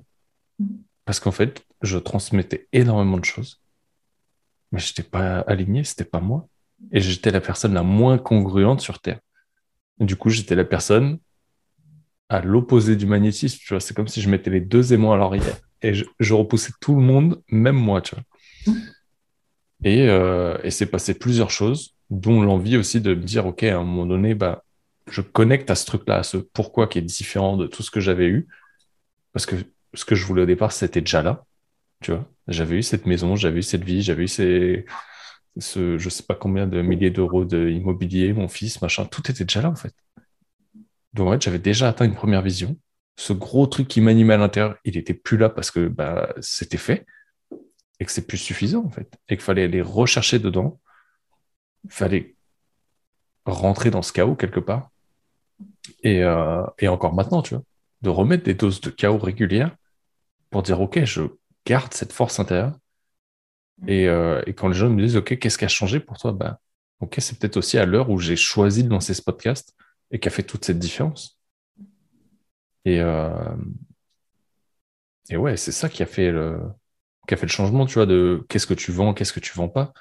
Hmm. 0.58 0.78
Parce 1.04 1.20
qu'en 1.20 1.34
fait, 1.34 1.66
je 1.82 1.98
transmettais 1.98 2.70
énormément 2.72 3.18
de 3.18 3.26
choses, 3.26 3.62
mais 4.72 4.80
je 4.80 4.88
n'étais 4.88 5.04
pas 5.04 5.40
aligné, 5.40 5.84
c'était 5.84 6.06
pas 6.06 6.22
moi. 6.22 6.48
Et 6.94 7.02
j'étais 7.02 7.32
la 7.32 7.42
personne 7.42 7.74
la 7.74 7.84
moins 7.84 8.18
congruente 8.18 8.80
sur 8.80 9.00
Terre. 9.00 9.20
Du 10.00 10.16
coup, 10.16 10.30
j'étais 10.30 10.56
la 10.56 10.66
personne 10.66 11.20
à 12.30 12.42
l'opposé 12.42 12.96
du 12.96 13.06
magnétisme. 13.06 13.58
Tu 13.60 13.74
vois, 13.74 13.80
c'est 13.80 13.94
comme 13.94 14.08
si 14.08 14.22
je 14.22 14.30
mettais 14.30 14.50
les 14.50 14.62
deux 14.62 14.94
aimants 14.94 15.14
à 15.14 15.18
l'arrière 15.18 15.58
et 15.82 15.94
je, 15.94 16.34
repoussais 16.34 16.74
tout 16.82 16.96
le 16.96 17.02
monde, 17.02 17.42
même 17.50 17.76
moi. 17.76 18.02
Tu. 18.02 18.16
Et, 19.84 20.08
euh, 20.10 20.58
et 20.64 20.72
c'est 20.72 20.86
passé 20.86 21.14
plusieurs 21.14 21.52
choses. 21.52 21.96
dont 22.10 22.42
l'envie 22.42 22.76
aussi 22.76 23.02
de 23.02 23.14
me 23.14 23.24
dire, 23.24 23.46
OK, 23.46 23.64
à 23.64 23.78
un 23.78 23.84
moment 23.84 24.06
donné, 24.06 24.34
bah, 24.34 24.64
je 25.10 25.22
connecte 25.22 25.70
à 25.70 25.76
ce 25.76 25.86
truc-là, 25.86 26.18
à 26.18 26.24
ce 26.24 26.38
pourquoi 26.38 26.88
qui 26.88 26.98
est 26.98 27.04
différent 27.04 27.56
de 27.56 27.68
tout 27.68 27.84
ce 27.84 27.92
que 27.92 28.00
j'avais 28.00 28.28
eu. 28.28 28.48
Parce 29.32 29.46
que 29.46 29.56
ce 29.94 30.06
que 30.06 30.16
je 30.16 30.26
voulais 30.26 30.44
au 30.44 30.48
départ, 30.48 30.72
c'était 30.72 31.02
déjà 31.02 31.22
là. 31.22 31.46
J'avais 32.48 32.78
eu 32.78 32.84
cette 32.84 33.06
maison, 33.06 33.36
j'avais 33.36 33.60
eu 33.60 33.64
cette 33.64 33.84
vie, 33.84 34.02
j'avais 34.02 34.24
eu 34.24 34.28
ces, 34.28 34.86
ce, 35.60 35.98
je 35.98 36.10
sais 36.10 36.24
pas 36.24 36.36
combien 36.36 36.68
de 36.68 36.82
milliers 36.82 37.12
d'euros 37.12 37.46
d'immobilier, 37.46 38.34
mon 38.34 38.48
fils, 38.48 38.82
machin, 38.82 39.06
tout 39.06 39.30
était 39.30 39.44
déjà 39.44 39.62
là 39.62 39.70
en 39.70 39.76
fait. 39.76 39.94
Donc 41.14 41.28
en 41.28 41.32
fait, 41.32 41.42
j'avais 41.42 41.60
déjà 41.60 41.90
atteint 41.90 42.06
une 42.06 42.16
première 42.16 42.42
vision. 42.42 42.78
Ce 43.18 43.34
gros 43.34 43.68
truc 43.68 43.88
qui 43.88 44.02
m'animait 44.02 44.36
à 44.36 44.38
l'intérieur, 44.38 44.78
il 44.86 44.98
était 44.98 45.14
plus 45.14 45.38
là 45.38 45.50
parce 45.50 45.72
que 45.72 45.88
bah, 45.88 46.34
c'était 46.40 46.78
fait 46.78 47.06
et 48.00 48.06
que 48.06 48.12
c'est 48.12 48.28
plus 48.28 48.38
suffisant 48.38 48.86
en 48.86 48.90
fait, 48.90 49.20
et 49.28 49.36
qu'il 49.36 49.44
fallait 49.44 49.64
aller 49.64 49.82
rechercher 49.82 50.40
dedans. 50.40 50.80
Il 51.84 51.92
fallait 51.92 52.36
rentrer 53.46 53.90
dans 53.92 54.02
ce 54.02 54.14
chaos 54.14 54.36
quelque 54.36 54.60
part. 54.60 54.92
Et, 56.04 56.24
euh, 56.24 56.64
et 56.78 56.88
encore 56.88 57.14
maintenant, 57.14 57.42
tu 57.42 57.56
vois, 57.56 57.64
de 58.02 58.10
remettre 58.10 58.44
des 58.44 58.54
doses 58.54 58.82
de 58.82 58.90
chaos 58.90 59.18
régulières 59.18 59.76
pour 60.50 60.64
dire 60.64 60.80
ok, 60.80 61.04
je 61.04 61.24
garde 61.66 61.94
cette 61.94 62.14
force 62.14 62.40
intérieure. 62.40 62.74
Et, 63.88 64.08
euh, 64.08 64.42
et 64.46 64.54
quand 64.54 64.68
les 64.68 64.74
gens 64.76 64.90
me 64.90 65.02
disent 65.02 65.18
ok, 65.18 65.38
qu'est-ce 65.40 65.58
qui 65.58 65.66
a 65.66 65.70
changé 65.70 66.00
pour 66.00 66.18
toi? 66.18 66.32
Bah, 66.32 66.60
Ok, 67.02 67.16
c'est 67.20 67.40
peut-être 67.40 67.58
aussi 67.58 67.78
à 67.78 67.86
l'heure 67.86 68.10
où 68.10 68.20
j'ai 68.20 68.36
choisi 68.36 68.84
de 68.84 68.90
lancer 68.90 69.14
ce 69.14 69.22
podcast 69.22 69.74
et 70.12 70.20
qui 70.20 70.28
a 70.28 70.32
fait 70.32 70.44
toute 70.44 70.66
cette 70.66 70.80
différence. 70.80 71.40
Et, 72.86 73.00
euh, 73.00 73.56
et 75.30 75.38
ouais, 75.38 75.58
c'est 75.58 75.72
ça 75.72 75.90
qui 75.90 76.04
a 76.04 76.06
fait 76.06 76.32
le, 76.32 76.60
qui 77.28 77.34
a 77.34 77.38
fait 77.38 77.46
le 77.46 77.52
changement, 77.52 77.86
tu 77.86 77.96
vois, 77.96 78.06
de 78.06 78.46
qu'est-ce 78.50 78.68
que 78.68 78.74
tu 78.74 78.92
vends, 78.92 79.14
qu'est-ce 79.14 79.34
que 79.34 79.40
tu 79.40 79.54
vends 79.54 79.70
pas. 79.70 79.94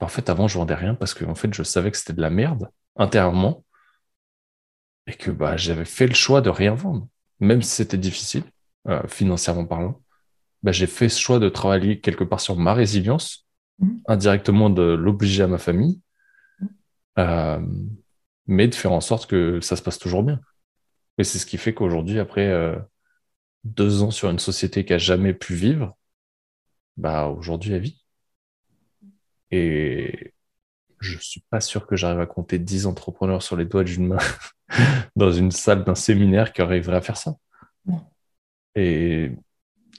En 0.00 0.08
fait, 0.08 0.30
avant, 0.30 0.48
je 0.48 0.58
vendais 0.58 0.74
rien 0.74 0.94
parce 0.94 1.14
que 1.14 1.24
en 1.24 1.34
fait, 1.34 1.54
je 1.54 1.62
savais 1.62 1.90
que 1.90 1.98
c'était 1.98 2.14
de 2.14 2.22
la 2.22 2.30
merde 2.30 2.70
intérieurement 2.96 3.64
et 5.06 5.14
que 5.14 5.30
bah, 5.30 5.56
j'avais 5.56 5.84
fait 5.84 6.06
le 6.06 6.14
choix 6.14 6.40
de 6.40 6.50
rien 6.50 6.74
vendre, 6.74 7.08
même 7.40 7.62
si 7.62 7.70
c'était 7.70 7.96
difficile, 7.98 8.44
euh, 8.88 9.06
financièrement 9.08 9.66
parlant. 9.66 10.00
Bah, 10.66 10.72
j'ai 10.72 10.88
fait 10.88 11.08
ce 11.08 11.20
choix 11.20 11.38
de 11.38 11.48
travailler 11.48 12.00
quelque 12.00 12.24
part 12.24 12.40
sur 12.40 12.56
ma 12.56 12.74
résilience, 12.74 13.46
mmh. 13.78 13.98
indirectement 14.08 14.68
de 14.68 14.82
l'obliger 14.82 15.44
à 15.44 15.46
ma 15.46 15.58
famille, 15.58 16.00
euh, 17.20 17.60
mais 18.48 18.66
de 18.66 18.74
faire 18.74 18.90
en 18.90 19.00
sorte 19.00 19.30
que 19.30 19.60
ça 19.60 19.76
se 19.76 19.82
passe 19.82 20.00
toujours 20.00 20.24
bien. 20.24 20.40
Et 21.18 21.22
c'est 21.22 21.38
ce 21.38 21.46
qui 21.46 21.56
fait 21.56 21.72
qu'aujourd'hui, 21.72 22.18
après 22.18 22.48
euh, 22.48 22.74
deux 23.62 24.02
ans 24.02 24.10
sur 24.10 24.28
une 24.28 24.40
société 24.40 24.84
qui 24.84 24.92
a 24.92 24.98
jamais 24.98 25.34
pu 25.34 25.54
vivre, 25.54 25.96
bah 26.96 27.28
aujourd'hui 27.28 27.72
elle 27.72 27.82
vit. 27.82 28.04
Et 29.52 30.32
je 30.98 31.16
suis 31.18 31.44
pas 31.48 31.60
sûr 31.60 31.86
que 31.86 31.94
j'arrive 31.94 32.18
à 32.18 32.26
compter 32.26 32.58
10 32.58 32.86
entrepreneurs 32.86 33.44
sur 33.44 33.56
les 33.56 33.66
doigts 33.66 33.84
d'une 33.84 34.08
main 34.08 34.18
dans 35.14 35.30
une 35.30 35.52
salle 35.52 35.84
d'un 35.84 35.94
séminaire 35.94 36.52
qui 36.52 36.60
arriverait 36.60 36.96
à 36.96 37.02
faire 37.02 37.16
ça. 37.16 37.36
Et 38.74 39.30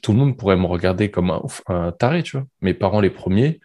tout 0.01 0.11
le 0.11 0.17
monde 0.17 0.37
pourrait 0.37 0.57
me 0.57 0.65
regarder 0.65 1.11
comme 1.11 1.39
un, 1.67 1.91
taré, 1.91 2.23
tu 2.23 2.37
vois. 2.37 2.45
Mes 2.61 2.73
parents, 2.73 2.99
les 2.99 3.09
premiers, 3.09 3.59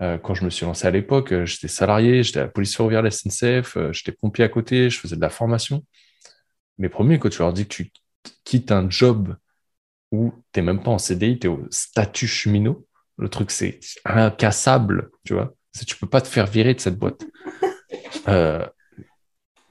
euh, 0.00 0.18
quand 0.18 0.34
je 0.34 0.44
me 0.44 0.50
suis 0.50 0.66
lancé 0.66 0.86
à 0.86 0.90
l'époque, 0.90 1.32
euh, 1.32 1.44
j'étais 1.46 1.68
salarié, 1.68 2.22
j'étais 2.22 2.40
à 2.40 2.44
la 2.44 2.48
police 2.48 2.74
ferroviaire 2.74 3.02
la 3.02 3.10
SNCF, 3.10 3.76
euh, 3.76 3.92
j'étais 3.92 4.12
pompier 4.12 4.44
à 4.44 4.48
côté, 4.48 4.90
je 4.90 4.98
faisais 4.98 5.16
de 5.16 5.20
la 5.20 5.30
formation. 5.30 5.84
Mes 6.78 6.88
premiers, 6.88 7.18
quand 7.18 7.28
tu 7.28 7.40
leur 7.40 7.52
dis 7.52 7.66
que 7.66 7.74
tu 7.74 7.92
quittes 8.44 8.72
un 8.72 8.88
job 8.88 9.36
où 10.10 10.32
tu 10.52 10.60
n'es 10.60 10.66
même 10.66 10.82
pas 10.82 10.90
en 10.90 10.98
CDI, 10.98 11.38
tu 11.38 11.46
es 11.46 11.50
au 11.50 11.66
statut 11.70 12.26
cheminot. 12.26 12.86
Le 13.18 13.28
truc, 13.28 13.50
c'est 13.50 13.80
incassable, 14.04 15.10
tu 15.24 15.34
vois. 15.34 15.54
Tu 15.86 15.96
peux 15.96 16.08
pas 16.08 16.20
te 16.20 16.28
faire 16.28 16.46
virer 16.46 16.74
de 16.74 16.80
cette 16.80 16.98
boîte. 16.98 17.24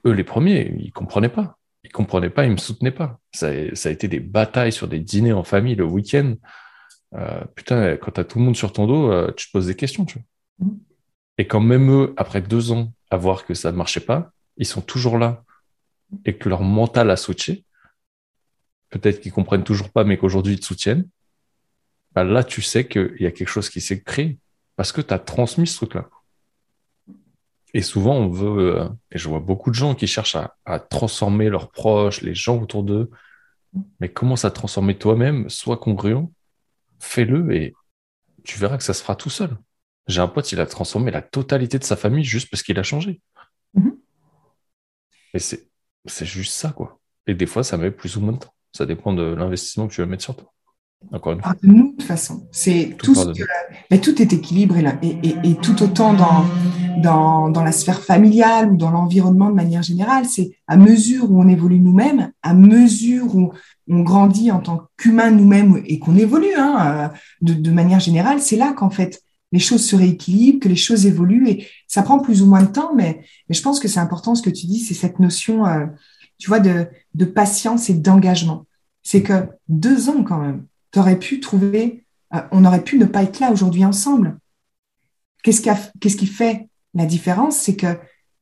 Eux, 0.06 0.12
les 0.14 0.24
premiers, 0.24 0.74
ils 0.80 0.92
comprenaient 0.92 1.30
pas. 1.30 1.59
Ils 1.84 1.92
comprenaient 1.92 2.30
pas, 2.30 2.46
ils 2.46 2.52
me 2.52 2.58
soutenaient 2.58 2.92
pas. 2.92 3.20
Ça, 3.34 3.48
a 3.48 3.90
été 3.90 4.08
des 4.08 4.20
batailles 4.20 4.74
sur 4.74 4.88
des 4.88 5.00
dîners 5.00 5.34
en 5.34 5.44
famille 5.44 5.76
le 5.76 5.86
week-end. 5.86 6.36
Euh, 7.16 7.44
putain, 7.56 7.98
quand 7.98 8.12
tu 8.12 8.20
as 8.20 8.24
tout 8.26 8.40
le 8.40 8.46
monde 8.46 8.56
sur 8.56 8.74
ton 8.74 8.86
dos, 8.86 9.12
euh, 9.12 9.32
tu 9.36 9.48
te 9.48 9.52
poses 9.52 9.68
des 9.68 9.76
questions, 9.76 10.06
tu 10.06 10.20
vois. 10.20 10.70
Et 11.38 11.48
quand 11.48 11.62
même 11.62 11.90
eux, 11.90 12.14
après 12.18 12.42
deux 12.42 12.72
ans, 12.72 12.94
à 13.10 13.18
voir 13.18 13.46
que 13.46 13.54
ça 13.54 13.72
ne 13.72 13.78
marchait 13.78 14.02
pas, 14.02 14.32
ils 14.58 14.66
sont 14.66 14.82
toujours 14.82 15.18
là 15.18 15.44
et 16.26 16.36
que 16.36 16.50
leur 16.50 16.62
mental 16.62 17.10
a 17.12 17.16
switché, 17.16 17.64
peut-être 18.90 19.22
qu'ils 19.22 19.32
comprennent 19.32 19.64
toujours 19.64 19.90
pas, 19.90 20.04
mais 20.04 20.18
qu'aujourd'hui 20.18 20.54
ils 20.54 20.60
te 20.60 20.66
soutiennent, 20.66 21.08
bah 22.14 22.24
là, 22.24 22.44
tu 22.44 22.62
sais 22.62 22.88
qu'il 22.88 23.18
y 23.20 23.26
a 23.26 23.32
quelque 23.32 23.50
chose 23.50 23.70
qui 23.70 23.82
s'est 23.82 24.02
créé 24.02 24.40
parce 24.76 24.92
que 24.92 25.02
tu 25.02 25.14
as 25.14 25.20
transmis 25.20 25.68
ce 25.68 25.78
truc-là. 25.78 26.10
Et 27.74 27.82
souvent, 27.82 28.16
on 28.16 28.30
veut, 28.30 28.78
euh, 28.78 28.90
et 29.12 29.18
je 29.18 29.30
vois 29.30 29.40
beaucoup 29.40 29.70
de 29.70 29.76
gens 29.76 29.94
qui 29.96 30.08
cherchent 30.08 30.36
à, 30.36 30.80
transformer 30.80 31.50
leurs 31.50 31.70
proches, 31.70 32.22
les 32.22 32.34
gens 32.34 32.60
autour 32.60 32.84
d'eux, 32.84 33.12
mais 34.00 34.10
commence 34.10 34.46
à 34.46 34.52
transformer 34.52 34.98
toi-même, 34.98 35.50
sois 35.50 35.78
congruent, 35.78 36.30
fais-le 37.00 37.54
et 37.54 37.74
tu 38.44 38.58
verras 38.58 38.78
que 38.78 38.84
ça 38.84 38.94
se 38.94 39.02
fera 39.02 39.16
tout 39.16 39.30
seul. 39.30 39.56
J'ai 40.08 40.22
un 40.22 40.28
pote, 40.28 40.52
il 40.52 40.60
a 40.60 40.66
transformé 40.66 41.12
la 41.12 41.22
totalité 41.22 41.78
de 41.78 41.84
sa 41.84 41.96
famille 41.96 42.24
juste 42.24 42.50
parce 42.50 42.64
qu'il 42.64 42.80
a 42.80 42.84
changé. 42.84 43.22
Mm-hmm. 43.78 43.96
Et 45.36 45.40
c'est 45.40 46.26
juste 46.26 46.54
ça, 46.54 46.72
quoi. 46.72 47.00
Et 47.28 47.36
des 47.36 47.46
fois, 47.46 47.64
ça 47.64 47.78
met 47.78 47.92
plus 47.92 48.18
ou 48.18 48.22
moins 48.22 48.34
de 48.34 48.40
temps. 48.40 48.54
Ça 48.72 48.88
dépend 48.88 49.14
de 49.14 49.22
l'investissement 49.22 49.88
que 49.88 49.94
tu 49.94 50.02
veux 50.02 50.08
mettre 50.08 50.24
sur 50.24 50.36
toi. 50.36 50.52
Encore 51.12 51.34
une 51.34 51.42
fois. 51.42 51.54
de 51.62 51.68
nous, 51.68 51.92
de 51.92 51.98
toute 51.98 52.04
façon. 52.04 52.48
C'est 52.52 52.98
tout, 52.98 53.16
mais 53.90 54.02
tout 54.02 54.22
est 54.22 54.34
équilibré 54.34 54.82
là. 54.82 54.98
Et, 55.02 55.18
et, 55.44 55.56
tout 55.56 55.82
autant 55.82 56.14
dans, 56.14 56.46
dans, 56.98 57.50
dans, 57.50 57.64
la 57.64 57.72
sphère 57.72 58.02
familiale 58.02 58.72
ou 58.72 58.78
dans 58.78 58.92
l'environnement 58.92 59.50
de 59.50 59.56
manière 59.56 59.84
générale, 59.84 60.26
c'est 60.26 60.58
à 60.68 60.78
mesure 60.78 61.32
où 61.32 61.42
on 61.42 61.48
évolue 61.48 61.80
nous-mêmes, 61.80 62.32
à 62.44 62.54
mesure 62.54 63.36
où 63.36 63.54
on 63.90 64.02
grandit 64.02 64.52
en 64.52 64.60
tant 64.60 64.88
qu'humain 64.98 65.32
nous-mêmes 65.32 65.82
et 65.86 66.00
qu'on 66.00 66.16
évolue 66.16 66.54
hein, 66.58 67.12
euh, 67.12 67.18
de, 67.42 67.54
de, 67.54 67.72
manière 67.72 68.00
générale, 68.00 68.42
c'est 68.42 68.58
là 68.58 68.74
qu'en 68.74 68.90
fait 68.90 69.22
les 69.52 69.60
choses 69.60 69.86
se 69.86 69.96
rééquilibrent, 69.96 70.60
que 70.60 70.70
les 70.70 70.76
choses 70.76 71.06
évoluent 71.06 71.50
et 71.50 71.68
ça 71.88 72.04
prend 72.04 72.20
plus 72.20 72.44
ou 72.44 72.46
moins 72.46 72.62
de 72.62 72.72
temps, 72.72 72.94
mais, 72.96 73.22
mais 73.48 73.56
je 73.56 73.62
pense 73.62 73.80
que 73.80 73.88
c'est 73.88 74.00
important 74.00 74.36
ce 74.36 74.44
que 74.44 74.50
tu 74.52 74.68
dis, 74.68 74.80
c'est 74.80 74.94
cette 74.94 75.20
notion, 75.20 75.66
euh, 75.66 75.88
tu 76.38 76.50
vois, 76.50 76.60
de, 76.60 76.88
de 77.16 77.26
patience 77.26 77.90
et 77.90 77.96
d'engagement 77.96 78.66
c'est 79.04 79.24
que 79.24 79.50
deux 79.68 80.10
ans 80.10 80.24
quand 80.24 80.38
même, 80.38 80.68
tu 80.92 81.18
pu 81.18 81.40
trouver, 81.40 82.06
euh, 82.36 82.42
on 82.52 82.64
aurait 82.64 82.84
pu 82.84 83.00
ne 83.00 83.06
pas 83.06 83.24
être 83.24 83.40
là 83.40 83.52
aujourd'hui 83.52 83.84
ensemble. 83.84 84.38
Qu'est-ce 85.44 85.62
qui, 85.62 85.70
qu'est-ce 86.00 86.18
qui 86.18 86.28
fait 86.28 86.69
la 86.94 87.06
différence 87.06 87.58
C'est 87.58 87.76
que 87.76 87.98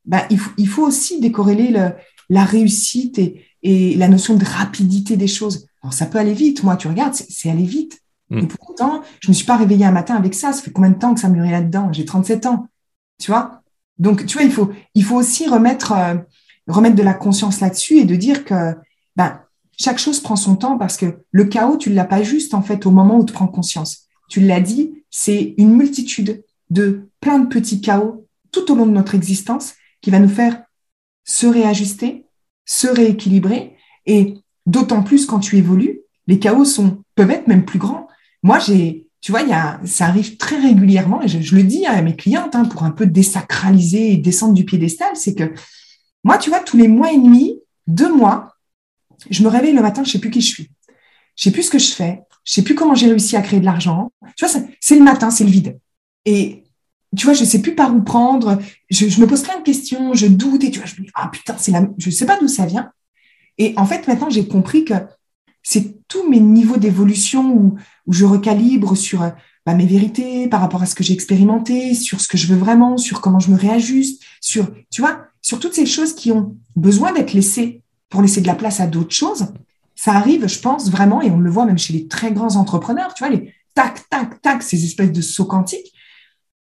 bah, 0.05 0.25
il, 0.29 0.39
faut, 0.39 0.51
il, 0.57 0.67
faut, 0.67 0.85
aussi 0.85 1.19
décorréler 1.19 1.69
le, 1.69 1.91
la 2.29 2.45
réussite 2.45 3.19
et, 3.19 3.45
et, 3.63 3.95
la 3.95 4.07
notion 4.07 4.35
de 4.35 4.45
rapidité 4.45 5.17
des 5.17 5.27
choses. 5.27 5.67
Alors 5.83 5.93
ça 5.93 6.05
peut 6.05 6.17
aller 6.17 6.33
vite, 6.33 6.63
moi 6.63 6.77
tu 6.77 6.87
regardes, 6.87 7.13
c'est 7.13 7.49
aller 7.49 7.65
vite. 7.65 8.01
Mm. 8.29 8.39
Et 8.39 8.47
pourtant, 8.47 9.01
je 9.19 9.27
ne 9.27 9.31
me 9.31 9.33
suis 9.33 9.45
pas 9.45 9.57
réveillée 9.57 9.85
un 9.85 9.91
matin 9.91 10.15
avec 10.15 10.33
ça. 10.33 10.53
Ça 10.53 10.61
fait 10.61 10.71
combien 10.71 10.91
de 10.91 10.97
temps 10.97 11.13
que 11.13 11.19
ça 11.19 11.29
mûrit 11.29 11.51
là-dedans? 11.51 11.91
J'ai 11.91 12.05
37 12.05 12.45
ans. 12.45 12.67
Tu 13.19 13.31
vois? 13.31 13.61
Donc, 13.99 14.25
tu 14.25 14.37
vois, 14.37 14.45
il 14.45 14.51
faut, 14.51 14.71
il 14.93 15.03
faut 15.03 15.15
aussi 15.15 15.47
remettre, 15.47 15.91
euh, 15.93 16.15
remettre 16.67 16.95
de 16.95 17.03
la 17.03 17.13
conscience 17.13 17.61
là-dessus 17.61 17.97
et 17.97 18.05
de 18.05 18.15
dire 18.15 18.45
que 18.45 18.75
ben, 19.15 19.41
chaque 19.77 19.97
chose 19.97 20.19
prend 20.19 20.35
son 20.35 20.55
temps 20.55 20.77
parce 20.77 20.97
que 20.97 21.19
le 21.31 21.45
chaos, 21.45 21.77
tu 21.77 21.89
ne 21.89 21.95
l'as 21.95 22.05
pas 22.05 22.21
juste 22.23 22.53
en 22.53 22.61
fait 22.61 22.85
au 22.85 22.91
moment 22.91 23.17
où 23.17 23.25
tu 23.25 23.33
prends 23.33 23.47
conscience. 23.47 24.07
Tu 24.29 24.41
l'as 24.41 24.59
dit, 24.59 25.03
c'est 25.09 25.55
une 25.57 25.73
multitude 25.73 26.43
de 26.69 27.09
plein 27.21 27.39
de 27.39 27.47
petits 27.47 27.81
chaos 27.81 28.26
tout 28.51 28.71
au 28.71 28.75
long 28.75 28.85
de 28.85 28.91
notre 28.91 29.15
existence 29.15 29.75
qui 30.01 30.09
va 30.09 30.19
nous 30.19 30.29
faire 30.29 30.63
se 31.23 31.47
réajuster, 31.47 32.25
se 32.65 32.87
rééquilibrer 32.87 33.75
et 34.05 34.35
d'autant 34.65 35.03
plus 35.03 35.25
quand 35.25 35.39
tu 35.39 35.57
évolues, 35.57 36.01
les 36.27 36.39
chaos 36.39 36.65
sont 36.65 37.03
peuvent 37.15 37.31
être 37.31 37.47
même 37.47 37.65
plus 37.65 37.79
grands. 37.79 38.07
Moi, 38.43 38.59
j'ai 38.59 39.07
tu 39.19 39.31
vois, 39.31 39.41
y 39.41 39.51
a, 39.51 39.79
ça 39.83 40.05
arrive 40.05 40.37
très 40.37 40.57
régulièrement, 40.57 41.21
et 41.21 41.27
je, 41.27 41.55
le 41.55 41.63
dis 41.63 41.85
à 41.85 42.01
mes 42.01 42.15
clientes 42.15 42.55
hein, 42.55 42.65
pour 42.65 42.83
un 42.83 42.91
peu 42.91 43.05
désacraliser 43.05 44.13
et 44.13 44.17
descendre 44.17 44.53
du 44.53 44.63
piédestal, 44.63 45.15
c'est 45.15 45.33
que 45.33 45.53
moi, 46.23 46.37
tu 46.37 46.49
vois, 46.49 46.59
tous 46.59 46.77
les 46.77 46.87
mois 46.87 47.11
et 47.11 47.17
demi, 47.17 47.59
deux 47.87 48.13
mois, 48.13 48.55
je 49.29 49.43
me 49.43 49.47
réveille 49.47 49.73
le 49.73 49.81
matin, 49.81 50.03
je 50.03 50.11
sais 50.11 50.19
plus 50.19 50.29
qui 50.29 50.41
je 50.41 50.47
suis. 50.47 50.71
Je 51.35 51.43
sais 51.43 51.51
plus 51.51 51.63
ce 51.63 51.69
que 51.69 51.79
je 51.79 51.91
fais. 51.91 52.21
Je 52.43 52.53
sais 52.53 52.63
plus 52.63 52.75
comment 52.75 52.95
j'ai 52.95 53.07
réussi 53.07 53.35
à 53.35 53.41
créer 53.41 53.59
de 53.59 53.65
l'argent. 53.65 54.11
Tu 54.35 54.45
vois, 54.45 54.61
c'est 54.79 54.95
le 54.95 55.03
matin, 55.03 55.29
c'est 55.29 55.43
le 55.43 55.49
vide. 55.49 55.79
Et 56.25 56.63
tu 57.15 57.25
vois, 57.25 57.33
je 57.33 57.45
sais 57.45 57.61
plus 57.61 57.75
par 57.75 57.95
où 57.95 58.01
prendre. 58.01 58.59
Je, 58.89 59.05
me 59.19 59.27
pose 59.27 59.43
plein 59.43 59.57
de 59.57 59.63
questions, 59.63 60.13
je 60.13 60.27
doute 60.27 60.63
et 60.63 60.71
tu 60.71 60.79
vois, 60.79 60.87
je 60.87 60.99
me 60.99 61.05
dis, 61.05 61.11
ah 61.15 61.29
putain, 61.31 61.55
c'est 61.57 61.71
la, 61.71 61.87
je 61.97 62.09
sais 62.09 62.25
pas 62.25 62.37
d'où 62.39 62.47
ça 62.47 62.65
vient. 62.65 62.91
Et 63.57 63.73
en 63.77 63.85
fait, 63.85 64.07
maintenant, 64.07 64.29
j'ai 64.29 64.47
compris 64.47 64.85
que 64.85 64.93
c'est 65.63 66.07
tous 66.07 66.29
mes 66.29 66.39
niveaux 66.39 66.77
d'évolution 66.77 67.53
où, 67.53 67.75
où, 68.05 68.13
je 68.13 68.25
recalibre 68.25 68.95
sur 68.95 69.31
bah, 69.65 69.73
mes 69.73 69.85
vérités 69.85 70.47
par 70.47 70.61
rapport 70.61 70.81
à 70.81 70.85
ce 70.85 70.95
que 70.95 71.03
j'ai 71.03 71.13
expérimenté, 71.13 71.93
sur 71.93 72.21
ce 72.21 72.27
que 72.27 72.37
je 72.37 72.47
veux 72.47 72.55
vraiment, 72.57 72.97
sur 72.97 73.19
comment 73.19 73.39
je 73.39 73.51
me 73.51 73.57
réajuste, 73.57 74.23
sur, 74.39 74.67
tu 74.89 75.01
vois, 75.01 75.25
sur 75.41 75.59
toutes 75.59 75.73
ces 75.73 75.85
choses 75.85 76.13
qui 76.13 76.31
ont 76.31 76.55
besoin 76.75 77.13
d'être 77.13 77.33
laissées 77.33 77.81
pour 78.09 78.21
laisser 78.21 78.41
de 78.41 78.47
la 78.47 78.55
place 78.55 78.79
à 78.79 78.87
d'autres 78.87 79.13
choses. 79.13 79.47
Ça 79.95 80.13
arrive, 80.13 80.47
je 80.47 80.59
pense, 80.59 80.89
vraiment, 80.89 81.21
et 81.21 81.31
on 81.31 81.39
le 81.39 81.49
voit 81.49 81.65
même 81.65 81.77
chez 81.77 81.93
les 81.93 82.07
très 82.07 82.31
grands 82.31 82.55
entrepreneurs, 82.55 83.13
tu 83.13 83.25
vois, 83.25 83.35
les 83.35 83.53
tac, 83.73 84.07
tac, 84.09 84.41
tac, 84.41 84.63
ces 84.63 84.85
espèces 84.85 85.11
de 85.11 85.21
sauts 85.21 85.45
quantiques. 85.45 85.93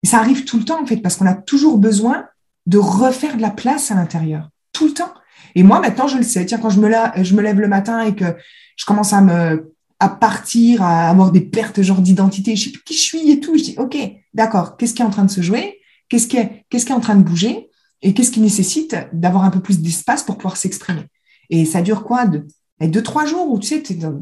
Et 0.02 0.06
ça 0.06 0.18
arrive 0.18 0.44
tout 0.44 0.58
le 0.58 0.64
temps, 0.64 0.82
en 0.82 0.86
fait, 0.86 0.96
parce 0.98 1.16
qu'on 1.16 1.26
a 1.26 1.34
toujours 1.34 1.78
besoin 1.78 2.26
de 2.66 2.78
refaire 2.78 3.36
de 3.36 3.42
la 3.42 3.50
place 3.50 3.90
à 3.90 3.94
l'intérieur. 3.94 4.50
Tout 4.72 4.86
le 4.86 4.94
temps. 4.94 5.12
Et 5.54 5.62
moi, 5.62 5.80
maintenant, 5.80 6.08
je 6.08 6.16
le 6.16 6.22
sais. 6.22 6.44
Tiens, 6.46 6.58
quand 6.58 6.70
je 6.70 6.80
me, 6.80 7.40
lève 7.40 7.60
le 7.60 7.68
matin 7.68 8.02
et 8.02 8.14
que 8.14 8.36
je 8.76 8.84
commence 8.84 9.12
à 9.12 9.20
me 9.20 9.72
à 10.00 10.08
partir, 10.08 10.82
à 10.82 11.08
avoir 11.10 11.30
des 11.30 11.40
pertes 11.40 11.80
genre 11.80 12.00
d'identité, 12.00 12.56
je 12.56 12.64
sais 12.64 12.70
plus 12.72 12.82
qui 12.82 12.94
je 12.94 13.02
suis 13.02 13.30
et 13.30 13.38
tout, 13.38 13.56
je 13.56 13.62
dis, 13.62 13.74
OK, 13.78 13.96
d'accord, 14.34 14.76
qu'est-ce 14.76 14.94
qui 14.94 15.02
est 15.02 15.04
en 15.04 15.10
train 15.10 15.24
de 15.24 15.30
se 15.30 15.42
jouer? 15.42 15.78
Qu'est-ce 16.08 16.26
qui 16.26 16.38
est, 16.38 16.66
qu'est-ce 16.68 16.86
qui 16.86 16.90
est 16.90 16.96
en 16.96 17.00
train 17.00 17.14
de 17.14 17.22
bouger? 17.22 17.68
Et 18.02 18.12
qu'est-ce 18.12 18.32
qui 18.32 18.40
nécessite 18.40 18.96
d'avoir 19.12 19.44
un 19.44 19.50
peu 19.50 19.60
plus 19.60 19.80
d'espace 19.80 20.24
pour 20.24 20.38
pouvoir 20.38 20.56
s'exprimer? 20.56 21.04
Et 21.50 21.64
ça 21.64 21.82
dure 21.82 22.02
quoi? 22.02 22.26
De, 22.26 22.44
deux, 22.80 23.02
trois 23.04 23.26
jours 23.26 23.48
où 23.48 23.60
tu 23.60 23.68
sais, 23.68 23.82
tu 23.82 23.92
es 23.92 23.96
dans, 23.96 24.18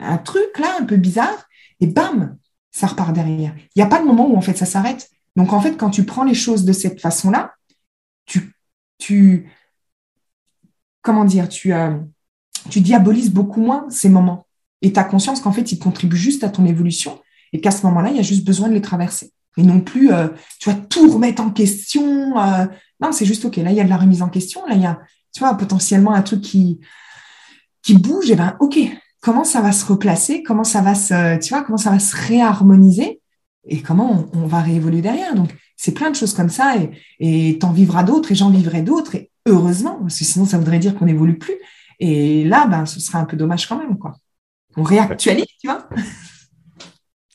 un 0.00 0.18
truc 0.18 0.56
là, 0.60 0.76
un 0.80 0.84
peu 0.84 0.96
bizarre, 0.96 1.48
et 1.80 1.88
bam, 1.88 2.36
ça 2.78 2.86
repart 2.86 3.12
derrière. 3.12 3.52
Il 3.56 3.78
n'y 3.78 3.82
a 3.82 3.86
pas 3.86 4.00
de 4.00 4.06
moment 4.06 4.28
où 4.28 4.36
en 4.36 4.40
fait 4.40 4.56
ça 4.56 4.66
s'arrête. 4.66 5.10
Donc 5.34 5.52
en 5.52 5.60
fait, 5.60 5.76
quand 5.76 5.90
tu 5.90 6.04
prends 6.04 6.22
les 6.22 6.34
choses 6.34 6.64
de 6.64 6.72
cette 6.72 7.00
façon-là, 7.00 7.54
tu, 8.24 8.54
tu, 8.98 9.50
comment 11.02 11.24
dire, 11.24 11.48
tu, 11.48 11.72
euh, 11.72 11.98
tu 12.70 12.80
diabolises 12.80 13.32
beaucoup 13.32 13.60
moins 13.60 13.86
ces 13.90 14.08
moments. 14.08 14.46
Et 14.80 14.92
tu 14.92 15.00
as 15.00 15.04
conscience 15.04 15.40
qu'en 15.40 15.50
fait, 15.50 15.72
ils 15.72 15.78
contribuent 15.80 16.16
juste 16.16 16.44
à 16.44 16.50
ton 16.50 16.64
évolution 16.64 17.20
et 17.52 17.60
qu'à 17.60 17.72
ce 17.72 17.84
moment-là, 17.86 18.10
il 18.10 18.16
y 18.16 18.20
a 18.20 18.22
juste 18.22 18.44
besoin 18.44 18.68
de 18.68 18.74
les 18.74 18.82
traverser. 18.82 19.32
Et 19.56 19.62
non 19.64 19.80
plus, 19.80 20.12
euh, 20.12 20.28
tu 20.60 20.70
vas 20.70 20.76
tout 20.76 21.10
remettre 21.10 21.42
en 21.42 21.50
question. 21.50 22.38
Euh, 22.38 22.66
non, 23.00 23.10
c'est 23.10 23.26
juste 23.26 23.44
OK. 23.44 23.56
Là, 23.56 23.72
il 23.72 23.76
y 23.76 23.80
a 23.80 23.84
de 23.84 23.88
la 23.88 23.96
remise 23.96 24.22
en 24.22 24.28
question. 24.28 24.64
Là, 24.66 24.76
il 24.76 24.82
y 24.82 24.86
a, 24.86 25.00
tu 25.32 25.40
vois, 25.40 25.54
potentiellement 25.54 26.12
un 26.12 26.22
truc 26.22 26.42
qui, 26.42 26.78
qui 27.82 27.98
bouge. 27.98 28.30
Et 28.30 28.36
ben, 28.36 28.56
OK, 28.60 28.78
comment 29.20 29.44
ça 29.44 29.60
va 29.60 29.72
se 29.72 29.84
replacer 29.86 30.42
Comment 30.42 30.64
ça 30.64 30.80
va 30.80 30.94
se, 30.94 31.38
tu 31.38 31.50
vois, 31.50 31.62
comment 31.62 31.78
ça 31.78 31.90
va 31.90 31.98
se 31.98 32.16
réharmoniser 32.16 33.20
Et 33.66 33.82
comment 33.82 34.28
on, 34.32 34.46
va 34.46 34.60
réévoluer 34.60 35.02
derrière 35.02 35.34
Donc, 35.34 35.50
c'est 35.76 35.92
plein 35.92 36.10
de 36.10 36.16
choses 36.16 36.34
comme 36.34 36.50
ça. 36.50 36.74
Et 37.20 37.58
tu 37.58 37.66
en 37.66 37.72
vivras 37.72 38.02
d'autres 38.02 38.32
et 38.32 38.34
j'en 38.34 38.50
vivrai 38.50 38.82
d'autres. 38.82 39.14
Et 39.14 39.30
heureusement, 39.46 39.98
parce 40.00 40.18
que 40.18 40.24
sinon, 40.24 40.44
ça 40.44 40.58
voudrait 40.58 40.78
dire 40.78 40.94
qu'on 40.94 41.06
n'évolue 41.06 41.38
plus. 41.38 41.56
Et 42.00 42.44
là, 42.44 42.66
ben, 42.66 42.86
ce 42.86 43.00
serait 43.00 43.18
un 43.18 43.24
peu 43.24 43.36
dommage 43.36 43.66
quand 43.66 43.78
même, 43.78 43.98
quoi 43.98 44.14
on 44.78 44.82
réactualise, 44.82 45.46
tu 45.60 45.66
vois. 45.66 45.88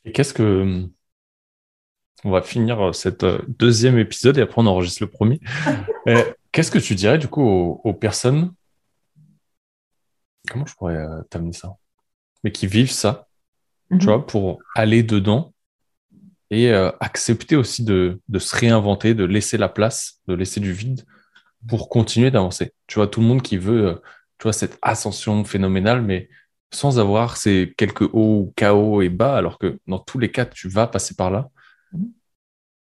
Et 0.06 0.12
qu'est-ce 0.12 0.34
que. 0.34 0.88
On 2.26 2.32
va 2.32 2.42
finir 2.42 2.96
cet 2.96 3.26
euh, 3.26 3.40
deuxième 3.50 4.00
épisode 4.00 4.38
et 4.38 4.42
après 4.42 4.62
on 4.62 4.66
enregistre 4.66 5.04
le 5.04 5.10
premier. 5.10 5.42
qu'est-ce 6.54 6.72
que 6.72 6.80
tu 6.80 6.96
dirais 6.96 7.18
du 7.18 7.28
coup 7.28 7.42
aux, 7.84 7.94
personnes. 7.94 8.54
Comment 10.50 10.66
je 10.66 10.76
pourrais 10.76 10.98
euh, 10.98 11.22
t'amener 11.30 11.54
ça? 11.54 11.76
Mais 12.44 12.52
qui 12.52 12.68
vivent 12.68 12.92
ça, 12.92 13.28
tu 13.90 13.96
mhm. 13.96 14.04
vois, 14.04 14.26
pour 14.26 14.60
aller 14.76 15.04
dedans 15.04 15.54
et 16.50 16.72
euh, 16.72 16.92
accepter 17.00 17.56
aussi 17.56 17.84
de, 17.84 18.22
de, 18.28 18.40
se 18.40 18.56
réinventer, 18.56 19.16
de 19.16 19.24
laisser 19.24 19.58
la 19.58 19.70
place, 19.70 20.20
de 20.28 20.34
laisser 20.34 20.60
du 20.60 20.74
vide 20.74 21.06
pour 21.68 21.90
continuer 21.90 22.30
d'avancer. 22.30 22.74
Tu 22.88 22.96
vois, 22.96 23.08
tout 23.08 23.22
le 23.22 23.28
monde 23.28 23.42
qui 23.42 23.58
veut, 23.58 24.02
tu 24.38 24.44
vois, 24.44 24.54
cette 24.54 24.78
ascension 24.82 25.44
phénoménale, 25.46 26.02
mais 26.02 26.30
sans 26.72 27.00
avoir 27.00 27.38
ces 27.38 27.74
quelques 27.78 28.14
hauts, 28.14 28.52
chaos 28.56 29.02
et 29.02 29.10
bas, 29.10 29.38
alors 29.38 29.58
que 29.58 29.80
dans 29.88 30.00
tous 30.00 30.20
les 30.20 30.32
cas, 30.32 30.46
tu 30.46 30.68
vas 30.68 30.88
passer 30.88 31.16
par 31.16 31.32
là. 31.32 31.50
Mhm. 31.94 32.12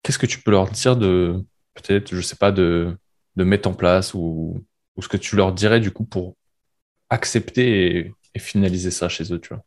Qu'est-ce 0.04 0.20
que 0.20 0.26
tu 0.26 0.42
peux 0.42 0.52
leur 0.52 0.70
dire 0.70 0.96
de, 0.96 1.44
peut-être, 1.74 2.16
je 2.16 2.22
sais 2.22 2.36
pas, 2.36 2.52
de, 2.52 2.98
de 3.36 3.44
mettre 3.44 3.68
en 3.68 3.74
place 3.74 4.14
ou, 4.14 4.64
ou, 4.96 5.02
ce 5.02 5.10
que 5.10 5.18
tu 5.18 5.36
leur 5.36 5.52
dirais 5.52 5.80
du 5.80 5.92
coup 5.92 6.06
pour 6.06 6.37
accepter 7.10 7.98
et, 7.98 8.14
finaliser 8.40 8.92
ça 8.92 9.10
chez 9.10 9.34
eux, 9.34 9.40
tu 9.40 9.50
vois 9.50 9.64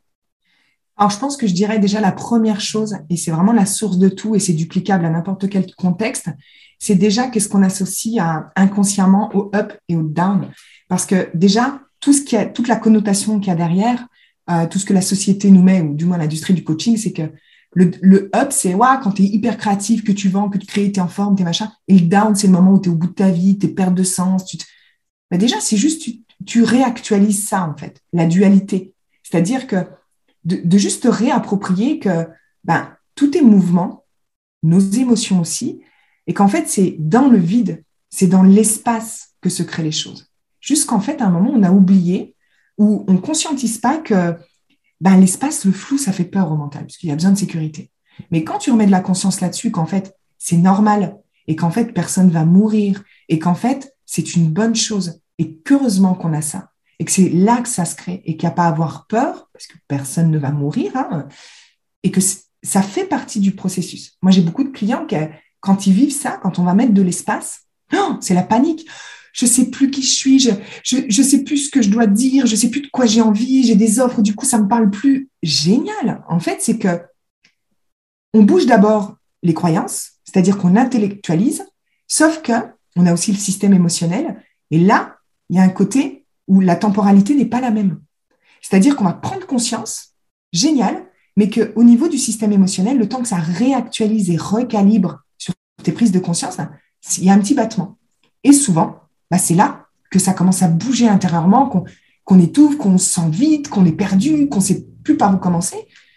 alors, 0.97 1.11
je 1.11 1.19
pense 1.19 1.39
que 1.39 1.47
je 1.47 1.55
dirais 1.55 1.79
déjà 1.79 1.99
la 1.99 2.13
première 2.13 2.61
chose, 2.61 2.95
et 3.09 3.17
c'est 3.17 3.31
vraiment 3.31 3.55
la 3.55 3.65
source 3.65 3.97
de 3.97 4.11
tout, 4.11 4.35
et 4.35 4.39
c'est 4.39 4.53
duplicable 4.53 5.07
à 5.07 5.09
n'importe 5.09 5.49
quel 5.49 5.75
contexte, 5.75 6.29
c'est 6.79 6.95
déjà 6.95 7.29
qu'est-ce 7.29 7.49
qu'on 7.49 7.63
associe 7.63 8.23
à, 8.23 8.53
inconsciemment 8.55 9.35
au 9.35 9.51
up 9.55 9.73
et 9.89 9.97
au 9.97 10.03
down. 10.03 10.51
Parce 10.89 11.07
que 11.07 11.31
déjà, 11.33 11.81
tout 12.01 12.13
ce 12.13 12.21
qui 12.21 12.37
a, 12.37 12.45
toute 12.45 12.69
la 12.69 12.77
connotation 12.77 13.41
qu'il 13.41 13.49
y 13.49 13.51
a 13.51 13.57
derrière, 13.57 14.07
euh, 14.51 14.67
tout 14.67 14.79
ce 14.79 14.85
que 14.85 14.93
la 14.93 15.01
société 15.01 15.51
nous 15.51 15.63
met, 15.63 15.81
ou 15.81 15.95
du 15.95 16.05
moins 16.05 16.19
l'industrie 16.19 16.53
du 16.53 16.65
coaching, 16.65 16.99
c'est 16.99 17.13
que 17.13 17.33
le, 17.73 17.93
le 18.03 18.31
up, 18.37 18.49
c'est 18.51 18.75
ouais, 18.75 18.89
quand 19.03 19.13
tu 19.13 19.23
es 19.23 19.27
hyper 19.27 19.57
créatif, 19.57 20.05
que 20.05 20.13
tu 20.13 20.29
vends, 20.29 20.51
que 20.51 20.59
tu 20.59 20.67
crées, 20.67 20.93
tu 20.93 21.01
es 21.01 21.03
en 21.03 21.09
forme, 21.09 21.35
tu 21.35 21.43
es 21.43 21.45
machin. 21.45 21.73
Et 21.89 21.99
le 21.99 22.07
down, 22.07 22.35
c'est 22.35 22.47
le 22.47 22.53
moment 22.53 22.73
où 22.73 22.81
tu 22.81 22.89
es 22.89 22.93
au 22.93 22.97
bout 22.97 23.07
de 23.07 23.13
ta 23.13 23.31
vie, 23.31 23.59
tu 23.59 23.67
es 23.67 23.69
perte 23.71 23.95
de 23.95 24.03
sens. 24.03 24.45
Tu 24.45 24.59
bah, 25.31 25.39
déjà, 25.39 25.61
c'est 25.61 25.77
juste, 25.77 26.03
tu, 26.03 26.21
tu, 26.47 26.63
réactualises 26.63 27.47
ça, 27.47 27.69
en 27.69 27.77
fait, 27.77 28.03
la 28.13 28.27
dualité. 28.27 28.95
C'est-à-dire 29.23 29.67
que 29.67 29.87
de, 30.45 30.61
de, 30.65 30.79
juste 30.79 31.07
réapproprier 31.11 31.99
que 31.99 32.27
ben, 32.65 32.97
tout 33.15 33.37
est 33.37 33.43
mouvement, 33.43 34.05
nos 34.63 34.81
émotions 34.81 35.41
aussi, 35.41 35.81
et 36.27 36.35
qu'en 36.35 36.49
fait, 36.49 36.69
c'est 36.69 36.97
dans 36.99 37.29
le 37.29 37.39
vide, 37.39 37.85
c'est 38.09 38.27
dans 38.27 38.43
l'espace 38.43 39.35
que 39.41 39.51
se 39.51 39.63
créent 39.63 39.83
les 39.83 39.93
choses 39.93 40.31
jusqu'en 40.61 41.01
fait, 41.01 41.21
à 41.21 41.27
un 41.27 41.31
moment, 41.31 41.51
on 41.53 41.63
a 41.63 41.73
oublié 41.73 42.37
ou 42.79 43.05
on 43.09 43.15
ne 43.15 43.19
conscientise 43.19 43.79
pas 43.79 43.99
que 43.99 44.37
ben, 45.01 45.19
l'espace, 45.19 45.65
le 45.65 45.73
flou, 45.73 45.99
ça 45.99 46.13
fait 46.13 46.25
peur 46.25 46.53
au 46.53 46.57
mental, 46.57 46.83
parce 46.83 46.99
qu'il 46.99 47.09
y 47.09 47.13
a 47.13 47.17
besoin 47.17 47.33
de 47.33 47.39
sécurité. 47.39 47.91
Mais 48.31 48.45
quand 48.45 48.59
tu 48.59 48.71
remets 48.71 48.87
de 48.87 48.91
la 48.91 49.01
conscience 49.01 49.41
là-dessus, 49.41 49.71
qu'en 49.71 49.87
fait, 49.87 50.15
c'est 50.39 50.59
normal 50.59 51.17
et 51.47 51.57
qu'en 51.57 51.71
fait, 51.71 51.93
personne 51.93 52.31
va 52.31 52.45
mourir 52.45 53.03
et 53.29 53.39
qu'en 53.39 53.55
fait, 53.55 53.97
c'est 54.05 54.37
une 54.37 54.51
bonne 54.51 54.77
chose 54.77 55.21
et 55.41 55.57
qu'heureusement 55.65 56.15
qu'on 56.15 56.33
a 56.33 56.43
ça 56.43 56.71
et 57.01 57.05
que 57.05 57.11
c'est 57.11 57.31
là 57.31 57.61
que 57.63 57.69
ça 57.69 57.85
se 57.85 57.97
crée 57.97 58.23
et 58.27 58.37
qu'il 58.37 58.47
n'y 58.47 58.53
a 58.53 58.55
pas 58.55 58.67
à 58.67 58.69
avoir 58.69 59.07
peur, 59.07 59.49
parce 59.53 59.67
que 59.67 59.77
personne 59.89 60.31
ne 60.31 60.39
va 60.39 60.51
mourir, 60.53 60.95
hein, 60.95 61.27
et 62.03 62.11
que 62.11 62.21
ça 62.21 62.83
fait 62.83 63.07
partie 63.07 63.41
du 63.41 63.53
processus. 63.53 64.19
Moi, 64.21 64.31
j'ai 64.31 64.43
beaucoup 64.43 64.65
de 64.65 64.69
clients 64.69 65.07
qui, 65.07 65.17
quand 65.61 65.87
ils 65.87 65.95
vivent 65.95 66.13
ça, 66.13 66.39
quand 66.43 66.59
on 66.59 66.65
va 66.65 66.75
mettre 66.75 66.93
de 66.93 67.01
l'espace, 67.01 67.63
oh, 67.95 68.17
c'est 68.21 68.35
la 68.35 68.43
panique 68.43 68.87
je 69.33 69.47
sais 69.47 69.71
plus 69.71 69.91
qui 69.91 70.03
je 70.03 70.11
suis, 70.11 70.39
je, 70.41 70.51
je, 70.83 71.23
sais 71.23 71.45
plus 71.45 71.57
ce 71.59 71.71
que 71.71 71.83
je 71.83 71.89
dois 71.89 72.07
dire, 72.07 72.47
je 72.47 72.57
sais 72.57 72.69
plus 72.69 72.81
de 72.81 72.89
quoi 72.89 73.07
j'ai 73.07 73.21
envie, 73.21 73.65
j'ai 73.65 73.77
des 73.77 74.01
offres, 74.01 74.23
du 74.23 74.35
coup, 74.35 74.45
ça 74.45 74.59
me 74.59 74.69
parle 74.69 74.91
plus. 74.91 75.29
Génial. 75.43 76.25
En 76.29 76.41
fait, 76.41 76.59
c'est 76.61 76.79
que 76.79 77.01
on 78.35 78.43
bouge 78.43 78.67
d'abord 78.67 79.17
les 79.43 79.55
croyances, 79.55 80.15
c'est-à-dire 80.25 80.59
qu'on 80.59 80.77
intellectualise, 80.77 81.65
sauf 82.09 82.43
que 82.43 82.53
on 82.97 83.07
a 83.07 83.13
aussi 83.13 83.33
le 83.33 83.39
système 83.39 83.73
émotionnel. 83.73 84.43
Et 84.71 84.79
là, 84.79 85.17
il 85.51 85.57
y 85.57 85.59
a 85.59 85.63
un 85.63 85.69
côté 85.69 86.25
où 86.49 86.61
la 86.61 86.77
temporalité 86.77 87.35
n'est 87.35 87.45
pas 87.45 87.61
la 87.61 87.71
même. 87.71 88.01
C'est-à-dire 88.63 88.97
qu'on 88.97 89.05
va 89.05 89.13
prendre 89.13 89.47
conscience, 89.47 90.15
génial, 90.53 91.05
mais 91.37 91.51
qu'au 91.51 91.85
niveau 91.85 92.09
du 92.09 92.19
système 92.19 92.53
émotionnel, 92.53 92.99
le 92.99 93.09
temps 93.09 93.21
que 93.21 93.29
ça 93.29 93.37
réactualise 93.37 94.31
et 94.31 94.37
recalibre 94.37 95.21
sur 95.39 95.53
tes 95.83 95.93
prises 95.93 96.13
de 96.13 96.19
conscience, 96.19 96.57
il 97.19 97.25
y 97.25 97.31
a 97.31 97.35
un 97.35 97.39
petit 97.39 97.55
battement. 97.55 97.99
Et 98.45 98.53
souvent, 98.53 99.01
bah, 99.31 99.39
c'est 99.39 99.55
là 99.55 99.87
que 100.11 100.19
ça 100.19 100.35
commence 100.35 100.63
à 100.63 100.69
bouger 100.69 101.09
intérieurement, 101.09 101.87
qu'on 102.25 102.39
étouffe, 102.39 102.77
qu'on 102.77 102.99
se 102.99 103.13
sent 103.13 103.31
vide, 103.31 103.69
qu'on 103.69 103.85
est 103.85 103.93
perdu, 103.93 104.49
qu'on 104.49 104.59
ne 104.59 104.65
sait 104.65 104.87
plus 105.03 105.17
par 105.17 105.35
où 105.35 105.39
commencer. 105.39 105.77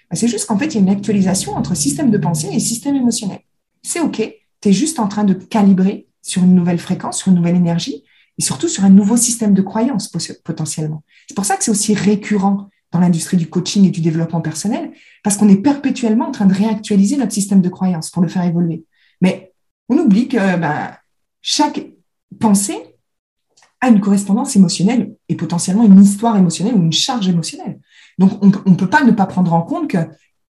Bah, 0.10 0.16
c'est 0.16 0.28
juste 0.28 0.46
qu'en 0.46 0.58
fait, 0.58 0.68
il 0.68 0.76
y 0.76 0.78
a 0.78 0.82
une 0.82 0.90
actualisation 0.90 1.54
entre 1.54 1.76
système 1.76 2.12
de 2.12 2.18
pensée 2.18 2.50
et 2.52 2.60
système 2.60 2.96
émotionnel. 2.96 3.40
C'est 3.82 4.00
OK, 4.00 4.18
tu 4.62 4.70
es 4.70 4.74
juste 4.74 5.00
en 5.00 5.08
train 5.08 5.24
de 5.24 5.34
calibrer 5.34 6.08
sur 6.22 6.44
une 6.44 6.56
nouvelle 6.56 6.80
fréquence, 6.80 7.18
sur 7.18 7.30
une 7.30 7.36
nouvelle 7.36 7.56
énergie 7.56 8.04
et 8.38 8.42
surtout 8.42 8.68
sur 8.68 8.84
un 8.84 8.90
nouveau 8.90 9.18
système 9.18 9.54
de 9.54 9.62
croyance 9.62 10.12
potentiellement. 10.44 11.04
C'est 11.28 11.36
pour 11.36 11.46
ça 11.46 11.58
que 11.58 11.64
c'est 11.64 11.72
aussi 11.72 11.94
récurrent 11.94 12.70
dans 12.92 13.00
l'industrie 13.00 13.38
du 13.38 13.50
coaching 13.50 13.86
et 13.86 13.90
du 13.90 14.02
développement 14.02 14.42
personnel, 14.42 14.92
parce 15.24 15.36
qu'on 15.36 15.50
est 15.50 15.58
perpétuellement 15.58 16.28
en 16.28 16.32
train 16.32 16.46
de 16.46 16.54
réactualiser 16.54 17.18
notre 17.18 17.32
système 17.32 17.62
de 17.62 17.70
croyance 17.70 18.12
pour 18.12 18.22
le 18.22 18.28
faire 18.28 18.44
évoluer. 18.44 18.86
Mais 19.20 19.54
on 19.90 19.98
oublie 19.98 20.28
que 20.28 20.58
bah, 20.58 21.00
chaque 21.42 21.88
pensée 22.40 22.78
a 23.82 23.90
une 23.90 24.00
correspondance 24.00 24.56
émotionnelle 24.56 25.16
et 25.28 25.36
potentiellement 25.36 25.84
une 25.84 26.02
histoire 26.02 26.38
émotionnelle 26.38 26.76
ou 26.76 26.82
une 26.82 26.94
charge 26.94 27.28
émotionnelle. 27.28 27.80
Donc, 28.18 28.42
on 28.42 28.48
ne 28.48 28.76
peut 28.76 28.90
pas 28.90 29.04
ne 29.04 29.12
pas 29.12 29.26
prendre 29.26 29.54
en 29.54 29.64
compte 29.64 29.90
que 29.90 29.98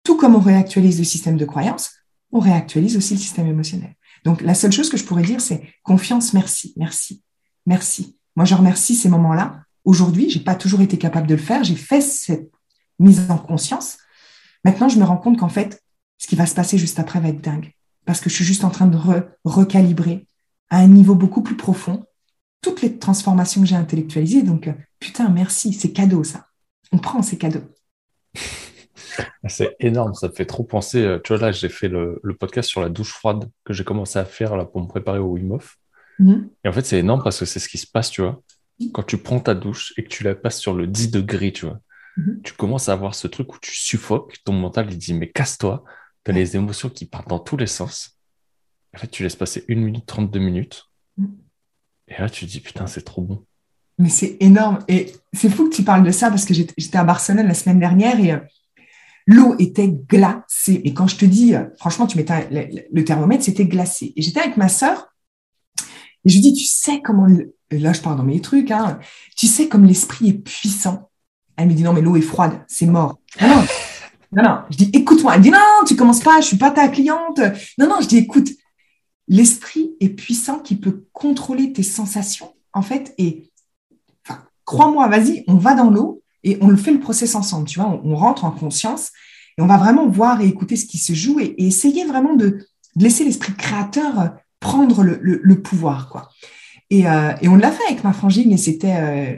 tout 0.03 0.15
comme 0.15 0.35
on 0.35 0.39
réactualise 0.39 0.99
le 0.99 1.03
système 1.03 1.37
de 1.37 1.45
croyance, 1.45 1.91
on 2.31 2.39
réactualise 2.39 2.95
aussi 2.97 3.15
le 3.15 3.19
système 3.19 3.47
émotionnel. 3.47 3.95
Donc, 4.23 4.41
la 4.41 4.53
seule 4.53 4.71
chose 4.71 4.89
que 4.89 4.97
je 4.97 5.03
pourrais 5.03 5.23
dire, 5.23 5.41
c'est 5.41 5.61
confiance, 5.83 6.33
merci, 6.33 6.73
merci, 6.77 7.21
merci. 7.67 8.17
Moi, 8.35 8.45
je 8.45 8.55
remercie 8.55 8.95
ces 8.95 9.09
moments-là. 9.09 9.61
Aujourd'hui, 9.85 10.29
j'ai 10.29 10.39
pas 10.39 10.55
toujours 10.55 10.81
été 10.81 10.97
capable 10.97 11.27
de 11.27 11.35
le 11.35 11.41
faire. 11.41 11.63
J'ai 11.63 11.75
fait 11.75 12.01
cette 12.01 12.51
mise 12.97 13.29
en 13.29 13.37
conscience. 13.37 13.99
Maintenant, 14.63 14.89
je 14.89 14.97
me 14.97 15.03
rends 15.03 15.17
compte 15.17 15.37
qu'en 15.37 15.49
fait, 15.49 15.83
ce 16.17 16.27
qui 16.27 16.35
va 16.35 16.47
se 16.47 16.55
passer 16.55 16.77
juste 16.77 16.99
après 16.99 17.19
va 17.19 17.29
être 17.29 17.41
dingue. 17.41 17.71
Parce 18.05 18.19
que 18.19 18.29
je 18.29 18.35
suis 18.35 18.45
juste 18.45 18.63
en 18.63 18.69
train 18.69 18.87
de 18.87 18.97
recalibrer 19.43 20.27
à 20.69 20.79
un 20.79 20.87
niveau 20.87 21.13
beaucoup 21.13 21.41
plus 21.41 21.57
profond 21.57 22.05
toutes 22.61 22.81
les 22.81 22.97
transformations 22.97 23.61
que 23.61 23.67
j'ai 23.67 23.75
intellectualisées. 23.75 24.43
Donc, 24.43 24.67
euh, 24.67 24.73
putain, 24.99 25.29
merci, 25.29 25.73
c'est 25.73 25.91
cadeau 25.91 26.23
ça. 26.23 26.47
On 26.91 26.97
prend 26.97 27.21
ces 27.21 27.37
cadeaux. 27.37 27.63
C'est 29.47 29.75
énorme, 29.79 30.13
ça 30.13 30.29
te 30.29 30.35
fait 30.35 30.45
trop 30.45 30.63
penser. 30.63 31.01
Euh, 31.01 31.19
tu 31.23 31.33
vois, 31.33 31.41
là, 31.41 31.51
j'ai 31.51 31.69
fait 31.69 31.87
le, 31.87 32.19
podcast 32.39 32.69
sur 32.69 32.81
la 32.81 32.89
douche 32.89 33.13
froide 33.13 33.49
que 33.63 33.73
j'ai 33.73 33.83
commencé 33.83 34.19
à 34.19 34.25
faire 34.25 34.55
là, 34.57 34.65
pour 34.65 34.81
me 34.81 34.87
préparer 34.87 35.19
au 35.19 35.27
Wim 35.27 35.51
Hof. 35.53 35.77
Mhm. 36.19 36.49
Et 36.63 36.67
en 36.69 36.73
fait, 36.73 36.85
c'est 36.85 36.99
énorme 36.99 37.21
parce 37.23 37.39
que 37.39 37.45
c'est 37.45 37.59
ce 37.59 37.69
qui 37.69 37.77
se 37.77 37.87
passe, 37.87 38.09
tu 38.09 38.21
vois. 38.21 38.41
Quand 38.93 39.03
tu 39.03 39.17
prends 39.17 39.39
ta 39.39 39.55
douche 39.55 39.93
et 39.97 40.03
que 40.03 40.09
tu 40.09 40.23
la 40.23 40.35
passes 40.35 40.59
sur 40.59 40.73
le 40.73 40.87
10 40.87 41.11
degrés, 41.11 41.51
tu 41.51 41.65
vois, 41.65 41.79
mhm. 42.17 42.41
tu 42.43 42.53
commences 42.53 42.89
à 42.89 42.93
avoir 42.93 43.15
ce 43.15 43.27
truc 43.27 43.53
où 43.53 43.57
tu 43.59 43.75
suffoques, 43.75 44.37
ton 44.43 44.53
mental 44.53 44.87
il 44.91 44.97
dit 44.97 45.13
mais 45.13 45.29
casse-toi, 45.29 45.83
tu 46.23 46.31
as 46.31 46.33
les 46.33 46.55
émotions 46.55 46.89
qui 46.89 47.05
partent 47.05 47.29
dans 47.29 47.39
tous 47.39 47.57
les 47.57 47.67
sens. 47.67 48.17
En 48.95 48.99
fait, 48.99 49.07
tu 49.07 49.23
laisses 49.23 49.35
passer 49.35 49.65
1 49.69 49.75
minute 49.75 50.05
32 50.05 50.39
minutes. 50.39 50.85
Mm. 51.17 51.25
Et 52.07 52.21
là, 52.21 52.29
tu 52.29 52.45
te 52.45 52.51
dis, 52.51 52.61
putain, 52.61 52.87
c'est 52.87 53.01
trop 53.01 53.21
bon. 53.21 53.43
Mais 53.97 54.09
c'est 54.09 54.37
énorme. 54.39 54.79
Et 54.87 55.13
c'est 55.33 55.49
fou 55.49 55.69
que 55.69 55.75
tu 55.75 55.83
parles 55.83 56.03
de 56.03 56.11
ça 56.11 56.29
parce 56.29 56.45
que 56.45 56.53
j'étais 56.53 56.97
à 56.97 57.03
Barcelone 57.03 57.47
la 57.47 57.53
semaine 57.53 57.79
dernière 57.79 58.19
et 58.19 58.31
euh, 58.31 58.39
l'eau 59.25 59.55
était 59.59 59.89
glacée. 59.89 60.81
Et 60.83 60.93
quand 60.93 61.07
je 61.07 61.17
te 61.17 61.25
dis, 61.25 61.55
euh, 61.55 61.65
franchement, 61.77 62.07
tu 62.07 62.17
mettais 62.17 62.47
le, 62.91 63.03
thermomètre, 63.03 63.43
c'était 63.43 63.65
glacé. 63.65 64.13
Et 64.15 64.21
j'étais 64.21 64.39
avec 64.39 64.57
ma 64.57 64.69
sœur 64.69 65.07
et 66.27 66.29
je 66.29 66.39
dis, 66.39 66.53
tu 66.53 66.65
sais 66.65 67.01
comment, 67.01 67.25
là 67.71 67.93
je 67.93 68.01
parle 68.01 68.17
dans 68.17 68.23
mes 68.23 68.41
trucs, 68.41 68.69
hein, 68.69 68.99
tu 69.37 69.47
sais 69.47 69.69
comme 69.69 69.85
l'esprit 69.85 70.27
est 70.27 70.33
puissant. 70.33 71.09
Elle 71.55 71.69
me 71.69 71.73
dit, 71.73 71.83
non, 71.83 71.93
mais 71.93 72.01
l'eau 72.01 72.17
est 72.17 72.21
froide, 72.21 72.65
c'est 72.67 72.85
mort. 72.85 73.17
Non, 73.41 73.63
non, 74.33 74.43
non, 74.43 74.59
Je 74.69 74.75
dis, 74.75 74.89
écoute-moi. 74.91 75.35
Elle 75.35 75.41
dit, 75.41 75.51
non, 75.51 75.85
tu 75.87 75.95
commences 75.95 76.19
pas, 76.19 76.41
je 76.41 76.47
suis 76.47 76.57
pas 76.57 76.71
ta 76.71 76.89
cliente. 76.89 77.39
Non, 77.77 77.87
non, 77.87 78.01
je 78.01 78.07
dis, 78.07 78.17
écoute, 78.17 78.49
l'esprit 79.29 79.95
est 80.01 80.09
puissant 80.09 80.59
qui 80.59 80.75
peut 80.75 81.05
contrôler 81.13 81.71
tes 81.71 81.81
sensations, 81.81 82.53
en 82.73 82.81
fait, 82.81 83.13
et 83.17 83.49
crois-moi, 84.65 85.07
vas-y, 85.07 85.45
on 85.47 85.55
va 85.55 85.75
dans 85.75 85.89
l'eau 85.89 86.23
et 86.43 86.57
on 86.59 86.67
le 86.67 86.75
fait 86.75 86.91
le 86.91 86.99
process 86.99 87.35
ensemble, 87.35 87.69
tu 87.69 87.79
vois, 87.79 88.01
on, 88.03 88.15
rentre 88.17 88.43
en 88.43 88.51
conscience 88.51 89.11
et 89.57 89.61
on 89.61 89.65
va 89.65 89.77
vraiment 89.77 90.09
voir 90.09 90.41
et 90.41 90.47
écouter 90.47 90.75
ce 90.75 90.85
qui 90.85 90.97
se 90.97 91.13
joue 91.13 91.39
et, 91.39 91.55
essayer 91.57 92.03
vraiment 92.03 92.35
de, 92.35 92.67
laisser 92.97 93.23
l'esprit 93.23 93.53
créateur 93.53 94.19
euh, 94.19 94.27
prendre 94.59 95.03
le, 95.03 95.61
pouvoir, 95.61 96.09
quoi. 96.09 96.29
Euh, 96.93 97.33
et, 97.41 97.47
on 97.47 97.55
l'a 97.55 97.71
fait 97.71 97.83
avec 97.89 98.03
ma 98.03 98.13
frangine 98.13 98.51
et 98.51 98.57
c'était 98.57 98.95
euh, 98.95 99.35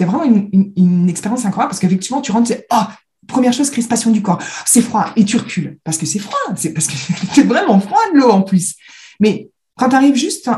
vraiment 0.00 0.24
une, 0.24 1.08
expérience 1.08 1.44
incroyable 1.44 1.70
parce 1.70 1.80
qu'effectivement, 1.80 2.20
tu 2.20 2.32
rentres, 2.32 2.48
c'est 2.48 2.66
oh, 2.72 2.82
première 3.28 3.52
chose, 3.52 3.70
crispation 3.70 4.10
du 4.10 4.22
corps, 4.22 4.42
c'est 4.64 4.82
froid 4.82 5.12
et 5.16 5.24
tu 5.24 5.36
recules 5.36 5.78
parce 5.84 5.96
que 5.98 6.06
c'est 6.06 6.18
froid, 6.18 6.38
c'est 6.56 6.72
parce 6.72 6.88
que 6.88 6.94
c'est 7.34 7.44
vraiment 7.44 7.78
froid 7.80 8.00
de 8.12 8.18
l'eau 8.18 8.30
en 8.30 8.42
plus. 8.42 8.74
Mais 9.20 9.50
quand 9.76 9.90
tu 9.90 9.96
arrives 9.96 10.16
juste, 10.16 10.50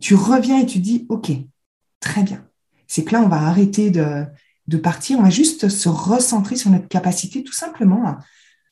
tu 0.00 0.14
reviens 0.14 0.60
et 0.60 0.66
tu 0.66 0.78
dis, 0.78 1.06
OK, 1.08 1.32
très 2.00 2.22
bien 2.22 2.44
c'est 2.90 3.04
que 3.04 3.12
là, 3.12 3.22
on 3.22 3.28
va 3.28 3.36
arrêter 3.36 3.90
de, 3.90 4.76
partir, 4.82 5.20
on 5.20 5.22
va 5.22 5.30
juste 5.30 5.68
se 5.68 5.88
recentrer 5.88 6.56
sur 6.56 6.70
notre 6.70 6.88
capacité 6.88 7.44
tout 7.44 7.52
simplement 7.52 8.18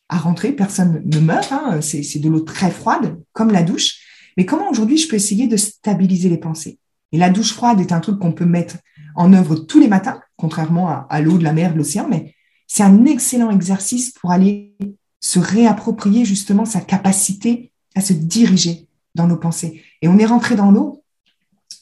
à, 0.08 0.16
rentrer. 0.18 0.50
Personne 0.50 1.02
ne 1.04 1.20
meurt, 1.20 1.52
hein. 1.52 1.80
c'est 1.80 2.18
de 2.18 2.28
l'eau 2.28 2.40
très 2.40 2.72
froide, 2.72 3.16
comme 3.32 3.52
la 3.52 3.62
douche. 3.62 4.00
Mais 4.38 4.46
comment 4.46 4.70
aujourd'hui 4.70 4.96
je 4.96 5.08
peux 5.08 5.16
essayer 5.16 5.48
de 5.48 5.56
stabiliser 5.56 6.28
les 6.28 6.38
pensées? 6.38 6.78
Et 7.10 7.18
la 7.18 7.28
douche 7.28 7.52
froide 7.52 7.80
est 7.80 7.92
un 7.92 7.98
truc 7.98 8.20
qu'on 8.20 8.32
peut 8.32 8.46
mettre 8.46 8.76
en 9.16 9.32
œuvre 9.32 9.56
tous 9.56 9.80
les 9.80 9.88
matins, 9.88 10.22
contrairement 10.36 11.06
à, 11.10 11.20
l'eau 11.20 11.38
de 11.38 11.44
la 11.44 11.52
mer, 11.52 11.72
de 11.72 11.78
l'océan, 11.78 12.06
mais 12.08 12.34
c'est 12.68 12.84
un 12.84 13.04
excellent 13.04 13.50
exercice 13.50 14.12
pour 14.12 14.30
aller 14.30 14.76
se 15.20 15.40
réapproprier 15.40 16.24
justement 16.24 16.64
sa 16.64 16.80
capacité 16.80 17.72
à 17.96 18.00
se 18.00 18.12
diriger 18.12 18.88
dans 19.16 19.26
nos 19.26 19.36
pensées. 19.36 19.82
Et 20.02 20.08
on 20.08 20.18
est 20.18 20.24
rentré 20.24 20.54
dans 20.54 20.70
l'eau 20.70 21.02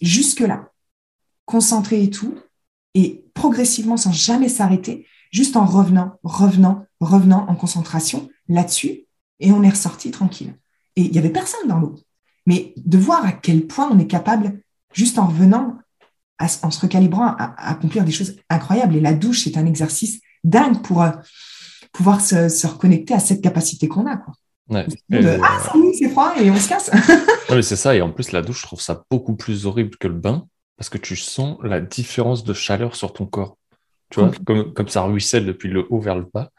jusque-là 0.00 0.70
concentré 1.44 2.02
et 2.02 2.10
tout, 2.10 2.34
et 2.94 3.24
progressivement, 3.34 3.98
sans 3.98 4.12
jamais 4.12 4.48
s'arrêter, 4.48 5.06
juste 5.30 5.56
en 5.56 5.66
revenant, 5.66 6.18
revenant, 6.24 6.86
revenant 7.00 7.46
en 7.48 7.54
concentration 7.54 8.28
là-dessus, 8.48 9.04
et 9.40 9.52
on 9.52 9.62
est 9.62 9.70
ressorti 9.70 10.10
tranquille. 10.10 10.54
Et 10.96 11.02
il 11.02 11.12
n'y 11.12 11.18
avait 11.18 11.30
personne 11.30 11.68
dans 11.68 11.78
l'eau. 11.78 11.96
Mais 12.46 12.72
de 12.76 12.98
voir 12.98 13.24
à 13.24 13.32
quel 13.32 13.66
point 13.66 13.88
on 13.90 13.98
est 13.98 14.06
capable, 14.06 14.60
juste 14.92 15.18
en 15.18 15.26
revenant, 15.26 15.78
en 16.38 16.70
se 16.70 16.80
recalibrant, 16.80 17.34
à, 17.38 17.70
accomplir 17.70 18.04
des 18.04 18.12
choses 18.12 18.36
incroyables. 18.48 18.96
Et 18.96 19.00
la 19.00 19.14
douche, 19.14 19.44
c'est 19.44 19.56
un 19.56 19.66
exercice 19.66 20.20
dingue 20.44 20.82
pour 20.82 21.02
euh, 21.02 21.10
pouvoir 21.92 22.20
se, 22.20 22.66
reconnecter 22.66 23.14
à 23.14 23.20
cette 23.20 23.42
capacité 23.42 23.88
qu'on 23.88 24.06
a. 24.06 24.16
Quoi. 24.16 24.34
Euh, 24.72 25.38
ah, 25.42 25.72
c'est 25.96 26.08
froid 26.08 26.34
et 26.40 26.50
on 26.50 26.56
se 26.56 26.68
casse. 26.68 26.90
c'est 27.62 27.76
ça. 27.76 27.94
Et 27.94 28.02
en 28.02 28.10
plus, 28.10 28.32
la 28.32 28.42
douche, 28.42 28.60
je 28.60 28.66
trouve 28.66 28.80
ça 28.80 29.04
beaucoup 29.10 29.36
plus 29.36 29.66
horrible 29.66 29.96
que 29.96 30.08
le 30.08 30.14
bain 30.14 30.46
parce 30.76 30.88
que 30.88 30.98
tu 30.98 31.16
sens 31.16 31.58
la 31.62 31.80
différence 31.80 32.44
de 32.44 32.52
chaleur 32.52 32.96
sur 32.96 33.12
ton 33.12 33.26
corps. 33.26 33.56
Tu 34.10 34.20
vois, 34.20 34.30
comme, 34.44 34.72
comme 34.72 34.88
ça 34.88 35.02
ruisselle 35.02 35.46
depuis 35.46 35.68
le 35.68 35.86
haut 35.90 36.00
vers 36.00 36.16
le 36.16 36.28
bas, 36.32 36.50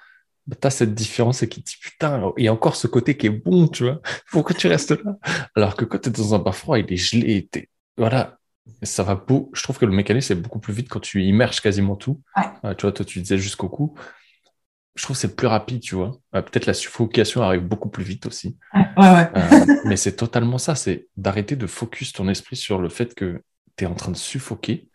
bah, 0.48 0.56
tu 0.60 0.68
as 0.68 0.72
cette 0.72 0.96
différence 0.96 1.44
et 1.44 1.50
qui 1.50 1.62
te 1.62 1.70
dit 1.70 1.76
putain, 1.82 2.32
il 2.38 2.46
y 2.46 2.48
a 2.48 2.54
encore 2.54 2.76
ce 2.76 2.88
côté 2.88 3.18
qui 3.18 3.28
est 3.28 3.32
bon, 3.32 3.68
tu 3.68 3.84
vois, 3.84 4.02
pourquoi 4.32 4.56
tu 4.56 4.68
restes 4.68 4.92
là? 4.92 5.18
Alors 5.56 5.76
que 5.76 5.86
quand 5.86 6.00
tu 6.00 6.10
es 6.10 6.12
dans 6.12 6.36
un 6.36 6.40
bain 6.40 6.52
froid, 6.52 6.80
il 6.80 6.92
est 6.92 6.98
gelé, 6.98 7.50
voilà, 7.98 8.38
ça 8.84 9.04
va 9.04 9.16
beau. 9.16 9.52
Je 9.54 9.64
trouve 9.64 9.78
que 9.78 9.86
le 9.86 9.92
mécanisme 9.92 10.34
est 10.34 10.38
beaucoup 10.38 10.60
plus 10.60 10.74
vite 10.74 10.90
quand 10.90 11.00
tu 11.00 11.24
immerges 11.24 11.62
quasiment 11.62 11.96
tout. 11.96 12.22
Euh, 12.64 12.74
tu 12.76 12.84
vois, 12.84 12.92
toi, 12.92 13.06
tu 13.06 13.20
disais 13.20 13.38
jusqu'au 13.38 13.70
cou. 13.70 13.96
Je 14.96 15.04
trouve 15.04 15.16
que 15.16 15.22
c'est 15.22 15.36
plus 15.36 15.48
rapide, 15.48 15.82
tu 15.82 15.96
vois. 15.96 16.18
Euh, 16.34 16.42
peut-être 16.42 16.66
la 16.66 16.74
suffocation 16.74 17.42
arrive 17.42 17.62
beaucoup 17.62 17.90
plus 17.90 18.04
vite 18.04 18.26
aussi. 18.26 18.58
Ouais, 18.74 19.30
euh, 19.36 19.76
mais 19.86 19.98
c'est 19.98 20.16
totalement 20.16 20.58
ça, 20.58 20.76
c'est 20.76 21.08
d'arrêter 21.18 21.56
de 21.56 21.68
focus 21.68 22.14
ton 22.14 22.28
esprit 22.30 22.56
sur 22.56 22.80
le 22.80 22.90
fait 22.90 23.14
que 23.14 23.44
tu 23.76 23.84
es 23.84 23.88
en 23.88 23.94
train 23.94 24.12
de 24.12 24.18
suffoquer, 24.18 24.90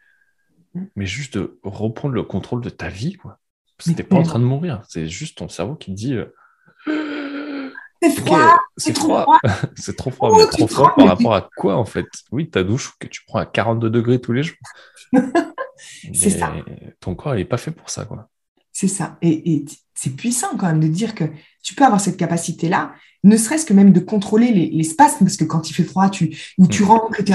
mm. 0.74 0.84
mais 0.96 1.07
juste 1.07 1.38
de 1.38 1.61
reprendre 1.62 2.14
le 2.14 2.22
contrôle 2.22 2.62
de 2.62 2.70
ta 2.70 2.88
vie. 2.88 3.14
Quoi. 3.14 3.38
Que 3.85 4.03
pas 4.03 4.16
en 4.16 4.22
train 4.22 4.39
de 4.39 4.45
mourir. 4.45 4.83
C'est 4.89 5.09
juste 5.09 5.39
ton 5.39 5.49
cerveau 5.49 5.74
qui 5.74 5.91
te 5.91 5.97
dit 5.97 6.14
euh, 6.14 7.70
C'est 8.01 8.11
froid, 8.11 8.59
c'est 8.76 8.93
trop 8.93 9.20
froid. 9.20 9.39
c'est 9.76 9.97
trop 9.97 10.11
froid, 10.11 10.37
mais 10.37 10.47
trop 10.47 10.66
froid 10.66 10.95
par 10.95 11.09
rapport 11.09 11.35
à 11.35 11.49
quoi 11.57 11.76
en 11.76 11.85
fait? 11.85 12.07
Oui, 12.30 12.49
ta 12.49 12.62
douche 12.62 12.93
que 12.99 13.07
tu 13.07 13.22
prends 13.26 13.39
à 13.39 13.47
42 13.47 13.91
degrés 13.91 14.20
tous 14.20 14.33
les 14.33 14.43
jours. 14.43 14.57
c'est 16.14 16.30
ça. 16.30 16.53
Ton 17.01 17.14
corps 17.14 17.35
n'est 17.35 17.45
pas 17.45 17.59
fait 17.59 17.70
pour 17.70 17.91
ça. 17.91 18.05
quoi. 18.05 18.28
C'est 18.72 18.89
ça. 18.89 19.18
Et, 19.22 19.64
c'est 19.95 20.16
puissant 20.16 20.57
quand 20.59 20.66
même 20.66 20.80
de 20.80 20.89
dire 20.89 21.14
que 21.14 21.24
tu 21.62 21.74
peux 21.74 21.85
avoir 21.85 22.01
cette 22.01 22.16
capacité-là, 22.16 22.95
ne 23.22 23.37
serait-ce 23.37 23.64
que 23.64 23.74
même 23.74 23.93
de 23.93 24.01
contrôler 24.01 24.51
l'espace, 24.72 25.16
parce 25.20 25.37
que 25.37 25.45
quand 25.45 25.70
il 25.70 25.74
fait 25.74 25.85
froid, 25.85 26.11
tu, 26.11 26.37
ou 26.59 26.66
tu 26.66 26.83
mm. 26.83 26.87
rentres 26.87 27.24
tu 27.24 27.33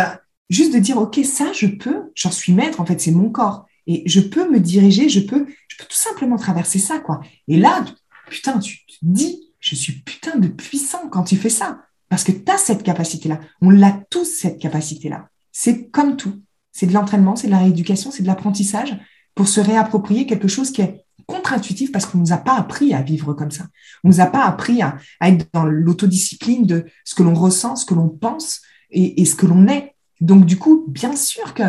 juste 0.50 0.74
de 0.74 0.80
dire, 0.80 0.98
OK, 0.98 1.20
ça, 1.24 1.54
je 1.54 1.68
peux, 1.68 2.12
j'en 2.16 2.32
suis 2.32 2.52
maître, 2.52 2.82
en 2.82 2.86
fait, 2.86 3.00
c'est 3.00 3.12
mon 3.12 3.30
corps. 3.30 3.68
Et 3.86 4.04
je 4.06 4.20
peux 4.20 4.50
me 4.52 4.60
diriger, 4.60 5.08
je 5.08 5.22
peux, 5.22 5.48
je 5.78 5.84
peux 5.84 5.90
tout 5.90 5.98
simplement 5.98 6.38
traverser 6.38 6.80
ça, 6.80 7.00
quoi. 7.00 7.22
Et 7.48 7.58
là, 7.58 7.86
putain, 8.30 8.58
tu 8.60 8.86
te 8.86 8.94
dis, 9.02 9.52
je 9.60 9.76
suis 9.76 9.94
putain 10.02 10.38
de 10.38 10.48
puissant 10.48 11.08
quand 11.10 11.24
tu 11.24 11.36
fais 11.36 11.50
ça. 11.50 11.82
Parce 12.10 12.24
que 12.24 12.32
tu 12.32 12.50
as 12.52 12.58
cette 12.58 12.84
capacité-là. 12.84 13.40
On 13.62 13.70
l'a 13.70 14.00
tous, 14.10 14.26
cette 14.26 14.60
capacité-là. 14.60 15.30
C'est 15.52 15.90
comme 15.90 16.16
tout. 16.16 16.42
C'est 16.72 16.88
de 16.88 16.94
l'entraînement, 16.94 17.36
c'est 17.36 17.48
de 17.48 17.52
la 17.52 17.60
rééducation, 17.60 18.12
c'est 18.12 18.24
de 18.24 18.28
l'apprentissage 18.28 18.98
pour 19.36 19.48
se 19.48 19.60
réapproprier 19.60 20.26
quelque 20.26 20.48
chose 20.48 20.72
qui 20.72 20.82
est 20.82 21.06
contre-intuitif 21.26 21.92
parce 21.92 22.06
qu'on 22.06 22.20
ne 22.20 22.24
nous 22.24 22.34
a 22.34 22.38
pas 22.38 22.56
appris 22.56 22.94
à 22.94 23.02
vivre 23.02 23.34
comme 23.34 23.52
ça. 23.52 23.66
On 24.04 24.08
ne 24.08 24.14
nous 24.14 24.22
a 24.22 24.28
pas 24.28 24.46
appris 24.46 24.82
à, 24.82 24.98
être 25.22 25.48
dans 25.54 25.66
l'autodiscipline 25.66 26.66
de 26.66 26.86
ce 27.04 27.14
que 27.14 27.24
l'on 27.24 27.34
ressent, 27.34 27.76
ce 27.76 27.86
que 27.86 27.94
l'on 27.94 28.08
pense 28.08 28.62
et, 28.90 29.22
et 29.22 29.26
ce 29.26 29.36
que 29.36 29.46
l'on 29.46 29.68
est. 29.68 29.96
Donc, 30.22 30.46
du 30.46 30.58
coup, 30.58 30.86
bien 30.88 31.16
sûr 31.16 31.54
que 31.54 31.64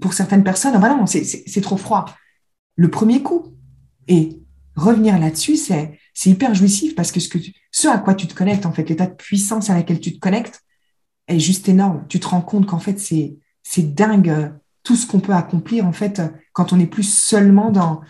pour 0.00 0.14
certaines 0.14 0.42
personnes, 0.42 0.72
ah 0.74 0.78
bah 0.78 1.04
c'est 1.06 1.60
trop 1.60 1.76
froid. 1.76 2.06
Le 2.80 2.90
premier 2.90 3.22
coup. 3.22 3.44
Et 4.08 4.40
revenir 4.74 5.18
là-dessus, 5.18 5.54
c'est 5.58 5.98
hyper 6.24 6.54
jouissif 6.54 6.94
parce 6.94 7.12
que 7.12 7.20
ce, 7.20 7.88
à 7.88 7.98
quoi 7.98 8.14
tu 8.14 8.26
te 8.26 8.32
connectes, 8.32 8.64
en 8.64 8.72
fait, 8.72 8.88
l'état 8.88 9.06
de 9.06 9.14
puissance 9.14 9.68
à 9.68 9.74
laquelle 9.74 10.00
tu 10.00 10.14
te 10.14 10.18
connectes 10.18 10.62
est 11.28 11.38
juste 11.38 11.68
énorme. 11.68 12.06
Tu 12.08 12.20
te 12.20 12.26
rends 12.26 12.40
compte 12.40 12.64
qu'en 12.64 12.78
fait, 12.78 12.98
c'est 12.98 13.94
dingue 13.94 14.30
euh, 14.30 14.48
tout 14.82 14.96
ce 14.96 15.06
qu'on 15.06 15.20
peut 15.20 15.34
accomplir, 15.34 15.86
en 15.86 15.92
fait, 15.92 16.22
quand 16.54 16.72
on 16.72 16.78
n'est 16.78 16.86
plus 16.86 17.02
seulement 17.02 17.70
dans, 17.70 18.00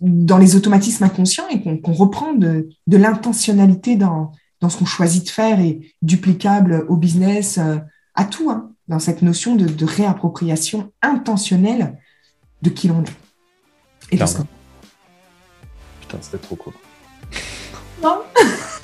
dans 0.00 0.38
les 0.38 0.56
automatismes 0.56 1.04
inconscients 1.04 1.48
et 1.48 1.62
qu'on 1.62 1.92
reprend 1.92 2.32
de, 2.32 2.68
l'intentionnalité 2.88 3.94
dans, 3.94 4.32
dans 4.60 4.68
ce 4.68 4.78
qu'on 4.78 4.84
choisit 4.84 5.26
de 5.26 5.30
faire 5.30 5.60
et 5.60 5.94
duplicable 6.02 6.84
au 6.88 6.96
business, 6.96 7.58
euh, 7.58 7.76
à 8.16 8.24
tout, 8.24 8.50
hein, 8.50 8.72
dans 8.88 8.98
cette 8.98 9.22
notion 9.22 9.54
de, 9.54 9.84
réappropriation 9.84 10.92
intentionnelle 11.02 12.00
de 12.66 12.74
qui 12.74 12.88
l'on 12.88 13.02
est. 13.02 14.12
Et 14.12 14.16
Putain, 16.00 16.18
c'était 16.20 16.38
trop 16.38 16.56
cool. 16.56 16.72
Non 18.02 18.22